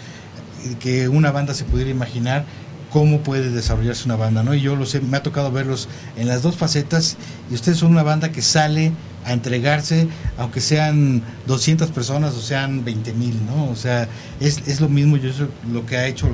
que 0.79 1.07
una 1.07 1.31
banda 1.31 1.53
se 1.53 1.63
pudiera 1.63 1.89
imaginar 1.89 2.45
cómo 2.91 3.21
puede 3.21 3.49
desarrollarse 3.49 4.05
una 4.05 4.15
banda, 4.15 4.43
¿no? 4.43 4.53
Y 4.53 4.61
yo 4.61 4.75
lo 4.75 4.85
sé, 4.85 4.99
me 5.01 5.17
ha 5.17 5.23
tocado 5.23 5.51
verlos 5.51 5.87
en 6.17 6.27
las 6.27 6.41
dos 6.41 6.55
facetas 6.55 7.17
y 7.49 7.53
ustedes 7.53 7.77
son 7.77 7.91
una 7.91 8.03
banda 8.03 8.31
que 8.31 8.41
sale 8.41 8.91
a 9.25 9.33
entregarse, 9.33 10.07
aunque 10.37 10.61
sean 10.61 11.21
200 11.47 11.89
personas 11.91 12.33
o 12.33 12.41
sean 12.41 12.83
20 12.83 13.13
mil, 13.13 13.39
¿no? 13.45 13.69
O 13.69 13.75
sea, 13.75 14.07
es, 14.39 14.67
es 14.67 14.81
lo 14.81 14.89
mismo, 14.89 15.17
yo 15.17 15.29
eso 15.29 15.47
lo 15.71 15.85
que 15.85 15.97
ha 15.97 16.07
hecho, 16.07 16.27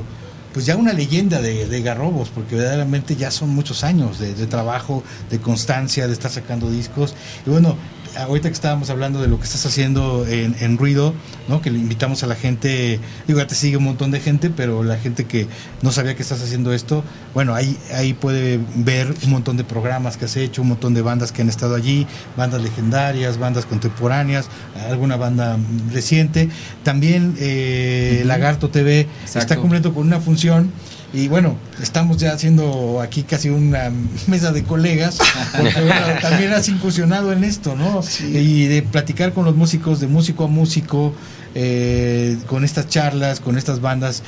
pues 0.54 0.66
ya 0.66 0.76
una 0.76 0.94
leyenda 0.94 1.42
de, 1.42 1.82
Garrobos, 1.82 2.30
porque 2.30 2.56
verdaderamente 2.56 3.16
ya 3.16 3.30
son 3.30 3.50
muchos 3.50 3.84
años 3.84 4.18
de, 4.18 4.34
trabajo, 4.48 5.04
de 5.30 5.40
constancia, 5.40 6.08
de 6.08 6.14
estar 6.14 6.32
sacando 6.32 6.72
discos. 6.72 7.14
Y 7.46 7.52
bueno, 7.52 7.76
ahorita 8.16 8.50
que 8.50 8.54
estábamos 8.54 8.90
hablando 8.90 9.22
de 9.22 9.28
lo 9.28 9.38
que 9.38 9.46
estás 9.46 9.66
haciendo 9.66 10.26
en, 10.28 10.78
Ruido, 10.78 11.14
¿no? 11.48 11.62
que 11.62 11.72
le 11.72 11.80
invitamos 11.80 12.24
a 12.24 12.28
la 12.28 12.36
gente, 12.36 13.00
digo, 13.28 13.40
ya 13.40 13.48
te 13.48 13.56
sigue 13.56 13.78
un 13.78 13.84
montón 13.84 14.12
de 14.12 14.20
gente, 14.20 14.50
pero 14.50 14.84
la 14.84 14.98
gente 14.98 15.26
que 15.26 15.48
no 15.82 15.92
sabía 15.92 16.16
que 16.16 16.22
estás 16.22 16.42
haciendo 16.42 16.74
esto, 16.74 17.04
bueno, 17.34 17.56
ahí, 17.56 17.78
ahí 17.94 18.14
puede 18.14 18.60
ver 18.76 19.14
un 19.24 19.32
montón 19.32 19.58
de 19.58 19.64
programas 19.64 20.18
que 20.18 20.26
has 20.26 20.36
hecho, 20.38 20.62
un 20.62 20.70
montón 20.70 20.94
de 20.94 21.02
bandas 21.02 21.32
que 21.32 21.42
han 21.42 21.50
estado 21.50 21.76
allí, 21.76 22.06
bandas 22.36 22.62
legendarias, 22.62 23.38
bandas 23.38 23.66
contemporáneas, 23.66 24.50
alguna 24.90 25.16
banda 25.16 25.58
reciente. 25.92 26.50
También 26.84 27.36
eh, 27.40 28.24
Lagarto 28.26 28.70
TV 28.70 29.08
está 29.26 29.58
cumpliendo 29.58 29.94
con 29.94 30.06
una 30.06 30.20
función 30.20 30.72
y 31.14 31.30
bueno, 31.30 31.56
estamos 31.82 32.18
ya 32.18 32.34
haciendo 32.34 33.00
aquí 33.02 33.24
casi 33.24 33.50
una 33.50 33.92
mesa 34.28 34.52
de 34.52 34.64
colegas, 34.64 35.20
porque 35.56 35.74
también 36.22 36.52
has 36.54 36.68
incursionado 36.68 37.32
en 37.32 37.44
esto, 37.44 37.76
¿no? 37.76 38.02
Y 38.22 38.68
de 38.68 38.82
platicar 38.82 39.34
con 39.34 39.46
los 39.46 39.56
músicos, 39.56 40.00
de 40.02 40.08
músico 40.08 40.44
a 40.44 40.48
músico, 40.48 41.14
eh, 41.56 42.38
con 42.48 42.66
estas 42.66 42.88
charlas, 42.90 43.40
con 43.40 43.58
estas 43.58 43.80
bandas, 43.80 44.22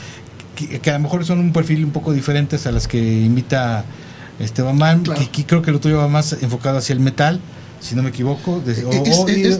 que, 0.55 0.89
a 0.89 0.93
lo 0.93 0.99
mejor 0.99 1.25
son 1.25 1.39
un 1.39 1.51
perfil 1.51 1.83
un 1.83 1.91
poco 1.91 2.13
diferentes 2.13 2.65
a 2.65 2.71
las 2.71 2.87
que 2.87 2.97
invita 2.97 3.83
Esteban 4.39 4.77
Man, 4.77 5.03
que, 5.03 5.45
creo 5.45 5.61
que 5.61 5.71
lo 5.71 5.79
tuyo 5.79 5.97
va 5.97 6.07
más 6.07 6.33
enfocado 6.41 6.77
hacia 6.77 6.93
el 6.93 7.01
metal 7.01 7.41
si 7.79 7.95
no 7.95 8.03
me 8.03 8.09
equivoco, 8.09 8.61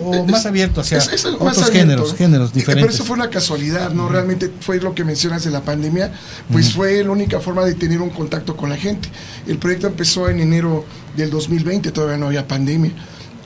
o, 0.04 0.26
más 0.26 0.46
abierto 0.46 0.82
hacia 0.82 1.00
otros 1.40 1.72
géneros, 1.72 2.14
géneros 2.16 2.54
diferentes. 2.54 2.86
Pero 2.86 2.94
eso 2.94 3.06
fue 3.06 3.16
una 3.16 3.30
casualidad, 3.30 3.92
¿no? 3.92 4.10
Realmente 4.10 4.52
fue 4.60 4.80
lo 4.80 4.94
que 4.94 5.04
mencionas 5.04 5.44
de 5.44 5.52
la 5.52 5.62
pandemia, 5.62 6.12
pues 6.52 6.74
fue 6.74 7.04
la 7.04 7.12
única 7.12 7.40
forma 7.40 7.66
de 7.66 7.76
tener 7.76 8.02
un 8.02 8.10
contacto 8.10 8.56
con 8.56 8.70
la 8.70 8.78
gente. 8.78 9.10
El 9.48 9.58
proyecto 9.58 9.88
empezó 9.88 10.30
en 10.30 10.40
enero 10.40 10.86
del 11.16 11.30
2020, 11.30 11.92
todavía 11.92 12.18
no 12.18 12.28
había 12.28 12.48
pandemia. 12.48 12.92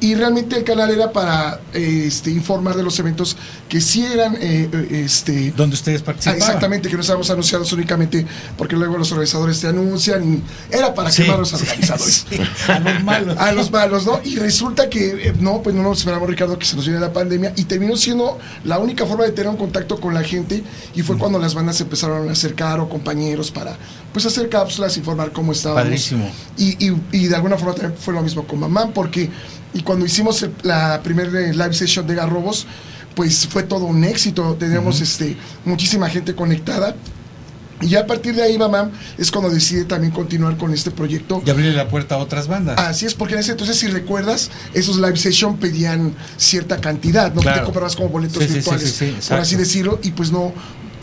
Y 0.03 0.15
realmente 0.15 0.57
el 0.57 0.65
canal 0.65 0.91
era 0.91 1.13
para 1.13 1.61
este, 1.71 2.29
informar 2.29 2.75
de 2.75 2.83
los 2.83 2.99
eventos 2.99 3.37
que 3.69 3.79
sí 3.79 4.05
eran 4.05 4.35
eh, 4.35 4.69
eh, 4.69 5.03
este 5.05 5.53
donde 5.55 5.75
ustedes 5.75 6.01
participaban. 6.01 6.41
exactamente 6.41 6.89
que 6.89 6.95
no 6.95 6.99
estábamos 6.99 7.29
anunciados 7.29 7.71
únicamente 7.71 8.25
porque 8.57 8.75
luego 8.75 8.97
los 8.97 9.09
organizadores 9.13 9.61
te 9.61 9.67
anuncian 9.67 10.33
y 10.33 10.43
era 10.75 10.93
para 10.93 11.09
quemar 11.09 11.37
a 11.37 11.39
los 11.39 11.53
organizadores. 11.53 12.25
a 12.67 12.79
los 12.79 13.03
malos. 13.05 13.37
A 13.43 13.51
los 13.53 13.71
malos 13.71 14.05
no 14.05 14.19
y 14.25 14.35
resulta 14.35 14.89
que 14.89 15.29
eh, 15.29 15.33
no 15.39 15.61
pues 15.61 15.73
no 15.73 15.81
nos 15.83 15.99
esperamos 15.99 16.29
Ricardo 16.29 16.59
que 16.59 16.65
se 16.65 16.75
nos 16.75 16.85
viene 16.85 16.99
la 16.99 17.13
pandemia 17.13 17.53
y 17.55 17.63
terminó 17.63 17.95
siendo 17.95 18.37
la 18.65 18.79
única 18.79 19.05
forma 19.05 19.23
de 19.23 19.31
tener 19.31 19.49
un 19.49 19.57
contacto 19.57 20.01
con 20.01 20.13
la 20.13 20.23
gente 20.23 20.63
y 20.93 21.01
fue 21.01 21.17
cuando 21.17 21.39
las 21.39 21.53
bandas 21.53 21.77
se 21.77 21.83
empezaron 21.83 22.27
a 22.27 22.33
acercar 22.33 22.81
o 22.81 22.89
compañeros 22.89 23.51
para 23.51 23.77
pues 24.11 24.25
hacer 24.25 24.49
cápsulas 24.49 24.97
informar 24.97 25.31
cómo 25.31 25.53
estábamos. 25.53 26.11
Y, 26.57 26.85
y, 26.85 26.93
y 27.13 27.27
de 27.27 27.35
alguna 27.37 27.57
forma 27.57 27.73
también 27.73 27.97
fue 27.97 28.13
lo 28.13 28.21
mismo 28.21 28.45
con 28.45 28.59
mamá 28.59 28.89
porque 28.93 29.29
y 29.73 29.81
cuando 29.81 30.05
hicimos 30.05 30.45
la 30.63 31.01
primera 31.03 31.29
live 31.29 31.73
session 31.73 32.05
de 32.05 32.15
Garrobos, 32.15 32.67
pues 33.15 33.47
fue 33.47 33.63
todo 33.63 33.85
un 33.85 34.03
éxito. 34.03 34.55
Teníamos 34.59 35.01
este, 35.01 35.35
muchísima 35.65 36.09
gente 36.09 36.35
conectada. 36.35 36.95
Y 37.81 37.89
ya 37.89 38.01
a 38.01 38.07
partir 38.07 38.33
de 38.35 38.43
ahí, 38.43 38.57
mamá, 38.57 38.91
es 39.17 39.29
cuando 39.29 39.49
decide 39.49 39.83
también 39.83 40.13
continuar 40.13 40.57
con 40.57 40.73
este 40.73 40.91
proyecto. 40.91 41.41
Y 41.45 41.49
abrirle 41.49 41.73
la 41.73 41.89
puerta 41.89 42.15
a 42.15 42.17
otras 42.19 42.47
bandas. 42.47 42.79
Así 42.79 43.05
es, 43.05 43.13
porque 43.13 43.33
en 43.33 43.41
ese 43.41 43.51
entonces, 43.51 43.77
si 43.77 43.87
recuerdas, 43.87 44.51
esos 44.73 44.97
live 44.97 45.17
session 45.17 45.57
pedían 45.57 46.15
cierta 46.37 46.77
cantidad, 46.79 47.33
¿no? 47.33 47.41
Te 47.41 47.61
comprabas 47.63 47.95
como 47.95 48.09
boletos 48.09 48.47
virtuales, 48.47 49.03
por 49.27 49.39
así 49.39 49.55
decirlo, 49.55 49.99
y 50.01 50.11
pues 50.11 50.31
no, 50.31 50.53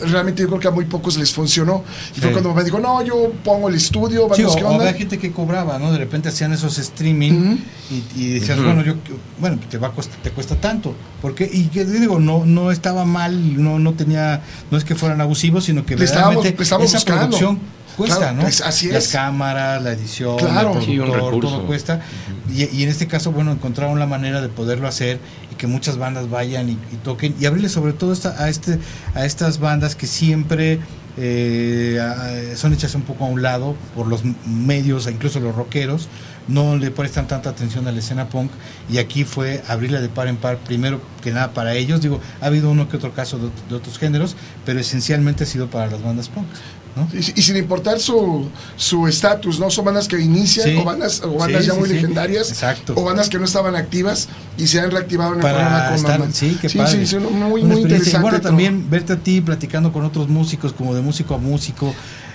realmente 0.09 0.41
yo 0.41 0.47
creo 0.47 0.59
que 0.59 0.67
a 0.67 0.71
muy 0.71 0.85
pocos 0.85 1.17
les 1.17 1.31
funcionó. 1.33 1.83
Y 2.15 2.19
fue 2.19 2.31
cuando 2.31 2.53
me 2.53 2.63
dijo, 2.63 2.79
no, 2.79 3.01
yo 3.03 3.31
pongo 3.43 3.69
el 3.69 3.75
estudio, 3.75 4.27
vamos, 4.27 4.37
sí, 4.37 4.43
o, 4.63 4.67
había 4.67 4.93
gente 4.93 5.17
que 5.17 5.31
cobraba, 5.31 5.79
¿no? 5.79 5.91
De 5.91 5.97
repente 5.97 6.29
hacían 6.29 6.53
esos 6.53 6.77
streaming 6.77 7.57
y, 8.15 8.33
decías, 8.33 8.61
bueno, 8.61 8.83
yo, 8.83 8.95
bueno, 9.39 9.59
te 9.69 9.77
va 9.77 9.87
a 9.87 9.91
te 10.23 10.31
cuesta 10.31 10.55
tanto. 10.55 10.93
Porque, 11.21 11.49
y 11.51 11.65
que 11.65 11.85
digo, 11.85 12.19
no, 12.19 12.45
no 12.45 12.71
estaba 12.71 13.05
mal, 13.05 13.61
no, 13.61 13.79
no 13.79 13.93
tenía, 13.93 14.41
no 14.69 14.77
es 14.77 14.83
que 14.83 14.95
fueran 14.95 15.21
abusivos, 15.21 15.65
sino 15.65 15.85
que 15.85 15.95
realmente 15.95 16.55
esa 16.59 16.77
producción 16.77 17.59
cuesta, 17.95 18.31
¿no? 18.31 18.41
Pues, 18.41 18.61
así 18.61 18.89
Las 18.89 19.09
cámaras, 19.09 19.81
la 19.83 19.91
edición, 19.91 20.37
claro. 20.37 20.79
el 20.79 20.97
productor, 20.97 21.39
todo 21.39 21.65
cuesta. 21.65 22.01
Y, 22.49 22.63
y, 22.63 22.83
en 22.83 22.89
este 22.89 23.07
caso, 23.07 23.31
bueno, 23.31 23.51
encontraron 23.51 23.99
la 23.99 24.07
manera 24.07 24.41
de 24.41 24.49
poderlo 24.49 24.87
hacer 24.87 25.19
que 25.61 25.67
muchas 25.67 25.99
bandas 25.99 26.27
vayan 26.27 26.69
y, 26.69 26.75
toquen 27.03 27.35
y 27.39 27.45
abrirle 27.45 27.69
sobre 27.69 27.93
todo 27.93 28.15
a, 28.39 28.49
este, 28.49 28.79
a 29.13 29.25
estas 29.25 29.59
bandas 29.59 29.95
que 29.95 30.07
siempre 30.07 30.79
eh, 31.17 32.53
son 32.55 32.73
hechas 32.73 32.95
un 32.95 33.03
poco 33.03 33.25
a 33.25 33.27
un 33.27 33.43
lado 33.43 33.75
por 33.95 34.07
los 34.07 34.23
medios, 34.47 35.07
incluso 35.07 35.39
los 35.39 35.55
rockeros, 35.55 36.09
no 36.47 36.77
le 36.77 36.89
prestan 36.89 37.27
tanta 37.27 37.51
atención 37.51 37.87
a 37.87 37.91
la 37.91 37.99
escena 37.99 38.27
punk 38.27 38.49
y 38.89 38.97
aquí 38.97 39.23
fue 39.23 39.61
abrirla 39.67 40.01
de 40.01 40.09
par 40.09 40.27
en 40.27 40.37
par, 40.37 40.57
primero 40.57 40.99
que 41.21 41.29
nada 41.29 41.53
para 41.53 41.75
ellos, 41.75 42.01
digo, 42.01 42.19
ha 42.41 42.47
habido 42.47 42.71
uno 42.71 42.89
que 42.89 42.97
otro 42.97 43.13
caso 43.13 43.37
de 43.69 43.75
otros 43.75 43.99
géneros, 43.99 44.35
pero 44.65 44.79
esencialmente 44.79 45.43
ha 45.43 45.47
sido 45.47 45.67
para 45.67 45.91
las 45.91 46.01
bandas 46.01 46.27
punk. 46.29 46.47
Y, 47.13 47.41
sin 47.41 47.57
importar 47.57 47.99
su 47.99 48.49
estatus, 49.07 49.59
¿no? 49.59 49.69
Son 49.69 49.85
bandas 49.85 50.07
que 50.07 50.19
inician 50.19 50.77
o 50.77 50.83
bandas, 50.83 51.21
o 51.23 51.37
bandas 51.37 51.65
ya 51.65 51.73
muy 51.73 51.87
legendarias 51.87 52.63
o 52.93 53.03
bandas 53.03 53.29
que 53.29 53.37
no 53.37 53.45
estaban 53.45 53.75
activas 53.75 54.27
y 54.57 54.67
se 54.67 54.79
han 54.79 54.91
reactivado 54.91 55.33
en 55.33 55.39
el 55.39 55.45
programa 55.45 55.95
con 55.95 56.33
Sí, 56.33 56.57
qué 56.61 56.69
padre. 56.69 57.19
muy, 57.19 57.63
muy 57.63 57.81
interesante. 57.81 58.17
Y 58.17 58.21
bueno, 58.21 58.41
también 58.41 58.89
verte 58.89 59.13
a 59.13 59.17
ti 59.17 59.41
platicando 59.41 59.91
con 59.91 60.03
otros 60.03 60.27
músicos, 60.27 60.73
como 60.73 60.93
de 60.93 61.01
músico 61.01 61.35
a 61.35 61.37
músico, 61.37 61.93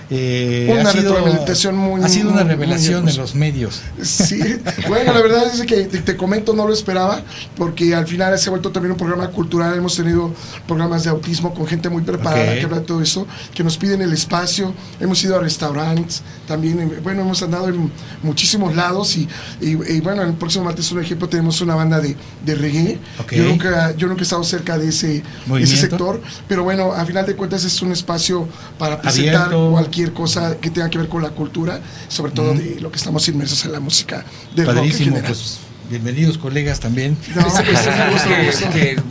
eh, 0.09 0.67
una 0.71 0.89
ha 0.89 0.93
sido, 0.93 1.73
muy. 1.73 2.01
Ha 2.01 2.07
sido 2.07 2.29
una 2.29 2.43
revelación 2.43 3.05
de 3.05 3.13
los 3.13 3.35
medios. 3.35 3.81
Sí, 4.01 4.39
bueno, 4.87 5.13
la 5.13 5.21
verdad 5.21 5.47
es 5.53 5.61
que 5.63 5.85
te, 5.85 6.15
comento, 6.15 6.53
no 6.53 6.65
lo 6.65 6.73
esperaba, 6.73 7.21
porque 7.57 7.93
al 7.93 8.07
final 8.07 8.37
se 8.39 8.47
ha 8.47 8.51
vuelto 8.51 8.71
también 8.71 8.93
un 8.93 8.97
programa 8.97 9.29
cultural. 9.29 9.75
Hemos 9.75 9.97
tenido 9.97 10.33
programas 10.65 11.03
de 11.03 11.09
autismo 11.09 11.53
con 11.53 11.67
gente 11.67 11.89
muy 11.89 12.03
preparada 12.03 12.55
que 12.55 12.63
habla 12.63 12.79
de 12.79 12.85
todo 12.85 13.01
esto, 13.01 13.27
que 13.53 13.63
nos 13.63 13.77
piden 13.77 14.01
el 14.01 14.13
espacio. 14.13 14.73
Hemos 14.99 15.21
ido 15.23 15.35
a 15.35 15.39
restaurantes, 15.39 16.21
también, 16.47 16.79
eh, 16.79 16.99
bueno, 17.03 17.21
hemos 17.21 17.43
andado 17.43 17.67
en 17.67 17.91
muchísimos 18.23 18.75
lados. 18.75 19.17
Y, 19.17 19.27
y, 19.59 19.99
bueno, 19.99 20.21
el 20.21 20.33
próximo 20.33 20.63
martes, 20.63 20.89
un 20.91 21.01
ejemplo, 21.01 21.27
tenemos 21.27 21.59
una 21.59 21.75
banda 21.75 21.99
de, 21.99 22.15
de 22.45 22.55
reggae. 22.55 22.99
Yo, 23.31 23.43
nunca, 23.43 23.93
yo 23.97 24.07
nunca 24.07 24.21
he 24.21 24.23
estado 24.23 24.43
cerca 24.45 24.77
de 24.77 24.87
ese, 24.87 25.21
ese 25.59 25.75
sector, 25.75 26.21
pero 26.47 26.63
bueno, 26.63 26.93
a 26.93 27.05
final 27.05 27.25
de 27.25 27.35
cuentas 27.35 27.65
es 27.65 27.81
un 27.81 27.91
espacio 27.91 28.47
para 28.77 29.01
presentar 29.01 29.51
cualquier 29.51 29.96
cosa 30.05 30.57
que 30.57 30.69
tenga 30.69 30.89
que 30.89 30.97
ver 30.97 31.09
con 31.09 31.23
la 31.23 31.31
cultura, 31.31 31.81
sobre 32.07 32.31
todo 32.31 32.53
de 32.53 32.79
lo 32.79 32.91
que 32.91 32.97
estamos 32.97 33.27
inmersos 33.27 33.65
en 33.65 33.71
la 33.71 33.79
música 33.79 34.23
de 34.55 34.65
Padrísimo, 34.65 35.15
rock 35.15 35.25
pues 35.25 35.59
bienvenidos 35.89 36.37
colegas 36.37 36.79
también. 36.79 37.17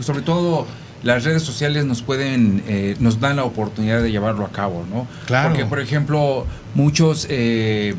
sobre 0.01 0.21
todo 0.21 0.65
las 1.03 1.23
redes 1.23 1.43
sociales 1.43 1.85
nos 1.85 2.01
pueden, 2.01 2.63
eh, 2.67 2.95
nos 2.99 3.19
dan 3.19 3.35
la 3.35 3.43
oportunidad 3.43 4.01
de 4.01 4.11
llevarlo 4.11 4.45
a 4.45 4.51
cabo, 4.51 4.85
¿no? 4.89 5.07
Claro. 5.25 5.49
Porque, 5.49 5.65
por 5.65 5.79
ejemplo, 5.79 6.45
muchos 6.73 7.27
eh, 7.29 7.95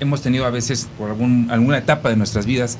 hemos 0.00 0.22
tenido 0.22 0.44
a 0.44 0.50
veces, 0.50 0.88
por 0.98 1.10
algún, 1.10 1.48
alguna 1.50 1.78
etapa 1.78 2.10
de 2.10 2.16
nuestras 2.16 2.44
vidas, 2.44 2.78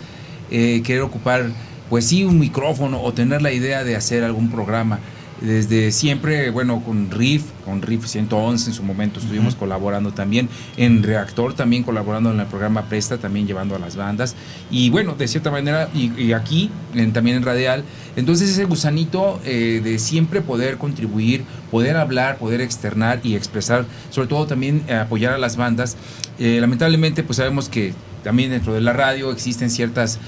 eh, 0.51 0.83
querer 0.85 1.03
ocupar, 1.03 1.47
pues 1.89 2.07
sí, 2.07 2.25
un 2.25 2.39
micrófono 2.39 3.01
o 3.03 3.13
tener 3.13 3.43
la 3.43 3.53
idea 3.53 3.85
de 3.85 3.97
hacer 3.97 4.25
algún 4.25 4.51
programa 4.51 4.99
desde 5.43 5.91
siempre, 5.91 6.51
bueno, 6.51 6.83
con 6.85 7.11
Riff, 7.11 7.45
con 7.65 7.83
Riff 7.83 8.07
111 8.07 8.71
en 8.71 8.75
su 8.75 8.83
momento 8.83 9.19
estuvimos 9.19 9.57
colaborando 9.57 10.13
también, 10.13 10.49
en 10.77 11.03
Reactor 11.03 11.55
también 11.55 11.83
colaborando 11.83 12.31
en 12.31 12.41
el 12.41 12.47
programa 12.47 12.89
Presta, 12.89 13.19
también 13.19 13.47
llevando 13.47 13.75
a 13.75 13.79
las 13.79 13.97
bandas, 13.97 14.37
y 14.71 14.91
bueno, 14.91 15.15
de 15.15 15.27
cierta 15.27 15.51
manera, 15.51 15.89
y, 15.95 16.33
aquí, 16.33 16.71
también 17.13 17.37
en 17.37 17.43
Radial, 17.43 17.85
entonces 18.17 18.51
ese 18.51 18.65
gusanito 18.65 19.41
eh, 19.45 19.81
de 19.83 19.99
siempre 19.99 20.43
poder 20.43 20.79
contribuir, 20.79 21.45
poder 21.71 21.97
hablar, 21.97 22.39
poder 22.39 22.61
externar 22.61 23.21
y 23.25 23.35
expresar, 23.35 23.85
sobre 24.11 24.29
todo 24.29 24.47
también 24.47 24.83
eh, 24.87 24.95
apoyar 24.95 25.33
a 25.33 25.39
las 25.39 25.57
bandas, 25.57 25.97
eh, 26.39 26.59
lamentablemente 26.61 27.23
pues 27.23 27.39
sabemos 27.39 27.69
que 27.69 27.95
también 28.23 28.51
dentro 28.51 28.73
de 28.73 28.81
la 28.81 28.93
radio 28.93 29.33
existen 29.33 29.69
ciertas 29.69 30.21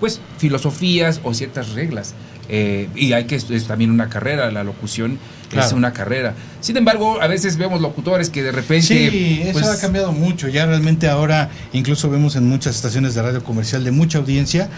pues 0.00 0.20
filosofías 0.38 1.20
o 1.24 1.34
ciertas 1.34 1.72
reglas 1.72 2.14
eh, 2.48 2.88
y 2.94 3.12
hay 3.12 3.24
que, 3.24 3.36
es 3.36 3.66
también 3.66 3.90
una 3.90 4.08
carrera, 4.08 4.50
la 4.50 4.64
locución 4.64 5.18
es 5.56 5.72
una 5.72 5.92
carrera. 5.92 6.34
Sin 6.60 6.76
embargo, 6.76 7.20
a 7.20 7.26
veces 7.26 7.56
vemos 7.56 7.80
locutores 7.80 8.30
que 8.30 8.42
de 8.42 8.52
repente... 8.52 9.10
Sí, 9.10 9.40
eso 9.42 9.52
pues, 9.52 9.66
ha 9.66 9.80
cambiado 9.80 10.12
mucho. 10.12 10.48
Ya 10.48 10.66
realmente 10.66 11.08
ahora 11.08 11.50
incluso 11.72 12.10
vemos 12.10 12.36
en 12.36 12.48
muchas 12.48 12.76
estaciones 12.76 13.14
de 13.14 13.22
radio 13.22 13.42
comercial 13.42 13.84
de 13.84 13.90
mucha 13.90 14.18
audiencia 14.18 14.68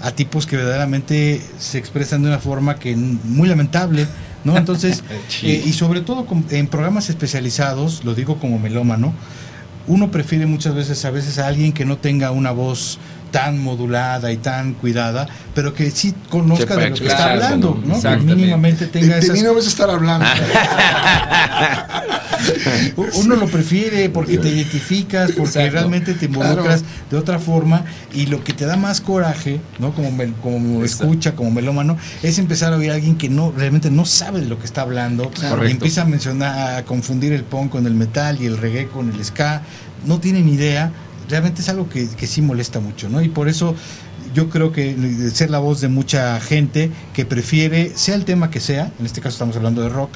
a 0.00 0.12
tipos 0.12 0.46
que 0.46 0.56
verdaderamente 0.56 1.42
se 1.58 1.78
expresan 1.78 2.22
de 2.22 2.28
una 2.28 2.38
forma 2.38 2.76
que 2.76 2.96
muy 2.96 3.48
lamentable. 3.48 4.06
¿no? 4.44 4.56
Entonces, 4.56 5.02
eh, 5.42 5.62
y 5.64 5.72
sobre 5.72 6.00
todo 6.00 6.26
en 6.50 6.66
programas 6.68 7.10
especializados, 7.10 8.04
lo 8.04 8.14
digo 8.14 8.38
como 8.38 8.58
melómano, 8.58 9.12
uno 9.86 10.10
prefiere 10.10 10.46
muchas 10.46 10.74
veces 10.74 11.04
a 11.04 11.10
veces 11.10 11.38
a 11.38 11.48
alguien 11.48 11.72
que 11.72 11.84
no 11.84 11.98
tenga 11.98 12.30
una 12.30 12.52
voz 12.52 12.98
tan 13.30 13.62
modulada 13.62 14.32
y 14.32 14.36
tan 14.36 14.74
cuidada, 14.74 15.28
pero 15.54 15.74
que 15.74 15.90
sí 15.90 16.14
conozca 16.28 16.76
de 16.76 16.90
lo 16.90 16.96
que 16.96 17.06
está 17.06 17.32
hablando, 17.32 17.80
¿no? 17.84 18.00
Que 18.00 18.16
mínimamente 18.16 18.86
tenga 18.86 19.16
de, 19.16 19.26
de 19.26 19.32
mí 19.32 19.42
no 19.42 19.54
vas 19.54 19.66
a 19.66 19.68
estar 19.68 19.90
hablando. 19.90 20.26
Uno 23.16 23.36
lo 23.36 23.46
prefiere 23.46 24.08
porque 24.08 24.38
te 24.38 24.48
identificas, 24.48 25.32
porque 25.32 25.68
realmente 25.70 26.14
te 26.14 26.26
involucras 26.26 26.82
de 27.10 27.16
otra 27.16 27.38
forma 27.38 27.84
y 28.12 28.26
lo 28.26 28.42
que 28.42 28.52
te 28.52 28.64
da 28.64 28.76
más 28.76 29.00
coraje, 29.00 29.60
¿no? 29.78 29.92
Como, 29.92 30.10
como 30.42 30.84
escucha, 30.84 31.34
como 31.34 31.50
melómano, 31.50 31.96
es 32.22 32.38
empezar 32.38 32.72
a 32.72 32.76
oír 32.76 32.90
a 32.90 32.94
alguien 32.94 33.16
que 33.16 33.28
no 33.28 33.52
realmente 33.56 33.90
no 33.90 34.04
sabe 34.04 34.40
de 34.40 34.46
lo 34.46 34.58
que 34.58 34.64
está 34.64 34.82
hablando 34.82 35.30
y 35.66 35.70
empieza 35.70 36.02
a 36.02 36.04
mencionar, 36.04 36.78
a 36.78 36.84
confundir 36.84 37.32
el 37.32 37.44
punk 37.44 37.70
con 37.70 37.86
el 37.86 37.94
metal 37.94 38.40
y 38.40 38.46
el 38.46 38.56
reggae 38.58 38.88
con 38.88 39.10
el 39.10 39.24
ska, 39.24 39.62
no 40.06 40.18
tiene 40.18 40.40
ni 40.40 40.54
idea 40.54 40.92
realmente 41.30 41.62
es 41.62 41.68
algo 41.68 41.88
que, 41.88 42.08
sí 42.26 42.42
molesta 42.42 42.80
mucho, 42.80 43.08
¿no? 43.08 43.22
Y 43.22 43.28
por 43.28 43.48
eso 43.48 43.74
yo 44.34 44.50
creo 44.50 44.72
que 44.72 45.30
ser 45.32 45.50
la 45.50 45.58
voz 45.58 45.80
de 45.80 45.88
mucha 45.88 46.38
gente 46.40 46.90
que 47.14 47.24
prefiere, 47.24 47.92
sea 47.94 48.14
el 48.14 48.24
tema 48.24 48.50
que 48.50 48.60
sea, 48.60 48.92
en 48.98 49.06
este 49.06 49.20
caso 49.20 49.34
estamos 49.34 49.56
hablando 49.56 49.82
de 49.82 49.88
rock, 49.88 50.10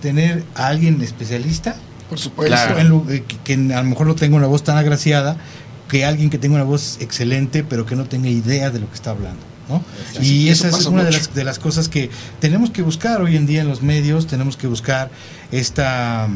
tener 0.00 0.44
a 0.54 0.68
alguien 0.68 1.00
especialista, 1.02 1.76
por 2.08 2.18
supuesto, 2.18 2.56
eh, 3.10 3.24
que, 3.44 3.54
a 3.54 3.82
lo 3.82 3.84
mejor 3.84 4.06
no 4.06 4.14
tenga 4.14 4.36
una 4.36 4.46
voz 4.46 4.64
tan 4.64 4.78
agraciada, 4.78 5.36
que 5.88 6.04
alguien 6.04 6.30
que 6.30 6.38
tenga 6.38 6.54
una 6.54 6.64
voz 6.64 6.98
excelente, 7.00 7.64
pero 7.64 7.84
que 7.84 7.96
no 7.96 8.04
tenga 8.06 8.28
idea 8.28 8.70
de 8.70 8.80
lo 8.80 8.88
que 8.88 8.94
está 8.94 9.10
hablando. 9.10 9.40
¿no? 9.68 9.84
y 10.22 10.48
esa 10.48 10.68
es 10.68 10.86
una 10.86 11.04
de 11.04 11.12
las, 11.12 11.34
de 11.34 11.44
las 11.44 11.58
cosas 11.58 11.90
que 11.90 12.08
tenemos 12.40 12.70
que 12.70 12.80
buscar 12.80 13.20
hoy 13.20 13.36
en 13.36 13.44
día 13.44 13.60
en 13.60 13.68
los 13.68 13.82
medios, 13.82 14.26
tenemos 14.26 14.56
que 14.56 14.66
buscar 14.66 15.10
esta 15.52 16.26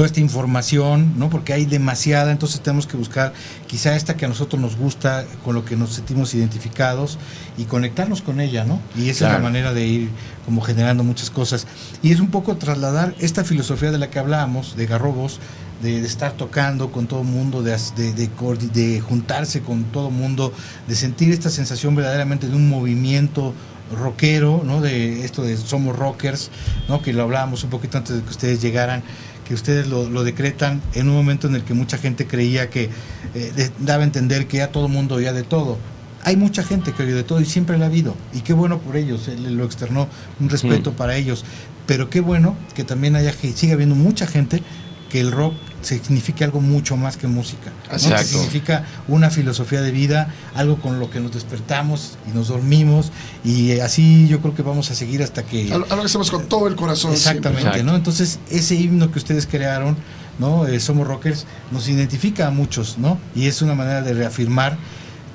toda 0.00 0.06
esta 0.06 0.20
información, 0.20 1.18
¿no? 1.18 1.28
Porque 1.28 1.52
hay 1.52 1.66
demasiada, 1.66 2.32
entonces 2.32 2.62
tenemos 2.62 2.86
que 2.86 2.96
buscar 2.96 3.34
quizá 3.66 3.96
esta 3.96 4.16
que 4.16 4.24
a 4.24 4.28
nosotros 4.28 4.58
nos 4.58 4.74
gusta, 4.74 5.26
con 5.44 5.54
lo 5.54 5.66
que 5.66 5.76
nos 5.76 5.92
sentimos 5.92 6.32
identificados 6.32 7.18
y 7.58 7.64
conectarnos 7.64 8.22
con 8.22 8.40
ella, 8.40 8.64
¿no? 8.64 8.80
Y 8.96 9.10
esa 9.10 9.26
es 9.26 9.32
la 9.34 9.40
manera 9.40 9.74
de 9.74 9.86
ir 9.86 10.08
como 10.46 10.62
generando 10.62 11.04
muchas 11.04 11.28
cosas. 11.28 11.66
Y 12.02 12.12
es 12.12 12.20
un 12.20 12.30
poco 12.30 12.56
trasladar 12.56 13.14
esta 13.18 13.44
filosofía 13.44 13.90
de 13.90 13.98
la 13.98 14.08
que 14.08 14.18
hablábamos, 14.18 14.74
de 14.74 14.86
Garrobos, 14.86 15.38
de, 15.82 15.98
estar 15.98 16.32
tocando 16.32 16.90
con 16.90 17.06
todo 17.06 17.22
mundo, 17.22 17.62
de, 17.62 17.76
de, 17.94 18.30
de, 18.72 19.00
juntarse 19.02 19.60
con 19.60 19.84
todo 19.84 20.10
mundo, 20.10 20.50
de 20.88 20.94
sentir 20.94 21.30
esta 21.30 21.50
sensación 21.50 21.94
verdaderamente 21.94 22.48
de 22.48 22.56
un 22.56 22.70
movimiento 22.70 23.52
rockero, 23.94 24.62
¿no? 24.64 24.80
De 24.80 25.26
esto 25.26 25.42
de 25.42 25.58
somos 25.58 25.96
rockers, 25.96 26.50
¿no? 26.88 27.02
Que 27.02 27.12
lo 27.12 27.22
hablábamos 27.22 27.64
un 27.64 27.70
poquito 27.70 27.98
antes 27.98 28.16
de 28.16 28.22
que 28.22 28.30
ustedes 28.30 28.62
llegaran, 28.62 29.02
que 29.50 29.54
ustedes 29.54 29.88
lo, 29.88 30.22
decretan 30.22 30.80
en 30.94 31.08
un 31.08 31.16
momento 31.16 31.48
en 31.48 31.56
el 31.56 31.64
que 31.64 31.74
mucha 31.74 31.98
gente 31.98 32.24
creía 32.24 32.70
que 32.70 32.88
eh, 33.34 33.70
daba 33.80 34.04
a 34.04 34.06
entender 34.06 34.46
que 34.46 34.58
ya 34.58 34.70
todo 34.70 34.86
el 34.86 34.92
mundo 34.92 35.16
oía 35.16 35.32
de 35.32 35.42
todo. 35.42 35.76
Hay 36.22 36.36
mucha 36.36 36.62
gente 36.62 36.92
que 36.92 37.02
oye 37.02 37.14
de 37.14 37.24
todo 37.24 37.40
y 37.40 37.44
siempre 37.46 37.76
la 37.76 37.86
ha 37.86 37.88
habido. 37.88 38.14
Y 38.32 38.42
qué 38.42 38.52
bueno 38.52 38.78
por 38.78 38.96
ellos, 38.96 39.26
él 39.26 39.56
lo 39.56 39.64
externó, 39.64 40.06
un 40.38 40.50
respeto 40.50 40.92
mm. 40.92 40.94
para 40.94 41.16
ellos. 41.16 41.44
Pero 41.84 42.08
qué 42.10 42.20
bueno 42.20 42.54
que 42.76 42.84
también 42.84 43.16
haya, 43.16 43.32
que 43.32 43.50
siga 43.50 43.74
habiendo 43.74 43.96
mucha 43.96 44.24
gente 44.24 44.62
que 45.08 45.18
el 45.18 45.32
rock 45.32 45.54
significa 45.82 46.44
algo 46.44 46.60
mucho 46.60 46.96
más 46.96 47.16
que 47.16 47.26
música. 47.26 47.72
significa 47.96 48.84
una 49.08 49.30
filosofía 49.30 49.80
de 49.80 49.90
vida, 49.90 50.28
algo 50.54 50.76
con 50.76 51.00
lo 51.00 51.10
que 51.10 51.20
nos 51.20 51.32
despertamos 51.32 52.18
y 52.30 52.36
nos 52.36 52.48
dormimos 52.48 53.12
y 53.44 53.78
así 53.80 54.28
yo 54.28 54.40
creo 54.40 54.54
que 54.54 54.62
vamos 54.62 54.90
a 54.90 54.94
seguir 54.94 55.22
hasta 55.22 55.44
que... 55.44 55.72
Algo 55.72 55.86
que 55.86 55.94
hacemos 55.94 56.30
con 56.30 56.46
todo 56.46 56.68
el 56.68 56.76
corazón. 56.76 57.12
Exactamente, 57.12 57.82
¿no? 57.82 57.96
Entonces 57.96 58.38
ese 58.50 58.74
himno 58.74 59.10
que 59.10 59.18
ustedes 59.18 59.46
crearon, 59.46 59.96
¿no? 60.38 60.66
Eh, 60.66 60.80
Somos 60.80 61.06
Rockers, 61.06 61.46
nos 61.70 61.88
identifica 61.88 62.46
a 62.46 62.50
muchos, 62.50 62.98
¿no? 62.98 63.18
Y 63.34 63.46
es 63.46 63.62
una 63.62 63.74
manera 63.74 64.02
de 64.02 64.14
reafirmar 64.14 64.76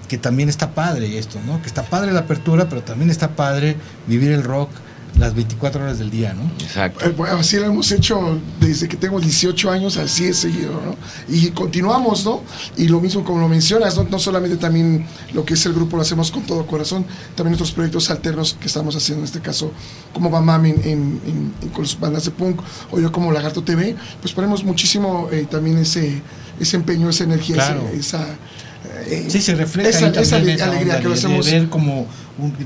que 0.08 0.18
también 0.18 0.50
está 0.50 0.72
padre 0.72 1.18
esto, 1.18 1.40
¿no? 1.46 1.62
Que 1.62 1.68
está 1.68 1.84
padre 1.84 2.12
la 2.12 2.22
apertura, 2.22 2.70
pero 2.70 2.84
también 2.84 3.10
está 3.10 3.36
padre 3.36 3.76
vivir 4.08 4.32
el 4.32 4.44
rock 4.44 4.70
las 5.18 5.34
24 5.34 5.84
horas 5.84 6.00
del 6.00 6.10
día, 6.10 6.34
¿no? 6.34 6.44
Exacto. 6.64 7.06
Eh, 7.06 7.30
así 7.40 7.58
lo 7.58 7.66
hemos 7.66 7.92
hecho 7.92 8.40
desde 8.60 8.88
que 8.88 8.98
tengo 8.98 9.20
18 9.20 9.72
años, 9.72 9.98
así 9.98 10.26
es 10.26 10.38
seguido, 10.38 10.74
¿no? 10.74 10.96
Y 11.28 11.50
continuamos, 11.52 12.26
¿no? 12.26 12.42
Y 12.78 12.88
lo 12.88 13.00
mismo 13.00 13.24
como 13.24 13.40
lo 13.40 13.48
mencionas, 13.48 13.98
no, 14.10 14.20
solamente 14.20 14.58
también 14.58 15.06
lo 15.34 15.46
que 15.46 15.54
es 15.54 15.66
el 15.66 15.74
grupo 15.74 15.96
lo 15.96 16.02
hacemos 16.02 16.32
con 16.32 16.44
todo 16.44 16.66
corazón, 16.66 17.06
también 17.36 17.52
nuestros 17.52 17.72
proyectos 17.72 18.10
alternos 18.10 18.58
que 18.60 18.68
estamos 18.68 18.96
haciendo, 18.96 19.22
en 19.22 19.26
este 19.26 19.40
caso, 19.40 19.72
como 20.14 20.30
va 20.30 20.42
Mami 20.42 20.72
en, 20.84 21.54
con 21.74 21.86
sus 21.86 22.00
bandas 22.00 22.26
de 22.26 22.32
punk, 22.32 22.60
o 22.92 23.00
yo 23.00 23.12
como 23.12 23.32
Lagarto 23.32 23.64
TV, 23.64 23.96
pues 24.22 24.34
ponemos 24.34 24.64
muchísimo 24.64 25.30
eh, 25.32 25.48
también 25.50 25.78
ese, 25.78 26.22
ese 26.60 26.76
empeño, 26.76 27.10
esa 27.10 27.24
energía, 27.24 27.78
esa 27.94 28.38
eh, 29.08 29.26
sí, 29.28 29.42
se 29.42 29.56
refleja 29.56 29.90
esa, 29.90 30.38
alegría 30.38 31.00
que 31.00 31.08
lo 31.08 31.14
hacemos. 31.14 31.46
De 31.46 31.60
ver 31.60 31.70
como, 31.70 32.08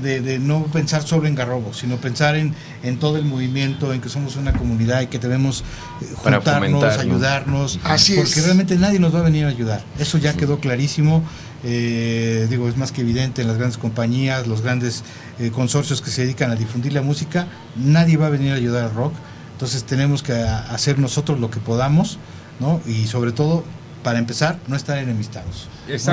de, 0.02 0.38
no 0.38 0.64
pensar 0.64 1.02
solo 1.02 1.26
en 1.26 1.34
Garrobo, 1.34 1.72
sino 1.72 1.96
pensar 1.96 2.36
en, 2.36 2.54
en 2.82 2.98
todo 2.98 3.16
el 3.16 3.24
movimiento, 3.24 3.92
en 3.92 4.00
que 4.00 4.08
somos 4.08 4.36
una 4.36 4.52
comunidad 4.52 5.02
y 5.02 5.06
que 5.06 5.18
debemos 5.18 5.64
eh, 6.00 6.06
juntarnos, 6.16 6.98
ayudarnos. 6.98 7.80
Así 7.84 8.16
porque 8.16 8.40
realmente 8.40 8.76
nadie 8.76 8.98
nos 8.98 9.14
va 9.14 9.20
a 9.20 9.22
venir 9.22 9.44
a 9.44 9.48
ayudar. 9.48 9.82
Eso 9.98 10.18
ya 10.18 10.34
quedó 10.34 10.58
clarísimo. 10.58 11.22
Eh, 11.62 12.46
digo, 12.48 12.68
es 12.68 12.76
más 12.76 12.90
que 12.90 13.02
evidente 13.02 13.42
en 13.42 13.48
las 13.48 13.58
grandes 13.58 13.78
compañías, 13.78 14.46
los 14.46 14.62
grandes 14.62 15.04
consorcios 15.52 16.00
que 16.00 16.10
se 16.10 16.22
dedican 16.22 16.50
a 16.50 16.56
difundir 16.56 16.92
la 16.92 17.02
música, 17.02 17.46
nadie 17.76 18.16
va 18.16 18.26
a 18.26 18.30
venir 18.30 18.52
a 18.52 18.56
ayudar 18.56 18.84
al 18.84 18.94
rock. 18.94 19.12
Entonces 19.52 19.84
tenemos 19.84 20.22
que 20.22 20.32
hacer 20.32 20.98
nosotros 20.98 21.38
lo 21.38 21.50
que 21.50 21.60
podamos, 21.60 22.18
¿no? 22.60 22.80
Y 22.86 23.06
sobre 23.06 23.32
todo 23.32 23.62
para 24.02 24.18
empezar, 24.18 24.58
no 24.68 24.76
estar 24.76 24.98
enemistados, 24.98 25.68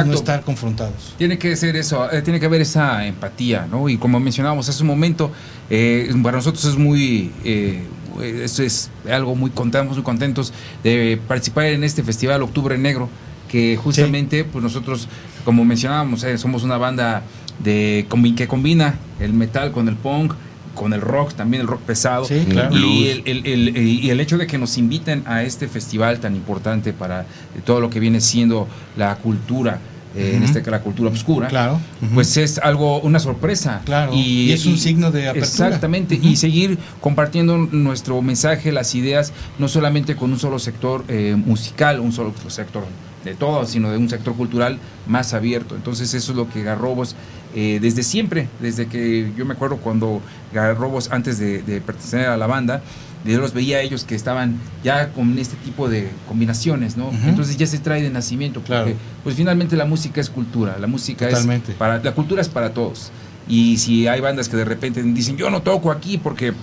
no 0.05 0.13
estar 0.13 0.41
confrontados. 0.41 1.13
Tiene 1.17 1.37
que 1.37 1.55
ser 1.55 1.75
eso, 1.75 2.11
eh, 2.11 2.21
tiene 2.21 2.39
que 2.39 2.45
haber 2.45 2.61
esa 2.61 3.05
empatía, 3.05 3.67
¿no? 3.69 3.89
Y 3.89 3.97
como 3.97 4.19
mencionábamos 4.19 4.67
hace 4.69 4.81
un 4.83 4.87
momento, 4.87 5.31
eh, 5.69 6.13
para 6.23 6.37
nosotros 6.37 6.65
es 6.65 6.77
muy, 6.77 7.31
eh, 7.43 7.83
es 8.21 8.89
algo 9.09 9.35
muy 9.35 9.51
contamos, 9.51 9.95
muy 9.95 10.03
contentos 10.03 10.53
de 10.83 11.19
participar 11.27 11.65
en 11.65 11.83
este 11.83 12.03
festival 12.03 12.41
Octubre 12.41 12.77
Negro, 12.77 13.09
que 13.47 13.77
justamente, 13.77 14.43
pues 14.43 14.63
nosotros, 14.63 15.07
como 15.45 15.63
mencionábamos, 15.63 16.25
somos 16.37 16.63
una 16.63 16.77
banda 16.77 17.23
de 17.63 18.05
que 18.35 18.47
combina 18.47 18.95
el 19.19 19.33
metal 19.33 19.71
con 19.71 19.87
el 19.87 19.95
punk, 19.95 20.33
con 20.77 20.93
el 20.93 21.01
rock, 21.01 21.33
también 21.33 21.61
el 21.61 21.67
rock 21.67 21.81
pesado. 21.81 22.25
y, 22.29 23.07
el, 23.07 23.23
y, 23.25 24.09
el, 24.09 24.19
hecho 24.21 24.37
de 24.37 24.47
que 24.47 24.57
nos 24.57 24.77
inviten 24.77 25.23
a 25.25 25.43
este 25.43 25.67
festival 25.67 26.19
tan 26.19 26.35
importante 26.35 26.93
para 26.93 27.25
todo 27.65 27.81
lo 27.81 27.89
que 27.89 27.99
viene 27.99 28.21
siendo 28.21 28.67
la 28.95 29.15
cultura. 29.17 29.79
Eh, 30.15 30.35
en 30.35 30.41
este 30.41 30.63
la 30.71 30.79
cultura 30.79 31.11
oscura, 31.11 31.47
claro. 31.47 31.79
pues 32.15 32.37
es 32.37 32.57
algo, 32.57 32.99
una 33.01 33.19
sorpresa. 33.19 33.81
Claro. 33.85 34.13
Y, 34.15 34.51
es 34.51 34.65
un 34.65 34.77
signo 34.77 35.11
de 35.11 35.27
apertura. 35.27 35.67
Exactamente. 35.67 36.19
Y 36.19 36.37
seguir 36.37 36.79
compartiendo 37.01 37.57
nuestro 37.57 38.19
mensaje, 38.23 38.71
las 38.71 38.95
ideas, 38.95 39.31
no 39.59 39.67
solamente 39.67 40.15
con 40.15 40.31
un 40.31 40.39
solo 40.39 40.57
sector 40.57 41.03
eh, 41.07 41.35
musical, 41.35 41.99
un 41.99 42.13
solo 42.13 42.33
sector 42.47 42.85
de 43.23 43.35
todo, 43.35 43.65
sino 43.65 43.91
de 43.91 43.97
un 43.97 44.09
sector 44.09 44.35
cultural 44.35 44.79
más 45.07 45.33
abierto. 45.33 45.75
Entonces 45.75 46.13
eso 46.13 46.31
es 46.31 46.37
lo 46.37 46.49
que 46.49 46.63
Garrobos 46.63 47.15
eh, 47.55 47.79
desde 47.81 48.03
siempre, 48.03 48.47
desde 48.59 48.87
que 48.87 49.31
yo 49.35 49.45
me 49.45 49.53
acuerdo 49.53 49.77
cuando 49.77 50.21
Garrobos 50.53 51.11
antes 51.11 51.39
de, 51.39 51.81
pertenecer 51.85 52.27
a 52.27 52.37
la 52.37 52.47
banda, 52.47 52.81
yo 53.25 53.39
los 53.39 53.53
veía 53.53 53.77
a 53.77 53.81
ellos 53.81 54.03
que 54.03 54.15
estaban 54.15 54.57
ya 54.83 55.09
con 55.09 55.37
este 55.37 55.55
tipo 55.57 55.89
de 55.89 56.09
combinaciones, 56.27 56.97
¿no? 56.97 57.11
Entonces 57.25 57.57
ya 57.57 57.67
se 57.67 57.79
trae 57.79 58.01
de 58.01 58.09
nacimiento, 58.09 58.61
porque 58.61 58.95
pues 59.23 59.35
finalmente 59.35 59.75
la 59.75 59.85
música 59.85 60.21
es 60.21 60.29
cultura, 60.29 60.77
la 60.79 60.87
música 60.87 61.27
es 61.27 61.45
para 61.77 61.97
la 61.97 62.11
cultura 62.13 62.41
es 62.41 62.49
para 62.49 62.73
todos. 62.73 63.11
Y 63.49 63.77
si 63.77 64.07
hay 64.07 64.21
bandas 64.21 64.49
que 64.49 64.57
de 64.57 64.65
repente 64.65 65.01
dicen, 65.01 65.35
"Yo 65.37 65.49
no 65.49 65.61
toco 65.61 65.91
aquí 65.91 66.17
porque 66.17 66.53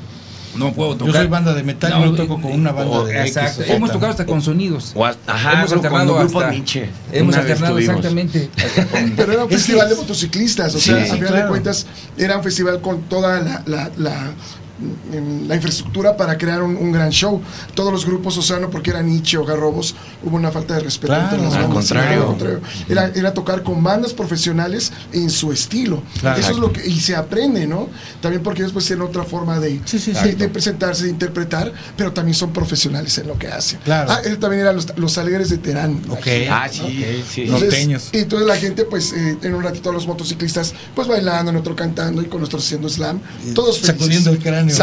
no 0.56 0.72
puedo 0.72 0.96
tocar. 0.96 1.14
Yo 1.14 1.20
soy 1.20 1.28
banda 1.28 1.54
de 1.54 1.62
metal 1.62 1.90
no, 1.90 2.06
y 2.06 2.10
no 2.10 2.16
toco 2.16 2.40
con 2.40 2.52
una 2.52 2.72
banda 2.72 3.04
de 3.04 3.22
exacto. 3.22 3.62
Hemos 3.64 3.92
tocado 3.92 4.10
hasta 4.10 4.26
con 4.26 4.40
sonidos. 4.40 4.94
ajá, 5.26 5.52
hemos 5.52 5.72
alternado 5.72 6.18
hasta, 6.18 6.50
Nietzsche. 6.50 6.88
Hemos 7.12 7.36
alternado 7.36 7.78
exactamente. 7.78 8.50
Pero 9.16 9.32
era 9.32 9.44
un 9.44 9.50
festival 9.50 9.88
de 9.88 9.96
motociclistas, 9.96 10.74
o 10.74 10.80
sea, 10.80 11.02
a 11.02 11.06
final 11.06 11.34
de 11.34 11.46
cuentas 11.46 11.86
era 12.16 12.36
un 12.36 12.42
festival 12.44 12.80
con 12.80 13.02
toda 13.02 13.40
la, 13.40 13.62
la, 13.66 13.90
la 13.96 14.32
la 15.46 15.54
infraestructura 15.54 16.16
para 16.16 16.36
crear 16.38 16.62
un, 16.62 16.92
gran 16.92 17.10
show. 17.10 17.40
Todos 17.74 17.92
los 17.92 18.06
grupos, 18.06 18.36
Océano, 18.36 18.70
porque 18.70 18.90
era 18.90 19.02
Nietzsche 19.02 19.36
o 19.36 19.44
Garrobos, 19.44 19.94
hubo 20.22 20.36
una 20.36 20.50
falta 20.50 20.74
de 20.74 20.80
respeto 20.80 21.14
entre 21.14 21.38
las 21.38 21.52
bandas. 21.52 21.68
Contrario. 21.68 22.36
Era, 22.88 23.10
era, 23.14 23.34
tocar 23.34 23.62
con 23.62 23.82
bandas 23.82 24.12
profesionales 24.12 24.92
en 25.12 25.30
su 25.30 25.52
estilo. 25.52 26.02
Eso 26.36 26.50
es 26.52 26.58
lo 26.58 26.72
que, 26.72 26.86
y 26.86 27.00
se 27.00 27.16
aprende, 27.16 27.66
¿no? 27.66 27.88
También 28.20 28.42
porque 28.42 28.62
después 28.62 28.86
tienen 28.86 29.04
otra 29.04 29.24
forma 29.24 29.58
de, 29.58 29.80
de, 29.80 30.48
presentarse, 30.48 31.04
de 31.04 31.10
interpretar, 31.10 31.72
pero 31.96 32.12
también 32.12 32.34
son 32.34 32.52
profesionales 32.52 33.16
en 33.18 33.28
lo 33.28 33.38
que 33.38 33.48
hacen. 33.48 33.78
Claro. 33.84 34.10
Ah, 34.10 34.20
él 34.24 34.38
también 34.38 34.62
eran 34.62 34.76
los, 34.76 34.96
los 34.96 35.18
alegres 35.18 35.50
de 35.50 35.58
Terán. 35.58 36.00
Ah, 36.50 36.68
sí, 36.70 37.22
sí. 37.30 37.42
Entonces, 37.42 38.10
y 38.12 38.18
entonces 38.18 38.46
la 38.46 38.56
gente, 38.56 38.84
pues, 38.84 39.12
eh, 39.12 39.38
en 39.42 39.54
un 39.54 39.62
ratito 39.62 39.92
los 39.92 40.06
motociclistas, 40.06 40.74
pues 40.94 41.08
bailando, 41.08 41.50
en 41.50 41.56
otro 41.56 41.74
cantando 41.74 42.22
y 42.22 42.26
con 42.26 42.40
nosotros 42.40 42.64
haciendo 42.64 42.88
slam. 42.88 43.20
Todos 43.54 43.78
Sacudiendo 43.78 44.30
el 44.30 44.38
cráneo. 44.38 44.73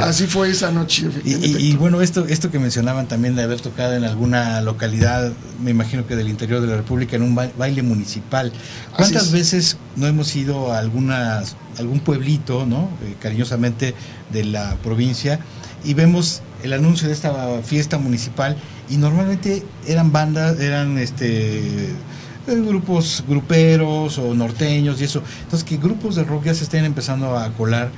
Así 0.00 0.26
fue 0.26 0.50
esa 0.50 0.70
noche. 0.70 1.08
Y, 1.24 1.74
bueno, 1.76 2.00
esto, 2.00 2.26
esto 2.26 2.50
que 2.50 2.58
mencionaban 2.58 3.06
también 3.06 3.36
de 3.36 3.42
haber 3.42 3.60
tocado 3.60 3.94
en 3.94 4.04
alguna 4.04 4.60
localidad, 4.60 5.32
me 5.62 5.70
imagino 5.70 6.06
que 6.06 6.16
del 6.16 6.28
interior 6.28 6.60
de 6.60 6.66
la 6.66 6.76
República, 6.76 7.16
en 7.16 7.22
un 7.22 7.34
baile 7.34 7.82
municipal. 7.82 8.52
¿Cuántas 8.94 9.32
veces 9.32 9.76
no 9.96 10.06
hemos 10.06 10.34
ido 10.36 10.72
a 10.72 10.78
algunas, 10.78 11.56
algún 11.78 12.00
pueblito, 12.00 12.66
¿no? 12.66 12.88
Eh, 13.04 13.14
cariñosamente 13.20 13.94
de 14.32 14.44
la 14.44 14.76
provincia, 14.82 15.40
y 15.84 15.94
vemos 15.94 16.42
el 16.62 16.72
anuncio 16.72 17.08
de 17.08 17.14
esta 17.14 17.62
fiesta 17.62 17.98
municipal 17.98 18.56
y 18.90 18.96
normalmente 18.96 19.62
eran 19.86 20.12
bandas, 20.12 20.58
eran 20.60 20.98
este 20.98 21.90
eh, 22.48 22.62
grupos 22.66 23.24
gruperos 23.28 24.18
o 24.18 24.34
norteños 24.34 25.00
y 25.00 25.04
eso. 25.04 25.22
Entonces 25.42 25.68
que 25.68 25.76
grupos 25.76 26.16
de 26.16 26.24
rock 26.24 26.44
ya 26.44 26.54
se 26.54 26.64
estén 26.64 26.84
empezando 26.84 27.36
a 27.36 27.50
colar 27.52 27.90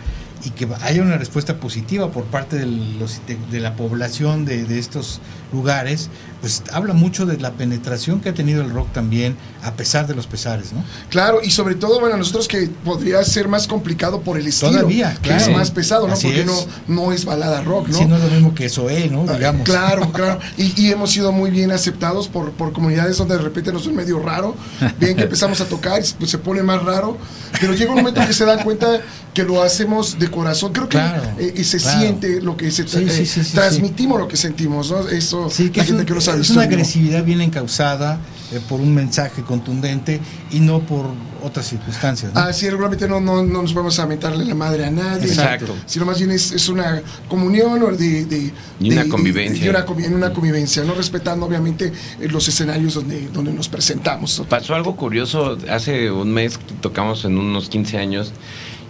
y 0.45 0.51
que 0.51 0.69
haya 0.83 1.03
una 1.03 1.19
respuesta 1.19 1.57
positiva 1.59 2.11
por 2.11 2.25
parte 2.25 2.57
de, 2.57 2.67
los, 2.67 3.21
de, 3.51 3.61
la 3.61 3.77
población 3.77 4.45
de, 4.45 4.65
de, 4.65 4.79
estos 4.79 5.21
lugares, 5.53 6.09
pues 6.41 6.62
habla 6.73 6.95
mucho 6.95 7.27
de 7.27 7.39
la 7.39 7.53
penetración 7.53 8.21
que 8.21 8.31
ha 8.31 8.35
tenido 8.35 8.62
el 8.62 8.71
rock 8.71 8.93
también, 8.93 9.37
a 9.62 9.73
pesar 9.75 10.07
de 10.07 10.15
los 10.15 10.27
pesares, 10.27 10.73
¿no? 10.73 10.83
Claro, 11.11 11.41
y 11.43 11.51
sobre 11.51 11.75
todo, 11.75 12.01
bueno, 12.01 12.17
nosotros 12.17 12.49
que 12.49 12.69
podría 12.85 13.23
ser 13.25 13.49
más 13.49 13.67
complicado 13.67 14.21
por 14.23 14.39
el 14.39 14.47
estilo, 14.47 14.73
Todavía, 14.73 15.17
que 15.23 15.35
es 15.35 15.51
más 15.51 15.71
pesado, 15.71 16.09
¿no? 16.09 16.15
Porque 16.15 16.45
No, 16.45 16.55
no 16.89 17.12
es 17.12 17.25
balada 17.25 17.61
rock, 17.62 17.89
¿no? 17.89 17.99
Sí, 17.99 18.05
no 18.07 18.17
es 18.17 18.23
lo 18.23 18.31
mismo 18.31 18.55
que 18.55 18.69
Zoé, 18.69 19.09
¿no? 19.09 19.27
Ah, 19.29 19.35
Digamos. 19.35 19.65
claro, 19.65 20.12
claro. 20.12 20.41
Y, 20.57 20.81
y, 20.81 20.91
hemos 20.91 21.11
sido 21.11 21.33
muy 21.33 21.51
bien 21.51 21.73
aceptados 21.73 22.29
por, 22.29 22.53
por 22.53 22.73
comunidades 22.73 23.19
donde 23.19 23.37
de 23.37 23.43
repente 23.43 23.73
nos 23.73 23.87
es 23.87 23.93
medio 23.93 24.19
raro, 24.21 24.57
bien 24.99 25.17
que 25.17 25.25
empezamos 25.25 25.61
a 25.61 25.67
tocar, 25.67 26.03
pues 26.19 26.31
se 26.31 26.39
pone 26.39 26.62
más 26.62 26.83
raro, 26.83 27.19
pero 27.61 27.75
llega 27.75 27.91
un 27.91 27.99
momento 27.99 28.27
que 28.27 28.33
se 28.33 28.45
dan 28.45 28.62
cuenta 28.62 29.01
que 29.35 29.45
lo 29.45 29.62
hacemos 29.62 30.19
de 30.19 30.31
corazón. 30.31 30.73
Creo 30.73 30.89
que 30.89 30.99
eh, 31.39 31.65
se 31.65 31.79
siente 31.79 32.41
lo 32.41 32.57
que 32.57 32.71
se 32.71 32.85
transmitimos 32.85 34.21
lo 34.21 34.29
que 34.29 34.37
sentimos, 34.37 34.91
¿no? 34.91 35.09
Eso 35.09 35.49
la 35.75 35.85
gente 35.85 36.05
que 36.05 36.15
Es 36.39 36.51
una 36.51 36.62
agresividad 36.62 37.24
bien 37.24 37.40
encausada 37.40 38.19
eh, 38.52 38.61
por 38.69 38.81
un 38.81 38.94
mensaje 38.94 39.43
contundente 39.43 40.20
y 40.51 40.61
no 40.61 40.81
por 40.81 41.07
otras 41.43 41.69
circunstancias. 41.69 42.32
¿no? 42.35 42.40
Ah, 42.40 42.52
sí, 42.52 42.69
regularmente 42.69 43.09
no, 43.09 43.20
no, 43.20 43.44
no, 43.44 43.62
nos 43.62 43.73
vamos 43.73 43.98
a 43.98 44.07
mentarle 44.07 44.44
la 44.44 44.55
madre 44.55 44.85
a 44.85 44.90
nadie. 44.90 45.27
Exacto. 45.27 45.77
Sino 45.86 46.05
más 46.05 46.19
bien 46.19 46.32
es, 46.32 46.52
es 46.52 46.69
una 46.69 47.01
comunión 47.28 47.82
o 47.82 47.93
de, 47.93 48.24
de, 48.24 48.52
y 48.81 48.93
una 48.93 49.09
convivencia. 49.09 49.70
una, 49.70 49.85
en 50.05 50.15
una 50.15 50.32
convivencia, 50.32 50.82
no 50.85 50.94
respetando 50.94 51.47
obviamente 51.47 51.93
eh, 52.20 52.28
los 52.28 52.47
escenarios 52.48 52.94
donde, 52.94 53.28
donde 53.28 53.52
nos 53.52 53.69
presentamos. 53.69 54.43
Pasó 54.48 54.74
algo 54.74 54.97
curioso, 54.97 55.57
hace 55.70 56.11
un 56.11 56.32
mes 56.32 56.59
tocamos 56.81 57.24
en 57.24 57.39
unos 57.39 57.69
15 57.69 57.98
años 57.98 58.32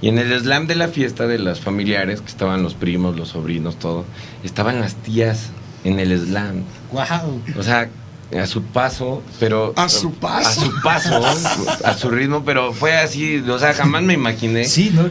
y 0.02 0.08
en 0.08 0.18
el 0.18 0.38
slam 0.40 0.66
de 0.66 0.76
la 0.76 0.88
fiesta 0.88 1.26
de 1.26 1.38
las 1.38 1.60
familiares, 1.60 2.20
que 2.22 2.28
estaban 2.28 2.62
los 2.62 2.74
primos, 2.74 3.16
los 3.16 3.28
sobrinos, 3.28 3.78
todo, 3.78 4.04
estaban 4.42 4.80
las 4.80 4.94
tías 4.94 5.50
en 5.84 6.00
el 6.00 6.18
slam. 6.18 6.64
Wow. 6.92 7.42
O 7.58 7.62
sea, 7.62 7.88
a 8.38 8.46
su 8.46 8.62
paso, 8.62 9.22
pero 9.40 9.72
a 9.76 9.88
su 9.88 10.12
paso, 10.12 10.48
a 10.48 10.54
su 10.54 10.82
paso, 10.82 11.22
a 11.84 11.94
su 11.94 12.10
ritmo, 12.10 12.44
pero 12.44 12.72
fue 12.72 12.96
así, 12.96 13.38
o 13.38 13.58
sea, 13.58 13.74
jamás 13.74 14.02
me 14.02 14.14
imaginé 14.14 14.66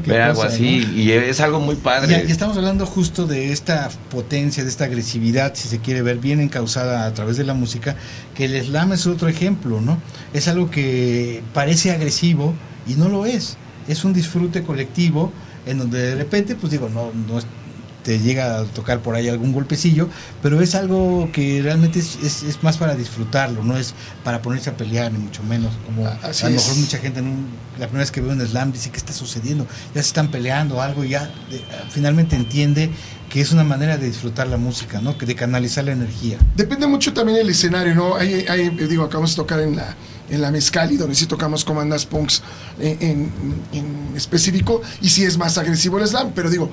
ver 0.05 0.21
algo 0.21 0.43
así 0.43 0.89
y 0.95 1.11
es 1.11 1.41
algo 1.41 1.59
muy 1.59 1.75
padre. 1.75 2.23
Y, 2.25 2.31
estamos 2.31 2.55
hablando 2.55 2.85
justo 2.85 3.27
de 3.27 3.51
esta 3.51 3.89
potencia, 4.09 4.63
de 4.63 4.69
esta 4.69 4.85
agresividad, 4.85 5.53
si 5.55 5.67
se 5.67 5.79
quiere 5.79 6.01
ver 6.01 6.17
bien 6.17 6.39
encausada 6.39 7.05
a 7.05 7.13
través 7.13 7.35
de 7.37 7.43
la 7.43 7.53
música, 7.53 7.95
que 8.35 8.45
el 8.45 8.63
slam 8.63 8.93
es 8.93 9.05
otro 9.05 9.27
ejemplo, 9.27 9.81
¿no? 9.81 9.99
Es 10.33 10.47
algo 10.47 10.71
que 10.71 11.43
parece 11.53 11.91
agresivo 11.91 12.53
y 12.87 12.93
no 12.93 13.09
lo 13.09 13.25
es. 13.25 13.57
Es 13.87 14.05
un 14.05 14.13
disfrute 14.13 14.63
colectivo 14.63 15.33
en 15.65 15.79
donde 15.79 15.99
de 15.99 16.15
repente, 16.15 16.55
pues 16.55 16.71
digo, 16.71 16.89
no, 16.89 17.11
no, 17.27 17.39
te 18.03 18.19
llega 18.19 18.59
a 18.59 18.63
tocar 18.63 18.99
por 18.99 19.15
ahí 19.15 19.27
algún 19.27 19.51
golpecillo, 19.51 20.09
pero 20.41 20.61
es 20.61 20.75
algo 20.75 21.29
que 21.33 21.61
realmente 21.61 21.99
es, 21.99 22.43
es, 22.43 22.63
más 22.63 22.77
para 22.77 22.95
disfrutarlo, 22.95 23.63
no 23.63 23.77
es 23.77 23.93
para 24.23 24.41
ponerse 24.41 24.69
a 24.69 24.77
pelear, 24.77 25.11
ni 25.11 25.19
mucho 25.19 25.43
menos. 25.43 25.73
Como 25.85 26.07
a 26.07 26.13
lo 26.13 26.49
mejor 26.49 26.75
mucha 26.77 26.97
gente, 26.97 27.21
la 27.77 27.87
primera 27.87 27.99
vez 27.99 28.11
que 28.11 28.21
ve 28.21 28.29
un 28.29 28.45
slam, 28.45 28.71
dice, 28.71 28.89
¿qué 28.89 28.97
está 28.97 29.13
sucediendo? 29.13 29.65
Ya 29.93 30.01
se 30.01 30.07
están 30.07 30.29
peleando 30.31 30.81
algo 30.81 31.03
y 31.03 31.09
ya 31.09 31.29
finalmente 31.89 32.35
entiende 32.35 32.89
que 33.29 33.41
es 33.41 33.51
una 33.51 33.63
manera 33.63 33.97
de 33.97 34.07
disfrutar 34.07 34.47
la 34.47 34.57
música, 34.57 35.01
¿no? 35.01 35.13
De 35.13 35.35
canalizar 35.35 35.83
la 35.83 35.91
energía. 35.91 36.37
Depende 36.55 36.87
mucho 36.87 37.13
también 37.13 37.37
del 37.37 37.49
escenario, 37.49 37.93
¿no? 37.93 38.15
Hay, 38.15 38.45
hay, 38.49 38.69
digo, 38.69 39.03
acabamos 39.03 39.31
de 39.31 39.35
tocar 39.35 39.59
en 39.59 39.75
la 39.75 39.95
en 40.29 40.41
la 40.41 40.51
Mezcali, 40.51 40.97
donde 40.97 41.15
sí 41.15 41.25
tocamos 41.25 41.65
comandas 41.65 42.05
punks 42.05 42.41
en, 42.79 43.31
específico, 44.15 44.81
y 45.01 45.09
sí 45.09 45.23
es 45.23 45.37
más 45.37 45.57
agresivo 45.57 45.99
el 45.99 46.07
slam, 46.07 46.31
pero 46.33 46.49
digo, 46.49 46.69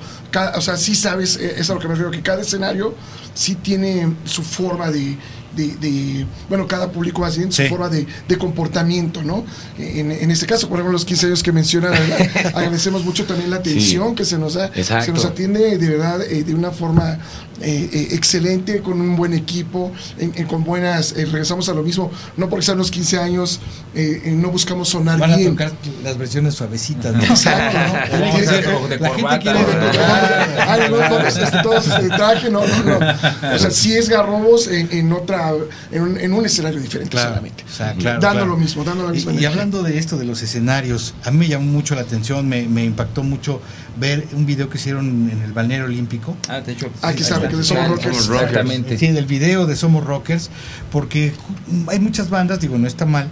o 0.55 0.61
sea, 0.61 0.77
sí 0.77 0.95
sabes, 0.95 1.37
eh, 1.37 1.55
es 1.57 1.69
a 1.69 1.73
lo 1.73 1.79
que 1.79 1.87
me 1.87 1.93
refiero, 1.93 2.11
que 2.11 2.21
cada 2.21 2.41
escenario 2.41 2.93
sí 3.33 3.55
tiene 3.55 4.15
su 4.25 4.43
forma 4.43 4.91
de, 4.91 5.17
de, 5.57 6.25
bueno, 6.47 6.67
cada 6.67 6.91
público 6.91 7.21
va 7.21 7.31
su 7.31 7.49
forma 7.69 7.89
de, 7.89 8.37
comportamiento, 8.37 9.23
¿no? 9.23 9.43
En, 9.77 10.31
este 10.31 10.45
caso, 10.45 10.67
por 10.69 10.77
ejemplo, 10.77 10.93
los 10.93 11.05
15 11.05 11.27
años 11.27 11.43
que 11.43 11.51
mencionan, 11.51 11.93
agradecemos 12.53 13.03
mucho 13.03 13.25
también 13.25 13.49
la 13.49 13.57
atención 13.57 14.15
que 14.15 14.25
se 14.25 14.37
nos 14.37 14.53
da, 14.53 14.71
se 14.73 15.11
nos 15.11 15.25
atiende 15.25 15.77
de 15.77 15.89
verdad 15.89 16.21
eh, 16.21 16.43
de 16.43 16.53
una 16.53 16.71
forma 16.71 17.17
eh, 17.61 17.89
eh, 17.91 18.07
excelente, 18.11 18.81
con 18.81 19.01
un 19.01 19.15
buen 19.15 19.33
equipo, 19.33 19.91
con 20.47 20.63
buenas, 20.63 21.13
regresamos 21.15 21.67
a 21.69 21.73
lo 21.73 21.81
mismo, 21.81 22.11
no 22.35 22.49
porque 22.49 22.65
sean 22.65 22.77
los 22.77 22.91
15 22.91 23.19
años, 23.19 23.59
no 24.25 24.51
buscamos 24.51 24.89
sonar 24.89 25.19
Van 25.19 25.35
bien. 25.35 25.47
a 25.47 25.51
tocar 25.51 25.71
las 26.03 26.17
versiones 26.17 26.53
suavecitas, 26.53 27.15
¿no? 27.15 27.23
Exacto, 27.23 27.77
¿no? 27.77 28.17
la 28.97 29.09
gente 29.09 29.39
quiere 29.39 29.59
de 29.59 29.67
todos 31.63 31.87
este 31.87 32.09
traje, 32.09 32.49
no, 32.49 32.61
no, 32.65 32.83
no. 32.83 33.55
O 33.55 33.59
sea, 33.59 33.71
sí 33.71 33.95
es 33.95 34.09
Garrobos 34.09 34.67
en 34.67 35.11
otra 35.11 35.46
en 35.91 36.33
un, 36.33 36.45
escenario 36.45 36.79
diferente 36.79 37.17
solamente. 37.17 37.63
dando 38.19 38.45
lo 38.45 38.57
mismo, 38.57 38.83
dando 38.83 39.05
la 39.05 39.11
misma 39.11 39.33
y, 39.33 39.39
y, 39.39 39.45
hablando 39.45 39.83
de 39.83 39.97
esto, 39.97 40.17
de 40.17 40.25
los 40.25 40.41
escenarios, 40.41 41.13
a 41.23 41.31
mí 41.31 41.37
me 41.39 41.47
llamó 41.47 41.65
mucho 41.65 41.95
la 41.95 42.01
atención, 42.01 42.47
me, 42.47 42.83
impactó 42.83 43.23
mucho 43.23 43.61
ver 43.99 44.27
un 44.33 44.45
video 44.45 44.69
que 44.69 44.77
hicieron 44.77 45.29
en 45.29 45.41
el 45.41 45.53
balneario 45.53 45.85
olímpico. 45.85 46.37
Ah, 46.47 46.61
de 46.61 46.73
hecho. 46.73 46.89
Aquí 47.01 47.23
está, 47.23 47.41
que 47.47 47.55
de 47.55 47.63
Somos 47.63 47.89
Rockers. 47.89 48.17
Exactamente. 48.17 48.97
Sí, 48.97 49.07
del 49.07 49.25
video 49.25 49.65
de 49.65 49.75
Somos 49.75 50.03
Rockers, 50.03 50.49
porque 50.91 51.33
hay 51.87 51.99
muchas 51.99 52.29
bandas, 52.29 52.59
digo, 52.59 52.77
no 52.77 52.87
está 52.87 53.05
mal, 53.05 53.27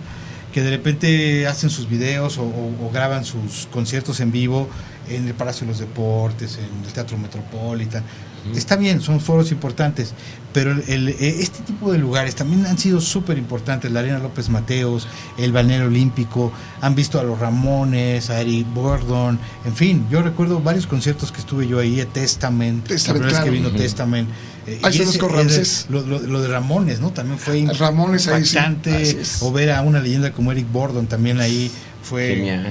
que 0.54 0.62
de 0.62 0.72
repente 0.72 1.48
hacen 1.48 1.70
sus 1.70 1.90
videos 1.90 2.38
o 2.38 2.90
graban 2.94 3.26
sus 3.26 3.68
conciertos 3.72 4.20
en 4.20 4.32
vivo 4.32 4.70
en 5.10 5.28
el 5.28 5.34
Palacio 5.34 5.66
de 5.66 5.74
los 5.74 5.80
Deportes, 5.80 6.58
en 6.58 6.86
el 6.86 6.94
Teatro 6.94 7.18
Metropolitan. 7.18 8.04
Está 8.54 8.76
bien, 8.76 9.02
son 9.02 9.20
foros 9.20 9.52
importantes, 9.52 10.14
pero 10.54 10.72
el, 10.72 11.10
eh, 11.10 11.16
este 11.40 11.64
tipo 11.64 11.92
de 11.92 11.98
lugares 11.98 12.36
también 12.36 12.66
han 12.66 12.78
sido 12.78 13.02
súper 13.02 13.38
importantes. 13.38 13.92
La 13.92 14.02
Arena 14.02 14.20
López 14.20 14.50
Mateos, 14.50 15.08
el 15.38 15.52
Balneario 15.52 15.88
Olímpico, 15.88 16.52
han 16.82 16.96
visto 16.96 17.20
a 17.20 17.24
los 17.24 17.40
Ramones, 17.40 18.30
a 18.30 18.42
Eric 18.42 18.68
Burdon, 18.74 19.40
en 19.66 19.76
fin, 19.76 20.06
yo 20.10 20.22
recuerdo 20.22 20.60
varios 20.60 20.88
conciertos 20.88 21.32
que 21.32 21.40
estuve 21.40 21.68
yo 21.68 21.80
ahí, 21.80 22.06
Testament, 22.14 22.88
Testament 22.88 23.26
la 23.26 23.32
vez 23.32 23.40
que 23.40 23.50
vino 23.50 23.72
Testament. 23.72 24.30
Eh, 24.68 24.80
y 24.82 25.92
lo, 25.92 26.02
lo, 26.02 26.42
de 26.42 26.48
Ramones, 26.48 27.00
¿no? 27.00 27.12
También 27.12 27.38
fue 27.38 27.68
Ramones 27.78 28.26
impactante. 28.26 29.22
O 29.42 29.52
ver 29.52 29.72
a 29.72 29.82
una 29.82 30.00
leyenda 30.00 30.32
como 30.32 30.52
Eric 30.52 30.72
Burdon 30.72 31.06
también 31.06 31.40
ahí 31.40 31.72
fue 32.06 32.62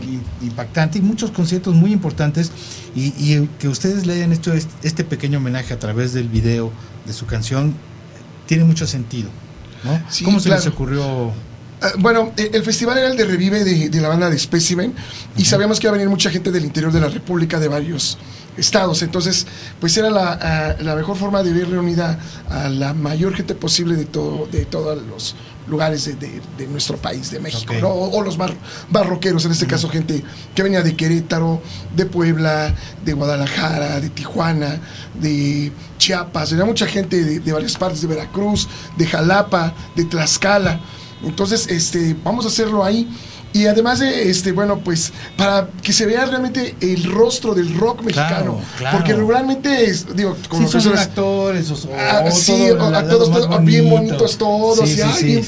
impactante 0.41 0.99
y 0.99 1.03
muchos 1.03 1.33
conciertos 1.33 1.75
muy 1.75 1.93
importantes 1.93 2.53
y, 2.95 3.47
que 3.59 3.69
ustedes 3.69 4.07
le 4.07 4.15
hayan 4.15 4.33
hecho 4.33 4.53
este 4.83 5.05
pequeño 5.05 5.39
homenaje 5.39 5.75
a 5.75 5.79
través 5.79 6.13
del 6.13 6.29
video 6.29 6.73
de 7.05 7.13
su 7.13 7.27
canción 7.27 7.75
tiene 8.47 8.65
mucho 8.65 8.87
sentido. 8.87 9.29
¿no? 9.83 10.01
¿Cómo 10.25 10.41
se 10.41 10.51
les 10.51 10.67
ocurrió? 10.67 11.33
Ah, 11.83 11.93
bueno, 11.99 12.33
eh, 12.37 12.51
el 12.55 12.63
festival 12.63 12.97
era 12.97 13.09
el 13.09 13.17
de 13.17 13.25
Revive 13.25 13.65
de, 13.65 14.01
la 14.01 14.09
banda 14.09 14.31
de 14.31 14.39
Specimen 14.39 14.95
y 15.37 15.45
sabíamos 15.45 15.81
que 15.81 15.87
iba 15.87 15.91
a 15.91 15.99
venir 15.99 16.09
mucha 16.09 16.31
gente 16.31 16.51
del 16.51 16.65
interior 16.65 16.93
de 16.93 17.01
la 17.01 17.09
República, 17.09 17.59
de 17.59 17.69
varios 17.69 18.17
estados. 18.57 19.03
Entonces, 19.03 19.47
pues 19.81 19.97
era 19.97 20.11
la, 20.11 20.39
ah, 20.41 20.77
la 20.81 20.95
mejor 20.95 21.17
forma 21.17 21.43
de 21.43 21.53
ver 21.53 21.69
reunida 21.69 22.19
a 22.49 22.69
la 22.69 22.95
mayor 22.95 23.35
gente 23.35 23.55
posible 23.55 23.97
de, 23.97 24.05
todo, 24.05 24.47
de 24.47 24.65
todos 24.65 25.03
los 25.03 25.35
lugares 25.67 26.05
de, 26.05 26.67
nuestro 26.67 26.97
país, 26.97 27.31
de 27.31 27.41
México, 27.41 27.73
o, 27.83 28.23
los 28.23 28.39
barroqueros, 28.91 29.45
en 29.45 29.53
este 29.53 29.67
caso 29.67 29.89
gente 29.89 30.23
que 30.55 30.63
venía 30.63 30.83
de 30.83 30.95
Querétaro, 30.95 31.61
de 31.95 32.07
Puebla, 32.07 32.75
de 33.05 33.13
Guadalajara, 33.13 34.01
de 34.01 34.11
Tijuana, 34.11 34.81
de 35.15 35.73
Chiapas, 35.99 36.51
venía 36.51 36.65
mucha 36.65 36.87
gente 36.87 37.41
de, 37.41 37.53
varias 37.53 37.77
partes, 37.77 38.03
de 38.03 38.09
Veracruz, 38.09 38.69
de 38.97 39.07
Jalapa, 39.07 39.75
de 39.97 40.05
Tlaxcala. 40.05 40.81
Entonces, 41.23 41.67
este, 41.69 42.15
vamos 42.23 42.45
a 42.45 42.49
hacerlo 42.49 42.85
ahí. 42.85 43.09
Y 43.55 43.69
además 43.69 44.01
de, 44.01 44.29
este, 44.31 44.51
bueno, 44.51 44.81
pues 44.81 45.13
para 45.37 45.69
que 45.81 45.93
se 45.93 46.07
vea 46.07 46.27
realmente 46.27 46.75
el 46.81 47.05
rostro 47.05 47.55
del 47.55 47.73
rock 47.77 48.03
mexicano. 48.03 48.61
Porque 48.91 49.15
regularmente 49.15 49.85
es, 49.85 50.17
digo, 50.17 50.37
como 50.49 50.69
sí, 50.69 50.81
son 50.81 50.99
actores, 50.99 51.71
o, 51.71 51.77
ah, 51.97 52.29
sí, 52.33 52.67
a 52.67 53.09
todos, 53.09 53.31
todos 53.31 53.65
bien 53.65 53.89
bonitos 53.89 54.37
todos, 54.37 54.91
y 54.91 55.01
ay, 55.01 55.23
bien 55.23 55.45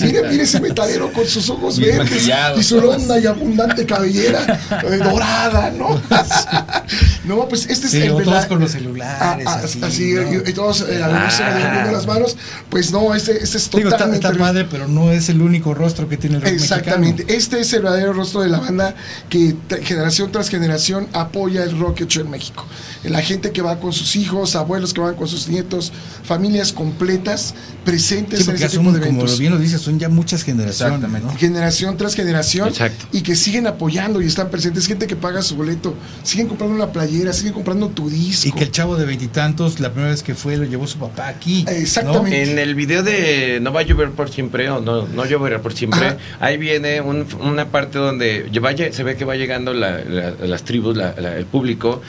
Mire, 0.00 0.22
mire 0.30 0.42
ese 0.44 0.58
metalero 0.58 1.12
con 1.12 1.26
sus 1.26 1.50
ojos 1.50 1.78
verdes 1.78 2.30
y 2.56 2.62
su 2.62 2.80
ronda 2.80 3.18
y 3.18 3.26
abundante 3.26 3.84
cabellera 3.84 4.60
eh, 4.82 4.96
dorada, 4.96 5.70
¿no? 5.70 6.00
no, 7.24 7.48
pues 7.48 7.66
este 7.66 7.86
es 7.86 7.94
el 7.94 8.22
todos 8.22 8.46
con 8.46 8.60
los 8.60 8.70
celulares. 8.70 9.46
Ah, 9.46 9.60
ah, 9.62 9.86
así, 9.86 10.14
y, 10.14 10.52
todos 10.52 10.82
eh, 10.82 10.94
de 10.94 11.92
las 11.92 12.06
manos. 12.06 12.36
Pues 12.68 12.92
no, 12.92 13.14
este, 13.14 13.42
este 13.42 13.58
es 13.58 13.68
totalmente. 13.68 13.98
Digo, 13.98 14.16
está, 14.16 14.30
está 14.30 14.38
padre, 14.38 14.66
pero 14.70 14.88
no 14.88 15.10
es 15.10 15.28
el 15.28 15.40
único 15.42 15.74
rostro 15.74 16.08
que 16.08 16.16
tiene 16.16 16.36
el 16.36 16.42
rock 16.42 16.52
Exactamente 16.52 17.24
este 17.28 17.60
es 17.60 17.72
el 17.72 17.82
verdadero 17.82 18.12
rostro 18.12 18.40
de 18.42 18.48
la 18.48 18.58
banda 18.58 18.94
que 19.28 19.54
generación 19.82 20.30
tras 20.32 20.48
generación 20.48 21.08
apoya 21.12 21.64
el 21.64 21.78
rock 21.78 22.02
hecho 22.02 22.20
en 22.20 22.30
México. 22.30 22.64
La 23.04 23.20
gente 23.20 23.52
que 23.52 23.60
va 23.60 23.80
con 23.80 23.92
sus 23.92 24.16
hijos, 24.16 24.56
abuelos 24.56 24.94
que 24.94 25.00
van 25.00 25.14
con 25.14 25.28
sus 25.28 25.48
nietos, 25.48 25.92
familias 26.22 26.72
completas 26.72 27.54
presentes 27.84 28.48
en 28.48 28.54
ese 28.54 28.68
tipo 28.70 28.92
de 28.92 28.98
eventos. 28.98 29.32
Como 29.32 29.38
bien 29.38 29.52
lo 29.52 29.58
dices, 29.58 29.80
son 29.82 29.98
ya 29.98 30.08
muchas 30.08 30.42
generaciones. 30.42 31.00
Generación 31.36 31.96
tras 31.98 32.14
generación 32.14 32.72
y 33.12 33.20
que 33.20 33.36
siguen 33.36 33.66
apoyando 33.66 34.22
y 34.22 34.26
están 34.26 34.48
presentes. 34.50 34.86
Gente 34.86 35.06
que 35.06 35.16
paga 35.16 35.42
su 35.42 35.56
boleto, 35.56 35.94
siguen 36.22 36.48
comprando 36.48 36.74
una 36.74 36.92
playera, 37.14 37.32
siguen 37.32 37.52
comprando 37.52 37.88
tu 37.88 38.10
disco. 38.10 38.48
Y 38.48 38.52
que 38.52 38.64
el 38.64 38.70
chavo 38.70 38.96
de 38.96 39.06
veintitantos, 39.06 39.80
la 39.80 39.90
primera 39.90 40.10
vez 40.10 40.22
que 40.22 40.34
fue, 40.34 40.56
lo 40.56 40.64
llevó 40.64 40.86
su 40.86 40.98
papá 40.98 41.28
aquí. 41.28 41.64
Exactamente. 41.68 42.42
En 42.42 42.58
el 42.58 42.74
video 42.74 43.02
de 43.02 43.58
No 43.60 43.72
va 43.72 43.80
a 43.80 43.82
llover 43.84 44.10
por 44.10 44.30
siempre 44.30 44.68
o 44.70 44.80
No, 44.80 45.06
no 45.06 45.24
lloverá 45.24 45.62
por 45.62 45.72
siempre, 45.72 46.16
ahí 46.40 46.56
viene 46.56 47.00
una 47.00 47.66
parte 47.66 47.98
donde 47.98 48.50
se 48.92 49.02
ve 49.02 49.16
que 49.16 49.24
va 49.24 49.36
llegando 49.36 49.72
las 49.72 50.62
tribus, 50.64 50.98
el 50.98 51.46
público 51.46 52.02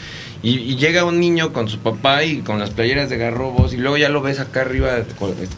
y, 0.44 0.76
llega 0.76 1.06
un 1.06 1.20
niño 1.20 1.53
con 1.53 1.68
su 1.68 1.80
papá 1.80 2.24
y 2.24 2.41
con 2.41 2.60
las 2.60 2.70
playeras 2.70 3.10
de 3.10 3.18
garrobos 3.18 3.74
y 3.74 3.78
luego 3.78 3.98
ya 3.98 4.10
lo 4.10 4.22
ves 4.22 4.40
acá 4.40 4.62
arriba 4.62 4.91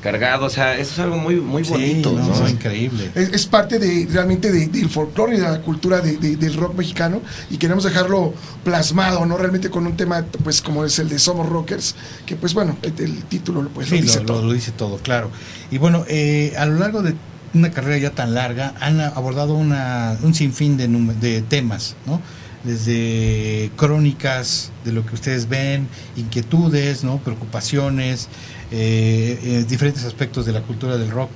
cargado, 0.02 0.46
o 0.46 0.50
sea, 0.50 0.78
eso 0.78 0.94
es 0.94 1.00
algo 1.00 1.18
muy 1.18 1.36
muy 1.36 1.64
bonito. 1.64 2.12
No, 2.12 2.48
increíble. 2.48 3.12
Es, 3.16 3.46
parte 3.46 3.80
de 3.80 4.08
realmente 4.12 4.52
del 4.52 4.90
folclore 4.90 5.36
y 5.36 5.40
de 5.40 5.44
la 5.44 5.62
cultura 5.62 6.02
del 6.02 6.54
rock 6.56 6.78
mexicano 6.78 7.22
y 7.50 7.58
queremos 7.58 7.84
dejarlo 7.84 8.34
plasmado, 8.64 9.26
¿no? 9.26 9.38
Realmente 9.38 9.70
con 9.70 9.88
un 9.88 9.98
tema 9.98 10.26
pues 10.44 10.62
como 10.62 10.86
es 10.86 11.00
el 11.00 11.10
de 11.10 11.20
Somos 11.20 11.48
Rockers, 11.48 11.96
que 12.26 12.36
pues 12.36 12.54
bueno, 12.54 12.78
el, 12.82 13.24
título 13.24 13.70
pues 13.74 13.90
lo 13.92 13.98
dice 13.98 14.20
todo. 14.22 14.44
Lo, 14.44 14.54
dice 14.54 14.72
todo, 14.72 14.98
claro. 14.98 15.32
Y 15.72 15.78
bueno, 15.78 16.06
eh, 16.08 16.54
a 16.58 16.66
lo 16.66 16.76
largo 16.76 17.02
de 17.02 17.16
una 17.54 17.72
carrera 17.72 17.98
ya 17.98 18.12
tan 18.12 18.34
larga, 18.34 18.74
han 18.80 19.02
abordado 19.02 19.56
una, 19.56 20.18
un 20.22 20.34
sinfín 20.34 20.78
de, 20.78 20.88
de 20.88 21.42
temas, 21.42 21.96
¿no? 22.06 22.22
Desde 22.68 23.72
crónicas 23.78 24.72
de 24.84 24.92
lo 24.92 25.06
que 25.06 25.16
ustedes 25.16 25.48
ven, 25.48 25.88
inquietudes, 26.18 27.04
¿no? 27.06 27.18
Preocupaciones, 27.20 28.28
eh, 28.72 29.40
eh, 29.42 29.66
diferentes 29.68 30.04
aspectos 30.04 30.46
de 30.46 30.52
la 30.52 30.62
cultura 30.62 30.98
del 30.98 31.10
rock. 31.10 31.32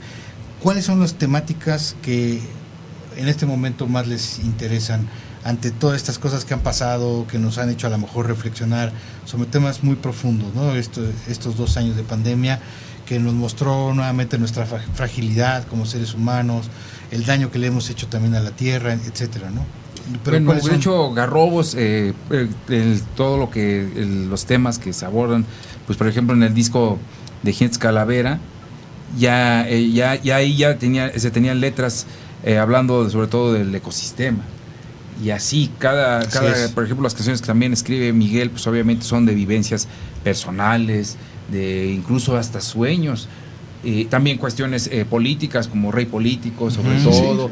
¿Cuáles 0.62 0.84
son 0.84 1.00
las 1.00 1.14
temáticas 1.14 1.96
que 2.02 2.42
en 3.16 3.30
este 3.30 3.46
momento 3.46 3.88
más 3.88 4.08
les 4.08 4.40
interesan 4.40 5.08
ante 5.46 5.72
todas 5.72 5.96
estas 5.96 6.20
cosas 6.20 6.44
que 6.44 6.54
han 6.54 6.60
pasado, 6.60 7.26
que 7.28 7.40
nos 7.40 7.58
han 7.58 7.70
hecho 7.70 7.88
a 7.88 7.90
lo 7.90 7.98
mejor 7.98 8.28
reflexionar 8.28 8.92
sobre 9.26 9.48
temas 9.48 9.84
muy 9.84 9.96
profundos, 9.96 10.54
¿no? 10.54 10.76
estos 10.76 11.58
dos 11.58 11.78
años 11.78 11.96
de 11.96 12.04
pandemia 12.04 12.60
que 13.06 13.20
nos 13.20 13.34
mostró 13.34 13.94
nuevamente 13.94 14.38
nuestra 14.38 14.66
fragilidad 14.66 15.66
como 15.68 15.86
seres 15.86 16.14
humanos, 16.14 16.70
el 17.12 17.26
daño 17.26 17.52
que 17.52 17.60
le 17.60 17.68
hemos 17.68 17.90
hecho 17.90 18.08
también 18.08 18.36
a 18.36 18.40
la 18.40 18.52
tierra, 18.52 18.94
etcétera, 18.94 19.50
¿no? 19.50 19.81
Pero 20.24 20.42
bueno, 20.42 20.62
de 20.62 20.76
hecho, 20.76 21.14
Garrobos, 21.14 21.76
eh, 21.78 22.14
todo 23.16 23.38
lo 23.38 23.50
que, 23.50 23.88
los 24.30 24.46
temas 24.46 24.80
que 24.80 24.94
se 24.94 25.06
abordan, 25.06 25.46
pues 25.86 25.98
por 25.98 26.08
ejemplo 26.08 26.36
en 26.36 26.44
el 26.44 26.54
disco 26.54 26.98
de 27.44 27.54
Gentes 27.54 27.78
Calavera, 27.78 28.40
ya, 29.18 29.68
eh, 29.68 29.92
ya, 29.92 30.16
ya 30.16 30.38
ahí 30.38 30.56
ya 30.56 30.78
tenía, 30.78 31.18
se 31.18 31.32
tenían 31.32 31.60
letras 31.60 32.06
eh, 32.44 32.58
hablando 32.58 33.10
sobre 33.10 33.28
todo 33.28 33.54
del 33.54 33.74
ecosistema. 33.74 34.44
Y 35.24 35.30
así, 35.30 35.70
cada, 35.78 36.28
cada 36.28 36.70
por 36.70 36.84
ejemplo, 36.84 37.04
las 37.04 37.14
canciones 37.14 37.42
que 37.42 37.48
también 37.48 37.74
escribe 37.74 38.12
Miguel, 38.12 38.50
pues 38.50 38.66
obviamente 38.66 39.06
son 39.06 39.26
de 39.26 39.36
vivencias 39.36 39.88
personales, 40.24 41.18
de 41.52 41.92
incluso 41.92 42.38
hasta 42.38 42.62
sueños. 42.62 43.28
y 43.84 44.06
también 44.06 44.38
cuestiones 44.38 44.88
eh, 44.92 45.06
políticas 45.06 45.68
como 45.68 45.92
rey 45.92 46.06
político 46.06 46.70
sobre 46.70 47.00
todo 47.00 47.50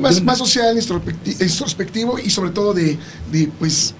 más, 0.00 0.22
más 0.22 0.38
social 0.38 0.76
introspectivo 0.76 2.18
y 2.18 2.30
sobre 2.30 2.50
todo 2.50 2.74
de, 2.74 2.98
de 3.30 3.48
pues 3.58 3.94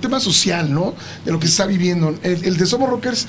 tema 0.00 0.20
social 0.20 0.72
no 0.72 0.94
de 1.24 1.32
lo 1.32 1.38
que 1.38 1.46
se 1.46 1.52
está 1.52 1.66
viviendo. 1.66 2.14
El, 2.22 2.56
de 2.56 2.66
Somos 2.66 2.88
Rockers 2.88 3.26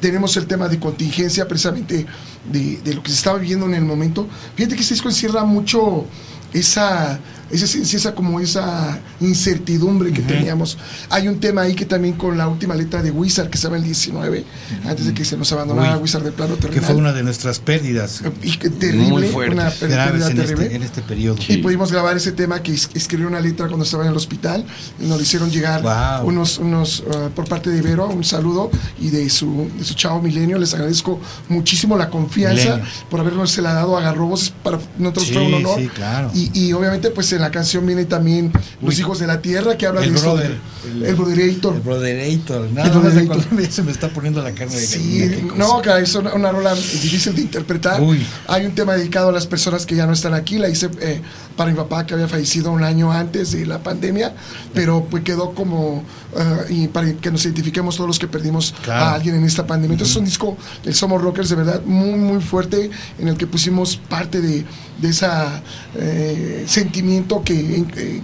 tenemos 0.00 0.36
el 0.36 0.46
tema 0.46 0.68
de 0.68 0.78
contingencia 0.78 1.46
precisamente 1.46 2.06
de, 2.50 2.94
lo 2.94 3.02
que 3.02 3.10
se 3.10 3.16
estaba 3.16 3.38
viviendo 3.38 3.66
en 3.66 3.74
el 3.74 3.84
momento. 3.84 4.26
Fíjate 4.54 4.76
que 4.76 4.82
se 4.82 4.94
encierra 4.94 5.44
mucho 5.44 6.06
esa 6.52 7.18
esa, 7.50 7.78
esa 7.78 8.14
como 8.14 8.40
esa 8.40 8.98
incertidumbre 9.20 10.12
que 10.12 10.22
teníamos. 10.22 10.78
Hay 11.10 11.28
un 11.28 11.40
tema 11.40 11.62
ahí 11.62 11.74
que 11.74 11.86
también 11.86 12.14
con 12.14 12.36
la 12.36 12.48
última 12.48 12.74
letra 12.74 13.02
de 13.02 13.10
Wizard, 13.10 13.48
que 13.48 13.56
estaba 13.56 13.76
el 13.76 13.84
19, 13.84 14.44
antes 14.84 15.06
de 15.06 15.14
que 15.14 15.24
se 15.24 15.36
nos 15.36 15.50
abandonara 15.52 15.96
Wizard 15.98 16.22
del 16.22 16.32
plano 16.32 16.56
terrenal. 16.56 16.80
Que 16.80 16.86
fue 16.86 16.96
una 16.96 17.12
de 17.12 17.22
nuestras 17.22 17.58
pérdidas. 17.58 18.22
Y 18.42 18.56
que 18.56 18.70
terrible, 18.70 19.30
una 19.50 19.70
pérdida 19.70 20.08
en 20.08 20.16
este, 20.16 20.34
terrible. 20.34 20.74
en 20.74 20.82
este 20.82 21.02
periodo. 21.02 21.36
Y 21.48 21.58
pudimos 21.58 21.90
grabar 21.90 22.16
ese 22.16 22.32
tema 22.32 22.62
que 22.62 22.72
escribió 22.72 23.28
una 23.28 23.40
letra 23.40 23.66
cuando 23.66 23.84
estaba 23.84 24.04
en 24.04 24.10
el 24.10 24.16
hospital 24.16 24.64
y 25.00 25.06
nos 25.06 25.16
lo 25.16 25.22
hicieron 25.22 25.50
llegar 25.50 25.82
unos, 26.24 26.58
unos 26.58 27.00
uh, 27.00 27.30
por 27.34 27.48
parte 27.48 27.70
de 27.70 27.78
Ibero, 27.78 28.08
un 28.08 28.24
saludo 28.24 28.70
y 29.00 29.10
de 29.10 29.28
su, 29.30 29.70
de 29.78 29.84
su 29.84 29.94
chavo 29.94 30.20
Milenio. 30.20 30.58
Les 30.58 30.74
agradezco 30.74 31.20
muchísimo 31.48 31.96
la 31.96 32.10
confianza 32.10 32.80
por 33.10 33.20
habernos 33.20 33.56
la 33.58 33.72
dado 33.72 33.96
a 33.96 34.00
Garrobos. 34.00 34.52
Para 34.62 34.78
nosotros 34.98 35.30
fue 35.32 35.42
un 35.46 35.54
honor. 35.54 35.80
Sí, 35.80 35.88
claro. 35.88 36.30
Y, 36.34 36.50
y 36.54 36.72
obviamente, 36.72 37.10
pues 37.10 37.32
en 37.38 37.42
la 37.42 37.50
canción 37.50 37.86
viene 37.86 38.04
también 38.04 38.52
Los 38.82 38.98
Hijos 38.98 39.18
de 39.18 39.26
la 39.26 39.40
Tierra, 39.40 39.76
que 39.78 39.86
habla 39.86 40.02
el 40.02 40.12
de 40.12 40.20
brother, 40.20 40.58
el, 40.84 41.04
el 41.04 41.14
Broderator. 41.14 41.74
El 41.76 41.80
Broderator, 41.80 42.70
nada 42.72 42.88
el 42.88 43.26
brother 43.26 43.72
se 43.72 43.82
me 43.82 43.92
está 43.92 44.08
poniendo 44.08 44.42
la 44.42 44.52
carne 44.52 44.74
de 44.74 44.86
Sí, 44.86 45.48
no, 45.56 45.80
que 45.80 45.96
es 45.98 46.14
una, 46.14 46.34
una, 46.34 46.52
rola 46.52 46.74
difícil 46.74 47.34
de 47.34 47.42
interpretar. 47.42 48.00
Uy. 48.00 48.26
Hay 48.46 48.66
un 48.66 48.74
tema 48.74 48.94
dedicado 48.94 49.28
a 49.28 49.32
las 49.32 49.46
personas 49.46 49.86
que 49.86 49.94
ya 49.94 50.06
no 50.06 50.12
están 50.12 50.34
aquí, 50.34 50.58
la 50.58 50.68
hice 50.68 50.90
eh, 51.00 51.20
para 51.56 51.70
mi 51.70 51.76
papá 51.76 52.06
que 52.06 52.14
había 52.14 52.28
fallecido 52.28 52.72
un 52.72 52.82
año 52.82 53.12
antes 53.12 53.52
de 53.52 53.66
la 53.66 53.82
pandemia, 53.82 54.34
pero 54.74 55.06
pues 55.08 55.22
quedó 55.22 55.54
como 55.54 56.04
uh, 56.38 56.72
y 56.72 56.88
para 56.88 57.12
que 57.14 57.30
nos 57.30 57.44
identifiquemos 57.44 57.96
todos 57.96 58.08
los 58.08 58.18
que 58.18 58.28
perdimos 58.28 58.74
a 58.88 59.14
alguien 59.14 59.34
en 59.34 59.44
esta 59.44 59.66
pandemia. 59.66 59.94
Entonces 59.94 60.16
es 60.16 60.18
un 60.18 60.24
disco 60.24 60.56
del 60.84 60.94
Somos 60.94 61.20
Rockers 61.20 61.48
de 61.48 61.56
verdad 61.56 61.82
muy 61.84 62.18
muy 62.18 62.40
fuerte 62.40 62.90
en 63.18 63.28
el 63.28 63.36
que 63.36 63.46
pusimos 63.46 63.96
parte 63.96 64.40
de, 64.40 64.64
de 65.00 65.08
ese 65.08 65.26
eh, 65.96 66.64
sentimiento 66.66 67.42
que, 67.44 67.84
que, 67.92 68.22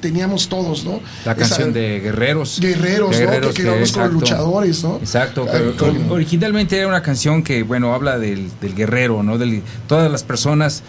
teníamos 0.00 0.48
todos, 0.48 0.84
¿no? 0.84 1.00
La 1.24 1.34
canción 1.34 1.72
de 1.72 2.00
Guerreros. 2.00 2.60
Guerreros, 2.60 3.20
¿no? 3.20 3.40
Que 3.52 3.62
quedamos 3.62 3.92
con 3.92 4.12
luchadores, 4.12 4.82
¿no? 4.82 4.96
Exacto, 4.96 5.46
pero 5.50 5.74
originalmente 6.08 6.78
era 6.78 6.88
una 6.88 7.02
canción 7.02 7.42
que, 7.42 7.62
bueno, 7.62 7.94
habla 7.94 8.18
del, 8.18 8.50
del 8.60 8.74
guerrero, 8.74 9.22
¿no? 9.22 9.36
De 9.38 9.62
todas 9.86 10.10
las 10.10 10.22
personas 10.22 10.82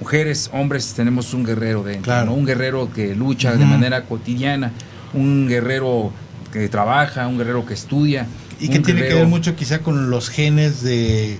mujeres, 0.00 0.50
hombres, 0.52 0.94
tenemos 0.94 1.34
un 1.34 1.44
guerrero 1.44 1.82
dentro, 1.82 2.24
¿no? 2.24 2.34
un 2.34 2.46
guerrero 2.46 2.90
que 2.92 3.14
lucha 3.14 3.52
de 3.52 3.64
manera 3.64 4.04
cotidiana, 4.04 4.72
un 5.14 5.48
guerrero 5.48 6.12
que 6.52 6.68
trabaja, 6.68 7.26
un 7.26 7.38
guerrero 7.38 7.66
que 7.66 7.74
estudia. 7.74 8.26
Y 8.60 8.68
que 8.68 8.80
tiene 8.80 9.06
que 9.06 9.14
ver 9.14 9.26
mucho 9.26 9.54
quizá 9.54 9.80
con 9.80 10.10
los 10.10 10.30
genes 10.30 10.82
de 10.82 11.38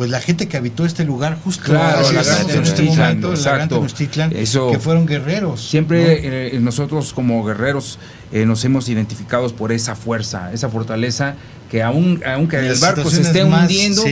pues 0.00 0.08
la 0.08 0.20
gente 0.20 0.48
que 0.48 0.56
habitó 0.56 0.86
este 0.86 1.04
lugar 1.04 1.38
justo 1.44 1.64
claro, 1.64 2.10
la 2.10 2.22
este 2.22 2.82
momento, 2.84 3.32
exacto. 3.32 3.84
Eso, 4.32 4.70
que 4.70 4.78
fueron 4.78 5.04
guerreros. 5.04 5.68
Siempre 5.68 6.54
eh, 6.54 6.58
nosotros 6.58 7.12
como 7.12 7.44
guerreros 7.44 7.98
eh, 8.32 8.46
nos 8.46 8.64
hemos 8.64 8.88
identificado 8.88 9.54
por 9.54 9.72
esa 9.72 9.94
fuerza, 9.96 10.54
esa 10.54 10.70
fortaleza 10.70 11.34
que 11.70 11.82
aún, 11.84 12.20
aunque 12.26 12.58
el 12.58 12.74
barco 12.78 13.08
se 13.08 13.22
esté 13.22 13.44
hundiendo, 13.44 14.02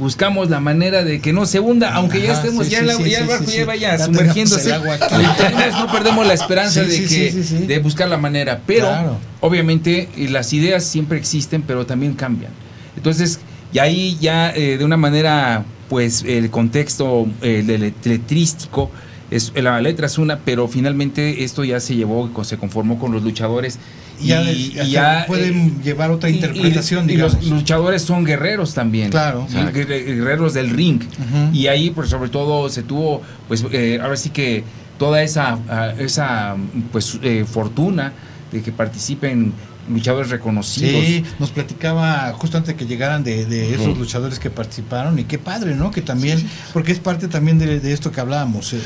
buscamos 0.00 0.50
la 0.50 0.58
manera 0.58 1.04
de 1.04 1.20
que 1.20 1.32
no 1.32 1.46
se 1.46 1.60
hunda, 1.60 1.94
aunque 1.94 2.20
ya 2.20 2.32
estemos, 2.32 2.68
ya, 2.68 2.80
el 2.80 2.86
barco 3.26 3.44
ya 3.44 3.64
vaya 3.64 3.98
sumergiéndose. 4.04 4.76
no 4.76 5.92
perdemos 5.92 6.26
la 6.26 6.34
esperanza 6.34 6.82
de, 6.82 7.04
que, 7.04 7.30
de 7.66 7.78
buscar 7.78 8.08
la 8.08 8.18
manera, 8.18 8.60
pero 8.66 9.18
obviamente 9.40 10.08
las 10.28 10.52
ideas 10.52 10.84
siempre 10.84 11.16
existen, 11.16 11.62
pero 11.62 11.86
también 11.86 12.14
cambian. 12.14 12.50
Entonces, 12.96 13.38
y 13.72 13.78
ahí 13.78 14.18
ya 14.20 14.50
eh, 14.50 14.76
de 14.76 14.84
una 14.84 14.96
manera, 14.96 15.64
pues 15.88 16.24
el 16.26 16.50
contexto 16.50 17.28
eh, 17.42 17.92
letrístico, 18.04 18.90
es, 19.30 19.52
la 19.54 19.80
letra 19.80 20.06
es 20.06 20.18
una, 20.18 20.40
pero 20.40 20.66
finalmente 20.66 21.44
esto 21.44 21.62
ya 21.62 21.78
se 21.78 21.94
llevó, 21.94 22.30
se 22.42 22.58
conformó 22.58 22.98
con 22.98 23.12
los 23.12 23.22
luchadores 23.22 23.78
y, 24.20 24.90
ya, 24.90 25.24
pueden 25.26 25.56
eh, 25.56 25.72
llevar 25.82 26.10
otra 26.10 26.30
interpretación. 26.30 27.08
Y, 27.10 27.16
los 27.16 27.44
luchadores 27.46 28.02
son 28.02 28.24
guerreros 28.24 28.74
también. 28.74 29.10
Claro. 29.10 29.46
Guerreros 29.72 30.54
del 30.54 30.70
ring. 30.70 31.02
Y 31.52 31.66
ahí, 31.66 31.90
pues, 31.90 32.10
sobre 32.10 32.30
todo, 32.30 32.68
se 32.68 32.82
tuvo, 32.82 33.22
pues, 33.48 33.64
eh, 33.72 33.98
ahora 34.02 34.16
sí 34.16 34.30
que 34.30 34.64
toda 34.98 35.22
esa, 35.22 35.58
ah, 35.68 35.92
esa 35.98 36.56
pues, 36.92 37.18
eh, 37.22 37.44
fortuna 37.50 38.12
de 38.52 38.62
que 38.62 38.72
participen 38.72 39.52
luchadores 39.88 40.30
reconocidos. 40.30 41.04
Sí, 41.04 41.24
nos 41.38 41.50
platicaba 41.50 42.32
justo 42.32 42.56
antes 42.56 42.74
de 42.74 42.76
que 42.76 42.86
llegaran 42.86 43.24
de, 43.24 43.74
esos 43.74 43.98
luchadores 43.98 44.38
que 44.38 44.50
participaron 44.50 45.18
y 45.18 45.24
qué 45.24 45.38
padre, 45.38 45.74
¿no? 45.74 45.90
Que 45.90 46.02
también, 46.02 46.44
porque 46.72 46.92
es 46.92 46.98
parte 46.98 47.28
también 47.28 47.58
de, 47.58 47.92
esto 47.92 48.10
que 48.12 48.20
hablábamos. 48.20 48.72
Eh, 48.72 48.80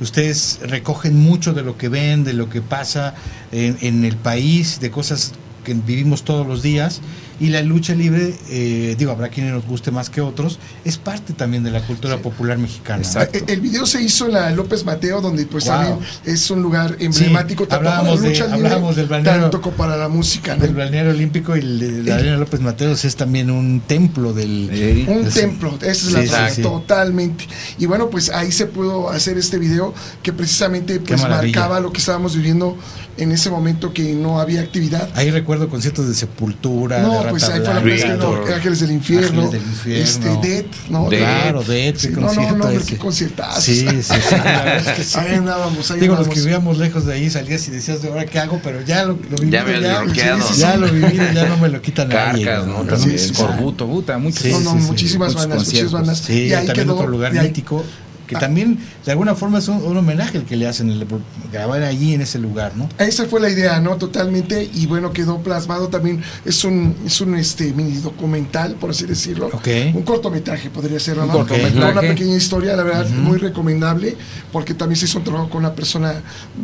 ustedes 0.00 0.60
recogen 0.62 1.18
mucho 1.18 1.52
de 1.52 1.62
lo 1.62 1.76
que 1.76 1.88
ven, 1.88 2.24
de 2.24 2.32
lo 2.32 2.48
que 2.48 2.62
pasa 2.62 3.14
en, 3.52 3.76
en 3.80 4.04
el 4.04 4.16
país, 4.16 4.80
de 4.80 4.90
cosas 4.90 5.32
que 5.64 5.74
vivimos 5.74 6.22
todos 6.22 6.46
los 6.46 6.62
días 6.62 7.00
y 7.38 7.48
la 7.48 7.62
lucha 7.62 7.94
libre, 7.94 8.34
eh, 8.50 8.94
digo, 8.98 9.12
habrá 9.12 9.28
quienes 9.28 9.52
nos 9.52 9.66
guste 9.66 9.90
más 9.90 10.10
que 10.10 10.20
otros, 10.20 10.58
es 10.84 10.96
parte 10.96 11.32
también 11.32 11.62
de 11.62 11.70
la 11.70 11.80
cultura 11.86 12.18
popular 12.18 12.58
mexicana. 12.58 13.02
El, 13.46 13.60
video 13.60 13.86
se 13.86 14.02
hizo 14.02 14.26
en 14.26 14.32
la 14.32 14.50
López 14.50 14.84
Mateo, 14.84 15.20
donde 15.20 15.46
pues 15.46 15.64
también 15.64 15.98
es 16.24 16.50
un 16.50 16.62
lugar 16.62 16.96
emblemático 16.98 17.66
tanto 17.66 17.84
para 17.84 18.02
la 18.02 18.14
lucha 18.14 18.46
libre, 18.46 18.68
hablábamos 18.68 18.96
del 18.96 19.06
balneario, 19.06 19.50
tanto 19.50 19.70
para 19.72 19.96
la 19.96 20.08
música. 20.08 20.56
Del 20.56 20.74
balneario 20.74 21.10
olímpico 21.10 21.56
y 21.56 21.60
el, 21.60 21.78
de 21.78 22.02
la 22.04 22.16
Arena 22.16 22.36
López 22.36 22.60
Mateos 22.60 23.04
es 23.04 23.16
también 23.16 23.50
un 23.50 23.82
templo 23.86 24.32
del... 24.32 25.06
un 25.08 25.28
templo, 25.28 25.78
esa 25.82 26.20
es 26.20 26.30
la 26.30 26.50
totalmente. 26.62 27.46
Y 27.78 27.86
bueno, 27.86 28.08
pues 28.08 28.30
ahí 28.30 28.52
se 28.52 28.66
pudo 28.66 29.10
hacer 29.10 29.36
este 29.38 29.58
video 29.58 29.92
que 30.22 30.32
precisamente 30.32 31.00
pues 31.00 31.22
marcaba 31.22 31.80
lo 31.80 31.92
que 31.92 31.98
estábamos 31.98 32.36
viviendo 32.36 32.76
en 33.18 33.32
ese 33.32 33.50
momento 33.50 33.92
que 33.92 34.12
no 34.14 34.40
había 34.40 34.60
actividad. 34.60 35.08
Ahí 35.14 35.30
recuerdo 35.30 35.68
conciertos 35.68 36.08
de 36.08 36.14
Sepultura, 36.14 37.00
no, 37.00 37.22
pues 37.30 37.44
ahí 37.44 37.60
fue 37.60 37.74
la 37.74 38.44
que 38.44 38.54
Ángeles 38.54 38.80
del 38.80 38.90
Infierno, 38.92 39.42
Ángeles 39.42 39.50
del 39.52 39.62
Infierno. 39.62 40.04
este 40.04 40.48
Dead, 40.48 40.64
¿no? 40.90 41.06
Claro, 41.06 41.62
Dead, 41.62 41.94
sí, 41.96 42.08
no, 42.10 42.32
no, 42.32 42.56
no, 42.56 42.84
qué 42.86 42.96
conciertazo. 42.96 43.60
Sí, 43.60 43.86
sí, 43.86 44.02
sí. 44.02 44.34
Ahí 45.18 45.34
andábamos, 45.34 45.90
ahí 45.90 46.00
Digo, 46.00 46.16
los 46.16 46.28
que 46.28 46.40
vivíamos 46.40 46.78
lejos 46.78 47.06
de 47.06 47.14
ahí 47.14 47.30
salías 47.30 47.66
y 47.68 47.70
decías, 47.70 48.04
¿ahora 48.04 48.26
qué 48.26 48.38
hago? 48.38 48.60
Pero 48.62 48.82
ya 48.82 49.04
lo, 49.04 49.18
lo 49.30 49.36
viví, 49.38 49.50
ya, 49.50 49.64
me 49.64 49.80
ya, 49.80 50.38
ya 50.56 50.76
lo 50.76 50.88
viví, 50.88 51.16
ya 51.34 51.46
no 51.46 51.56
me 51.58 51.68
lo 51.68 51.80
quitan 51.80 52.08
nadie. 52.08 52.44
Carcas, 52.44 52.66
¿no? 52.66 52.84
También. 52.84 53.34
Corbuto, 53.34 53.86
Buta, 53.86 54.18
muchas, 54.18 54.46
no, 54.46 54.60
no, 54.60 54.74
muchísimas 54.74 55.34
bandas, 55.34 55.58
muchísimas 55.58 55.92
bandas. 55.92 56.18
Sí, 56.18 56.46
y 56.46 56.54
ahí 56.54 56.66
también 56.66 56.86
quedó, 56.86 56.96
otro 56.96 57.08
lugar 57.08 57.32
mítico 57.32 57.84
que 58.26 58.36
también 58.36 58.78
de 59.04 59.12
alguna 59.12 59.34
forma 59.34 59.58
es 59.58 59.68
un, 59.68 59.96
homenaje 59.96 60.38
el 60.38 60.44
que 60.44 60.56
le 60.56 60.66
hacen, 60.66 60.90
el, 60.90 61.06
grabar 61.52 61.82
allí 61.82 62.14
en 62.14 62.22
ese 62.22 62.38
lugar, 62.38 62.72
¿no? 62.76 62.88
Esa 62.98 63.26
fue 63.26 63.40
la 63.40 63.48
idea, 63.48 63.80
¿no? 63.80 63.96
Totalmente, 63.96 64.68
y 64.74 64.86
bueno, 64.86 65.12
quedó 65.12 65.38
plasmado 65.38 65.88
también, 65.88 66.22
es 66.44 66.64
un, 66.64 66.96
es 67.06 67.20
un 67.20 67.36
este, 67.36 67.72
mini 67.72 67.92
documental, 67.98 68.74
por 68.74 68.90
así 68.90 69.06
decirlo. 69.06 69.50
Un 69.94 70.02
cortometraje 70.02 70.70
podría 70.70 71.00
ser, 71.00 71.18
¿no? 71.18 71.24
Una 71.36 72.00
pequeña 72.00 72.36
historia, 72.36 72.76
la 72.76 72.82
verdad, 72.82 73.08
muy 73.10 73.38
recomendable, 73.38 74.16
porque 74.52 74.74
también 74.74 74.98
se 74.98 75.06
hizo 75.06 75.18
un 75.18 75.24
trabajo 75.24 75.48
con 75.48 75.60
una 75.60 75.74
persona 75.74 76.14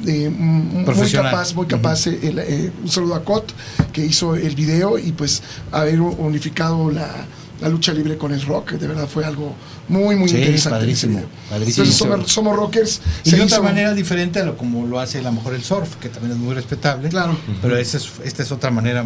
de, 0.03 0.29
muy 0.31 1.11
capaz, 1.11 1.55
muy 1.55 1.67
capaz, 1.67 2.07
eh, 2.07 2.19
eh, 2.23 2.71
un 2.83 2.89
saludo 2.89 3.15
a 3.15 3.25
Cot, 3.25 3.53
que 3.93 4.05
hizo 4.05 4.35
el 4.35 4.55
video 4.55 4.99
y 4.99 5.13
pues 5.13 5.43
haber 5.71 6.01
unificado 6.01 6.91
la 6.91 7.27
la 7.63 7.69
lucha 7.69 7.93
libre 7.95 8.19
con 8.19 8.33
el 8.33 8.43
rock, 8.43 8.73
de 8.73 8.89
verdad 8.89 9.07
fue 9.07 9.25
algo 9.25 9.55
muy, 9.93 10.17
muy 10.17 10.31
interesante. 10.31 10.79
Padrísimo, 10.79 11.21
Entonces 11.51 11.95
somos, 12.27 12.57
rockers. 12.57 13.01
Y 13.25 13.31
de 13.33 13.43
otra 13.43 13.61
manera 13.61 13.93
diferente 13.95 14.41
a 14.41 14.45
lo 14.45 14.57
como 14.57 14.87
lo 14.87 14.99
hace 14.99 15.19
a 15.19 15.23
lo 15.23 15.33
mejor 15.33 15.55
el 15.55 15.63
surf, 15.63 15.97
que 15.97 16.09
también 16.09 16.33
es 16.33 16.39
muy 16.39 16.55
respetable. 16.55 17.09
Claro. 17.09 17.37
Pero 17.61 17.77
esta 17.77 17.99
es, 17.99 18.11
esta 18.25 18.43
es 18.43 18.51
otra 18.51 18.71
manera 18.71 19.05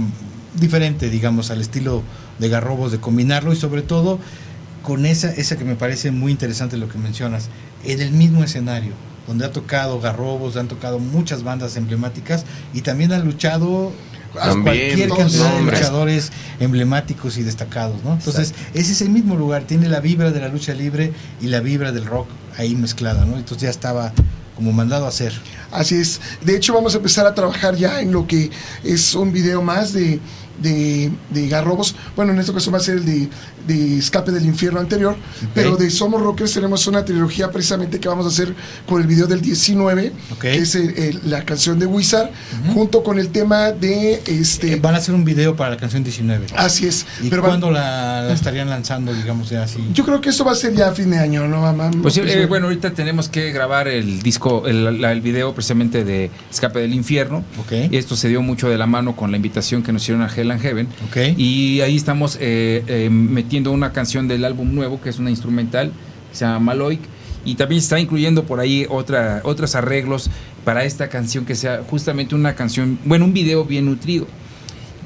diferente, 0.55 1.11
digamos, 1.11 1.51
al 1.51 1.61
estilo 1.61 2.03
de 2.39 2.49
Garrobos, 2.49 2.93
de 2.93 2.99
combinarlo 2.99 3.53
y 3.53 3.57
sobre 3.57 3.83
todo 3.83 4.19
con 4.83 5.05
esa, 5.05 5.31
esa 5.33 5.57
que 5.57 5.65
me 5.65 5.75
parece 5.75 6.13
muy 6.13 6.31
interesante 6.31 6.77
lo 6.77 6.89
que 6.89 6.99
mencionas, 6.99 7.49
en 7.85 8.01
el 8.01 8.13
mismo 8.13 8.45
escenario 8.45 8.93
donde 9.27 9.45
ha 9.45 9.51
tocado 9.51 10.01
Garrobos, 10.01 10.57
han 10.57 10.69
tocado 10.69 10.99
muchas 11.01 11.43
bandas 11.43 11.77
emblemáticas 11.77 12.45
y 12.73 12.83
también 12.83 13.13
han 13.13 13.25
luchado 13.25 13.93
cualquier 14.63 15.09
cantidad 15.09 15.55
de 15.55 15.63
luchadores 15.63 16.33
emblemáticos 16.61 17.39
y 17.39 17.43
destacados, 17.43 18.03
¿no? 18.05 18.15
Entonces, 18.15 18.55
ese 18.75 18.93
es 18.93 19.01
el 19.01 19.11
mismo 19.11 19.37
lugar, 19.37 19.65
tiene 19.65 19.89
la 19.89 20.01
vibra 20.01 20.31
de 20.31 20.41
la 20.41 20.49
lucha 20.49 20.75
libre 20.75 21.13
y 21.41 21.47
la 21.47 21.61
vibra 21.61 21.93
del 21.93 22.07
rock 22.07 22.29
ahí 22.57 22.75
mezclada, 22.75 23.25
¿no? 23.25 23.37
Entonces 23.37 23.63
ya 23.63 23.71
estaba 23.71 24.13
como 24.55 24.73
mandado 24.73 25.05
a 25.05 25.09
hacer. 25.09 25.33
Así 25.71 25.97
es. 25.97 26.21
De 26.41 26.57
hecho, 26.57 26.73
vamos 26.73 26.95
a 26.95 26.97
empezar 26.97 27.27
a 27.27 27.35
trabajar 27.35 27.77
ya 27.77 28.01
en 28.01 28.13
lo 28.13 28.27
que 28.27 28.51
es 28.83 29.15
un 29.15 29.33
video 29.33 29.63
más 29.63 29.93
de 29.93 30.19
de, 30.61 31.11
de 31.31 31.49
Garrobos. 31.49 31.95
Bueno, 32.15 32.33
en 32.33 32.39
este 32.39 32.53
caso 32.53 32.71
va 32.71 32.79
a 32.79 32.81
ser 32.81 32.97
el 32.97 33.05
de, 33.05 33.29
de 33.67 33.99
Escape 33.99 34.31
del 34.33 34.47
Infierno 34.47 34.81
anterior, 34.81 35.17
pero 35.55 35.77
de 35.77 35.91
Somos 35.91 36.21
Rockers 36.21 36.53
tenemos 36.53 36.87
una 36.87 37.05
trilogía 37.05 37.51
precisamente 37.51 38.01
que 38.01 38.09
vamos 38.09 38.27
a 38.27 38.29
hacer 38.29 38.55
con 38.87 39.01
el 39.01 39.07
video 39.07 39.27
del 39.27 39.41
19, 39.41 40.13
que 40.41 40.55
es 40.55 40.77
la 41.25 41.45
canción 41.45 41.79
de 41.79 41.87
Wizard, 41.87 42.31
junto 42.73 43.03
con 43.03 43.19
el 43.19 43.29
tema 43.29 43.73
de 43.73 44.23
este. 44.27 44.75
Eh, 44.75 44.77
van 44.77 44.95
a 44.95 44.99
hacer 44.99 45.15
un 45.15 45.25
video 45.25 45.57
para 45.57 45.71
la 45.71 45.77
canción 45.77 46.03
19. 46.03 46.47
Así 46.57 46.87
es. 46.87 47.07
¿Y 47.23 47.29
pero 47.29 47.43
cuándo 47.43 47.71
la, 47.71 48.33
estarían 48.33 48.69
lanzando, 48.69 49.13
digamos, 49.13 49.51
ya 49.51 49.65
así? 49.65 49.79
Yo 49.93 50.05
creo 50.05 50.21
que 50.21 50.31
eso 50.31 50.45
va 50.45 50.53
a 50.53 50.57
ser 50.57 50.75
ya 50.75 50.89
a 50.89 50.93
fin 50.93 51.11
de 51.11 51.19
año, 51.19 51.47
¿no, 51.49 51.61
mamá? 51.61 51.91
Pues 52.03 52.17
eh, 52.19 52.47
bueno, 52.47 52.67
ahorita 52.67 52.93
tenemos 52.93 53.29
que 53.29 53.53
grabar 53.53 53.89
el 53.89 54.23
disco, 54.23 54.67
el, 54.67 55.05
el 55.05 55.21
video 55.21 55.55
precisamente 55.55 56.05
de 56.05 56.31
Escape 56.51 56.81
del 56.81 56.95
Infierno. 56.95 57.45
Y 57.71 57.97
esto 57.97 58.17
se 58.17 58.29
dio 58.29 58.43
mucho 58.43 58.69
de 58.69 58.79
la 58.79 58.87
mano 58.87 59.17
con 59.17 59.31
la 59.31 59.37
invitación 59.37 59.83
que 59.83 59.93
nos 59.93 60.03
hicieron 60.03 60.23
a 60.23 60.33
Hell 60.35 60.46
and 60.51 60.61
Heaven. 60.61 60.89
Y 61.37 61.81
ahí 61.81 61.97
estamos 61.97 62.37
eh, 62.41 62.83
eh, 62.87 63.09
metiendo 63.11 63.73
una 63.73 63.93
canción 63.93 64.29
del 64.29 64.45
álbum 64.45 64.75
nuevo, 64.75 65.01
que 65.01 65.11
es 65.11 65.19
una 65.19 65.31
instrumental, 65.31 65.93
que 66.31 66.37
se 66.37 66.45
llama 66.45 66.61
Maloic. 66.61 67.01
Y 67.45 67.55
también 67.55 67.79
está 67.79 68.01
incluyendo 68.01 68.45
por 68.45 68.59
ahí 68.59 68.87
otra, 68.91 69.41
otros 69.45 69.75
arreglos 69.75 70.31
para 70.65 70.85
esta 70.85 71.09
canción 71.09 71.45
que 71.45 71.55
sea 71.55 71.83
justamente 71.89 72.35
una 72.35 72.55
canción, 72.55 72.99
bueno, 73.05 73.25
un 73.25 73.33
video 73.33 73.65
bien 73.65 73.87
nutrido. 73.87 74.27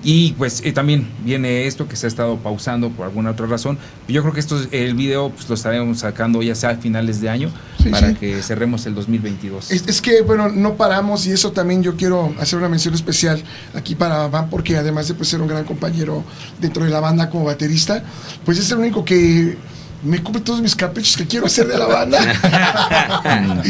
Y 0.03 0.33
pues 0.33 0.63
eh, 0.65 0.73
también 0.73 1.09
viene 1.25 1.67
esto 1.67 1.87
que 1.87 1.97
se 1.97 2.07
ha 2.07 2.09
estado 2.09 2.39
pausando 2.39 2.89
por 2.91 3.07
alguna 3.07 3.31
otra 3.31 3.47
razón. 3.47 3.79
Yo 4.09 4.23
creo 4.23 4.33
que 4.33 4.41
esto 4.41 4.59
el 4.71 4.95
video 4.95 5.31
pues, 5.31 5.49
lo 5.49 5.55
estaremos 5.55 5.99
sacando 5.99 6.43
ya 6.43 6.55
sea 6.55 6.71
a 6.71 6.77
finales 6.77 7.21
de 7.21 7.29
año 7.29 7.51
para 7.91 8.15
que 8.15 8.43
cerremos 8.43 8.87
el 8.87 8.95
2022. 8.95 9.71
Es, 9.71 10.01
que, 10.01 10.23
bueno, 10.23 10.49
no 10.49 10.75
paramos 10.75 11.27
y 11.27 11.33
eso 11.33 11.53
también 11.53 11.83
yo 11.83 11.97
quiero 11.97 12.35
hacer 12.41 12.59
una 12.59 12.69
mención 12.69 12.95
especial 12.95 13.43
aquí 13.75 13.95
para 13.95 14.29
Van 14.29 14.49
porque 14.49 14.77
además 14.77 15.09
de 15.09 15.15
pues, 15.15 15.29
ser 15.29 15.43
un 15.43 15.49
gran 15.49 15.65
compañero 15.65 16.25
dentro 16.61 16.85
de 16.85 16.91
la 16.91 17.01
banda 17.01 17.29
como 17.29 17.45
baterista, 17.45 18.03
pues 18.45 18.59
es 18.59 18.71
el 18.71 18.79
único 18.79 19.05
que 19.05 19.57
me 20.03 20.23
cumple 20.23 20.41
todos 20.41 20.63
mis 20.63 20.75
caprichos 20.75 21.17
que 21.17 21.27
quiero 21.27 21.47
hacer 21.47 21.67
de 21.67 21.77
la 21.77 21.87
banda. 21.87 22.19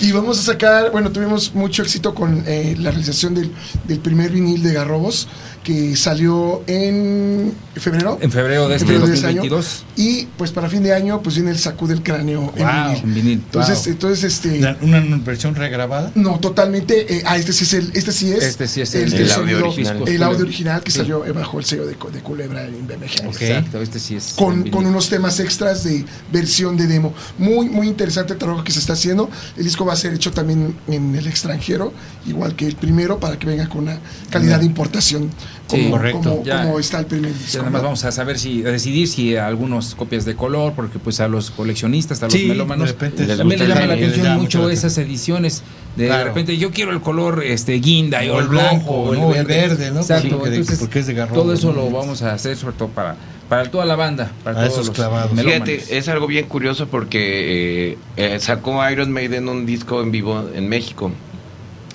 y 0.00 0.12
vamos 0.12 0.38
a 0.38 0.42
sacar, 0.42 0.90
bueno, 0.90 1.10
tuvimos 1.10 1.54
mucho 1.54 1.82
éxito 1.82 2.14
con 2.14 2.44
eh, 2.46 2.76
la 2.78 2.90
realización 2.90 3.34
del, 3.34 3.52
del, 3.84 3.98
primer 3.98 4.30
vinil 4.30 4.62
de 4.62 4.74
Garrobos 4.74 5.28
que 5.62 5.96
salió 5.96 6.62
en 6.66 7.52
febrero. 7.74 8.18
En 8.20 8.30
febrero 8.30 8.68
de 8.68 8.76
este 8.76 8.98
2022. 8.98 9.84
y 9.96 10.26
pues 10.36 10.50
para 10.50 10.68
fin 10.68 10.82
de 10.82 10.94
año 10.94 11.22
pues 11.22 11.36
viene 11.36 11.50
el 11.50 11.58
sacudo 11.58 11.88
del 11.90 12.02
cráneo 12.02 12.52
en 12.56 13.14
vinil. 13.14 13.42
Entonces, 13.44 13.86
entonces 13.86 14.24
este 14.24 14.60
una, 14.80 15.00
versión 15.24 15.54
regrabada? 15.54 16.12
No, 16.14 16.38
totalmente. 16.38 17.14
Eh, 17.14 17.22
ah, 17.26 17.36
este 17.36 17.52
sí 17.52 17.64
es 17.64 17.74
el 17.74 17.90
este 17.94 18.12
sí 18.12 18.32
es. 18.32 18.44
Este 18.44 18.66
sí 18.68 18.80
es 18.80 18.94
el, 18.94 19.12
el, 19.12 19.30
audio 19.30 19.58
original. 19.66 20.02
El 20.06 20.22
audio 20.22 20.44
original 20.44 20.82
que 20.82 20.90
salió 20.90 21.24
bajo 21.34 21.58
el 21.58 21.64
sello 21.64 21.86
de, 21.86 21.96
de 22.12 22.20
Culebra 22.20 22.64
en 22.64 22.86
BMG. 22.86 23.26
Exacto, 23.26 23.80
este 23.80 23.98
sí 23.98 24.16
es. 24.16 24.34
Con, 24.36 24.70
con 24.70 24.86
unos 24.86 25.08
temas 25.08 25.40
extras 25.40 25.84
de 25.84 26.04
versión 26.32 26.76
de 26.76 26.86
demo. 26.86 27.14
Muy 27.38 27.68
muy 27.68 27.88
interesante 27.88 28.32
el 28.32 28.38
trabajo 28.38 28.64
que 28.64 28.72
se 28.72 28.78
está 28.78 28.94
haciendo. 28.94 29.30
El 29.56 29.64
disco 29.64 29.84
va 29.84 29.92
a 29.92 29.96
ser 29.96 30.14
hecho 30.14 30.32
también 30.32 30.76
en 30.88 31.14
el 31.14 31.26
extranjero, 31.26 31.92
igual 32.26 32.56
que 32.56 32.66
el 32.66 32.76
primero 32.76 33.18
para 33.20 33.38
que 33.38 33.46
venga 33.46 33.68
con 33.68 33.82
una 33.82 33.98
calidad 34.30 34.60
de 34.60 34.66
importación 34.66 35.30
como, 35.68 35.90
correcto. 35.90 36.42
Como, 36.44 36.78
está 36.78 37.00
el 37.00 37.06
primer 37.06 37.32
disco. 37.32 37.62
Además 37.62 37.82
vamos 37.82 38.04
a 38.04 38.12
saber 38.12 38.38
si, 38.38 38.64
a 38.64 38.70
decidir 38.70 39.06
si 39.06 39.36
algunos 39.36 39.94
copias 39.94 40.24
de 40.24 40.34
color, 40.34 40.72
porque 40.74 40.98
pues 40.98 41.20
a 41.20 41.28
los 41.28 41.50
coleccionistas, 41.50 42.22
a 42.22 42.26
los 42.26 42.34
melómanos, 42.34 42.96
también 42.96 43.60
les 43.60 43.68
llama 43.68 43.86
la 43.86 43.94
atención 43.94 44.36
mucho 44.36 44.70
esas 44.70 44.96
ediciones. 44.98 45.62
De, 45.96 46.24
repente 46.24 46.56
yo 46.56 46.70
quiero 46.70 46.92
el 46.92 47.00
color 47.00 47.42
este 47.42 47.74
guinda 47.74 48.20
o, 48.32 48.40
el 48.40 48.46
blanco 48.46 48.90
o 48.90 49.34
el, 49.34 49.44
verde, 49.44 49.90
¿no? 49.90 50.00
Exacto. 50.00 50.38
porque 50.38 50.98
es 51.00 51.06
de 51.06 51.14
garrón, 51.14 51.34
todo 51.34 51.52
eso 51.52 51.72
lo 51.72 51.90
vamos 51.90 52.22
a 52.22 52.34
hacer 52.34 52.56
sobre 52.56 52.76
todo 52.76 52.88
para 52.88 53.16
para 53.48 53.70
toda 53.70 53.86
la 53.86 53.96
banda, 53.96 54.30
para 54.44 54.66
todos 54.66 54.74
esos 54.74 54.90
clavados. 54.90 55.38
Fíjate, 55.38 55.96
es 55.96 56.08
algo 56.08 56.26
bien 56.26 56.46
curioso 56.46 56.88
porque 56.88 57.92
eh, 57.92 57.98
eh, 58.16 58.38
sacó 58.40 58.88
Iron 58.90 59.10
Maiden 59.10 59.48
un 59.48 59.64
disco 59.64 60.02
en 60.02 60.10
vivo 60.10 60.48
en 60.54 60.68
México 60.68 61.10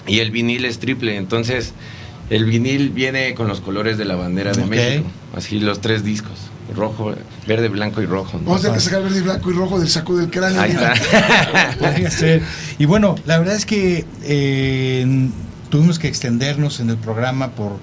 y 0.07 0.19
el 0.19 0.31
vinil 0.31 0.65
es 0.65 0.79
triple, 0.79 1.15
entonces 1.15 1.73
el 2.29 2.45
vinil 2.45 2.89
viene 2.89 3.33
con 3.33 3.47
los 3.47 3.61
colores 3.61 3.97
de 3.97 4.05
la 4.05 4.15
bandera 4.15 4.51
de 4.51 4.65
México, 4.65 5.07
así 5.35 5.59
los 5.59 5.81
tres 5.81 6.03
discos, 6.03 6.51
rojo, 6.75 7.13
verde, 7.47 7.69
blanco 7.69 8.01
y 8.01 8.05
rojo. 8.05 8.39
Vamos 8.43 8.65
a 8.65 8.79
sacar 8.79 9.03
verde, 9.03 9.21
blanco 9.21 9.51
y 9.51 9.53
rojo 9.53 9.79
del 9.79 9.89
saco 9.89 10.15
del 10.17 10.29
cráneo. 10.29 10.61
Ahí 10.61 10.71
está. 10.71 10.93
Y 12.79 12.85
bueno, 12.85 13.15
la 13.25 13.37
verdad 13.37 13.55
es 13.55 13.65
que 13.65 14.05
eh, 14.23 15.29
tuvimos 15.69 15.99
que 15.99 16.07
extendernos 16.07 16.79
en 16.79 16.89
el 16.89 16.97
programa 16.97 17.51
por 17.51 17.73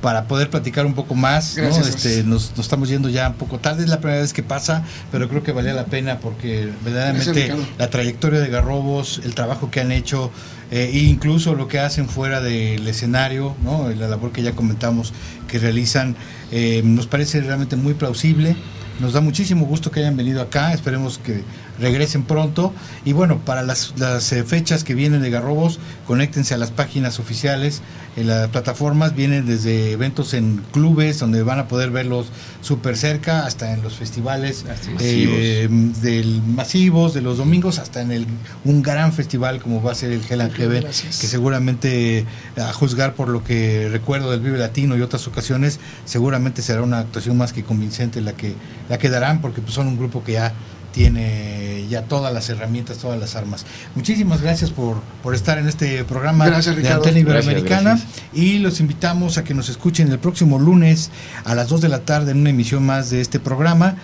para 0.00 0.24
poder 0.24 0.50
platicar 0.50 0.86
un 0.86 0.94
poco 0.94 1.14
más. 1.14 1.58
Este, 1.58 2.22
nos, 2.24 2.52
estamos 2.58 2.88
yendo 2.88 3.08
ya 3.08 3.28
un 3.28 3.34
poco 3.34 3.58
tarde, 3.58 3.84
es 3.84 3.88
la 3.90 4.00
primera 4.00 4.20
vez 4.20 4.32
que 4.32 4.42
pasa, 4.42 4.84
pero 5.12 5.28
creo 5.28 5.42
que 5.42 5.52
valía 5.52 5.74
la 5.74 5.86
pena 5.86 6.18
porque 6.18 6.70
verdaderamente 6.84 7.54
la 7.78 7.90
trayectoria 7.90 8.40
de 8.40 8.48
Garrobos, 8.48 9.20
el 9.24 9.34
trabajo 9.34 9.70
que 9.70 9.80
han 9.80 9.92
hecho, 9.92 10.30
eh, 10.70 10.90
e 10.92 10.98
incluso 10.98 11.54
lo 11.54 11.68
que 11.68 11.80
hacen 11.80 12.08
fuera 12.08 12.40
del 12.40 12.86
escenario, 12.86 13.56
¿no? 13.62 13.88
la 13.90 14.08
labor 14.08 14.32
que 14.32 14.42
ya 14.42 14.52
comentamos 14.52 15.12
que 15.48 15.58
realizan, 15.58 16.16
eh, 16.52 16.82
nos 16.84 17.06
parece 17.06 17.40
realmente 17.40 17.76
muy 17.76 17.94
plausible. 17.94 18.56
Nos 19.00 19.14
da 19.14 19.22
muchísimo 19.22 19.64
gusto 19.64 19.90
que 19.90 20.00
hayan 20.00 20.16
venido 20.16 20.42
acá, 20.42 20.74
esperemos 20.74 21.18
que 21.18 21.42
regresen 21.80 22.24
pronto. 22.24 22.72
Y 23.04 23.12
bueno, 23.12 23.38
para 23.38 23.62
las, 23.62 23.94
las 23.96 24.32
eh, 24.32 24.44
fechas 24.44 24.84
que 24.84 24.94
vienen 24.94 25.22
de 25.22 25.30
Garrobos, 25.30 25.78
conéctense 26.06 26.54
a 26.54 26.58
las 26.58 26.70
páginas 26.70 27.18
oficiales, 27.18 27.82
en 28.16 28.26
las 28.26 28.48
plataformas, 28.48 29.14
vienen 29.14 29.46
desde 29.46 29.92
eventos 29.92 30.34
en 30.34 30.62
clubes, 30.72 31.18
donde 31.20 31.42
van 31.42 31.58
a 31.60 31.68
poder 31.68 31.90
verlos 31.90 32.26
súper 32.60 32.96
cerca, 32.96 33.46
hasta 33.46 33.72
en 33.72 33.82
los 33.82 33.94
festivales 33.94 34.64
eh, 34.98 35.68
del 36.02 36.42
masivos 36.42 37.14
de 37.14 37.22
los 37.22 37.38
domingos, 37.38 37.78
hasta 37.78 38.02
en 38.02 38.10
el 38.10 38.26
un 38.64 38.82
gran 38.82 39.12
festival 39.12 39.60
como 39.60 39.82
va 39.82 39.92
a 39.92 39.94
ser 39.94 40.12
el 40.12 40.22
Hell 40.28 40.40
and 40.40 40.52
Heaven, 40.52 40.82
que 40.84 41.26
seguramente, 41.26 42.26
a 42.56 42.72
juzgar 42.72 43.14
por 43.14 43.28
lo 43.28 43.44
que 43.44 43.88
recuerdo 43.90 44.30
del 44.30 44.40
Vive 44.40 44.58
Latino 44.58 44.96
y 44.96 45.02
otras 45.02 45.26
ocasiones, 45.28 45.78
seguramente 46.04 46.62
será 46.62 46.82
una 46.82 46.98
actuación 46.98 47.36
más 47.36 47.52
que 47.52 47.62
convincente 47.62 48.20
la 48.20 48.32
que, 48.32 48.54
la 48.88 48.98
que 48.98 49.08
darán, 49.08 49.40
porque 49.40 49.60
pues, 49.60 49.74
son 49.74 49.86
un 49.86 49.96
grupo 49.96 50.24
que 50.24 50.32
ya 50.32 50.52
tiene 50.92 51.86
ya 51.88 52.02
todas 52.02 52.32
las 52.32 52.48
herramientas, 52.48 52.98
todas 52.98 53.18
las 53.18 53.36
armas. 53.36 53.66
Muchísimas 53.94 54.42
gracias 54.42 54.70
por, 54.70 55.00
por 55.22 55.34
estar 55.34 55.58
en 55.58 55.68
este 55.68 56.04
programa 56.04 56.48
de 56.48 56.88
Antena 56.88 57.18
Iberoamericana 57.18 58.00
y 58.32 58.58
los 58.58 58.80
invitamos 58.80 59.38
a 59.38 59.44
que 59.44 59.54
nos 59.54 59.68
escuchen 59.68 60.10
el 60.10 60.18
próximo 60.18 60.58
lunes 60.58 61.10
a 61.44 61.54
las 61.54 61.68
2 61.68 61.80
de 61.80 61.88
la 61.88 62.00
tarde 62.00 62.32
en 62.32 62.38
una 62.38 62.50
emisión 62.50 62.84
más 62.84 63.10
de 63.10 63.20
este 63.20 63.40
programa 63.40 63.96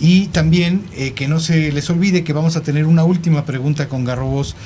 y 0.00 0.26
también 0.28 0.84
eh, 0.96 1.12
que 1.12 1.28
no 1.28 1.38
se 1.40 1.72
les 1.72 1.88
olvide 1.90 2.24
que 2.24 2.32
vamos 2.32 2.56
a 2.56 2.62
tener 2.62 2.86
una 2.86 3.04
última 3.04 3.44
pregunta 3.44 3.88
con 3.88 4.04
Garrobos 4.04 4.56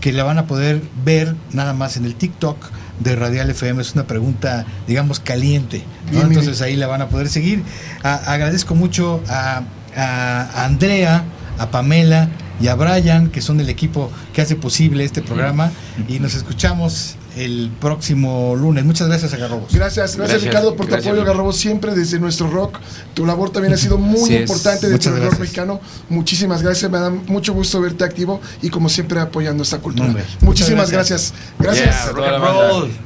que 0.00 0.12
la 0.12 0.24
van 0.24 0.36
a 0.36 0.46
poder 0.46 0.82
ver 1.02 1.34
nada 1.52 1.72
más 1.72 1.96
en 1.96 2.04
el 2.04 2.14
TikTok 2.14 2.58
de 3.00 3.16
Radial 3.16 3.48
FM. 3.48 3.80
Es 3.80 3.94
una 3.94 4.06
pregunta, 4.06 4.66
digamos, 4.86 5.18
caliente. 5.18 5.82
Entonces 6.12 6.60
ahí 6.60 6.76
la 6.76 6.86
van 6.86 7.00
a 7.00 7.08
poder 7.08 7.30
seguir. 7.30 7.62
agradezco 8.02 8.74
mucho 8.74 9.22
a 9.28 9.62
a 9.96 10.64
Andrea, 10.64 11.24
a 11.58 11.70
Pamela 11.70 12.28
y 12.60 12.68
a 12.68 12.74
Brian, 12.74 13.30
que 13.30 13.40
son 13.40 13.60
el 13.60 13.68
equipo 13.68 14.10
que 14.32 14.42
hace 14.42 14.56
posible 14.56 15.04
este 15.04 15.22
programa. 15.22 15.70
Y 16.08 16.18
nos 16.18 16.34
escuchamos 16.34 17.16
el 17.36 17.70
próximo 17.80 18.54
lunes. 18.56 18.84
Muchas 18.84 19.08
gracias 19.08 19.32
a 19.34 19.36
Garrobos. 19.36 19.72
Gracias, 19.72 20.16
gracias, 20.16 20.42
Ricardo 20.42 20.76
por 20.76 20.86
tu 20.86 20.94
apoyo, 20.94 21.24
Garrobos, 21.24 21.56
siempre 21.56 21.94
desde 21.94 22.18
nuestro 22.18 22.48
rock. 22.48 22.78
Tu 23.14 23.26
labor 23.26 23.50
también 23.50 23.74
ha 23.74 23.76
sido 23.76 23.98
muy 23.98 24.34
importante 24.34 24.88
dentro 24.88 25.12
del 25.12 25.24
rock 25.24 25.40
mexicano. 25.40 25.80
Muchísimas 26.08 26.62
gracias, 26.62 26.90
me 26.90 26.98
da 26.98 27.10
mucho 27.10 27.52
gusto 27.52 27.80
verte 27.80 28.04
activo 28.04 28.40
y 28.62 28.70
como 28.70 28.88
siempre 28.88 29.20
apoyando 29.20 29.62
esta 29.62 29.78
cultura. 29.78 30.14
Muchísimas 30.40 30.90
gracias. 30.90 31.34
Gracias. 31.58 32.12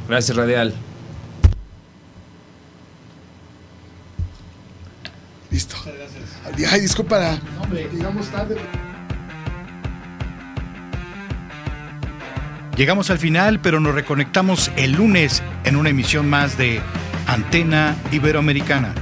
Gracias, 0.09 0.36
Radial. 0.36 0.74
Listo. 5.51 5.77
Ay, 6.66 6.80
disculpa, 6.80 7.39
llegamos 7.93 8.26
tarde. 8.28 8.56
Llegamos 12.76 13.10
al 13.10 13.18
final, 13.18 13.60
pero 13.60 13.80
nos 13.80 13.94
reconectamos 13.94 14.70
el 14.76 14.93
lunes 14.93 15.43
en 15.64 15.76
una 15.76 15.90
emisión 15.90 16.28
más 16.28 16.59
de 16.59 16.80
Antena 17.26 17.97
Iberoamericana. 18.12 18.94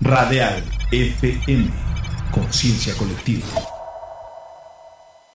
Radial 0.00 0.62
FM, 0.90 1.70
conciencia 2.30 2.94
colectiva. 2.94 3.73